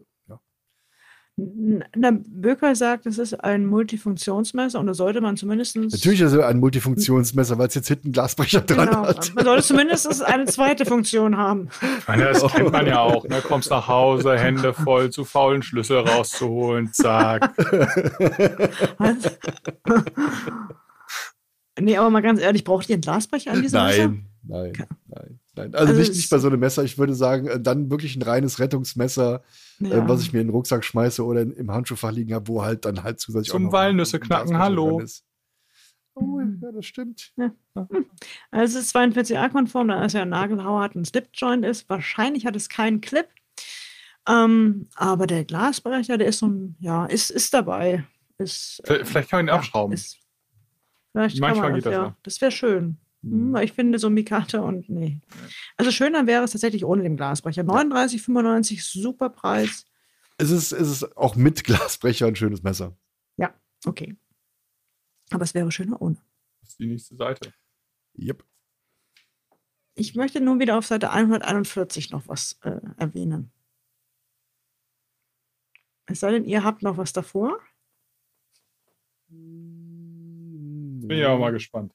ja. 1.37 1.43
N- 1.45 1.83
Der 1.95 2.11
Böker 2.11 2.75
sagt, 2.75 3.05
es 3.05 3.17
ist 3.17 3.33
ein 3.43 3.65
Multifunktionsmesser 3.65 4.79
und 4.79 4.87
da 4.87 4.93
sollte 4.93 5.21
man 5.21 5.37
zumindest. 5.37 5.75
Natürlich 5.75 6.21
ist 6.21 6.33
es 6.33 6.39
ein 6.39 6.59
Multifunktionsmesser, 6.59 7.57
weil 7.57 7.67
es 7.69 7.75
jetzt 7.75 7.87
hinten 7.87 8.07
einen 8.07 8.13
Glasbrecher 8.13 8.61
dran 8.61 8.87
Genau, 8.89 9.05
hat. 9.07 9.31
man 9.35 9.45
sollte 9.45 9.63
zumindest 9.63 10.23
eine 10.23 10.45
zweite 10.45 10.85
Funktion 10.85 11.37
haben. 11.37 11.69
Meine, 12.07 12.25
das 12.25 12.45
kennt 12.53 12.71
man 12.71 12.85
ja 12.85 12.99
auch. 12.99 13.25
Ne? 13.27 13.41
Kommst 13.47 13.69
nach 13.71 13.87
Hause, 13.87 14.37
Hände 14.37 14.73
voll, 14.73 15.09
zu 15.09 15.25
faulen 15.25 15.63
Schlüssel 15.63 15.97
rauszuholen, 15.99 16.91
zack. 16.93 17.51
Also, 18.97 19.29
Nee, 21.79 21.97
aber 21.97 22.09
mal 22.09 22.21
ganz 22.21 22.39
ehrlich, 22.41 22.63
braucht 22.63 22.89
ihr 22.89 22.95
einen 22.95 23.01
Glasbrecher 23.01 23.51
an 23.51 23.61
diesem 23.61 23.81
Messer? 23.83 24.13
Nein, 24.43 24.73
nein, 25.07 25.39
nein. 25.55 25.75
Also, 25.75 25.87
Also 25.87 25.99
nicht, 25.99 26.11
es- 26.11 26.17
nicht 26.17 26.29
bei 26.29 26.39
so 26.39 26.47
einem 26.47 26.59
Messer. 26.59 26.83
Ich 26.83 26.97
würde 26.97 27.13
sagen, 27.13 27.47
äh, 27.47 27.59
dann 27.59 27.91
wirklich 27.91 28.15
ein 28.15 28.21
reines 28.23 28.59
Rettungsmesser, 28.59 29.43
Ja. 29.79 29.89
äh, 29.89 30.07
was 30.09 30.21
ich 30.23 30.33
mir 30.33 30.41
in 30.41 30.47
den 30.47 30.53
Rucksack 30.53 30.83
schmeiße 30.83 31.23
oder 31.23 31.41
in, 31.41 31.51
im 31.51 31.71
Handschuhfach 31.71 32.11
liegen 32.11 32.33
habe, 32.33 32.47
wo 32.47 32.63
halt 32.63 32.85
dann 32.85 33.03
halt 33.03 33.19
zusätzlich 33.19 33.51
Zum 33.51 33.63
auch 33.63 33.65
noch 33.67 33.73
Walnüsse 33.73 34.17
ein 34.17 34.21
knacken, 34.23 34.57
hallo. 34.57 35.01
Oh, 36.13 36.39
ja, 36.41 36.71
das 36.73 36.85
stimmt. 36.85 37.33
Also 38.51 38.77
es 38.79 38.85
ist 38.85 38.95
42a-konform, 38.95 39.87
da 39.87 40.03
ist 40.03 40.13
ja 40.13 40.23
ein 40.23 40.29
Nagelhauer, 40.29 40.81
hat 40.81 40.95
einen 40.95 41.05
Slip-Joint 41.05 41.63
ist. 41.65 41.87
Wahrscheinlich 41.89 42.45
hat 42.45 42.55
es 42.55 42.67
keinen 42.67 42.99
Clip. 42.99 43.27
Ähm, 44.27 44.87
aber 44.95 45.25
der 45.25 45.45
Glasbrecher, 45.45 46.17
der 46.17 46.27
ist 46.27 46.39
so 46.39 46.47
ein, 46.47 46.75
ja, 46.79 47.05
ist, 47.05 47.29
ist 47.31 47.53
dabei. 47.53 48.03
Ist, 48.37 48.81
Vielleicht 48.85 49.29
kann 49.29 49.37
man 49.39 49.45
ihn 49.45 49.47
ja, 49.49 49.53
abschrauben. 49.55 49.93
Ist, 49.93 50.17
vielleicht 51.11 51.39
kann 51.39 51.49
Manchmal 51.49 51.69
man 51.71 51.75
geht 51.75 51.85
das, 51.85 51.91
das, 51.91 51.97
ja. 51.99 52.03
ja. 52.07 52.17
Das 52.23 52.41
wäre 52.41 52.51
schön. 52.51 52.97
Hm, 53.23 53.53
weil 53.53 53.65
ich 53.65 53.73
finde 53.73 53.99
so 53.99 54.09
Mikata 54.09 54.59
und 54.59 54.89
nee. 54.89 55.19
Also 55.77 55.91
schöner 55.91 56.27
wäre 56.27 56.43
es 56.43 56.51
tatsächlich 56.51 56.85
ohne 56.85 57.03
den 57.03 57.17
Glasbrecher. 57.17 57.63
39,95, 57.63 58.99
super 59.01 59.29
Preis. 59.29 59.85
Es 60.37 60.49
ist, 60.49 60.71
es 60.71 60.89
ist 60.89 61.17
auch 61.17 61.35
mit 61.35 61.63
Glasbrecher 61.63 62.27
ein 62.27 62.35
schönes 62.35 62.63
Messer. 62.63 62.97
Okay. 63.85 64.15
Aber 65.31 65.43
es 65.43 65.53
wäre 65.53 65.71
schöner 65.71 66.01
ohne. 66.01 66.17
Das 66.61 66.71
ist 66.71 66.79
die 66.79 66.87
nächste 66.87 67.15
Seite. 67.15 67.53
Yep. 68.17 68.43
Ich 69.95 70.15
möchte 70.15 70.41
nun 70.41 70.59
wieder 70.59 70.77
auf 70.77 70.85
Seite 70.85 71.11
141 71.11 72.11
noch 72.11 72.27
was 72.27 72.59
äh, 72.63 72.79
erwähnen. 72.97 73.51
Es 76.05 76.19
sei 76.19 76.31
denn, 76.31 76.45
ihr 76.45 76.63
habt 76.63 76.81
noch 76.81 76.97
was 76.97 77.13
davor. 77.13 77.59
Bin 79.29 81.09
ja 81.09 81.29
auch 81.29 81.39
mal 81.39 81.51
gespannt. 81.51 81.93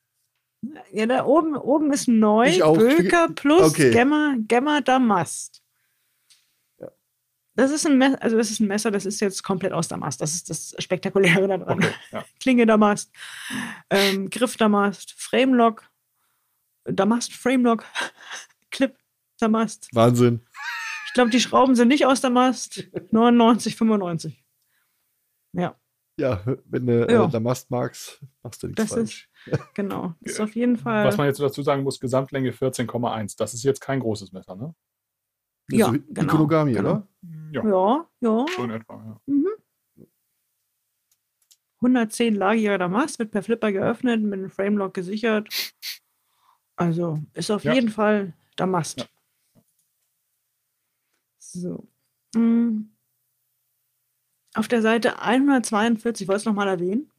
Ja, 0.92 1.06
da 1.06 1.24
oben, 1.24 1.56
oben 1.56 1.92
ist 1.92 2.08
neu. 2.08 2.50
Böker 2.58 3.28
plus 3.28 3.72
Okay. 3.72 3.90
Gemma, 3.90 4.36
Gemma 4.46 4.80
Damast. 4.80 5.62
Ja. 6.78 6.88
Das 7.54 7.70
ist 7.70 7.86
ein 7.86 7.98
Messer, 7.98 8.22
also 8.22 8.36
das 8.36 8.50
ist 8.50 8.60
ein 8.60 8.66
Messer, 8.66 8.90
das 8.90 9.06
ist 9.06 9.20
jetzt 9.20 9.42
komplett 9.42 9.72
aus 9.72 9.88
Damast. 9.88 10.20
Das 10.20 10.34
ist 10.34 10.50
das 10.50 10.74
Spektakuläre 10.78 11.48
daran. 11.48 11.78
Okay, 11.78 11.94
ja. 12.12 12.24
Klinge 12.40 12.66
Damast, 12.66 13.12
ähm, 13.90 14.30
Griff 14.30 14.56
Damast, 14.56 15.14
Framelock, 15.16 15.88
Damast, 16.84 17.32
Framelock, 17.32 17.84
Clip 18.70 18.96
Damast. 19.38 19.88
Wahnsinn. 19.92 20.40
Ich 21.06 21.12
glaube, 21.12 21.30
die 21.30 21.40
Schrauben 21.40 21.74
sind 21.74 21.88
nicht 21.88 22.06
aus 22.06 22.20
Damast. 22.20 22.88
99, 23.10 23.76
95. 23.76 24.44
Ja, 25.52 25.74
Ja, 26.18 26.42
wenn 26.64 26.86
du 26.86 27.06
Ja. 27.10 27.26
äh, 27.26 27.30
Damast 27.30 27.70
magst, 27.70 28.22
machst 28.42 28.62
du 28.62 28.68
nichts 28.68 28.82
Das 28.82 28.92
falsch. 28.94 29.28
genau. 29.74 30.14
Das 30.20 30.32
ist 30.34 30.40
auf 30.40 30.54
jeden 30.56 30.76
Fall. 30.78 31.04
Was 31.06 31.16
man 31.18 31.26
jetzt 31.26 31.40
dazu 31.40 31.62
sagen 31.62 31.82
muss, 31.82 32.00
Gesamtlänge 32.00 32.52
14,1. 32.52 33.36
Das 33.36 33.52
ist 33.54 33.62
jetzt 33.64 33.80
kein 33.80 34.00
großes 34.00 34.32
Messer, 34.32 34.56
ne? 34.56 34.74
Ja, 35.70 35.86
so 35.86 35.92
genau, 35.92 36.22
Ikonogami, 36.22 36.72
genau. 36.72 36.90
oder? 36.90 37.08
Ja, 37.52 37.64
ja, 37.68 38.08
ja. 38.20 38.46
so 38.56 38.64
in 38.64 38.70
etwa. 38.70 38.94
Ja. 38.94 39.20
Mhm. 39.26 39.46
110 41.82 42.34
lagiger 42.34 42.78
Damast, 42.78 43.18
wird 43.18 43.30
per 43.32 43.42
Flipper 43.42 43.70
geöffnet, 43.72 44.22
mit 44.22 44.32
einem 44.34 44.48
Framelock 44.50 44.94
gesichert. 44.94 45.48
Also 46.76 47.18
ist 47.34 47.50
auf 47.50 47.64
Ja. 47.64 47.74
jeden 47.74 47.90
Fall 47.90 48.32
Damast. 48.56 49.00
Ja. 49.00 49.06
So. 51.38 51.86
Mm. 52.34 52.90
Auf 54.56 54.68
der 54.68 54.80
Seite 54.80 55.20
142, 55.20 56.26
wollte 56.26 56.36
ich 56.36 56.42
es 56.42 56.46
nochmal 56.46 56.68
erwähnen. 56.68 57.10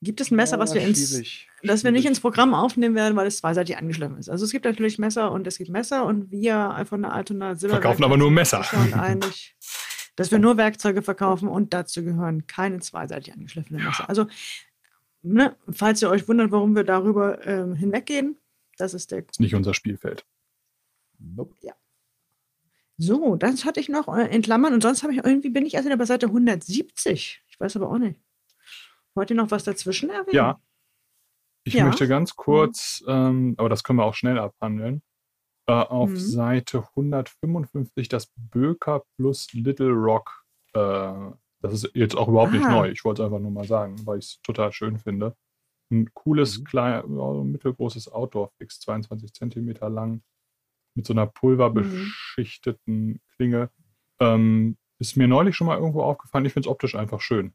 Gibt 0.00 0.20
es 0.20 0.30
ein 0.30 0.36
Messer, 0.36 0.58
was 0.58 0.70
Ja, 0.70 0.80
wir 0.80 0.86
ins, 0.88 1.10
schwierig, 1.10 1.48
das 1.62 1.84
wir 1.84 1.90
nicht 1.92 2.06
ins 2.06 2.20
Programm 2.20 2.54
aufnehmen 2.54 2.94
werden, 2.94 3.16
weil 3.16 3.26
es 3.26 3.38
zweiseitig 3.38 3.76
angeschliffen 3.76 4.18
ist. 4.18 4.28
Also 4.28 4.44
es 4.44 4.52
gibt 4.52 4.64
natürlich 4.64 4.98
Messer 4.98 5.30
und 5.32 5.46
es 5.46 5.58
gibt 5.58 5.70
Messer 5.70 6.04
und 6.04 6.30
wir 6.30 6.84
von 6.88 7.02
der 7.02 7.12
Altona 7.12 7.54
Silber 7.56 7.76
Verkaufen 7.76 8.04
aber 8.04 8.16
nur 8.16 8.30
Messer. 8.30 8.64
einig, 9.00 9.56
dass 10.16 10.30
wir 10.30 10.38
nur 10.38 10.56
Werkzeuge 10.56 11.02
verkaufen 11.02 11.48
und 11.48 11.72
dazu 11.74 12.04
gehören 12.04 12.46
keine 12.46 12.80
zweiseitig 12.80 13.32
angeschliffenen 13.32 13.84
Messer. 13.84 14.08
Also, 14.08 14.26
ne, 15.22 15.56
falls 15.70 16.02
ihr 16.02 16.10
euch 16.10 16.26
wundert, 16.28 16.52
warum 16.52 16.74
wir 16.76 16.84
darüber 16.84 17.44
ähm, 17.46 17.74
hinweggehen, 17.74 18.36
das 18.78 18.94
ist 18.94 19.10
der 19.10 19.20
Ist 19.20 19.40
nicht 19.40 19.54
unser 19.54 19.74
Spielfeld. 19.74 20.24
Nope. 21.18 21.54
So, 23.02 23.34
das 23.36 23.64
hatte 23.64 23.80
ich 23.80 23.88
noch 23.88 24.06
äh, 24.16 24.32
in 24.32 24.42
Klammern 24.42 24.72
und 24.74 24.80
sonst 24.82 25.02
habe 25.02 25.12
ich 25.12 25.18
irgendwie 25.24 25.50
bin 25.50 25.66
ich 25.66 25.74
erst 25.74 25.86
wieder 25.86 25.96
bei 25.96 26.04
Seite 26.04 26.26
170. 26.26 27.42
Ich 27.48 27.58
weiß 27.60 27.74
aber 27.76 27.90
auch 27.90 27.98
nicht. 27.98 28.20
Wollt 29.16 29.30
ihr 29.30 29.36
noch 29.36 29.50
was 29.50 29.64
dazwischen 29.64 30.08
erwähnen? 30.10 30.36
Ja. 30.36 30.60
Ich 31.64 31.74
Ja. 31.74 31.86
möchte 31.86 32.06
ganz 32.06 32.36
kurz, 32.36 33.02
ähm, 33.08 33.54
aber 33.58 33.68
das 33.68 33.82
können 33.82 33.98
wir 33.98 34.04
auch 34.04 34.14
schnell 34.14 34.38
abhandeln, 34.38 35.02
äh, 35.66 35.72
auf 35.72 36.10
Mhm. 36.10 36.16
Seite 36.16 36.84
155 36.94 38.08
das 38.08 38.30
Böker 38.36 39.02
plus 39.16 39.52
Little 39.52 39.90
Rock. 39.90 40.44
Äh, 40.72 40.80
das 41.60 41.72
ist 41.74 41.90
jetzt 41.94 42.16
auch 42.16 42.28
überhaupt 42.28 42.52
nicht 42.52 42.64
Ah. 42.66 42.70
neu. 42.70 42.90
Ich 42.90 43.04
wollte 43.04 43.22
es 43.22 43.26
einfach 43.26 43.40
nur 43.40 43.50
mal 43.50 43.66
sagen, 43.66 43.96
weil 44.06 44.18
ich 44.18 44.24
es 44.26 44.40
total 44.42 44.72
schön 44.72 44.98
finde. 44.98 45.36
Ein 45.90 46.08
cooles, 46.14 46.60
Mhm. 46.60 46.64
klein, 46.64 47.50
mittelgroßes 47.52 48.10
Outdoor-Fix, 48.12 48.80
22 48.80 49.32
Zentimeter 49.34 49.90
lang, 49.90 50.22
mit 50.94 51.06
so 51.06 51.12
einer 51.12 51.26
Mhm. 51.26 51.32
pulverbeschichteten 51.34 53.20
Klinge. 53.36 53.70
Ähm, 54.20 54.76
ist 54.98 55.16
mir 55.16 55.26
neulich 55.28 55.56
schon 55.56 55.66
mal 55.66 55.78
irgendwo 55.78 56.02
aufgefallen. 56.02 56.44
Ich 56.44 56.52
finde 56.52 56.68
es 56.68 56.70
optisch 56.70 56.94
einfach 56.94 57.20
schön. 57.20 57.52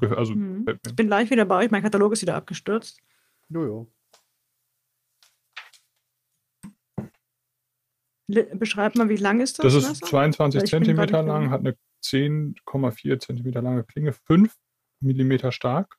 Also, 0.00 0.34
Mhm. 0.34 0.66
Ich 0.86 0.94
bin 0.94 1.06
gleich 1.06 1.30
wieder 1.30 1.44
bei 1.46 1.64
euch. 1.64 1.70
Mein 1.70 1.82
Katalog 1.82 2.12
ist 2.12 2.22
wieder 2.22 2.36
abgestürzt. 2.36 3.00
Jojo. 3.48 3.90
Beschreibt 8.28 8.96
mal, 8.96 9.08
wie 9.08 9.16
lang 9.16 9.40
ist 9.40 9.58
das? 9.58 9.64
Das 9.64 9.74
ist 9.74 9.88
Messer? 9.88 10.06
22 10.06 10.58
Weil 10.60 10.64
ich 10.64 10.70
bin 10.72 10.84
Zentimeter 10.84 11.12
gerade 11.12 11.28
lang, 11.28 11.44
für- 11.44 11.50
hat 11.50 11.60
eine 11.60 11.76
10,4 12.02 13.20
Zentimeter 13.20 13.62
lange 13.62 13.84
Klinge, 13.84 14.12
5 14.12 14.54
Millimeter 15.00 15.52
stark 15.52 15.96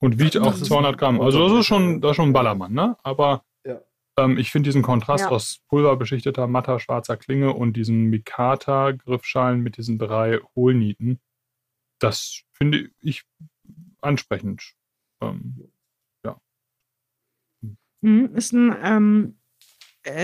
und 0.00 0.18
wiegt 0.18 0.36
auch 0.38 0.54
ist 0.54 0.64
200 0.66 0.98
Gramm. 0.98 1.20
Also 1.20 1.48
das 1.48 1.60
ist 1.60 1.66
schon, 1.66 2.00
das 2.00 2.12
ist 2.12 2.16
schon 2.16 2.30
ein 2.30 2.32
Ballermann, 2.32 2.72
ne? 2.72 2.96
Aber. 3.02 3.44
Ähm, 4.18 4.36
ich 4.38 4.50
finde 4.50 4.68
diesen 4.68 4.82
Kontrast 4.82 5.24
Ja. 5.24 5.30
aus 5.30 5.60
pulverbeschichteter, 5.68 6.46
matter, 6.46 6.78
schwarzer 6.80 7.16
Klinge 7.16 7.52
und 7.52 7.74
diesen 7.74 8.04
Mikata-Griffschalen 8.10 9.60
mit 9.60 9.76
diesen 9.76 9.98
drei 9.98 10.38
Hohlnieten, 10.54 11.20
das 11.98 12.42
finde 12.52 12.90
ich 13.00 13.22
ansprechend. 14.00 14.74
Ähm, 15.22 15.68
Mhm, 18.04 18.34
ist 18.34 18.52
ein, 18.52 18.76
ähm, 18.82 19.36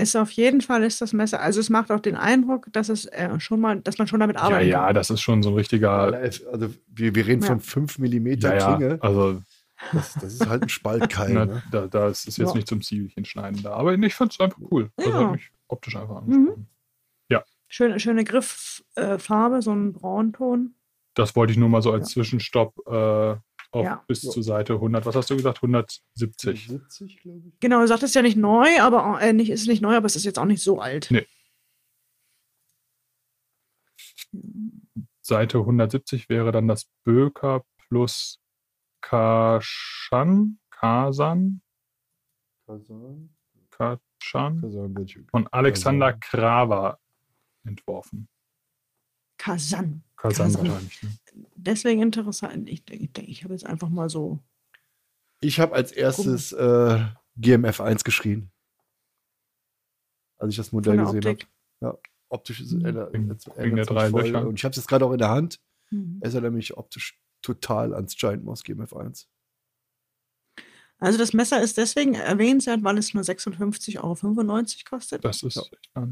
ist 0.01 0.17
auf 0.17 0.31
jeden 0.31 0.59
Fall 0.59 0.83
ist 0.83 0.99
das 0.99 1.13
Messer. 1.13 1.39
Also 1.41 1.61
es 1.61 1.69
macht 1.69 1.89
auch 1.91 2.01
den 2.01 2.15
Eindruck, 2.17 2.67
dass 2.73 2.89
es 2.89 3.05
äh, 3.05 3.39
schon 3.39 3.61
mal, 3.61 3.79
dass 3.79 3.97
man 3.97 4.05
schon 4.05 4.19
damit 4.19 4.35
ja, 4.35 4.41
arbeiten 4.41 4.67
ja, 4.67 4.85
kann. 4.87 4.95
das 4.95 5.09
ist 5.09 5.21
schon 5.21 5.41
so 5.41 5.51
ein 5.51 5.55
richtiger. 5.55 6.13
Also 6.13 6.73
wir, 6.87 7.15
wir 7.15 7.25
reden 7.25 7.41
Ja. 7.41 7.47
von 7.47 7.61
5 7.61 7.97
mm 7.99 8.27
Ja, 8.41 8.53
ja, 8.55 8.75
Klinge. 8.75 8.97
also 9.01 9.41
Das, 9.93 10.13
das 10.15 10.33
ist 10.33 10.47
halt 10.47 10.63
ein 10.63 10.69
Spaltkeil. 10.69 11.33
Na, 11.33 11.45
ne? 11.45 11.63
da, 11.71 11.87
das 11.87 12.25
ist 12.25 12.37
jetzt 12.37 12.49
Ja. 12.49 12.55
nicht 12.55 12.67
zum 12.67 12.81
Zwiebelchen 12.81 13.25
schneiden 13.25 13.61
da. 13.63 13.73
Aber 13.73 13.93
ich 13.93 14.13
finde 14.15 14.33
es 14.33 14.39
einfach 14.39 14.59
cool. 14.71 14.91
Das 14.97 15.05
Ja. 15.07 15.13
hat 15.13 15.31
mich 15.33 15.49
optisch 15.67 15.95
einfach 15.95 16.21
Mhm. 16.21 16.33
angesprochen. 16.33 16.67
Schöne, 17.71 17.99
schöne 17.99 18.23
Grifffarbe, 18.23 19.61
so 19.61 19.71
ein 19.71 19.93
Braunton. 19.93 20.73
Das 21.13 21.35
wollte 21.35 21.51
ich 21.53 21.59
nur 21.59 21.69
mal 21.69 21.83
so 21.83 21.91
als 21.91 22.09
Ja. 22.09 22.13
Zwischenstopp 22.15 22.73
äh, 22.87 22.91
auf 23.71 23.85
Ja. 23.85 24.03
bis 24.07 24.23
Ja. 24.23 24.31
zur 24.31 24.41
Seite 24.41 24.73
100. 24.81 25.05
Was 25.05 25.15
hast 25.15 25.29
du 25.29 25.35
gesagt? 25.35 25.61
170. 25.61 26.67
70, 26.67 27.21
glaube 27.21 27.43
ich. 27.47 27.59
Genau, 27.59 27.81
du 27.81 27.87
sagtest 27.87 28.15
ja 28.15 28.23
nicht 28.23 28.37
neu, 28.37 28.65
aber 28.81 29.21
äh, 29.21 29.33
nicht, 29.33 29.51
ist 29.51 29.67
nicht 29.67 29.83
neu, 29.83 29.95
aber 29.95 30.07
es 30.07 30.15
ist 30.15 30.23
jetzt 30.25 30.39
auch 30.39 30.45
nicht 30.45 30.63
so 30.63 30.79
alt. 30.81 31.09
Nee. 31.11 31.27
Seite 35.21 35.59
170 35.59 36.27
wäre 36.29 36.51
dann 36.51 36.67
das 36.67 36.85
Böker 37.03 37.63
plus 37.87 38.39
Kashan, 39.01 40.59
Kasan, 40.69 41.61
Kasan. 42.67 43.29
Kashan 43.71 44.61
Kasan 44.61 45.25
von 45.31 45.47
Alexander 45.51 46.13
Kasan. 46.13 46.19
Kraver 46.19 46.99
entworfen. 47.65 48.27
Kasan. 49.37 50.03
Kasan 50.17 50.51
Kasan. 50.51 50.67
wahrscheinlich. 50.67 51.03
Ne? 51.03 51.09
Deswegen 51.55 52.01
interessant. 52.01 52.69
Ich 52.69 52.83
denke, 52.85 53.05
ich, 53.05 53.13
denk, 53.13 53.29
ich 53.29 53.43
habe 53.43 53.53
jetzt 53.53 53.65
einfach 53.65 53.89
mal 53.89 54.09
so. 54.09 54.39
Ich 55.41 55.59
habe 55.59 55.73
als 55.73 55.91
erstes 55.93 56.51
äh, 56.51 57.05
GMF1 57.39 58.03
geschrien. 58.03 58.51
Als 60.37 60.51
ich 60.51 60.57
das 60.57 60.71
Modell 60.71 60.97
gesehen 60.97 61.37
habe. 61.81 61.99
Optisch 62.31 62.59
ist 62.61 62.73
Mhm. 62.73 62.85
er, 62.85 62.95
er, 62.95 63.69
der 63.69 63.85
drei 63.85 64.09
Löcher. 64.09 64.45
Und 64.47 64.55
ich 64.55 64.63
habe 64.63 64.71
es 64.71 64.77
jetzt 64.77 64.87
gerade 64.87 65.05
auch 65.05 65.11
in 65.13 65.17
der 65.17 65.29
Hand. 65.29 65.59
Mhm. 65.89 66.19
Es 66.21 66.33
erinnert 66.33 66.53
mich 66.53 66.77
optisch 66.77 67.19
total 67.41 67.93
ans 67.93 68.15
Giant 68.15 68.43
Moss 68.43 68.63
GMF1. 68.63 69.25
Also 70.99 71.17
das 71.17 71.31
Messer 71.33 71.61
ist 71.61 71.77
deswegen 71.77 72.13
erwähnenswert, 72.15 72.83
weil 72.83 72.97
es 72.97 73.13
nur 73.13 73.23
56,95 73.23 73.97
Euro 74.03 74.89
kostet. 74.89 75.23
Das 75.23 75.43
ist 75.43 75.71
Ja. 75.95 76.07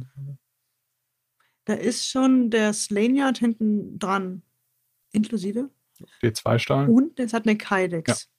Da 1.66 1.74
ist 1.74 2.08
schon 2.10 2.50
der 2.50 2.72
Slaniard 2.72 3.38
hinten 3.38 4.00
dran 4.00 4.44
inklusive. 5.12 5.70
D2-Stahl. 6.22 6.90
Und 6.90 7.20
es 7.20 7.34
hat 7.34 7.46
eine 7.46 7.58
Kydex. 7.58 8.30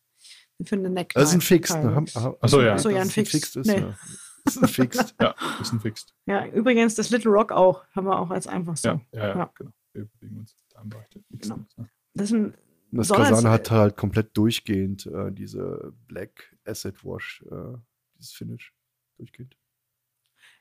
Für 0.65 0.77
eine 0.77 0.89
Neck. 0.91 1.13
Das 1.15 1.29
ist 1.29 1.35
ein 1.35 1.41
Fix. 1.43 1.75
Ne? 1.75 1.83
Kydex. 1.83 2.17
Ach 2.17 2.49
so, 2.49 2.63
ja. 2.63 2.75
Ach 2.75 2.79
so, 2.79 2.89
ja, 2.89 3.03
ein 3.03 3.09
es 3.09 3.13
Fix. 3.13 3.31
Fixed 3.31 3.57
ist, 3.57 3.67
Nee. 3.67 3.81
ja. 3.81 3.99
Das 4.45 4.57
ist 4.57 4.63
ein 4.63 4.69
Fixed. 4.69 5.15
Ja, 5.21 5.35
ist 5.61 5.73
ein 5.73 5.81
Fixed. 5.81 6.15
Ja, 6.25 6.47
übrigens, 6.47 6.95
das 6.95 7.11
Little 7.11 7.31
Rock 7.31 7.53
auch. 7.53 7.85
Haben 7.95 8.07
wir 8.07 8.19
auch 8.19 8.31
als 8.31 8.47
einfach 8.47 8.77
so. 8.79 8.89
Ja, 8.89 9.01
ja, 9.13 9.19
ja, 9.29 9.37
Ja. 9.37 9.53
genau. 9.55 9.73
Wir 9.93 10.05
bewegen 10.07 10.39
uns 10.39 10.57
da 10.71 10.81
im 10.81 10.89
Bereich 10.89 11.09
der 11.11 11.23
Fixed. 11.31 11.51
Genau. 11.51 11.65
Ja. 11.77 11.85
Das 12.15 12.31
ist 12.31 12.33
ein, 12.35 12.55
Das 12.91 13.11
es- 13.11 13.17
Kasane 13.17 13.51
hat 13.51 13.71
halt 13.71 13.97
komplett 13.97 14.37
durchgehend 14.37 15.07
äh, 15.07 15.31
diese 15.33 15.93
Black 16.07 16.57
Acid 16.65 17.05
Wash, 17.05 17.45
äh, 17.51 17.77
dieses 18.19 18.33
Finish 18.33 18.73
durchgehend. 19.19 19.57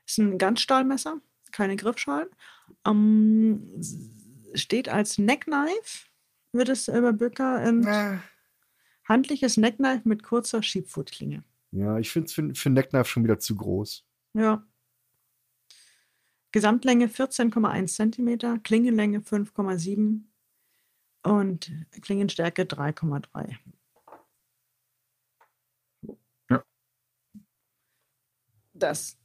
ist 0.06 0.18
ein 0.18 0.38
Ganzstahlmesser, 0.38 1.20
keine 1.52 1.76
Griffschalen. 1.76 2.28
Ähm, 2.86 3.80
steht 4.54 4.88
als 4.88 5.18
Neckknife, 5.18 6.06
wird 6.52 6.68
es 6.68 6.88
über 6.88 7.12
Bücker 7.12 7.56
ein 7.56 8.20
handliches 9.04 9.56
Neckknife 9.56 10.06
mit 10.08 10.22
kurzer 10.22 10.62
Schiebfutklinge. 10.62 11.44
Ja, 11.70 11.98
ich 11.98 12.10
finde 12.10 12.26
es 12.26 12.32
für, 12.34 12.54
für 12.54 12.70
Neckknife 12.70 13.06
schon 13.08 13.24
wieder 13.24 13.38
zu 13.38 13.54
groß. 13.56 14.04
Ja. 14.34 14.66
Gesamtlänge 16.52 17.06
14,1 17.08 17.86
cm, 18.12 18.62
Klingenlänge 18.62 19.18
5,7 19.20 20.22
und 21.22 21.70
Klingenstärke 22.02 22.62
3,3. 22.62 23.56
Ja. 26.50 26.64
Das 28.74 29.16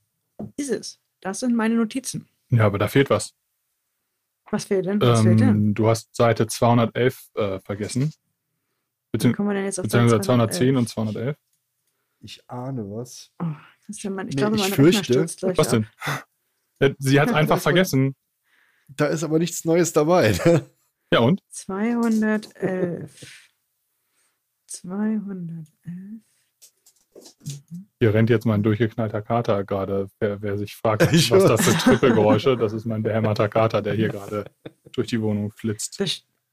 ist 0.58 0.70
es. 0.72 1.00
Das 1.22 1.40
sind 1.40 1.56
meine 1.56 1.76
Notizen. 1.76 2.28
ja, 2.50 2.66
aber 2.66 2.78
da 2.78 2.88
fehlt 2.88 3.10
was. 3.10 3.34
Was 4.52 4.66
fehlt 4.66 4.86
denn? 4.86 5.00
Was 5.02 5.22
fehlt 5.22 5.40
denn? 5.40 5.50
Ähm, 5.50 5.74
du 5.74 5.88
hast 5.88 6.16
Seite 6.16 6.48
211 6.48 7.30
äh, 7.36 7.60
vergessen. 7.60 8.14
Wie 9.14 9.32
kommen 9.32 9.50
wir 9.50 9.54
denn 9.56 9.66
jetzt 9.66 9.80
auf 9.80 9.84
beziehungsweise 9.84 10.16
Seite 10.18 10.26
210 10.26 10.76
und 10.78 10.90
211. 10.90 11.38
Ich 12.20 12.50
ahne 12.50 12.84
was. 12.90 13.32
Oh, 13.40 13.46
Christian, 13.86 14.16
mein, 14.16 14.28
ich 14.28 14.36
Nee, 14.36 14.42
glaube, 14.42 14.56
ich 14.56 14.62
meine 14.64 14.76
fürchte- 14.76 15.00
Rechner 15.00 15.04
stürzt 15.04 15.40
gleich 15.40 15.58
Was 15.58 15.74
ab. 15.74 15.84
denn? 16.80 16.96
Sie 17.00 17.20
hat 17.20 17.30
Ja, 17.30 17.36
einfach 17.38 17.60
vergessen. 17.60 18.16
Da 18.88 19.06
ist 19.08 19.24
aber 19.24 19.40
nichts 19.40 19.66
Neues 19.66 19.94
dabei. 19.94 20.32
ne? 20.46 20.70
Ja, 21.14 21.20
und? 21.20 21.42
211. 21.50 23.52
211. 24.66 25.68
Hier 28.00 28.14
rennt 28.14 28.32
jetzt 28.32 28.46
mein 28.46 28.64
durchgeknallter 28.64 29.22
Kater 29.22 29.64
gerade. 29.64 30.10
Wer, 30.20 30.42
wer 30.42 30.58
sich 30.58 30.76
fragt, 30.76 31.04
Ich 31.14 31.30
was 31.30 31.46
das 31.46 31.66
für 31.66 31.78
Trippelgeräusche, 31.78 32.58
das 32.58 32.74
ist 32.74 32.86
mein 32.86 33.04
behämmerter 33.04 33.48
Kater, 33.48 33.84
der 33.84 33.94
hier 33.94 34.10
gerade 34.10 34.46
durch 34.92 35.08
die 35.08 35.22
Wohnung 35.22 35.52
flitzt. 35.52 36.00
Da, 36.00 36.06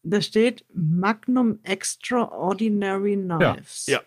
da 0.03 0.21
steht 0.21 0.67
Magnum 0.75 1.61
Extraordinary 1.63 3.17
Knives. 3.17 3.87
ja. 3.87 4.01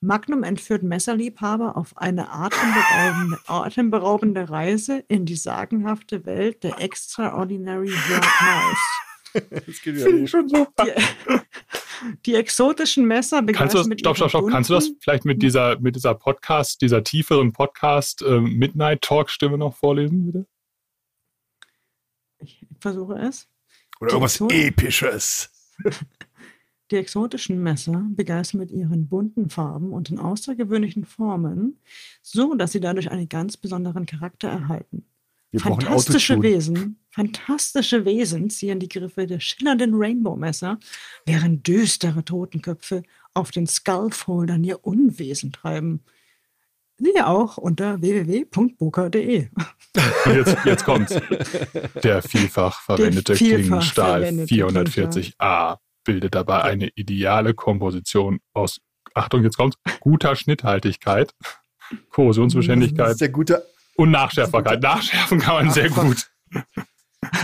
Magnum 0.00 0.42
entführt 0.42 0.82
Messerliebhaber 0.82 1.76
auf 1.76 1.96
eine 1.96 2.30
atemberaubende, 2.30 3.38
atemberaubende 3.46 4.50
Reise 4.50 5.04
in 5.08 5.24
die 5.24 5.36
sagenhafte 5.36 6.26
Welt 6.26 6.64
der 6.64 6.80
Extraordinary 6.80 7.86
Knives. 7.86 9.05
Das 9.50 9.82
geht 9.82 9.96
wieder 9.96 10.10
los. 10.10 10.30
schon 10.30 10.48
so. 10.48 10.66
Die, 10.80 10.92
die 12.26 12.34
exotischen 12.34 13.06
Messer 13.06 13.38
Kannst 13.38 13.48
du 13.48 13.52
begeistern 13.52 13.78
das, 13.80 13.86
mit 13.88 14.00
stopp, 14.00 14.16
stopp, 14.16 14.30
stopp, 14.30 14.48
kannst 14.50 14.70
du 14.70 14.74
das 14.74 14.90
vielleicht 15.00 15.24
mit 15.24 15.42
dieser, 15.42 15.78
mit 15.80 15.96
dieser 15.96 16.14
Podcast, 16.14 16.80
dieser 16.82 17.02
tieferen 17.04 17.52
Podcast 17.52 18.22
äh, 18.22 18.40
Midnight 18.40 19.02
Talk 19.02 19.30
Stimme 19.30 19.58
noch 19.58 19.74
vorlesen, 19.74 20.26
bitte? 20.26 20.46
Ich 22.38 22.66
versuche 22.80 23.14
es. 23.14 23.48
Oder 24.00 24.10
irgendwas 24.10 24.34
So. 24.34 24.48
Episches. 24.48 25.50
Die 26.92 26.96
exotischen 26.96 27.60
Messer 27.62 28.06
begeistern 28.10 28.60
mit 28.60 28.70
ihren 28.70 29.08
bunten 29.08 29.50
Farben 29.50 29.92
und 29.92 30.08
den 30.08 30.20
außergewöhnlichen 30.20 31.04
Formen, 31.04 31.80
so 32.22 32.54
dass 32.54 32.70
sie 32.72 32.80
dadurch 32.80 33.10
einen 33.10 33.28
ganz 33.28 33.56
besonderen 33.56 34.06
Charakter 34.06 34.48
erhalten. 34.48 35.04
Wir 35.56 35.62
Fantastische. 35.62 36.42
Wesen, 36.42 36.98
fantastische 37.08 38.04
Wesen 38.04 38.50
ziehen 38.50 38.78
die 38.78 38.90
Griffe 38.90 39.26
der 39.26 39.40
schillernden 39.40 39.94
Rainbow-Messer, 39.94 40.78
während 41.24 41.66
düstere 41.66 42.22
Totenköpfe 42.24 43.02
auf 43.32 43.50
den 43.52 43.66
Skullfoldern 43.66 44.62
ihr 44.64 44.84
Unwesen 44.84 45.52
treiben. 45.52 46.04
Siehe 46.98 47.26
auch 47.26 47.56
unter 47.56 48.02
www.boker.de. 48.02 49.48
Jetzt, 50.26 50.56
jetzt 50.64 50.84
kommt's. 50.84 51.18
Der 52.02 52.20
vielfach 52.20 52.82
verwendete 52.82 53.32
Der 53.32 53.36
vielfach 53.36 53.66
Klingenstahl 53.66 54.22
verwendete 54.22 54.54
440a 54.54 55.78
bildet 56.04 56.34
dabei 56.34 56.62
eine 56.64 56.88
ideale 56.94 57.54
Komposition 57.54 58.40
aus, 58.52 58.80
Achtung, 59.14 59.42
jetzt 59.42 59.56
kommt's, 59.56 59.78
guter 60.00 60.36
Schnitthaltigkeit, 60.36 61.34
Das 61.90 61.98
Korrosionsbeständigkeit 62.10 63.12
ist 63.12 63.20
der 63.22 63.30
gute, 63.30 63.64
und 63.96 64.10
Nachschärfbarkeit. 64.10 64.82
Nachschärfen 64.82 65.38
kann 65.38 65.54
man 65.54 65.70
sehr 65.70 65.90
gut. 65.90 66.30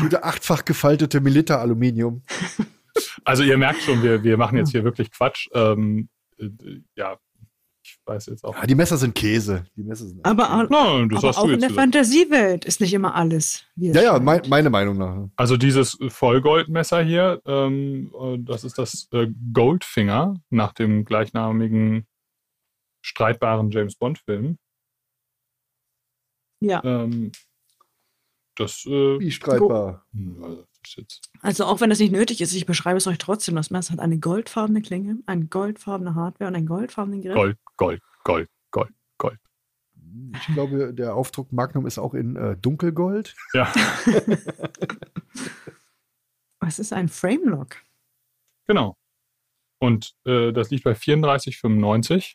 gute 0.00 0.22
achtfach 0.24 0.64
gefaltete 0.64 1.20
Milita 1.20 1.56
Aluminium. 1.60 2.22
Also 3.24 3.42
ihr 3.42 3.56
merkt 3.58 3.80
schon, 3.82 4.02
wir, 4.02 4.22
wir 4.22 4.36
machen 4.36 4.58
jetzt 4.58 4.70
hier 4.70 4.84
wirklich 4.84 5.10
Quatsch. 5.10 5.48
Ähm, 5.54 6.08
äh, 6.38 6.48
ja, 6.94 7.16
ich 7.84 7.98
weiß 8.04 8.26
jetzt 8.26 8.44
auch. 8.44 8.54
Ja, 8.54 8.66
die 8.66 8.74
Messer 8.74 8.96
sind 8.96 9.14
Käse. 9.14 9.64
Die 9.76 9.82
Messer 9.82 10.06
sind 10.06 10.24
Aber, 10.24 10.52
au- 10.52 10.62
Nein, 10.68 11.08
das 11.08 11.18
aber 11.18 11.28
hast 11.28 11.38
auch 11.38 11.46
du 11.46 11.52
in 11.54 11.60
der 11.60 11.68
gesagt. 11.70 11.80
Fantasiewelt 11.84 12.64
ist 12.64 12.80
nicht 12.80 12.92
immer 12.94 13.14
alles. 13.14 13.64
Ja, 13.76 14.02
ja, 14.02 14.18
mein, 14.20 14.42
meine 14.48 14.70
Meinung 14.70 14.98
nach. 14.98 15.28
Also 15.36 15.56
dieses 15.56 15.98
Vollgoldmesser 16.08 17.02
hier, 17.02 17.40
ähm, 17.46 18.12
äh, 18.20 18.36
das 18.38 18.62
ist 18.64 18.78
das 18.78 19.08
äh, 19.12 19.26
Goldfinger 19.52 20.34
nach 20.50 20.72
dem 20.74 21.04
gleichnamigen 21.04 22.06
streitbaren 23.00 23.70
James 23.70 23.96
Bond-Film. 23.96 24.58
Ja, 26.62 26.82
Ähm, 26.84 27.32
das, 28.56 28.84
äh, 28.86 29.18
Wie 29.18 29.30
streitbar. 29.30 30.04
hm, 30.12 30.42
also 30.44 31.02
also 31.40 31.64
auch 31.66 31.80
wenn 31.80 31.90
das 31.90 32.00
nicht 32.00 32.10
nötig 32.12 32.40
ist, 32.40 32.52
ich 32.54 32.66
beschreibe 32.66 32.98
es 32.98 33.06
euch 33.06 33.18
trotzdem. 33.18 33.54
Das 33.54 33.70
Messer 33.70 33.92
hat 33.92 34.00
eine 34.00 34.18
goldfarbene 34.18 34.82
Klinge, 34.82 35.18
eine 35.26 35.46
goldfarbene 35.46 36.14
Hardware 36.16 36.48
und 36.48 36.56
einen 36.56 36.66
goldfarbenen 36.66 37.22
Griff. 37.22 37.34
Gold, 37.34 37.58
Gold, 37.76 38.02
Gold, 38.24 38.48
Gold, 38.72 38.92
Gold. 39.18 39.38
Ich 40.34 40.46
glaube, 40.54 40.92
der 40.92 41.14
Aufdruck 41.14 41.52
Magnum 41.52 41.86
ist 41.86 41.98
auch 41.98 42.12
in 42.14 42.36
äh, 42.36 42.56
Dunkelgold. 42.56 43.34
Ja, 43.54 43.72
Es 46.66 46.78
ist 46.78 46.92
ein 46.92 47.08
Frame-Lock. 47.08 47.76
genau. 48.66 48.96
Und 49.78 50.14
äh, 50.24 50.52
das 50.52 50.70
liegt 50.70 50.84
bei 50.84 50.92
34,95. 50.92 52.34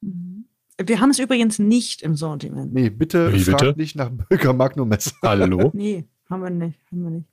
Mhm. 0.00 0.35
Wir 0.78 1.00
haben 1.00 1.10
es 1.10 1.18
übrigens 1.18 1.58
nicht 1.58 2.02
im 2.02 2.16
Sortiment. 2.16 2.74
Nee, 2.74 2.90
bitte 2.90 3.32
Wie 3.32 3.40
fragt 3.40 3.60
bitte? 3.60 3.78
nicht 3.78 3.96
nach 3.96 4.10
Böker 4.10 4.52
Magnum 4.52 4.88
Messer. 4.88 5.12
Hallo? 5.22 5.70
Nee, 5.74 6.04
haben 6.28 6.42
wir 6.42 6.50
nicht. 6.50 6.78
Haben 6.90 7.02
wir 7.02 7.10
nicht. 7.10 7.28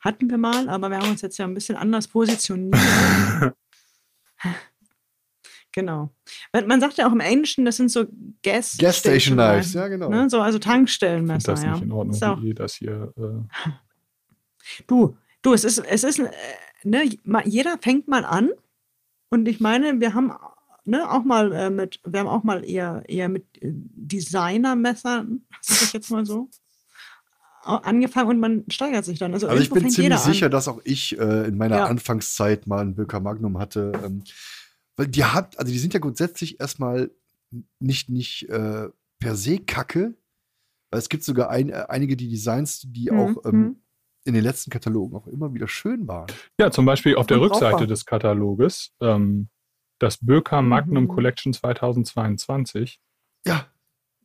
Hatten 0.00 0.28
wir 0.30 0.38
mal, 0.38 0.68
aber 0.68 0.90
wir 0.90 0.98
haben 0.98 1.10
uns 1.10 1.20
jetzt 1.20 1.38
ja 1.38 1.44
ein 1.44 1.54
bisschen 1.54 1.76
anders 1.76 2.08
positioniert. 2.08 2.74
genau. 5.72 6.10
Man, 6.52 6.80
sagt 6.80 6.96
ja 6.96 7.06
auch 7.06 7.12
im 7.12 7.20
Englischen, 7.20 7.64
das 7.64 7.76
sind 7.76 7.90
so 7.90 8.06
Gas, 8.42 8.76
Gas 8.78 8.98
Station 8.98 9.36
Knives, 9.36 9.74
ja, 9.74 9.86
genau. 9.88 10.08
Ne? 10.08 10.30
So, 10.30 10.40
also 10.40 10.58
Tankstellenmesser. 10.58 11.56
finde 11.56 11.60
das 11.60 11.64
ja. 11.64 11.72
nicht 11.72 11.82
in 11.82 11.92
Ordnung, 11.92 12.16
Ist 12.16 12.24
auch, 12.24 12.42
wie 12.42 12.54
das 12.54 12.74
hier. 12.74 13.12
Äh, 13.16 13.70
du, 14.86 15.16
du, 15.42 15.52
es 15.52 15.64
ist, 15.64 15.78
es 15.78 16.02
ist, 16.02 16.18
äh, 16.18 16.30
ne, 16.84 17.10
jeder 17.44 17.78
fängt 17.78 18.08
mal 18.08 18.24
an. 18.24 18.50
Und 19.28 19.46
ich 19.46 19.60
meine, 19.60 20.00
wir 20.00 20.14
haben 20.14 20.32
ne, 20.84 21.10
auch 21.10 21.24
mal 21.24 21.52
äh, 21.52 21.70
mit, 21.70 22.00
wir 22.04 22.20
haben 22.20 22.28
auch 22.28 22.42
mal 22.44 22.64
eher, 22.64 23.02
eher 23.08 23.28
mit 23.28 23.44
äh, 23.62 23.72
Designermessern, 23.72 25.42
sag 25.60 25.82
ich 25.82 25.92
jetzt 25.92 26.10
mal 26.10 26.24
so, 26.26 26.48
angefangen 27.62 28.30
und 28.30 28.40
man 28.40 28.64
steigert 28.70 29.04
sich 29.04 29.18
dann. 29.18 29.34
Also, 29.34 29.46
Also 29.46 29.62
ich 29.62 29.70
bin 29.70 29.82
ziemlich 29.82 29.98
jeder 29.98 30.16
an. 30.16 30.32
sicher, 30.32 30.48
dass 30.48 30.66
auch 30.68 30.80
ich 30.84 31.18
äh, 31.18 31.46
in 31.46 31.58
meiner 31.58 31.76
Ja. 31.78 31.84
Anfangszeit 31.86 32.66
mal 32.66 32.80
einen 32.80 32.94
Böker 32.94 33.20
Magnum 33.20 33.58
hatte. 33.58 33.92
Ähm, 34.04 34.24
weil 34.96 35.08
die 35.08 35.24
hat, 35.24 35.58
also 35.58 35.70
die 35.70 35.78
sind 35.78 35.92
ja 35.94 36.00
grundsätzlich 36.00 36.58
erstmal 36.60 37.10
nicht, 37.78 38.08
nicht 38.08 38.48
äh, 38.48 38.88
per 39.18 39.36
se 39.36 39.58
kacke. 39.58 40.14
Weil 40.90 40.98
es 41.00 41.08
gibt 41.08 41.22
sogar 41.22 41.50
ein, 41.50 41.68
äh, 41.68 41.84
einige 41.88 42.16
die 42.16 42.28
Designs, 42.28 42.80
die 42.86 43.10
Mhm, 43.10 43.18
auch 43.18 43.44
ähm, 43.44 43.60
mhm. 43.60 43.76
in 44.24 44.34
den 44.34 44.42
letzten 44.42 44.70
Katalogen 44.70 45.14
auch 45.16 45.26
immer 45.26 45.52
wieder 45.54 45.68
schön 45.68 46.08
waren. 46.08 46.26
ja, 46.58 46.70
zum 46.70 46.86
Beispiel 46.86 47.14
auf 47.16 47.26
der 47.26 47.40
Und 47.40 47.44
Rückseite 47.50 47.86
des 47.86 48.06
Kataloges 48.06 48.92
ähm, 49.00 49.48
das 50.00 50.18
Böker 50.18 50.60
Magnum 50.62 51.04
Mhm. 51.04 51.08
Collection 51.08 51.52
2022. 51.52 53.00
Ja, 53.46 53.66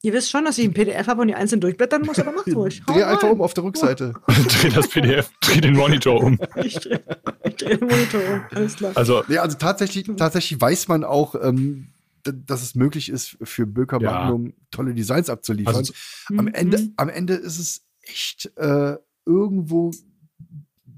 Ihr 0.01 0.13
wisst 0.13 0.29
schon, 0.29 0.45
dass 0.45 0.59
ich 0.59 0.65
ein 0.65 0.73
PDF 0.73 1.07
habe 1.07 1.21
und 1.21 1.29
die 1.29 1.33
einzeln 1.35 1.59
durchblättern 1.61 2.03
muss, 2.03 2.19
aber 2.19 2.31
macht 2.31 2.45
ruhig. 2.55 2.83
Haut 2.87 2.95
dreh 2.95 3.03
einfach 3.03 3.23
rein. 3.23 3.31
um 3.31 3.41
auf 3.41 3.55
der 3.55 3.63
Rückseite. 3.63 4.13
dreh 4.27 4.69
das 4.69 4.87
PDF, 4.87 5.31
dreh 5.41 5.61
den 5.61 5.73
Monitor 5.73 6.21
um. 6.23 6.37
Ich 6.63 6.75
drehe 6.75 7.03
ich 7.43 7.55
dreh 7.55 7.77
den 7.77 7.87
Monitor 7.87 8.21
um. 8.31 8.41
Alles 8.51 8.75
klar. 8.75 8.91
Also, 8.93 9.23
Nee, 9.27 9.39
also 9.39 9.57
tatsächlich, 9.57 10.05
tatsächlich 10.15 10.61
weiß 10.61 10.89
man 10.89 11.03
auch, 11.05 11.33
ähm, 11.41 11.87
dass 12.23 12.61
es 12.61 12.75
möglich 12.75 13.09
ist, 13.09 13.35
für 13.41 13.65
Böker 13.65 13.99
Ja. 13.99 14.11
Magnum 14.11 14.53
tolle 14.69 14.93
Designs 14.93 15.27
abzuliefern. 15.27 15.75
also 15.75 15.91
am, 16.29 16.45
Mhm. 16.45 16.53
Ende, 16.53 16.89
am 16.97 17.09
Ende 17.09 17.33
ist 17.33 17.57
es 17.57 17.83
echt 18.03 18.51
äh, 18.57 18.97
irgendwo 19.25 19.89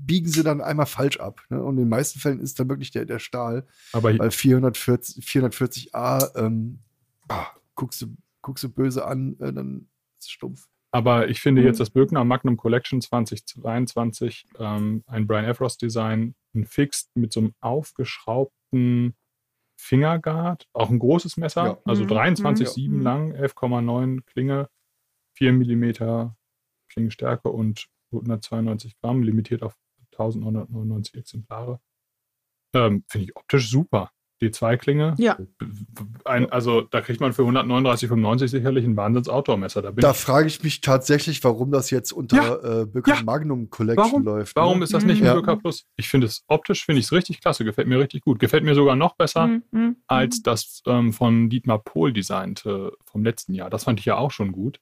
biegen 0.07 0.27
sie 0.29 0.41
dann 0.43 0.61
einmal 0.61 0.85
falsch 0.87 1.19
ab. 1.19 1.41
Ne? 1.49 1.61
Und 1.61 1.75
in 1.75 1.83
den 1.83 1.89
meisten 1.89 2.19
Fällen 2.19 2.39
ist 2.39 2.59
dann 2.59 2.69
wirklich 2.69 2.91
der, 2.91 3.05
der 3.05 3.19
Stahl. 3.19 3.67
Aber 3.93 4.17
Weil 4.17 4.31
440, 4.31 5.23
440a, 5.25 6.35
ähm, 6.37 6.79
ah, 7.27 7.47
guckst, 7.75 8.01
du, 8.01 8.07
guckst 8.41 8.63
du 8.63 8.69
böse 8.69 9.05
an, 9.05 9.37
äh, 9.39 9.53
dann 9.53 9.89
ist 10.17 10.25
es 10.25 10.29
stumpf. 10.31 10.67
Aber 10.91 11.27
ich 11.27 11.41
finde 11.41 11.61
Mhm. 11.61 11.67
jetzt 11.67 11.79
das 11.81 11.89
Böckner 11.89 12.23
Magnum 12.23 12.55
Collection 12.57 13.01
2022, 13.01 14.47
ähm, 14.57 15.03
ein 15.05 15.27
Brian 15.27 15.45
Efros 15.45 15.77
Design, 15.77 16.33
ein 16.55 16.65
Fixed 16.65 17.09
mit 17.15 17.33
so 17.33 17.41
einem 17.41 17.53
aufgeschraubten 17.59 19.15
Fingerguard, 19.79 20.65
auch 20.73 20.89
ein 20.89 20.97
großes 20.99 21.37
Messer, 21.37 21.65
Ja. 21.65 21.77
also 21.85 22.03
Mhm. 22.03 22.07
23,7 22.07 22.97
Mhm. 22.97 23.01
lang, 23.03 23.31
11,9 23.33 24.21
Klinge, 24.25 24.69
4 25.35 25.51
mm 25.53 26.31
Klingenstärke 26.89 27.49
und 27.49 27.87
192 28.11 28.97
Gramm, 29.01 29.21
limitiert 29.21 29.61
auf 29.61 29.75
1999 30.19 31.15
Exemplare. 31.15 31.79
Ähm, 32.73 33.03
finde 33.07 33.25
ich 33.25 33.35
optisch 33.35 33.69
super. 33.69 34.11
Die 34.39 34.51
Zweiklinge, 34.51 35.15
Ja, 35.17 35.35
ein, 36.23 36.51
also 36.51 36.81
da 36.81 37.01
kriegt 37.01 37.19
man 37.19 37.33
für 37.33 37.41
139,95 37.41 38.49
sicherlich 38.49 38.85
ein 38.85 38.95
Wahnsinns-Outdoor-Messer. 38.95 39.81
Da 39.81 39.89
bin 39.89 40.03
Da 40.03 40.13
frage 40.13 40.45
ich 40.47 40.61
mich 40.61 40.81
tatsächlich, 40.81 41.43
warum 41.43 41.71
das 41.71 41.89
jetzt 41.89 42.11
unter 42.11 42.81
äh, 42.81 42.85
Böker 42.85 43.15
Ja. 43.15 43.23
Magnum 43.23 43.71
Collection 43.71 44.05
Warum? 44.11 44.23
läuft. 44.23 44.55
Warum 44.55 44.77
ne? 44.77 44.83
ist 44.83 44.93
das 44.93 45.05
nicht 45.05 45.21
im 45.21 45.25
Ja. 45.25 45.33
Böker 45.33 45.55
Plus? 45.55 45.87
Ich 45.95 46.07
finde 46.07 46.27
es 46.27 46.43
optisch, 46.47 46.85
finde 46.85 46.99
ich 46.99 47.05
es 47.07 47.11
richtig 47.13 47.41
klasse, 47.41 47.65
gefällt 47.65 47.87
mir 47.87 47.97
richtig 47.99 48.21
gut. 48.21 48.37
Gefällt 48.37 48.63
mir 48.63 48.75
sogar 48.75 48.95
noch 48.95 49.15
besser 49.15 49.47
Mhm, 49.47 49.63
mhm, 49.71 49.95
als 50.05 50.43
das 50.43 50.83
ähm, 50.85 51.13
von 51.13 51.49
Dietmar 51.49 51.79
Pohl 51.79 52.13
designte 52.13 52.91
vom 53.05 53.23
letzten 53.23 53.55
Jahr. 53.55 53.71
Das 53.71 53.85
fand 53.85 53.99
ich 53.99 54.05
ja 54.05 54.17
auch 54.17 54.29
schon 54.29 54.51
gut. 54.51 54.79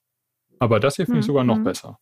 Aber 0.59 0.81
das 0.81 0.97
hier 0.97 1.05
finde 1.05 1.19
ich 1.19 1.25
Mhm, 1.25 1.27
sogar 1.27 1.43
noch 1.45 1.59
mhm. 1.59 1.63
besser. 1.63 1.97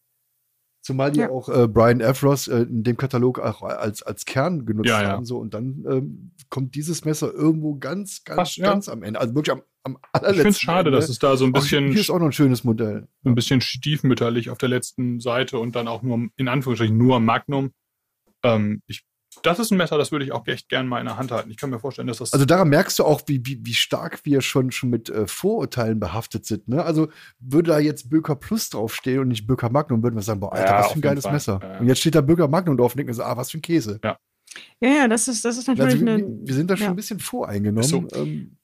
Zumal 0.83 1.11
die 1.13 1.21
Ja. 1.21 1.29
auch 1.29 1.47
äh, 1.47 1.67
Brian 1.67 2.01
Efros 2.01 2.49
äh, 2.49 2.63
in 2.63 2.83
dem 2.83 2.97
Katalog 2.97 3.39
auch 3.39 3.61
als, 3.61 4.03
als 4.03 4.25
Kern 4.25 4.65
genutzt 4.65 4.89
Ja, 4.89 5.01
ja. 5.01 5.07
haben. 5.09 5.25
So, 5.25 5.37
und 5.39 5.53
dann 5.53 5.85
ähm, 5.89 6.31
kommt 6.49 6.75
dieses 6.75 7.05
Messer 7.05 7.33
irgendwo 7.33 7.75
ganz, 7.77 8.23
ganz, 8.25 8.35
Fast, 8.37 8.57
ja. 8.57 8.65
ganz 8.69 8.89
am 8.89 9.01
Ende. 9.01 9.17
Also 9.19 9.33
wirklich 9.33 9.53
am, 9.53 9.61
am 9.83 9.93
Ich 9.93 10.09
allerletzten 10.11 10.35
finde 10.41 10.49
es 10.49 10.59
schade, 10.59 10.89
Ende. 10.89 10.91
dass 10.99 11.07
es 11.09 11.19
da 11.19 11.37
so 11.37 11.45
ein 11.45 11.53
Ach, 11.55 11.61
bisschen, 11.61 11.87
hier 11.91 12.01
ist 12.01 12.09
auch 12.09 12.19
noch 12.19 12.25
ein 12.25 12.31
schönes 12.33 12.65
Modell. 12.65 13.07
ein 13.23 13.33
bisschen 13.33 13.61
stiefmütterlich 13.61 14.49
auf 14.49 14.57
der 14.57 14.67
letzten 14.69 15.21
Seite 15.21 15.57
und 15.57 15.73
dann 15.77 15.87
auch 15.87 16.01
nur, 16.03 16.27
in 16.35 16.47
Anführungsstrichen, 16.49 16.97
nur 16.97 17.21
Magnum. 17.21 17.71
Ähm, 18.43 18.81
ich, 18.87 19.05
das 19.41 19.59
ist 19.59 19.71
ein 19.71 19.77
Messer, 19.77 19.97
das 19.97 20.11
würde 20.11 20.25
ich 20.25 20.31
auch 20.31 20.45
echt 20.47 20.69
gern 20.69 20.87
mal 20.87 20.99
in 20.99 21.05
der 21.05 21.17
Hand 21.17 21.31
halten. 21.31 21.49
Ich 21.49 21.57
kann 21.57 21.69
mir 21.69 21.79
vorstellen, 21.79 22.07
dass 22.07 22.17
das 22.19 22.33
Also 22.33 22.45
daran 22.45 22.69
merkst 22.69 22.99
du 22.99 23.03
auch, 23.05 23.21
wie, 23.27 23.45
wie, 23.45 23.59
wie 23.63 23.73
stark 23.73 24.19
wir 24.25 24.41
schon, 24.41 24.71
schon 24.71 24.89
mit 24.89 25.09
äh, 25.09 25.27
Vorurteilen 25.27 25.99
behaftet 25.99 26.45
sind. 26.45 26.67
Ne? 26.67 26.83
Also 26.83 27.09
würde 27.39 27.71
da 27.71 27.79
jetzt 27.79 28.09
Böker 28.09 28.35
Plus 28.35 28.69
draufstehen 28.69 29.19
und 29.19 29.29
nicht 29.29 29.47
Böker 29.47 29.69
Magnum, 29.69 30.03
würden 30.03 30.15
wir 30.15 30.21
sagen, 30.21 30.39
boah, 30.39 30.53
Alter, 30.53 30.65
Ja, 30.65 30.79
was 30.79 30.91
für 30.91 30.99
ein 30.99 31.01
geiles 31.01 31.23
Fall. 31.23 31.33
Messer. 31.33 31.59
Ja, 31.61 31.73
ja. 31.73 31.79
Und 31.79 31.87
jetzt 31.87 31.99
steht 31.99 32.15
da 32.15 32.21
Böker 32.21 32.47
Magnum 32.47 32.77
drauf 32.77 32.93
und 32.93 32.97
denken 32.97 33.13
so, 33.13 33.23
ah, 33.23 33.35
was 33.35 33.51
für 33.51 33.57
ein 33.57 33.61
Käse. 33.61 33.99
Ja, 34.03 34.17
ja, 34.81 35.07
das 35.07 35.27
ist, 35.27 35.43
das 35.45 35.57
ist 35.57 35.67
natürlich 35.67 35.93
Also 35.93 36.05
wir, 36.05 36.13
eine. 36.13 36.27
wir 36.43 36.53
sind 36.53 36.69
da 36.69 36.77
schon 36.77 36.85
ja. 36.85 36.89
ein 36.91 36.95
bisschen 36.95 37.19
voreingenommen. 37.19 37.83
So. 37.83 38.07
Ähm, 38.13 38.57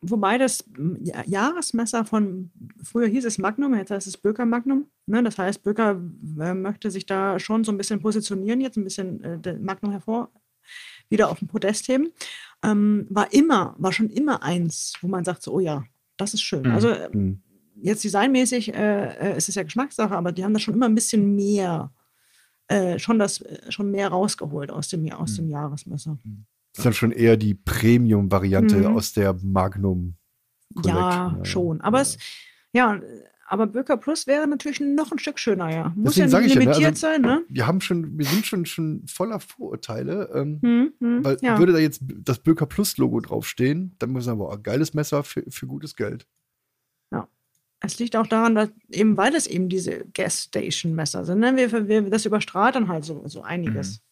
Wobei 0.00 0.38
das 0.38 0.64
Ja- 1.02 1.24
Jahresmesser 1.26 2.04
von, 2.04 2.50
früher 2.84 3.08
hieß 3.08 3.24
es 3.24 3.38
Magnum, 3.38 3.74
jetzt 3.74 3.90
heißt 3.90 4.06
es 4.06 4.16
Böker 4.16 4.46
Magnum. 4.46 4.86
Ne? 5.06 5.22
Das 5.24 5.38
heißt, 5.38 5.62
Böker 5.64 6.00
äh, 6.40 6.54
möchte 6.54 6.90
sich 6.90 7.04
da 7.06 7.38
schon 7.40 7.64
so 7.64 7.72
ein 7.72 7.78
bisschen 7.78 8.00
positionieren, 8.00 8.60
jetzt 8.60 8.76
ein 8.76 8.84
bisschen 8.84 9.22
äh, 9.24 9.58
Magnum 9.58 9.90
hervor, 9.90 10.30
wieder 11.08 11.30
auf 11.30 11.40
den 11.40 11.48
Podest 11.48 11.88
heben. 11.88 12.10
Ähm, 12.62 13.06
war 13.10 13.32
immer, 13.32 13.74
war 13.78 13.92
schon 13.92 14.08
immer 14.10 14.42
eins, 14.42 14.94
wo 15.00 15.08
man 15.08 15.24
sagt, 15.24 15.42
so, 15.42 15.54
oh 15.54 15.60
ja, 15.60 15.84
das 16.16 16.34
ist 16.34 16.42
schön. 16.42 16.62
Mhm. 16.62 16.70
Also 16.72 16.88
äh, 16.90 17.10
hm. 17.12 17.42
jetzt 17.80 18.04
designmäßig 18.04 18.74
äh, 18.74 19.32
äh, 19.32 19.36
ist 19.36 19.48
es 19.48 19.54
ja 19.56 19.62
Geschmackssache, 19.64 20.14
aber 20.16 20.30
die 20.32 20.44
haben 20.44 20.54
da 20.54 20.60
schon 20.60 20.74
immer 20.74 20.86
ein 20.86 20.94
bisschen 20.94 21.34
mehr, 21.34 21.92
äh, 22.68 22.98
schon 23.00 23.18
das, 23.18 23.44
schon 23.70 23.90
mehr 23.90 24.08
rausgeholt 24.08 24.70
aus 24.70 24.88
dem, 24.88 25.10
aus 25.12 25.32
Mhm. 25.32 25.36
dem 25.36 25.48
Jahresmesser. 25.50 26.18
Ist 26.78 26.84
dann 26.86 26.92
schon 26.94 27.12
eher 27.12 27.36
die 27.36 27.54
Premium-Variante 27.54 28.76
Mhm. 28.76 28.86
aus 28.96 29.12
der 29.12 29.34
Magnum. 29.42 30.14
Ja, 30.84 31.30
Collection, 31.30 31.44
schon. 31.44 31.80
Aber 31.80 32.00
es, 32.00 32.18
ja, 32.72 33.00
aber 33.46 33.66
Böker 33.66 33.96
Plus 33.96 34.26
wäre 34.26 34.46
natürlich 34.46 34.80
noch 34.80 35.10
ein 35.10 35.18
Stück 35.18 35.38
schöner, 35.38 35.70
ja. 35.70 35.92
Muss 35.96 36.14
Deswegen 36.16 36.30
ja 36.30 36.38
nicht 36.40 36.46
ich 36.48 36.54
ja, 36.54 36.58
ne, 36.60 36.64
limitiert 36.66 36.90
also- 36.92 37.00
sein, 37.06 37.20
ne? 37.22 37.42
Wir 37.48 37.66
haben 37.66 37.80
schon, 37.80 38.18
wir 38.18 38.26
sind 38.26 38.44
schon, 38.46 38.66
schon 38.66 39.02
voller 39.06 39.40
Vorurteile. 39.40 40.30
Ähm, 40.34 40.58
Hm, 40.62 40.92
hm, 41.00 41.24
Weil 41.24 41.38
ja. 41.40 41.58
würde 41.58 41.72
da 41.72 41.78
jetzt 41.78 42.02
das 42.06 42.38
Böker 42.40 42.66
Plus 42.66 42.98
Logo 42.98 43.20
draufstehen, 43.20 43.94
dann 43.98 44.10
muss 44.10 44.26
man 44.26 44.36
sagen, 44.36 44.38
boah, 44.38 44.62
geiles 44.62 44.92
Messer 44.94 45.22
für, 45.24 45.44
für 45.48 45.66
gutes 45.66 45.96
Geld. 45.96 46.26
Es 47.80 47.96
liegt 48.00 48.16
auch 48.16 48.26
daran, 48.26 48.56
dass 48.56 48.70
eben, 48.90 49.16
weil 49.16 49.36
es 49.36 49.46
eben 49.46 49.68
diese 49.68 50.04
Gas 50.12 50.42
Station 50.42 50.96
Messer 50.96 51.24
sind, 51.24 51.38
ne? 51.38 51.54
wir, 51.56 51.86
wir, 51.86 52.10
das 52.10 52.26
überstrahlt 52.26 52.74
dann 52.74 52.88
halt 52.88 53.04
so, 53.04 53.22
so 53.28 53.42
einiges. 53.42 54.02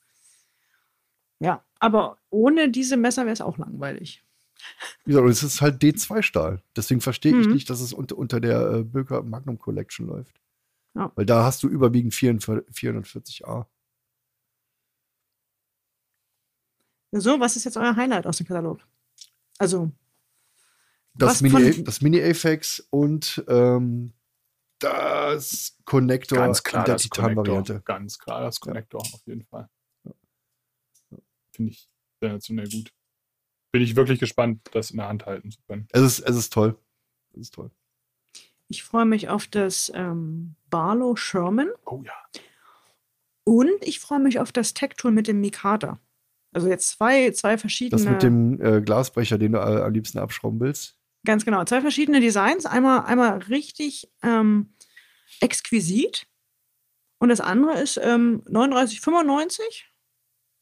Ja, 1.40 1.64
aber 1.78 2.19
ohne 2.31 2.70
diese 2.70 2.97
Messer 2.97 3.23
wäre 3.24 3.32
es 3.32 3.40
auch 3.40 3.59
langweilig. 3.59 4.23
Wie 5.05 5.11
gesagt, 5.11 5.24
und 5.27 5.31
es 5.31 5.43
ist 5.43 5.61
halt 5.61 5.82
D2-Stahl. 5.82 6.62
Deswegen 6.74 7.01
verstehe 7.01 7.39
ich 7.39 7.47
Mhm. 7.47 7.53
nicht, 7.53 7.69
dass 7.70 7.81
es 7.81 7.93
unter, 7.93 8.16
unter 8.16 8.40
der 8.40 8.70
äh, 8.73 8.82
Böker 8.82 9.23
Magnum 9.23 9.59
Collection 9.59 10.07
läuft. 10.07 10.40
Ja. 10.94 11.12
Weil 11.15 11.27
da 11.27 11.44
hast 11.44 11.62
du 11.62 11.69
überwiegend 11.69 12.15
44 12.15 12.65
440a. 12.74 13.66
So, 17.12 17.39
was 17.40 17.57
ist 17.57 17.65
jetzt 17.65 17.77
euer 17.77 17.94
Highlight 17.97 18.27
aus 18.27 18.39
dem 18.39 18.47
Katalog? 18.47 18.81
Also, 19.59 19.90
Das 21.15 21.31
Was 21.36 21.40
Mini, 21.43 21.73
von- 21.73 21.85
das 21.85 22.01
Mini 22.03 22.23
Apex 22.23 22.81
und 22.90 23.43
ähm, 23.48 24.12
das 24.81 25.78
Connector 25.86 26.39
ganz 26.39 26.62
klar 26.62 26.82
in 26.85 26.86
der 26.90 26.97
Titan-Variante. 26.98 27.73
Connector. 27.74 27.81
Ganz 27.94 28.19
klar 28.19 28.40
das 28.43 28.61
Connector, 28.61 29.01
auf 29.01 29.23
jeden 29.27 29.44
Fall. 29.44 29.69
Finde 31.57 31.73
ich 31.73 31.89
sensationell 32.20 32.69
gut. 32.69 32.93
Bin 33.73 33.83
ich 33.83 33.97
wirklich 33.97 34.20
gespannt, 34.20 34.61
das 34.73 34.91
in 34.91 34.99
der 34.99 35.09
Hand 35.09 35.27
halten 35.27 35.51
zu 35.51 35.59
können. 35.66 35.89
Es 35.93 36.03
ist, 36.03 36.19
es 36.20 36.37
ist 36.37 36.53
toll. 36.53 36.78
Es 37.33 37.41
ist 37.41 37.55
toll. 37.55 37.70
ich 38.69 38.83
freue 38.85 39.05
mich 39.05 39.28
auf 39.28 39.47
das 39.47 39.91
ähm, 39.95 40.55
Barlow 40.70 41.16
Sherman 41.16 41.70
Oh 41.85 42.03
ja. 42.05 42.12
und 43.45 43.83
ich 43.83 44.01
freue 44.01 44.19
mich 44.20 44.39
auf 44.41 44.53
das 44.53 44.74
Tech-Tool 44.74 45.11
mit 45.12 45.28
dem 45.28 45.41
Mikata. 45.41 46.01
Also 46.53 46.69
jetzt 46.69 46.89
zwei, 46.91 47.31
zwei 47.33 47.59
verschiedene. 47.59 48.03
Das 48.03 48.11
mit 48.11 48.23
dem 48.23 48.61
äh, 48.61 48.81
Glasbrecher, 48.81 49.37
den 49.39 49.53
du 49.53 49.59
äh, 49.59 49.83
am 49.83 49.93
liebsten 49.93 50.19
abschrauben 50.19 50.59
willst. 50.61 50.99
Ganz 51.24 51.45
genau. 51.45 51.65
Zwei 51.65 51.81
verschiedene 51.83 52.20
Designs. 52.20 52.65
Einmal, 52.66 53.05
einmal 53.05 53.39
richtig 53.39 54.11
ähm, 54.23 54.74
exquisit. 55.41 56.27
Und 57.19 57.28
das 57.28 57.41
andere 57.41 57.78
ist 57.81 57.99
ähm, 58.03 58.43
39,95. 58.47 59.85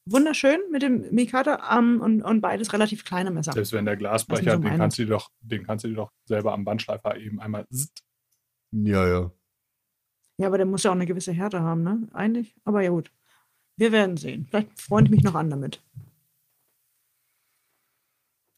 Wunderschön 0.07 0.61
mit 0.71 0.83
dem 0.83 1.15
Mikata 1.15 1.79
ähm, 1.79 2.01
und, 2.01 2.23
und 2.23 2.41
beides 2.41 2.73
relativ 2.73 3.05
kleine 3.05 3.31
Messer. 3.31 3.53
Selbst 3.53 3.73
wenn 3.73 3.87
der 3.87 3.97
Glasbrecher, 3.97 4.57
so 4.57 4.59
den 4.59 4.77
kannst, 4.77 4.99
du 4.99 5.05
dir 5.05 5.11
doch, 5.11 5.31
den 5.41 5.65
kannst 5.65 5.85
du 5.85 5.89
dir 5.89 5.95
doch 5.95 6.13
selber 6.27 6.53
am 6.53 6.65
Bandschleifer 6.65 7.17
eben 7.17 7.41
einmal 7.41 7.67
zzt. 7.69 8.05
Ja, 8.73 9.07
ja. 9.09 9.33
Ja, 10.39 10.49
aber 10.49 10.59
der 10.59 10.67
muss 10.67 10.83
ja 10.83 10.91
auch 10.91 10.95
eine 10.95 11.07
gewisse 11.07 11.33
Härte 11.33 11.61
haben, 11.61 11.83
ne? 11.83 12.09
Eigentlich. 12.13 12.55
Aber 12.65 12.83
ja, 12.83 12.91
gut. 12.91 13.13
Wir 13.77 13.93
werden 13.93 14.17
sehen. 14.17 14.47
Vielleicht 14.47 14.81
freue 14.81 15.05
ich 15.05 15.11
mich 15.11 15.23
noch 15.23 15.35
an 15.35 15.49
damit. 15.49 15.83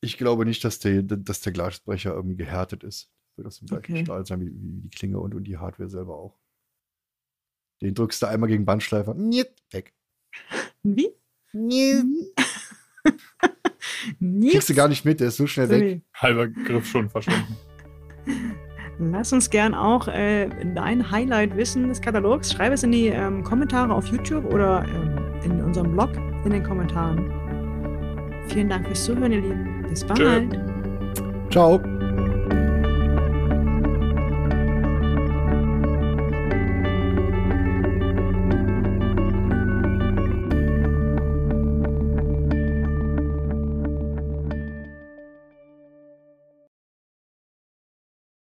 Ich 0.02 0.18
glaube 0.18 0.44
nicht, 0.44 0.64
dass 0.64 0.78
der, 0.78 1.02
dass 1.02 1.40
der 1.40 1.52
Glasbrecher 1.52 2.12
irgendwie 2.12 2.36
gehärtet 2.36 2.82
ist. 2.82 3.10
Wird 3.36 3.46
aus 3.46 3.58
dem 3.58 3.68
gleichen 3.68 3.92
Okay. 3.92 4.04
Stahl 4.04 4.26
sein 4.26 4.40
wie, 4.40 4.50
wie 4.50 4.80
die 4.80 4.90
Klinge 4.90 5.20
und, 5.20 5.34
und 5.34 5.44
die 5.44 5.58
Hardware 5.58 5.88
selber 5.88 6.16
auch. 6.16 6.38
Den 7.82 7.94
drückst 7.94 8.22
du 8.22 8.26
einmal 8.26 8.48
gegen 8.48 8.64
Bandschleifer. 8.64 9.14
Niet, 9.14 9.52
weg. 9.70 9.94
Wie? 10.82 11.14
Kriegst 14.50 14.68
du 14.68 14.74
gar 14.74 14.88
nicht 14.88 15.04
mit, 15.04 15.20
der 15.20 15.28
ist 15.28 15.36
so 15.36 15.46
schnell 15.46 15.68
weg. 15.68 15.78
Sorry. 15.78 16.02
halber 16.14 16.48
Griff 16.48 16.86
schon 16.86 17.08
verschwunden. 17.08 17.56
Lass 18.98 19.32
uns 19.32 19.50
gern 19.50 19.74
auch 19.74 20.08
äh, 20.08 20.48
dein 20.74 21.10
Highlight 21.10 21.56
wissen 21.56 21.88
des 21.88 22.00
Katalogs. 22.00 22.52
Schreib 22.52 22.72
es 22.72 22.82
in 22.82 22.92
die 22.92 23.08
ähm, 23.08 23.44
Kommentare 23.44 23.92
auf 23.92 24.06
YouTube 24.06 24.46
oder 24.52 24.86
ähm, 24.88 25.18
in 25.44 25.62
unserem 25.62 25.92
Blog 25.92 26.10
in 26.44 26.50
den 26.50 26.62
Kommentaren. 26.62 27.30
Vielen 28.48 28.68
Dank 28.70 28.86
fürs 28.86 29.04
Zuhören, 29.04 29.32
ihr 29.32 29.42
Lieben. 29.42 29.84
Bis 29.88 30.04
bald. 30.04 30.58
Ciao. 31.50 31.80